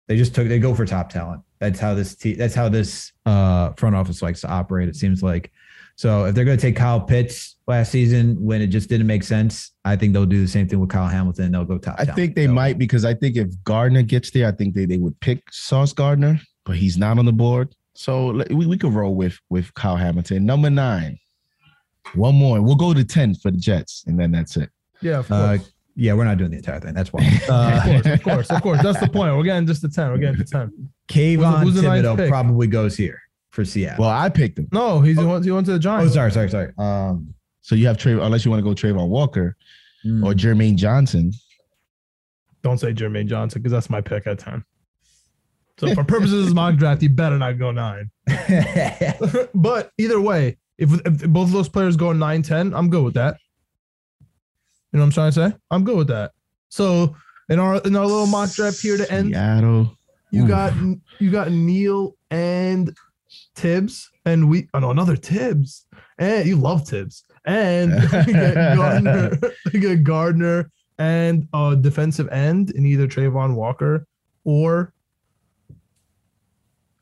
They 0.09 0.19
just 0.19 0.35
took. 0.35 0.47
They 0.47 0.59
go 0.59 0.75
for 0.75 0.85
top 0.85 1.09
talent. 1.09 1.41
That's 1.59 1.79
how 1.81 1.95
this 1.95 2.15
team. 2.15 2.37
That's 2.39 2.55
how 2.55 2.69
this 2.69 3.13
uh 3.25 3.73
front 3.75 3.97
office 3.97 4.23
likes 4.23 4.41
to 4.43 4.49
operate. 4.51 4.89
It 4.89 4.97
seems 4.97 5.23
like. 5.23 5.53
So 5.99 6.27
if 6.27 6.35
they're 6.35 6.45
going 6.45 6.59
to 6.59 6.61
take 6.61 6.77
Kyle 6.77 7.01
Pitts 7.01 7.57
last 7.67 7.91
season 7.91 8.37
when 8.39 8.61
it 8.61 8.67
just 8.67 8.91
didn't 8.91 9.07
make 9.07 9.23
sense, 9.25 9.73
I 9.83 9.97
think 9.97 10.13
they'll 10.13 10.27
do 10.27 10.43
the 10.43 10.47
same 10.49 10.69
thing 10.69 10.79
with 10.79 10.91
Kyle 10.91 11.09
Hamilton. 11.09 11.53
They'll 11.53 11.65
go 11.65 11.79
top. 11.79 11.95
I 11.99 12.05
talent. 12.05 12.17
think 12.17 12.35
they 12.35 12.45
So- 12.45 12.53
might 12.53 12.77
because 12.77 13.07
I 13.07 13.15
think 13.15 13.37
if 13.39 13.49
Gardner 13.65 14.03
gets 14.03 14.31
there, 14.31 14.47
I 14.47 14.53
think 14.53 14.75
they, 14.75 14.85
they 14.85 14.99
would 14.99 15.19
pick 15.21 15.51
Sauce 15.51 15.95
Gardner, 15.95 16.39
but 16.67 16.77
he's 16.77 16.99
not 16.99 17.19
on 17.19 17.25
the 17.25 17.33
board. 17.33 17.75
So 17.95 18.33
we, 18.51 18.67
we 18.67 18.77
could 18.77 18.93
roll 18.93 19.15
with 19.15 19.39
with 19.49 19.73
Kyle 19.73 19.97
Hamilton. 19.97 20.45
Number 20.45 20.69
nine. 20.69 21.19
One 22.15 22.35
more. 22.35 22.61
We'll 22.61 22.77
go 22.77 22.93
to 22.93 23.03
10 23.03 23.35
for 23.37 23.51
the 23.51 23.57
Jets, 23.57 24.05
and 24.07 24.21
then 24.21 24.31
that's 24.33 24.57
it. 24.59 24.69
Yeah, 25.01 25.21
of 25.21 25.33
Uh, 25.33 25.59
yeah, 25.97 26.13
we're 26.13 26.25
not 26.25 26.37
doing 26.37 26.51
the 26.51 26.59
entire 26.59 26.79
thing. 26.79 26.93
That's 26.93 27.11
why. 27.13 27.25
of 27.25 27.51
Uh, 27.51 27.83
course, 27.83 28.07
of 28.07 28.23
course, 28.23 28.51
of 28.51 28.63
course. 28.63 28.83
That's 28.83 29.01
the 29.01 29.09
point. 29.09 29.35
We're 29.35 29.45
getting 29.45 29.67
just 29.67 29.81
the 29.81 29.89
ten. 29.89 30.11
We're 30.13 30.19
getting 30.19 30.37
to 30.37 30.45
ten. 30.45 30.91
Kayvon 31.09 31.63
Who's 31.63 31.75
the- 31.75 31.83
who's 31.83 31.91
Thibodeaux 31.91 32.17
pick? 32.17 32.29
probably 32.29 32.67
goes 32.67 32.97
here 32.97 33.21
for 33.51 33.65
Seattle. 33.65 34.03
Well, 34.05 34.11
I 34.11 34.29
picked 34.29 34.59
him. 34.59 34.69
No, 34.73 35.01
he's 35.01 35.19
he 35.19 35.25
went, 35.25 35.45
he 35.45 35.51
went 35.51 35.67
to 35.67 35.73
the 35.73 35.79
Giants. 35.79 36.13
oh, 36.13 36.15
sorry, 36.15 36.33
sorry, 36.33 36.51
sorry. 36.51 36.73
Um, 36.79 37.33
So 37.63 37.75
you 37.75 37.87
have 37.87 37.97
Trey, 37.99 38.13
unless 38.13 38.45
you 38.45 38.51
want 38.51 38.63
to 38.63 38.65
go 38.65 38.75
Travon 38.75 39.09
Walker 39.09 39.57
mm, 40.05 40.25
or 40.25 40.35
Jermaine 40.35 40.77
Johnson. 40.77 41.33
Don't 42.63 42.79
say 42.79 42.93
Jermaine 42.93 43.27
Johnson 43.29 43.63
because 43.63 43.73
that's 43.73 43.89
my 43.91 44.01
pick 44.01 44.27
at 44.27 44.39
ten. 44.39 44.65
So 45.79 45.95
for 45.95 46.05
purposes 46.05 46.49
of 46.49 46.55
mock 46.55 46.77
draft, 46.77 47.03
you 47.03 47.09
better 47.09 47.39
not 47.39 47.59
go 47.59 47.71
nine. 47.71 48.11
but 49.55 49.91
either 49.99 50.21
way, 50.21 50.57
if, 50.79 50.91
if 51.07 51.29
both 51.29 51.47
of 51.49 51.53
those 51.53 51.69
players 51.69 51.97
go 51.97 52.13
9 52.13 52.43
10, 52.43 52.75
I'm 52.75 52.91
good 52.91 53.03
with 53.05 53.15
that. 53.15 53.39
You 54.93 54.99
know 54.99 55.01
what 55.01 55.05
I'm 55.07 55.11
trying 55.13 55.33
to 55.33 55.51
say? 55.51 55.57
I'm 55.71 55.85
good 55.85 55.97
with 55.97 56.09
that. 56.09 56.33
So 56.69 57.15
in 57.49 57.59
our 57.59 57.77
in 57.83 57.95
our 57.97 58.05
little 58.07 58.27
mock 58.27 58.51
draft 58.53 58.81
here 58.81 58.97
to 58.97 59.11
end, 59.11 59.29
Seattle. 59.29 59.96
You 60.37 60.43
Oof. 60.43 60.49
got 60.49 60.75
you 61.19 61.31
got 61.31 61.51
Neal 61.51 62.15
and 62.31 62.95
Thibs, 63.55 64.11
and 64.27 64.51
we 64.51 64.69
oh 64.75 64.81
no 64.81 64.91
another 64.91 65.17
Thibs, 65.17 65.87
and 66.19 66.47
you 66.47 66.57
love 66.57 66.87
Thibs, 66.87 67.25
and 67.47 67.91
you 68.27 68.33
get 68.35 68.55
Gardner, 68.77 69.39
you 69.73 69.81
get 69.81 70.05
Gardner 70.05 70.71
and 70.99 71.49
a 71.55 71.75
defensive 71.75 72.29
end 72.29 72.71
in 72.73 72.85
either 72.85 73.09
Travon 73.09 73.55
Walker 73.55 74.07
or 74.45 74.93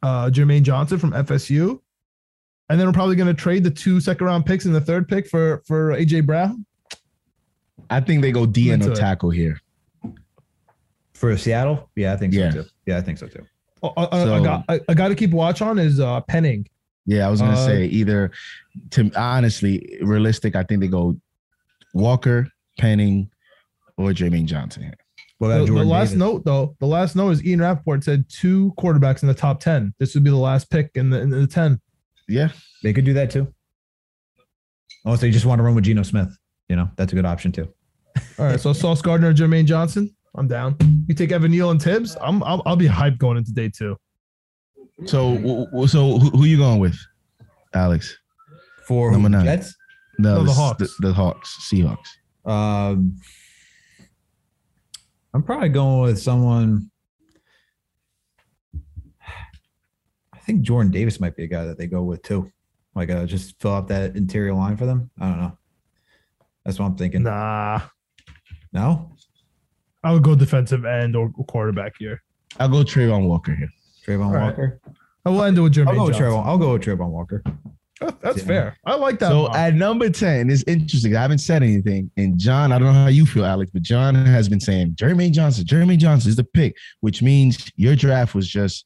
uh, 0.04 0.30
Jermaine 0.30 0.62
Johnson 0.62 0.98
from 0.98 1.10
FSU, 1.10 1.80
and 2.68 2.78
then 2.78 2.86
we're 2.86 2.92
probably 2.92 3.16
going 3.16 3.26
to 3.26 3.34
trade 3.34 3.64
the 3.64 3.70
two 3.70 4.00
second 4.00 4.24
round 4.28 4.46
picks 4.46 4.64
and 4.64 4.72
the 4.72 4.80
third 4.80 5.08
pick 5.08 5.26
for 5.26 5.60
for 5.66 5.90
AJ 5.90 6.24
Brown. 6.24 6.64
I 7.90 7.98
think 7.98 8.22
they 8.22 8.30
go 8.30 8.46
D 8.46 8.70
and 8.70 8.86
no 8.86 8.94
tackle 8.94 9.30
here. 9.30 9.60
For 11.32 11.36
Seattle, 11.38 11.90
yeah, 11.96 12.12
I 12.12 12.16
think 12.16 12.34
Yeah. 12.34 12.50
so 12.50 12.62
too. 12.62 12.68
Yeah, 12.86 12.98
I 12.98 13.00
think 13.00 13.18
so 13.18 13.26
too. 13.26 13.44
Oh, 13.82 13.92
I, 13.96 14.04
I- 14.04 14.20
I 14.20 14.24
So- 14.24 14.44
got 14.44 14.64
I, 14.68 14.80
I 14.88 14.94
got 14.94 15.08
to 15.08 15.14
keep 15.14 15.30
watch 15.30 15.62
on 15.62 15.78
is 15.78 16.00
uh, 16.00 16.20
Penning. 16.22 16.66
Yeah, 17.06 17.26
I 17.26 17.30
was 17.30 17.40
gonna 17.40 17.52
Uh, 17.54 17.66
say 17.66 17.84
either. 17.86 18.30
To 18.90 19.10
honestly, 19.16 19.98
realistic, 20.02 20.56
I 20.56 20.62
think 20.64 20.80
they 20.80 20.88
go 20.88 21.16
Walker, 21.92 22.48
Penning, 22.78 23.30
or 23.96 24.10
Jermaine 24.10 24.46
Johnson. 24.46 24.84
here. 24.84 24.94
What 25.38 25.48
The, 25.48 25.66
the 25.66 25.84
last 25.84 26.08
Davis? 26.10 26.18
note, 26.18 26.44
though, 26.44 26.76
the 26.80 26.86
last 26.86 27.14
note 27.16 27.30
is 27.30 27.44
Ian 27.44 27.60
Rapoport 27.60 28.04
said 28.04 28.24
two 28.28 28.72
quarterbacks 28.78 29.22
in 29.22 29.28
the 29.28 29.34
top 29.34 29.60
ten. 29.60 29.92
This 29.98 30.14
would 30.14 30.24
be 30.24 30.30
the 30.30 30.36
last 30.36 30.70
pick 30.70 30.90
in 30.94 31.10
the 31.10 31.20
in 31.20 31.30
the 31.30 31.46
ten. 31.46 31.80
Yeah, 32.28 32.48
They 32.82 32.92
could 32.94 33.04
do 33.04 33.12
that 33.14 33.30
too. 33.30 33.52
Unless 35.04 35.20
they 35.20 35.30
just 35.30 35.44
want 35.44 35.58
to 35.58 35.62
run 35.62 35.74
with 35.74 35.84
Geno 35.84 36.02
Smith. 36.02 36.34
You 36.68 36.76
know, 36.76 36.90
that's 36.96 37.12
a 37.12 37.16
good 37.16 37.26
option 37.26 37.52
too. 37.52 37.68
All 38.38 38.46
right, 38.46 38.58
so 38.60 38.72
Sauce 38.72 39.02
Gardner, 39.02 39.34
Jermaine 39.34 39.66
Johnson, 39.66 40.14
I'm 40.36 40.48
down. 40.48 40.76
You 41.08 41.14
take 41.14 41.30
Evan 41.32 41.50
Neal 41.52 41.70
and 41.70 41.80
Thibs, 41.80 42.16
I'm 42.20 42.42
I'll, 42.42 42.62
I'll 42.66 42.76
be 42.76 42.88
hyped 42.88 43.18
going 43.18 43.36
into 43.36 43.52
day 43.52 43.68
two. 43.68 43.96
So, 45.06 45.34
w- 45.36 45.66
w- 45.66 45.86
so 45.86 46.18
who, 46.18 46.30
who 46.30 46.44
you 46.44 46.56
going 46.56 46.78
with, 46.80 46.96
Alex? 47.74 48.16
For 48.86 49.10
Number 49.12 49.28
who, 49.28 49.32
nine. 49.36 49.44
Jets? 49.44 49.74
No, 50.18 50.36
No, 50.36 50.44
the 50.44 50.50
s- 50.50 50.56
Hawks. 50.56 50.78
The, 50.98 51.08
the 51.08 51.12
Hawks, 51.14 51.68
Seahawks. 51.72 52.08
Um, 52.44 53.16
I'm 55.32 55.42
probably 55.42 55.68
going 55.70 56.02
with 56.02 56.20
someone. 56.20 56.90
I 60.32 60.38
think 60.38 60.62
Jordan 60.62 60.92
Davis 60.92 61.20
might 61.20 61.36
be 61.36 61.44
a 61.44 61.48
guy 61.48 61.64
that 61.64 61.78
they 61.78 61.86
go 61.86 62.02
with 62.02 62.22
too. 62.22 62.50
Like 62.94 63.10
uh, 63.10 63.24
just 63.26 63.60
fill 63.60 63.72
out 63.74 63.88
that 63.88 64.14
interior 64.16 64.54
line 64.54 64.76
for 64.76 64.86
them. 64.86 65.10
I 65.18 65.28
don't 65.28 65.40
know. 65.40 65.58
That's 66.64 66.78
what 66.78 66.86
I'm 66.86 66.96
thinking. 66.96 67.22
Nah, 67.24 67.80
No, 68.72 69.13
I 70.04 70.12
would 70.12 70.22
go 70.22 70.34
defensive 70.34 70.84
end 70.84 71.16
or 71.16 71.30
quarterback 71.48 71.94
here. 71.98 72.22
I'll 72.60 72.68
go 72.68 72.78
Travon 72.84 73.26
Walker 73.26 73.54
here. 73.54 73.70
Travon 74.06 74.26
All 74.26 74.32
right. 74.32 74.44
Walker. 74.50 74.80
I 75.24 75.30
will 75.30 75.42
end 75.42 75.56
it 75.58 75.62
with 75.62 75.76
I'll 75.78 75.86
Jermaine 75.86 75.96
go 75.96 76.04
with 76.06 76.16
Travon. 76.16 76.46
I'll 76.46 76.58
go 76.58 76.72
with 76.74 76.82
Travon 76.82 77.08
Walker. 77.10 77.42
That- 78.00 78.20
That's 78.20 78.38
Yeah. 78.38 78.44
fair. 78.44 78.76
I 78.84 78.96
like 78.96 79.18
that. 79.20 79.30
So 79.30 79.44
mock. 79.44 79.56
at 79.56 79.74
number 79.74 80.10
10, 80.10 80.50
it's 80.50 80.62
interesting. 80.64 81.16
I 81.16 81.22
haven't 81.22 81.38
said 81.38 81.62
anything. 81.62 82.10
And 82.18 82.38
John, 82.38 82.70
I 82.72 82.78
don't 82.78 82.88
know 82.92 83.00
how 83.04 83.08
you 83.08 83.24
feel, 83.24 83.44
Alex, 83.46 83.70
but 83.72 83.82
John 83.82 84.14
has 84.14 84.48
been 84.48 84.60
saying 84.60 84.94
Jermaine 84.96 85.32
Johnson, 85.32 85.64
Jermaine 85.64 85.98
Johnson 85.98 86.28
is 86.28 86.36
the 86.36 86.44
pick, 86.44 86.76
which 87.00 87.22
means 87.22 87.70
your 87.76 87.96
draft 87.96 88.34
was 88.34 88.46
just 88.48 88.84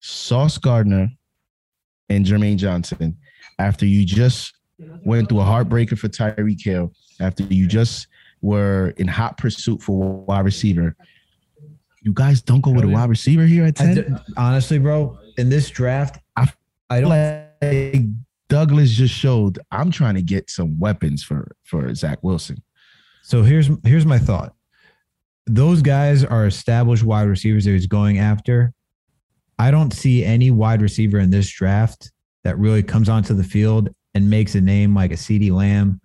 Sauce 0.00 0.56
Gardner 0.56 1.08
and 2.08 2.24
Jermaine 2.24 2.56
Johnson 2.56 3.16
after 3.58 3.84
you 3.84 4.06
just 4.06 4.54
went 5.04 5.28
through 5.28 5.40
a 5.40 5.44
heartbreaker 5.44 5.98
for 5.98 6.08
Tyreek 6.08 6.62
Hill, 6.64 6.92
after 7.20 7.42
you 7.42 7.66
just 7.66 8.06
were 8.40 8.90
in 8.96 9.08
hot 9.08 9.36
pursuit 9.36 9.82
for 9.82 9.98
wide 10.24 10.44
receiver. 10.44 10.96
You 12.02 12.12
guys 12.12 12.40
don't 12.42 12.60
go 12.60 12.70
with 12.70 12.84
a 12.84 12.88
wide 12.88 13.08
receiver 13.10 13.44
here 13.44 13.64
at 13.64 13.76
10? 13.76 13.94
d- 13.94 14.02
honestly, 14.36 14.78
bro, 14.78 15.18
in 15.36 15.48
this 15.48 15.68
draft, 15.70 16.18
I- 16.36 16.52
I 16.90 17.00
don't. 17.00 17.10
like 17.10 18.04
Douglas 18.48 18.90
just 18.92 19.12
showed 19.14 19.58
I'm 19.70 19.90
trying 19.90 20.14
to 20.14 20.22
get 20.22 20.48
some 20.48 20.78
weapons 20.78 21.22
for 21.22 21.50
for 21.64 21.92
Zach 21.94 22.22
Wilson. 22.22 22.62
So 23.22 23.42
here's 23.42 23.68
here's 23.84 24.06
my 24.06 24.18
thought. 24.18 24.54
Those 25.46 25.82
guys 25.82 26.24
are 26.24 26.46
established 26.46 27.02
wide 27.04 27.28
receivers 27.28 27.64
that 27.64 27.72
he's 27.72 27.86
going 27.86 28.18
after. 28.18 28.72
I 29.58 29.70
don't 29.70 29.92
see 29.92 30.24
any 30.24 30.50
wide 30.50 30.80
receiver 30.82 31.18
in 31.18 31.30
this 31.30 31.50
draft 31.50 32.12
that 32.44 32.56
really 32.58 32.82
comes 32.82 33.08
onto 33.08 33.34
the 33.34 33.42
field 33.44 33.88
and 34.14 34.30
makes 34.30 34.54
a 34.54 34.60
name 34.60 34.94
like 34.94 35.10
a 35.10 35.16
CeeDee 35.16 35.50
Lamb 35.50 36.00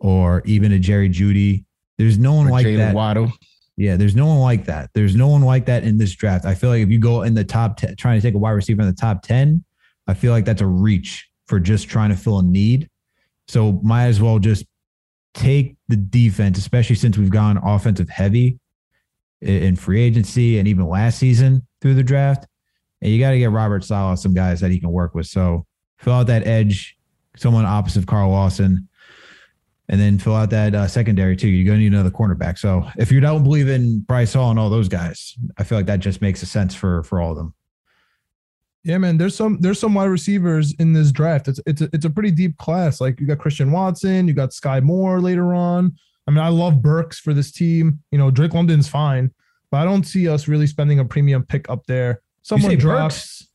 or 0.00 0.42
even 0.44 0.72
a 0.72 0.78
Jerry 0.78 1.08
Jeudy. 1.08 1.64
There's 1.98 2.18
no 2.18 2.34
one 2.34 2.48
Or 2.48 2.50
like 2.50 2.66
Jaylen 2.66 2.78
that. 2.78 2.94
Waddle. 2.94 3.32
Yeah, 3.76 3.96
there's 3.96 4.16
no 4.16 4.26
one 4.26 4.38
like 4.38 4.64
that. 4.66 4.90
There's 4.94 5.14
no 5.14 5.28
one 5.28 5.42
like 5.42 5.66
that 5.66 5.84
in 5.84 5.98
this 5.98 6.14
draft. 6.14 6.46
I 6.46 6.54
feel 6.54 6.70
like 6.70 6.82
if 6.82 6.88
you 6.88 6.98
go 6.98 7.22
in 7.22 7.34
the 7.34 7.44
top 7.44 7.76
10, 7.76 7.96
trying 7.96 8.18
to 8.18 8.26
take 8.26 8.34
a 8.34 8.38
wide 8.38 8.52
receiver 8.52 8.80
in 8.80 8.88
the 8.88 8.94
top 8.94 9.22
10, 9.22 9.62
I 10.06 10.14
feel 10.14 10.32
like 10.32 10.46
that's 10.46 10.62
a 10.62 10.66
reach 10.66 11.28
for 11.46 11.60
just 11.60 11.88
trying 11.88 12.10
to 12.10 12.16
fill 12.16 12.38
a 12.38 12.42
need. 12.42 12.88
So 13.48 13.72
might 13.82 14.06
as 14.06 14.20
well 14.20 14.38
just 14.38 14.64
take 15.34 15.76
the 15.88 15.96
defense, 15.96 16.58
especially 16.58 16.96
since 16.96 17.18
we've 17.18 17.30
gone 17.30 17.58
offensive 17.58 18.08
heavy 18.08 18.58
in 19.42 19.76
free 19.76 20.00
agency 20.00 20.58
and 20.58 20.66
even 20.66 20.88
last 20.88 21.18
season 21.18 21.66
through 21.82 21.94
the 21.94 22.02
draft. 22.02 22.46
And 23.02 23.12
you 23.12 23.18
got 23.18 23.32
to 23.32 23.38
get 23.38 23.50
Robert 23.50 23.84
Saleh 23.84 24.18
some 24.18 24.32
guys 24.32 24.60
that 24.60 24.70
he 24.70 24.80
can 24.80 24.90
work 24.90 25.14
with. 25.14 25.26
So 25.26 25.66
fill 25.98 26.14
out 26.14 26.28
that 26.28 26.46
edge, 26.46 26.96
someone 27.36 27.66
opposite 27.66 27.98
of 27.98 28.06
Carl 28.06 28.30
Lawson 28.30 28.88
and 29.88 30.00
then 30.00 30.18
fill 30.18 30.34
out 30.34 30.50
that 30.50 30.74
uh, 30.74 30.88
secondary 30.88 31.36
too. 31.36 31.48
You're 31.48 31.66
going 31.66 31.78
to 31.78 31.82
need 31.82 31.92
another 31.92 32.10
cornerback. 32.10 32.58
So 32.58 32.88
if 32.98 33.12
you 33.12 33.20
don't 33.20 33.42
believe 33.42 33.68
in 33.68 34.00
Bryce 34.00 34.34
Hall 34.34 34.50
and 34.50 34.58
all 34.58 34.70
those 34.70 34.88
guys, 34.88 35.36
I 35.58 35.64
feel 35.64 35.78
like 35.78 35.86
that 35.86 36.00
just 36.00 36.20
makes 36.20 36.42
a 36.42 36.46
sense 36.46 36.74
for 36.74 37.02
for 37.04 37.20
all 37.20 37.32
of 37.32 37.36
them. 37.36 37.54
Yeah, 38.84 38.98
man. 38.98 39.18
There's 39.18 39.34
some 39.34 39.58
there's 39.60 39.80
some 39.80 39.94
wide 39.94 40.04
receivers 40.06 40.74
in 40.78 40.92
this 40.92 41.10
draft. 41.12 41.48
It's 41.48 41.60
it's 41.66 41.80
a, 41.80 41.88
it's 41.92 42.04
a 42.04 42.10
pretty 42.10 42.30
deep 42.30 42.56
class. 42.58 43.00
Like 43.00 43.20
you 43.20 43.26
got 43.26 43.38
Christian 43.38 43.72
Watson, 43.72 44.28
you 44.28 44.34
got 44.34 44.50
Skyy 44.50 44.82
Moore 44.82 45.20
later 45.20 45.54
on. 45.54 45.96
I 46.26 46.30
mean, 46.30 46.40
I 46.40 46.48
love 46.48 46.82
Burks 46.82 47.18
for 47.18 47.32
this 47.34 47.52
team. 47.52 48.00
You 48.10 48.18
know, 48.18 48.30
Drake 48.30 48.54
London's 48.54 48.88
fine, 48.88 49.32
but 49.70 49.78
I 49.78 49.84
don't 49.84 50.04
see 50.04 50.28
us 50.28 50.48
really 50.48 50.66
spending 50.66 50.98
a 50.98 51.04
premium 51.04 51.44
pick 51.44 51.68
up 51.68 51.86
there. 51.86 52.22
Someone 52.42 52.76
drops. 52.78 53.48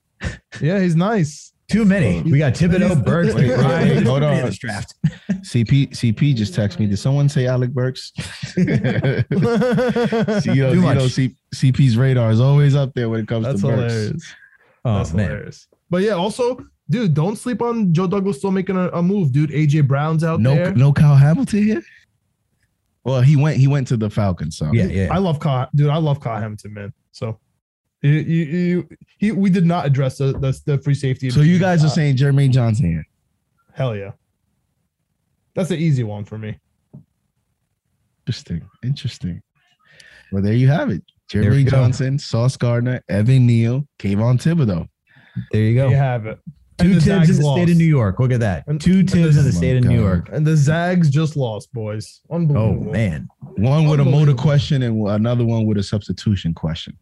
yeah, 0.61 0.79
he's 0.79 0.95
nice. 0.95 1.50
Too 1.71 1.85
many. 1.85 2.19
Oh. 2.19 2.23
We 2.23 2.37
got 2.37 2.53
Thibodeaux, 2.53 3.03
Burks, 3.05 3.33
Wait, 3.33 3.49
wait, 3.49 3.57
Ryan. 3.57 3.95
wait, 3.97 4.05
hold 4.05 4.23
on. 4.23 4.35
this 4.45 4.57
draft. 4.57 4.93
CP 5.29 5.89
CP 5.91 6.35
just 6.35 6.53
texted 6.53 6.79
me. 6.79 6.87
Did 6.87 6.97
someone 6.97 7.29
say 7.29 7.47
Alec 7.47 7.71
Burks? 7.71 8.11
See, 8.45 8.61
you 8.61 8.65
know, 8.75 9.23
Too 10.41 10.53
you 10.53 10.75
know, 10.75 10.81
much. 10.81 11.11
C, 11.11 11.35
CP's 11.55 11.97
radar 11.97 12.31
is 12.31 12.39
always 12.39 12.75
up 12.75 12.93
there 12.93 13.09
when 13.09 13.21
it 13.21 13.27
comes 13.27 13.45
That's 13.45 13.61
to 13.61 13.67
Burks. 13.67 13.93
hilarious. 13.93 14.33
Oh 14.85 14.97
That's 14.97 15.13
man, 15.13 15.29
hilarious. 15.29 15.67
But 15.89 16.01
yeah, 16.03 16.13
also, 16.13 16.65
dude, 16.89 17.13
don't 17.13 17.35
sleep 17.37 17.61
on 17.61 17.93
Joe 17.93 18.07
Douglas 18.07 18.37
still 18.37 18.51
making 18.51 18.77
a, 18.77 18.87
a 18.89 19.01
move, 19.01 19.31
dude. 19.31 19.51
AJ 19.51 19.87
Brown's 19.87 20.23
out 20.23 20.39
No, 20.39 20.55
there. 20.55 20.73
no 20.73 20.91
Kyle 20.93 21.15
Hamilton 21.15 21.63
here. 21.63 21.81
Well, 23.03 23.21
he 23.21 23.35
went. 23.35 23.57
He 23.57 23.67
went 23.67 23.87
to 23.87 23.97
the 23.97 24.09
Falcons. 24.09 24.57
So 24.57 24.69
yeah, 24.73 24.85
yeah. 24.85 25.07
I 25.13 25.17
love 25.17 25.39
Kyle, 25.39 25.67
dude. 25.75 25.89
I 25.89 25.97
love 25.97 26.19
Kyle 26.19 26.39
Hamilton, 26.39 26.73
man. 26.73 26.93
So, 27.11 27.39
you, 28.01 28.11
you, 28.11 28.45
you, 28.45 28.89
he, 29.17 29.31
we 29.31 29.49
did 29.49 29.65
not 29.65 29.85
address 29.85 30.17
the 30.17 30.33
the, 30.33 30.59
the 30.65 30.77
free 30.79 30.93
safety. 30.95 31.29
So 31.29 31.41
you 31.41 31.59
guys 31.59 31.83
are 31.83 31.87
Uh, 31.87 31.91
saying 31.91 32.17
Jermaine 32.17 32.51
Johnson 32.51 32.85
here? 32.85 33.05
hell 33.73 33.95
yeah. 33.95 34.11
That's 35.55 35.69
the 35.69 35.77
easy 35.77 36.03
one 36.03 36.23
for 36.25 36.37
me. 36.37 36.57
Interesting. 38.25 38.61
Interesting. 38.83 39.41
Well, 40.31 40.41
there 40.41 40.53
you 40.53 40.67
have 40.67 40.89
it. 40.89 41.03
There 41.33 41.43
go. 41.63 41.69
Johnson, 41.71 42.19
Sauce 42.19 42.57
Gardner, 42.57 43.01
Evan 43.09 43.45
Neal, 43.47 43.87
Kayvon 43.99 44.37
Thibodeaux. 44.41 44.87
there 45.51 45.61
you 45.61 45.75
go. 45.75 45.89
You 45.89 45.95
have 45.95 46.25
it. 46.25 46.39
Two 46.81 46.91
And 46.93 46.93
Thibs 46.95 47.07
in 47.07 47.19
Zags 47.25 47.37
the 47.37 47.43
state 47.43 47.69
of 47.69 47.77
New 47.77 47.83
York. 47.85 48.19
Look 48.19 48.31
at 48.31 48.39
that. 48.41 48.65
And- 48.67 48.79
Two 48.81 48.99
and 48.99 49.09
Thibs 49.09 49.37
in 49.37 49.43
the 49.43 49.49
the- 49.51 49.55
state 49.55 49.77
of 49.77 49.83
Oh 49.85 49.87
my 49.87 49.93
New 49.95 50.01
York. 50.01 50.29
And 50.31 50.45
the 50.45 50.55
Zags 50.57 51.09
just 51.09 51.35
lost, 51.35 51.71
boys. 51.73 52.21
Oh 52.29 52.39
man. 52.39 53.27
One 53.57 53.87
with 53.87 53.99
a 53.99 54.03
motor 54.05 54.17
Unbelievable. 54.31 54.41
question 54.43 54.81
and 54.83 55.07
another 55.09 55.45
one 55.45 55.65
with 55.65 55.77
a 55.77 55.83
substitution 55.83 56.53
question. 56.53 56.97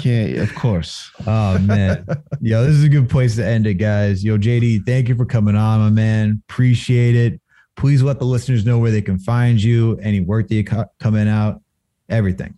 Can't, 0.00 0.38
of 0.38 0.54
course. 0.54 1.10
Oh 1.26 1.58
man. 1.58 2.04
Yo, 2.40 2.64
this 2.64 2.74
is 2.74 2.84
a 2.84 2.88
good 2.88 3.08
place 3.08 3.36
to 3.36 3.46
end 3.46 3.66
it, 3.66 3.74
guys. 3.74 4.24
Yo, 4.24 4.38
JD, 4.38 4.86
thank 4.86 5.08
you 5.08 5.14
for 5.16 5.24
coming 5.26 5.56
on, 5.56 5.80
my 5.80 5.90
man. 5.90 6.42
Appreciate 6.48 7.16
it. 7.16 7.40
Please 7.76 8.02
let 8.02 8.18
the 8.18 8.24
listeners 8.26 8.66
know 8.66 8.78
where 8.78 8.90
they 8.90 9.00
can 9.02 9.18
find 9.18 9.62
you, 9.62 9.96
any 10.02 10.20
work 10.20 10.48
that 10.48 10.54
you 10.54 10.64
co- 10.64 10.84
coming 10.98 11.28
out, 11.28 11.62
everything. 12.08 12.56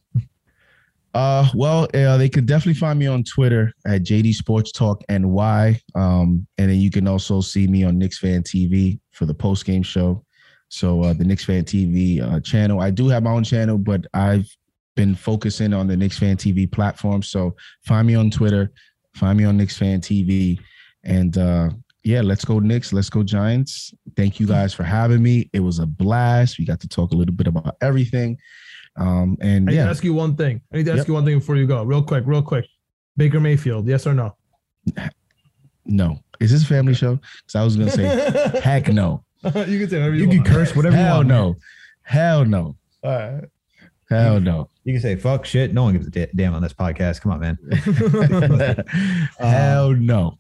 Uh, 1.15 1.47
well, 1.55 1.87
uh, 1.95 2.17
they 2.17 2.29
could 2.29 2.47
definitely 2.47 2.79
find 2.79 2.99
me 2.99 3.07
on 3.07 3.23
Twitter 3.23 3.73
at 3.87 4.03
JD 4.03 4.35
Sports 4.35 4.73
Talk 4.73 5.03
NY. 5.11 5.81
Um, 5.95 6.47
and 6.59 6.71
then 6.71 6.79
you 6.79 6.91
can 6.91 7.07
also 7.07 7.41
see 7.41 7.67
me 7.67 7.85
on 7.85 7.99
Knicks 7.99 8.19
Fan 8.19 8.43
TV 8.43 8.99
for 9.13 9.27
the 9.27 9.35
post 9.35 9.65
game 9.65 9.83
show. 9.83 10.25
So 10.69 11.03
uh, 11.03 11.13
the 11.13 11.25
Knicks 11.25 11.45
Fan 11.45 11.65
TV 11.65 12.23
uh, 12.23 12.41
channel. 12.41 12.81
I 12.81 12.91
do 12.91 13.09
have 13.09 13.23
my 13.23 13.31
own 13.31 13.45
channel, 13.45 13.77
but 13.77 14.07
I've 14.15 14.49
been 14.97 15.15
focusing 15.15 15.75
on 15.75 15.87
the 15.87 15.97
Knicks 15.97 16.19
Fan 16.19 16.37
TV 16.37 16.71
platform. 16.71 17.23
So 17.23 17.55
find 17.85 18.07
me 18.07 18.15
on 18.15 18.31
Twitter, 18.31 18.73
find 19.15 19.37
me 19.37 19.45
on 19.45 19.59
Knicks 19.59 19.77
Fan 19.77 20.01
TV, 20.01 20.59
and 21.05 21.37
uh, 21.37 21.71
yeah, 22.05 22.23
let's 22.23 22.45
go 22.45 22.59
Knicks, 22.59 22.93
let's 22.93 23.11
go 23.11 23.23
Giants. 23.23 23.93
Thank 24.17 24.41
you 24.41 24.47
guys 24.47 24.73
for 24.73 24.83
having 24.83 25.23
me. 25.23 25.51
It 25.53 25.61
was 25.61 25.79
a 25.79 25.87
blast. 25.87 26.59
We 26.59 26.65
got 26.65 26.81
to 26.81 26.89
talk 26.89 27.13
a 27.13 27.17
little 27.17 27.35
bit 27.35 27.47
about 27.47 27.77
everything. 27.83 28.39
Um, 28.97 29.37
and 29.41 29.69
I 29.69 29.73
need 29.73 29.79
to 29.79 29.85
yeah, 29.85 29.91
ask 29.91 30.05
you 30.05 30.13
one 30.15 30.37
thing. 30.37 30.61
I 30.73 30.77
need 30.79 30.85
to 30.87 30.93
ask 30.93 30.99
Yep. 30.99 31.09
you 31.09 31.15
one 31.15 31.25
thing 31.25 31.39
before 31.39 31.57
you 31.57 31.67
go, 31.67 31.83
real 31.83 32.03
quick, 32.03 32.25
real 32.27 32.43
quick. 32.43 32.67
Baker 33.17 33.41
Mayfield, 33.41 33.87
yes 33.89 34.07
or 34.07 34.15
no? 34.15 34.37
no. 35.87 36.19
Is 36.41 36.51
this 36.51 36.63
a 36.63 36.67
family 36.67 36.95
show? 36.95 37.17
Because 37.17 37.55
I 37.55 37.65
was 37.65 37.77
gonna 37.77 37.91
say, 37.91 38.61
heck 38.63 38.89
no. 38.89 39.25
you 39.45 39.51
can 39.53 39.89
say 39.89 39.99
whatever 39.99 40.15
you, 40.15 40.23
You 40.25 40.29
can 40.29 40.45
curse 40.45 40.75
whatever 40.77 40.97
you 40.97 41.03
Hell 41.03 41.17
want. 41.19 41.29
no. 41.29 41.57
Hell 42.03 42.45
no. 42.45 42.77
All 43.05 43.11
right. 43.11 43.45
Hell 44.11 44.41
no. 44.41 44.69
You 44.85 44.93
can 44.93 45.01
say 45.01 45.17
fuck 45.17 45.45
shit. 45.47 45.73
No 45.73 45.85
one 45.85 45.95
gives 45.95 46.07
a 46.09 46.27
damn 46.35 46.55
on 46.55 46.61
this 46.63 46.75
podcast. 46.75 47.21
Come 47.23 47.33
on, 47.33 47.41
man. 47.41 47.57
Hell 49.39 49.93
no. 49.95 50.37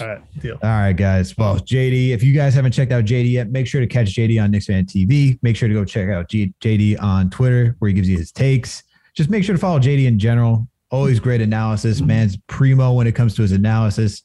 All 0.00 0.06
right, 0.06 0.40
deal. 0.40 0.58
All 0.62 0.70
right, 0.70 0.92
guys. 0.92 1.36
Well, 1.36 1.56
JD, 1.56 2.10
if 2.10 2.22
you 2.22 2.32
guys 2.32 2.54
haven't 2.54 2.72
checked 2.72 2.92
out 2.92 3.04
JD 3.04 3.30
yet, 3.32 3.50
make 3.50 3.66
sure 3.66 3.80
to 3.80 3.86
catch 3.86 4.14
JD 4.14 4.42
on 4.42 4.50
Knicks 4.50 4.66
Fan 4.66 4.84
TV. 4.86 5.38
Make 5.42 5.56
sure 5.56 5.68
to 5.68 5.74
go 5.74 5.84
check 5.84 6.08
out 6.08 6.28
G- 6.28 6.54
JD 6.62 7.02
on 7.02 7.30
Twitter, 7.30 7.76
where 7.78 7.88
he 7.88 7.94
gives 7.94 8.08
you 8.08 8.16
his 8.16 8.32
takes. 8.32 8.82
Just 9.14 9.30
make 9.30 9.44
sure 9.44 9.54
to 9.54 9.60
follow 9.60 9.78
JD 9.78 10.06
in 10.06 10.18
general. 10.18 10.66
Always 10.90 11.20
great 11.20 11.40
analysis. 11.40 12.00
Man's 12.00 12.36
primo 12.46 12.92
when 12.92 13.06
it 13.06 13.14
comes 13.14 13.34
to 13.36 13.42
his 13.42 13.52
analysis. 13.52 14.22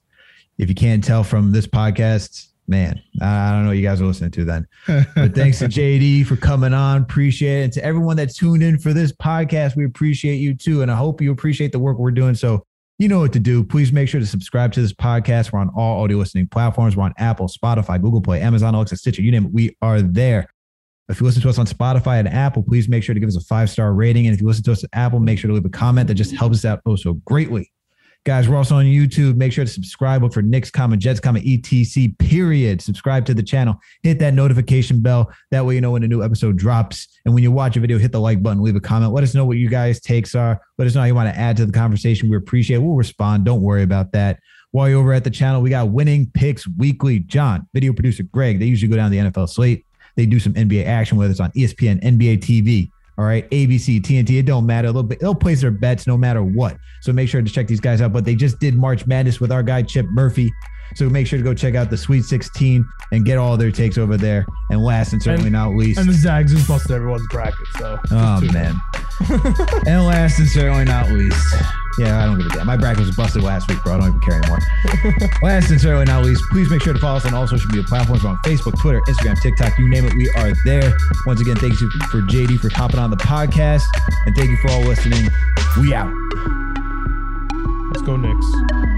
If 0.57 0.69
you 0.69 0.75
can't 0.75 1.03
tell 1.03 1.23
from 1.23 1.51
this 1.51 1.67
podcast, 1.67 2.47
man, 2.67 3.01
I 3.21 3.51
don't 3.51 3.63
know 3.63 3.69
what 3.69 3.77
you 3.77 3.83
guys 3.83 4.01
are 4.01 4.05
listening 4.05 4.31
to 4.31 4.45
then. 4.45 4.67
But 5.15 5.35
thanks 5.35 5.59
to 5.59 5.65
JD 5.65 6.25
for 6.25 6.35
coming 6.37 6.73
on. 6.73 7.01
Appreciate 7.01 7.59
it. 7.61 7.63
And 7.65 7.73
to 7.73 7.83
everyone 7.83 8.17
that 8.17 8.33
tuned 8.33 8.63
in 8.63 8.79
for 8.79 8.93
this 8.93 9.11
podcast, 9.11 9.75
we 9.75 9.85
appreciate 9.85 10.35
you 10.35 10.55
too. 10.55 10.81
And 10.81 10.89
I 10.89 10.95
hope 10.95 11.21
you 11.21 11.31
appreciate 11.31 11.71
the 11.71 11.79
work 11.79 11.97
we're 11.99 12.11
doing. 12.11 12.35
So 12.35 12.65
you 12.97 13.07
know 13.07 13.19
what 13.19 13.33
to 13.33 13.39
do. 13.39 13.63
Please 13.63 13.91
make 13.91 14.07
sure 14.07 14.19
to 14.19 14.25
subscribe 14.25 14.71
to 14.73 14.81
this 14.81 14.93
podcast. 14.93 15.51
We're 15.51 15.59
on 15.59 15.69
all 15.75 16.03
audio 16.03 16.17
listening 16.17 16.47
platforms. 16.47 16.95
We're 16.95 17.03
on 17.03 17.13
Apple, 17.17 17.47
Spotify, 17.47 18.01
Google 18.01 18.21
Play, 18.21 18.41
Amazon, 18.41 18.73
Alexa, 18.73 18.97
Stitcher, 18.97 19.21
you 19.21 19.31
name 19.31 19.45
it. 19.45 19.53
We 19.53 19.75
are 19.81 20.01
there. 20.01 20.47
If 21.07 21.19
you 21.19 21.25
listen 21.25 21.41
to 21.43 21.49
us 21.49 21.59
on 21.59 21.67
Spotify 21.67 22.19
and 22.19 22.27
Apple, 22.27 22.63
please 22.63 22.87
make 22.87 23.03
sure 23.03 23.13
to 23.13 23.19
give 23.19 23.27
us 23.27 23.35
a 23.35 23.41
five 23.41 23.69
star 23.69 23.93
rating. 23.93 24.25
And 24.25 24.33
if 24.33 24.41
you 24.41 24.47
listen 24.47 24.63
to 24.63 24.71
us 24.71 24.83
at 24.83 24.89
Apple, 24.93 25.19
make 25.19 25.37
sure 25.37 25.49
to 25.49 25.53
leave 25.53 25.65
a 25.65 25.69
comment 25.69 26.07
that 26.07 26.15
just 26.15 26.33
helps 26.33 26.57
us 26.57 26.65
out 26.65 26.81
oh 26.85 26.95
so 26.95 27.13
greatly. 27.25 27.71
Guys, 28.25 28.49
we're 28.49 28.57
also 28.57 28.77
on 28.77 28.85
YouTube. 28.85 29.35
Make 29.35 29.53
sure 29.53 29.65
to 29.65 29.69
subscribe 29.69 30.33
for 30.33 30.41
Knicks, 30.41 30.71
comma 30.71 30.97
Jets, 30.97 31.19
comma 31.19 31.39
ETC. 31.41 32.17
Period. 32.17 32.81
Subscribe 32.81 33.23
to 33.27 33.35
the 33.35 33.43
channel. 33.43 33.75
Hit 34.01 34.17
that 34.17 34.33
notification 34.33 34.99
bell. 34.99 35.31
That 35.51 35.63
way 35.63 35.75
you 35.75 35.81
know 35.81 35.91
when 35.91 36.01
a 36.01 36.07
new 36.07 36.23
episode 36.23 36.57
drops. 36.57 37.07
And 37.25 37.35
when 37.35 37.43
you 37.43 37.51
watch 37.51 37.77
a 37.77 37.79
video, 37.79 37.99
hit 37.99 38.11
the 38.11 38.19
like 38.19 38.41
button, 38.41 38.63
leave 38.63 38.75
a 38.75 38.79
comment. 38.79 39.13
Let 39.13 39.23
us 39.23 39.35
know 39.35 39.45
what 39.45 39.57
you 39.57 39.69
guys' 39.69 40.01
takes 40.01 40.33
are. 40.33 40.59
Let 40.79 40.87
us 40.87 40.95
know 40.95 41.03
you 41.03 41.13
want 41.13 41.31
to 41.31 41.39
add 41.39 41.55
to 41.57 41.67
the 41.67 41.71
conversation. 41.71 42.27
We 42.27 42.35
appreciate. 42.35 42.77
it. 42.77 42.79
We'll 42.79 42.95
respond. 42.95 43.45
Don't 43.45 43.61
worry 43.61 43.83
about 43.83 44.11
that. 44.13 44.39
While 44.71 44.89
you're 44.89 45.01
over 45.01 45.13
at 45.13 45.23
the 45.23 45.29
channel, 45.29 45.61
we 45.61 45.69
got 45.69 45.89
winning 45.89 46.31
picks 46.33 46.67
weekly. 46.67 47.19
John, 47.19 47.69
video 47.75 47.93
producer 47.93 48.23
Greg. 48.23 48.57
They 48.57 48.65
usually 48.65 48.89
go 48.89 48.95
down 48.95 49.11
the 49.11 49.19
NFL 49.19 49.49
slate. 49.49 49.85
They 50.15 50.25
do 50.25 50.39
some 50.39 50.55
NBA 50.55 50.87
action, 50.87 51.19
whether 51.19 51.29
it's 51.29 51.39
on 51.39 51.51
ESPN, 51.51 52.01
NBA 52.01 52.39
TV, 52.39 52.89
all 53.17 53.25
right, 53.25 53.49
ABC, 53.51 54.01
TNT, 54.01 54.39
it 54.39 54.45
don't 54.45 54.65
matter. 54.65 54.91
They'll, 54.91 55.03
they'll 55.03 55.35
place 55.35 55.61
their 55.61 55.71
bets 55.71 56.05
no 56.05 56.17
matter 56.17 56.43
what. 56.43 56.77
So 57.01 57.13
make 57.13 57.29
sure 57.29 57.41
to 57.41 57.49
check 57.49 57.67
these 57.67 57.79
guys 57.79 58.01
out. 58.01 58.11
But 58.11 58.25
they 58.25 58.35
just 58.35 58.59
did 58.59 58.75
March 58.75 59.07
Madness 59.07 59.39
with 59.39 59.51
our 59.51 59.63
guy 59.63 59.83
Chip 59.83 60.05
Murphy. 60.09 60.51
So 60.95 61.09
make 61.09 61.25
sure 61.25 61.37
to 61.37 61.43
go 61.43 61.53
check 61.53 61.75
out 61.75 61.89
the 61.89 61.97
Sweet 61.97 62.23
16 62.23 62.85
and 63.11 63.25
get 63.25 63.37
all 63.37 63.57
their 63.57 63.71
takes 63.71 63.97
over 63.97 64.17
there. 64.17 64.45
And 64.69 64.83
last 64.83 65.13
and 65.13 65.21
certainly 65.23 65.47
And- 65.47 65.53
not 65.53 65.75
least, 65.75 65.99
And 65.99 66.07
the 66.09 66.13
Zags 66.13 66.53
just 66.53 66.67
busted 66.67 66.91
everyone's 66.91 67.25
bracket. 67.29 67.55
So 67.79 67.99
oh 68.11 68.41
man. 68.53 68.75
and 69.87 70.05
last 70.05 70.39
and 70.39 70.47
certainly 70.47 70.85
not 70.85 71.09
least, 71.09 71.55
yeah, 71.97 72.21
I 72.21 72.25
don't 72.25 72.37
give 72.37 72.47
a 72.47 72.49
damn. 72.49 72.67
My 72.67 72.75
bracket 72.75 73.05
was 73.05 73.15
busted 73.15 73.41
last 73.41 73.69
week, 73.69 73.81
bro. 73.83 73.93
I 73.95 73.97
don't 73.99 74.07
even 74.09 74.19
care 74.19 74.35
anymore. 74.35 74.59
last 75.41 75.71
and 75.71 75.79
certainly 75.79 76.05
not 76.05 76.25
least, 76.25 76.43
please 76.51 76.69
make 76.69 76.81
sure 76.81 76.93
to 76.93 76.99
follow 76.99 77.17
us 77.17 77.25
on 77.25 77.33
all 77.33 77.47
social 77.47 77.67
media 77.69 77.83
platforms. 77.83 78.23
We're 78.23 78.31
on 78.31 78.37
Facebook, 78.39 78.79
Twitter, 78.79 79.01
Instagram, 79.07 79.41
TikTok, 79.41 79.77
you 79.79 79.87
name 79.87 80.05
it, 80.05 80.13
we 80.15 80.29
are 80.31 80.53
there. 80.65 80.97
Once 81.25 81.39
again, 81.39 81.55
thank 81.55 81.79
you 81.79 81.89
for 82.11 82.21
JD 82.21 82.59
for 82.59 82.69
hopping 82.69 82.99
on 82.99 83.09
the 83.09 83.17
podcast. 83.17 83.83
And 84.25 84.35
thank 84.35 84.49
you 84.49 84.57
for 84.57 84.71
all 84.71 84.81
listening. 84.81 85.29
We 85.79 85.93
out. 85.93 86.11
Let's 87.93 88.01
go 88.01 88.17
Knicks. 88.17 88.94